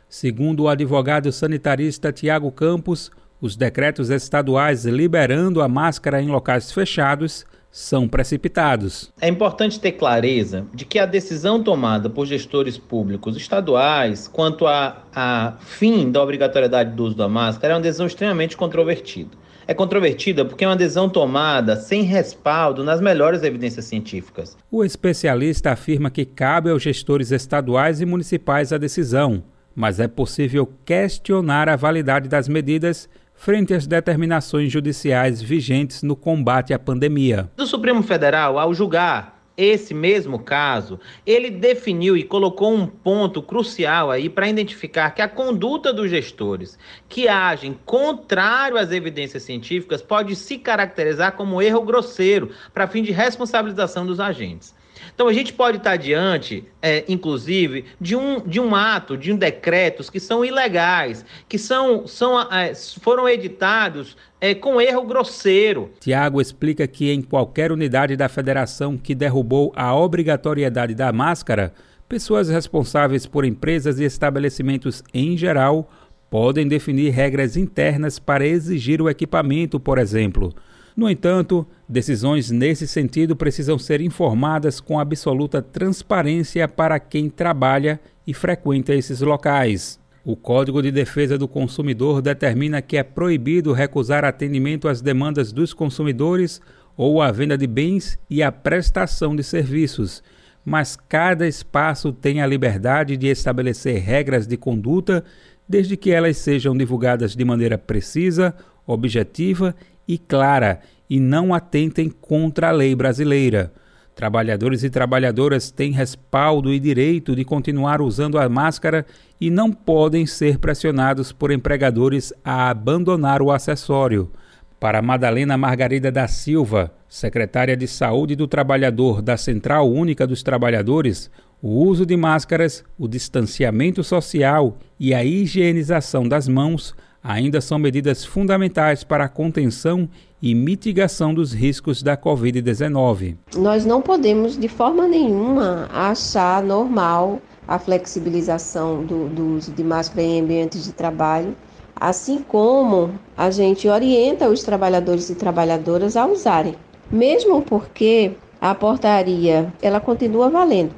Segundo 0.07 0.63
o 0.63 0.69
advogado 0.69 1.31
sanitarista 1.31 2.11
Tiago 2.11 2.51
Campos, 2.51 3.09
os 3.41 3.55
decretos 3.55 4.11
estaduais 4.11 4.85
liberando 4.85 5.61
a 5.61 5.67
máscara 5.67 6.21
em 6.21 6.27
locais 6.27 6.71
fechados 6.71 7.43
são 7.77 8.07
precipitados. 8.07 9.13
É 9.21 9.27
importante 9.27 9.79
ter 9.79 9.91
clareza 9.91 10.65
de 10.73 10.83
que 10.83 10.97
a 10.97 11.05
decisão 11.05 11.61
tomada 11.61 12.09
por 12.09 12.25
gestores 12.25 12.75
públicos 12.75 13.37
estaduais 13.37 14.27
quanto 14.27 14.65
a, 14.65 15.03
a 15.13 15.53
fim 15.59 16.11
da 16.11 16.19
obrigatoriedade 16.23 16.95
do 16.95 17.03
uso 17.03 17.15
da 17.15 17.29
máscara 17.29 17.73
é 17.73 17.75
uma 17.75 17.81
decisão 17.83 18.07
extremamente 18.07 18.57
controvertida 18.57 19.29
é 19.67 19.73
controvertida 19.75 20.43
porque 20.45 20.63
é 20.63 20.67
uma 20.67 20.73
adesão 20.73 21.07
tomada 21.07 21.75
sem 21.75 22.01
respaldo 22.01 22.83
nas 22.83 22.99
melhores 23.01 23.43
evidências 23.43 23.85
científicas. 23.85 24.57
O 24.71 24.83
especialista 24.83 25.71
afirma 25.71 26.09
que 26.09 26.25
cabe 26.25 26.71
aos 26.71 26.81
gestores 26.81 27.31
estaduais 27.31 27.99
e 28.01 28.05
municipais 28.05 28.71
a 28.71 28.77
decisão, 28.77 29.43
mas 29.75 29.99
é 29.99 30.07
possível 30.07 30.67
questionar 30.85 31.67
a 31.67 31.75
validade 31.75 32.29
das 32.29 32.47
medidas 32.47 33.09
frente 33.37 33.73
às 33.73 33.87
determinações 33.87 34.71
judiciais 34.71 35.41
vigentes 35.41 36.03
no 36.03 36.15
combate 36.15 36.73
à 36.73 36.79
pandemia. 36.79 37.49
O 37.57 37.65
Supremo 37.65 38.03
Federal, 38.03 38.59
ao 38.59 38.73
julgar 38.73 39.37
esse 39.55 39.91
mesmo 39.91 40.37
caso, 40.37 40.99
ele 41.25 41.49
definiu 41.49 42.15
e 42.15 42.23
colocou 42.23 42.71
um 42.71 42.85
ponto 42.85 43.41
crucial 43.41 44.11
aí 44.11 44.29
para 44.29 44.47
identificar 44.47 45.09
que 45.11 45.21
a 45.21 45.27
conduta 45.27 45.91
dos 45.91 46.11
gestores 46.11 46.77
que 47.09 47.27
agem 47.27 47.75
contrário 47.83 48.77
às 48.77 48.91
evidências 48.91 49.41
científicas 49.41 50.01
pode 50.01 50.35
se 50.35 50.59
caracterizar 50.59 51.31
como 51.31 51.59
erro 51.59 51.81
grosseiro 51.81 52.51
para 52.71 52.87
fim 52.87 53.01
de 53.01 53.11
responsabilização 53.11 54.05
dos 54.05 54.19
agentes. 54.19 54.75
Então 55.17 55.27
a 55.27 55.33
gente 55.33 55.51
pode 55.51 55.77
estar 55.77 55.95
diante, 55.95 56.63
é, 56.79 57.03
inclusive, 57.09 57.85
de 57.99 58.15
um, 58.15 58.39
de 58.39 58.59
um 58.59 58.75
ato, 58.75 59.17
de 59.17 59.33
um 59.33 59.35
decretos 59.35 60.11
que 60.11 60.19
são 60.19 60.45
ilegais, 60.45 61.25
que 61.49 61.57
são, 61.57 62.05
são, 62.05 62.39
é, 62.53 62.75
foram 62.75 63.27
editados 63.27 64.15
é, 64.39 64.53
com 64.53 64.79
erro 64.79 65.01
grosseiro. 65.07 65.89
Tiago 65.99 66.39
explica 66.39 66.85
que 66.85 67.11
em 67.11 67.23
qualquer 67.23 67.71
unidade 67.71 68.15
da 68.15 68.29
federação 68.29 68.95
que 68.95 69.15
derrubou 69.15 69.73
a 69.75 69.95
obrigatoriedade 69.95 70.93
da 70.93 71.11
máscara, 71.11 71.73
pessoas 72.07 72.47
responsáveis 72.47 73.25
por 73.25 73.43
empresas 73.43 73.99
e 73.99 74.03
estabelecimentos 74.03 75.01
em 75.11 75.35
geral 75.35 75.89
podem 76.29 76.67
definir 76.67 77.09
regras 77.09 77.57
internas 77.57 78.19
para 78.19 78.45
exigir 78.45 79.01
o 79.01 79.09
equipamento, 79.09 79.79
por 79.79 79.97
exemplo. 79.97 80.53
No 80.97 81.07
entanto, 81.07 81.63
decisões 81.87 82.49
nesse 82.49 82.87
sentido 82.87 83.35
precisam 83.35 83.77
ser 83.77 84.01
informadas 84.01 84.81
com 84.81 84.99
absoluta 84.99 85.61
transparência 85.61 86.67
para 86.67 86.99
quem 86.99 87.29
trabalha 87.29 87.99
e 88.25 88.33
frequenta 88.33 88.95
esses 88.95 89.21
locais. 89.21 89.99
O 90.25 90.35
Código 90.35 90.81
de 90.81 90.89
Defesa 90.89 91.37
do 91.37 91.47
Consumidor 91.47 92.19
determina 92.19 92.81
que 92.81 92.97
é 92.97 93.03
proibido 93.03 93.73
recusar 93.73 94.25
atendimento 94.25 94.87
às 94.87 94.99
demandas 94.99 95.51
dos 95.51 95.71
consumidores 95.71 96.59
ou 96.97 97.21
a 97.21 97.31
venda 97.31 97.55
de 97.55 97.67
bens 97.67 98.17
e 98.27 98.41
a 98.41 98.51
prestação 98.51 99.35
de 99.35 99.43
serviços, 99.43 100.23
mas 100.65 100.97
cada 100.97 101.47
espaço 101.47 102.11
tem 102.11 102.41
a 102.41 102.47
liberdade 102.47 103.15
de 103.15 103.27
estabelecer 103.27 104.01
regras 104.01 104.47
de 104.47 104.57
conduta 104.57 105.23
desde 105.69 105.95
que 105.95 106.09
elas 106.09 106.37
sejam 106.37 106.75
divulgadas 106.75 107.35
de 107.35 107.45
maneira 107.45 107.77
precisa, 107.77 108.55
objetiva 108.87 109.75
e 110.07 110.17
clara 110.17 110.79
e 111.09 111.19
não 111.19 111.53
atentem 111.53 112.09
contra 112.09 112.69
a 112.69 112.71
lei 112.71 112.95
brasileira. 112.95 113.71
Trabalhadores 114.15 114.83
e 114.83 114.89
trabalhadoras 114.89 115.69
têm 115.69 115.91
respaldo 115.91 116.73
e 116.73 116.79
direito 116.79 117.35
de 117.35 117.45
continuar 117.45 118.01
usando 118.01 118.39
a 118.39 118.49
máscara 118.49 119.05
e 119.39 119.51
não 119.51 119.71
podem 119.71 120.25
ser 120.25 120.57
pressionados 120.57 121.31
por 121.31 121.51
empregadores 121.51 122.33
a 122.43 122.69
abandonar 122.69 123.43
o 123.43 123.51
acessório. 123.51 124.31
Para 124.79 125.03
Madalena 125.03 125.55
Margarida 125.55 126.11
da 126.11 126.27
Silva, 126.27 126.91
secretária 127.07 127.77
de 127.77 127.87
Saúde 127.87 128.35
do 128.35 128.47
Trabalhador 128.47 129.21
da 129.21 129.37
Central 129.37 129.87
Única 129.87 130.25
dos 130.25 130.41
Trabalhadores, 130.41 131.29
o 131.61 131.85
uso 131.85 132.05
de 132.05 132.17
máscaras, 132.17 132.83
o 132.97 133.07
distanciamento 133.07 134.03
social 134.03 134.77
e 134.99 135.13
a 135.13 135.23
higienização 135.23 136.27
das 136.27 136.47
mãos 136.47 136.95
ainda 137.27 137.59
são 137.59 137.77
medidas 137.77 138.23
fundamentais 138.23 139.03
para 139.03 139.25
a 139.25 139.29
contenção 139.29 140.07
e 140.41 140.55
mitigação 140.55 141.33
dos 141.33 141.51
riscos 141.51 142.01
da 142.01 142.15
Covid-19. 142.15 143.35
Nós 143.57 143.85
não 143.85 144.01
podemos, 144.01 144.57
de 144.57 144.69
forma 144.69 145.05
nenhuma, 145.05 145.89
achar 145.91 146.63
normal 146.63 147.41
a 147.67 147.77
flexibilização 147.77 149.03
do, 149.03 149.27
do 149.27 149.57
uso 149.57 149.73
de 149.73 149.83
máscara 149.83 150.21
em 150.21 150.39
ambientes 150.39 150.85
de 150.85 150.93
trabalho, 150.93 151.53
assim 151.93 152.39
como 152.47 153.11
a 153.35 153.51
gente 153.51 153.89
orienta 153.89 154.47
os 154.47 154.63
trabalhadores 154.63 155.29
e 155.29 155.35
trabalhadoras 155.35 156.15
a 156.15 156.25
usarem, 156.25 156.75
mesmo 157.11 157.61
porque 157.61 158.31
a 158.61 158.73
portaria 158.73 159.73
ela 159.81 159.99
continua 159.99 160.49
valendo. 160.49 160.95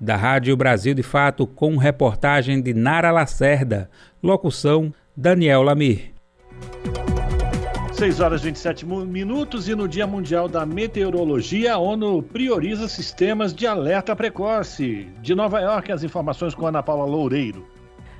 Da 0.00 0.16
Rádio 0.16 0.56
Brasil 0.56 0.94
de 0.94 1.02
Fato, 1.02 1.46
com 1.46 1.76
reportagem 1.76 2.62
de 2.62 2.72
Nara 2.72 3.10
Lacerda. 3.10 3.90
Locução 4.22 4.94
Daniel 5.14 5.62
Lamir. 5.62 6.14
6 7.98 8.20
horas 8.20 8.42
e 8.42 8.44
27 8.44 8.86
minutos 8.86 9.68
e 9.68 9.74
no 9.74 9.88
Dia 9.88 10.06
Mundial 10.06 10.48
da 10.48 10.64
Meteorologia, 10.64 11.74
a 11.74 11.78
ONU 11.78 12.22
prioriza 12.22 12.86
sistemas 12.86 13.52
de 13.52 13.66
alerta 13.66 14.14
precoce. 14.14 15.08
De 15.20 15.34
Nova 15.34 15.58
York, 15.58 15.90
as 15.90 16.04
informações 16.04 16.54
com 16.54 16.64
Ana 16.64 16.80
Paula 16.80 17.04
Loureiro. 17.04 17.66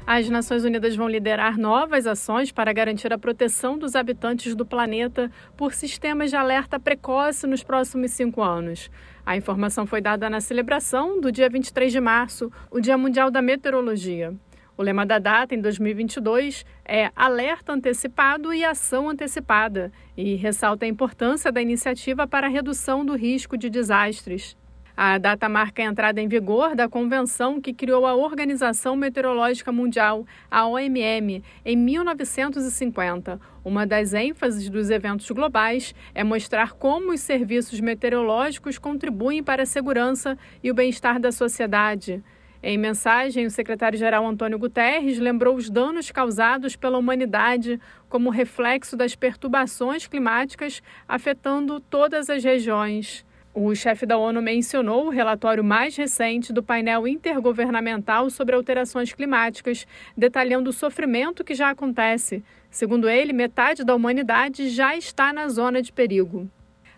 As 0.04 0.28
Nações 0.28 0.64
Unidas 0.64 0.96
vão 0.96 1.08
liderar 1.08 1.56
novas 1.56 2.08
ações 2.08 2.50
para 2.50 2.72
garantir 2.72 3.12
a 3.12 3.18
proteção 3.18 3.78
dos 3.78 3.94
habitantes 3.94 4.56
do 4.56 4.66
planeta 4.66 5.30
por 5.56 5.72
sistemas 5.72 6.30
de 6.30 6.34
alerta 6.34 6.80
precoce 6.80 7.46
nos 7.46 7.62
próximos 7.62 8.10
cinco 8.10 8.42
anos. 8.42 8.90
A 9.24 9.36
informação 9.36 9.86
foi 9.86 10.00
dada 10.00 10.28
na 10.28 10.40
celebração 10.40 11.20
do 11.20 11.30
dia 11.30 11.48
23 11.48 11.92
de 11.92 12.00
março, 12.00 12.50
o 12.68 12.80
Dia 12.80 12.98
Mundial 12.98 13.30
da 13.30 13.40
Meteorologia. 13.40 14.34
O 14.78 14.82
lema 14.84 15.04
da 15.04 15.18
data 15.18 15.56
em 15.56 15.60
2022 15.60 16.64
é 16.84 17.10
Alerta 17.16 17.72
Antecipado 17.72 18.54
e 18.54 18.64
Ação 18.64 19.08
Antecipada 19.08 19.90
e 20.16 20.36
ressalta 20.36 20.84
a 20.84 20.88
importância 20.88 21.50
da 21.50 21.60
iniciativa 21.60 22.28
para 22.28 22.46
a 22.46 22.50
redução 22.50 23.04
do 23.04 23.16
risco 23.16 23.58
de 23.58 23.68
desastres. 23.68 24.56
A 24.96 25.18
data 25.18 25.48
marca 25.48 25.82
a 25.82 25.84
entrada 25.84 26.20
em 26.20 26.28
vigor 26.28 26.76
da 26.76 26.88
convenção 26.88 27.60
que 27.60 27.74
criou 27.74 28.06
a 28.06 28.14
Organização 28.14 28.94
Meteorológica 28.94 29.72
Mundial, 29.72 30.24
a 30.48 30.64
OMM, 30.64 31.42
em 31.64 31.76
1950. 31.76 33.40
Uma 33.64 33.84
das 33.84 34.12
ênfases 34.12 34.70
dos 34.70 34.90
eventos 34.90 35.28
globais 35.32 35.92
é 36.14 36.22
mostrar 36.22 36.74
como 36.74 37.12
os 37.12 37.20
serviços 37.20 37.80
meteorológicos 37.80 38.78
contribuem 38.78 39.42
para 39.42 39.64
a 39.64 39.66
segurança 39.66 40.38
e 40.62 40.70
o 40.70 40.74
bem-estar 40.74 41.18
da 41.18 41.32
sociedade. 41.32 42.22
Em 42.60 42.76
mensagem, 42.76 43.46
o 43.46 43.50
secretário-geral 43.50 44.26
Antônio 44.26 44.58
Guterres 44.58 45.18
lembrou 45.18 45.54
os 45.54 45.70
danos 45.70 46.10
causados 46.10 46.74
pela 46.74 46.98
humanidade 46.98 47.80
como 48.08 48.30
reflexo 48.30 48.96
das 48.96 49.14
perturbações 49.14 50.08
climáticas 50.08 50.82
afetando 51.06 51.78
todas 51.78 52.28
as 52.28 52.42
regiões. 52.42 53.24
O 53.54 53.74
chefe 53.74 54.04
da 54.04 54.18
ONU 54.18 54.42
mencionou 54.42 55.06
o 55.06 55.10
relatório 55.10 55.62
mais 55.62 55.96
recente 55.96 56.52
do 56.52 56.62
painel 56.62 57.06
intergovernamental 57.06 58.28
sobre 58.28 58.56
alterações 58.56 59.12
climáticas, 59.12 59.86
detalhando 60.16 60.70
o 60.70 60.72
sofrimento 60.72 61.44
que 61.44 61.54
já 61.54 61.70
acontece. 61.70 62.42
Segundo 62.70 63.08
ele, 63.08 63.32
metade 63.32 63.84
da 63.84 63.94
humanidade 63.94 64.68
já 64.68 64.96
está 64.96 65.32
na 65.32 65.48
zona 65.48 65.80
de 65.80 65.92
perigo. 65.92 66.50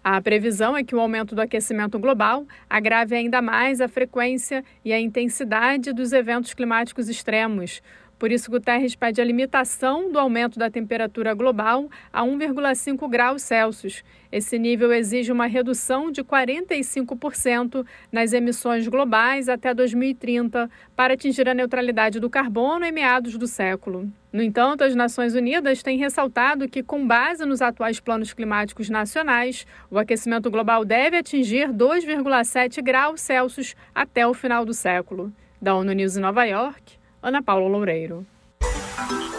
A 0.02 0.18
previsão 0.20 0.74
é 0.74 0.82
que 0.82 0.94
o 0.94 1.00
aumento 1.00 1.34
do 1.34 1.42
aquecimento 1.42 1.98
global 1.98 2.46
agrave 2.70 3.14
ainda 3.14 3.42
mais 3.42 3.82
a 3.82 3.88
frequência 3.88 4.64
e 4.82 4.94
a 4.94 5.00
intensidade 5.00 5.92
dos 5.92 6.12
eventos 6.12 6.54
climáticos 6.54 7.06
extremos. 7.08 7.82
Por 8.20 8.30
isso, 8.30 8.50
Guterres 8.50 8.94
pede 8.94 9.18
a 9.18 9.24
limitação 9.24 10.12
do 10.12 10.18
aumento 10.18 10.58
da 10.58 10.70
temperatura 10.70 11.32
global 11.32 11.88
a 12.12 12.22
1,5 12.22 13.08
graus 13.08 13.40
Celsius. 13.40 14.04
Esse 14.30 14.58
nível 14.58 14.92
exige 14.92 15.32
uma 15.32 15.46
redução 15.46 16.12
de 16.12 16.22
45% 16.22 17.82
nas 18.12 18.34
emissões 18.34 18.86
globais 18.86 19.48
até 19.48 19.72
2030 19.72 20.70
para 20.94 21.14
atingir 21.14 21.48
a 21.48 21.54
neutralidade 21.54 22.20
do 22.20 22.28
carbono 22.28 22.84
em 22.84 22.92
meados 22.92 23.38
do 23.38 23.46
século. 23.46 24.06
No 24.30 24.42
entanto, 24.42 24.84
as 24.84 24.94
Nações 24.94 25.34
Unidas 25.34 25.82
têm 25.82 25.96
ressaltado 25.96 26.68
que, 26.68 26.82
com 26.82 27.06
base 27.06 27.46
nos 27.46 27.62
atuais 27.62 28.00
planos 28.00 28.34
climáticos 28.34 28.90
nacionais, 28.90 29.66
o 29.90 29.98
aquecimento 29.98 30.50
global 30.50 30.84
deve 30.84 31.16
atingir 31.16 31.72
2,7 31.72 32.82
graus 32.82 33.22
Celsius 33.22 33.74
até 33.94 34.26
o 34.26 34.34
final 34.34 34.66
do 34.66 34.74
século. 34.74 35.32
Da 35.60 35.74
ONU 35.74 35.92
News 35.92 36.18
em 36.18 36.20
Nova 36.20 36.44
York, 36.44 36.99
Ana 37.22 37.42
Paula 37.42 37.68
Loureiro. 37.68 38.24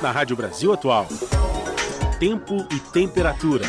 Na 0.02 0.12
Rádio 0.12 0.36
Brasil 0.36 0.72
Atual, 0.72 1.08
tempo 2.20 2.56
e 2.72 2.80
temperatura. 2.92 3.66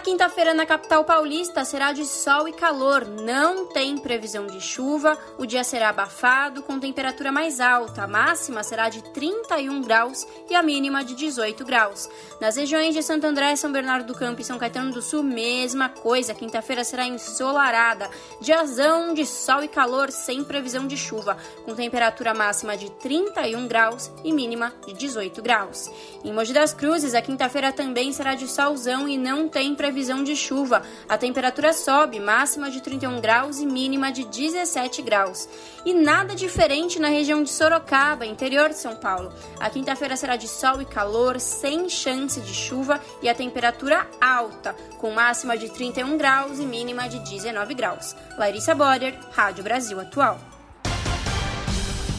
A 0.00 0.02
quinta-feira 0.02 0.54
na 0.54 0.64
capital 0.64 1.04
paulista 1.04 1.62
será 1.62 1.92
de 1.92 2.06
sol 2.06 2.48
e 2.48 2.54
calor, 2.54 3.06
não 3.06 3.66
tem 3.66 3.98
previsão 3.98 4.46
de 4.46 4.58
chuva. 4.58 5.18
O 5.36 5.44
dia 5.44 5.62
será 5.62 5.90
abafado, 5.90 6.62
com 6.62 6.80
temperatura 6.80 7.30
mais 7.30 7.60
alta. 7.60 8.04
A 8.04 8.08
máxima 8.08 8.62
será 8.62 8.88
de 8.88 9.02
31 9.12 9.82
graus 9.82 10.26
e 10.48 10.54
a 10.54 10.62
mínima 10.62 11.04
de 11.04 11.14
18 11.14 11.66
graus. 11.66 12.08
Nas 12.40 12.56
regiões 12.56 12.94
de 12.94 13.02
Santo 13.02 13.26
André, 13.26 13.54
São 13.56 13.70
Bernardo 13.70 14.06
do 14.06 14.18
Campo 14.18 14.40
e 14.40 14.44
São 14.44 14.58
Caetano 14.58 14.90
do 14.90 15.02
Sul, 15.02 15.22
mesma 15.22 15.90
coisa. 15.90 16.32
Quinta-feira 16.32 16.82
será 16.82 17.06
ensolarada, 17.06 18.08
diazão 18.40 19.12
de 19.12 19.26
sol 19.26 19.62
e 19.62 19.68
calor, 19.68 20.10
sem 20.10 20.42
previsão 20.42 20.86
de 20.86 20.96
chuva, 20.96 21.36
com 21.66 21.74
temperatura 21.74 22.32
máxima 22.32 22.74
de 22.74 22.90
31 22.92 23.68
graus 23.68 24.10
e 24.24 24.32
mínima 24.32 24.72
de 24.86 24.94
18 24.94 25.42
graus. 25.42 25.90
Em 26.24 26.32
Mogi 26.32 26.54
das 26.54 26.72
Cruzes, 26.72 27.12
a 27.12 27.20
quinta-feira 27.20 27.70
também 27.70 28.14
será 28.14 28.34
de 28.34 28.48
solzão 28.48 29.06
e 29.06 29.18
não 29.18 29.46
tem 29.46 29.74
previsão 29.74 29.89
previsão 29.90 30.22
de 30.22 30.36
chuva. 30.36 30.82
A 31.08 31.18
temperatura 31.18 31.72
sobe, 31.72 32.20
máxima 32.20 32.70
de 32.70 32.80
31 32.80 33.20
graus 33.20 33.58
e 33.58 33.66
mínima 33.66 34.12
de 34.12 34.24
17 34.24 35.02
graus. 35.02 35.48
E 35.84 35.92
nada 35.92 36.32
diferente 36.32 37.00
na 37.00 37.08
região 37.08 37.42
de 37.42 37.50
Sorocaba, 37.50 38.24
interior 38.24 38.68
de 38.68 38.78
São 38.78 38.94
Paulo. 38.94 39.32
A 39.58 39.68
quinta-feira 39.68 40.14
será 40.16 40.36
de 40.36 40.46
sol 40.46 40.80
e 40.80 40.84
calor, 40.84 41.40
sem 41.40 41.88
chance 41.88 42.40
de 42.40 42.54
chuva 42.54 43.00
e 43.20 43.28
a 43.28 43.34
temperatura 43.34 44.06
alta, 44.20 44.76
com 44.98 45.10
máxima 45.10 45.58
de 45.58 45.68
31 45.68 46.16
graus 46.16 46.60
e 46.60 46.64
mínima 46.64 47.08
de 47.08 47.18
19 47.18 47.74
graus. 47.74 48.14
Larissa 48.38 48.72
Borer, 48.72 49.18
Rádio 49.32 49.64
Brasil 49.64 49.98
Atual. 49.98 50.38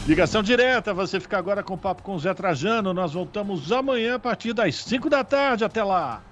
Ligação 0.06 0.42
direta, 0.42 0.92
você 0.92 1.18
fica 1.18 1.38
agora 1.38 1.62
com 1.62 1.74
o 1.74 1.78
papo 1.78 2.02
com 2.02 2.16
o 2.16 2.18
Zé 2.18 2.34
Trajano. 2.34 2.92
Nós 2.92 3.14
voltamos 3.14 3.72
amanhã 3.72 4.16
a 4.16 4.18
partir 4.18 4.52
das 4.52 4.74
5 4.76 5.08
da 5.08 5.24
tarde. 5.24 5.64
Até 5.64 5.82
lá. 5.82 6.22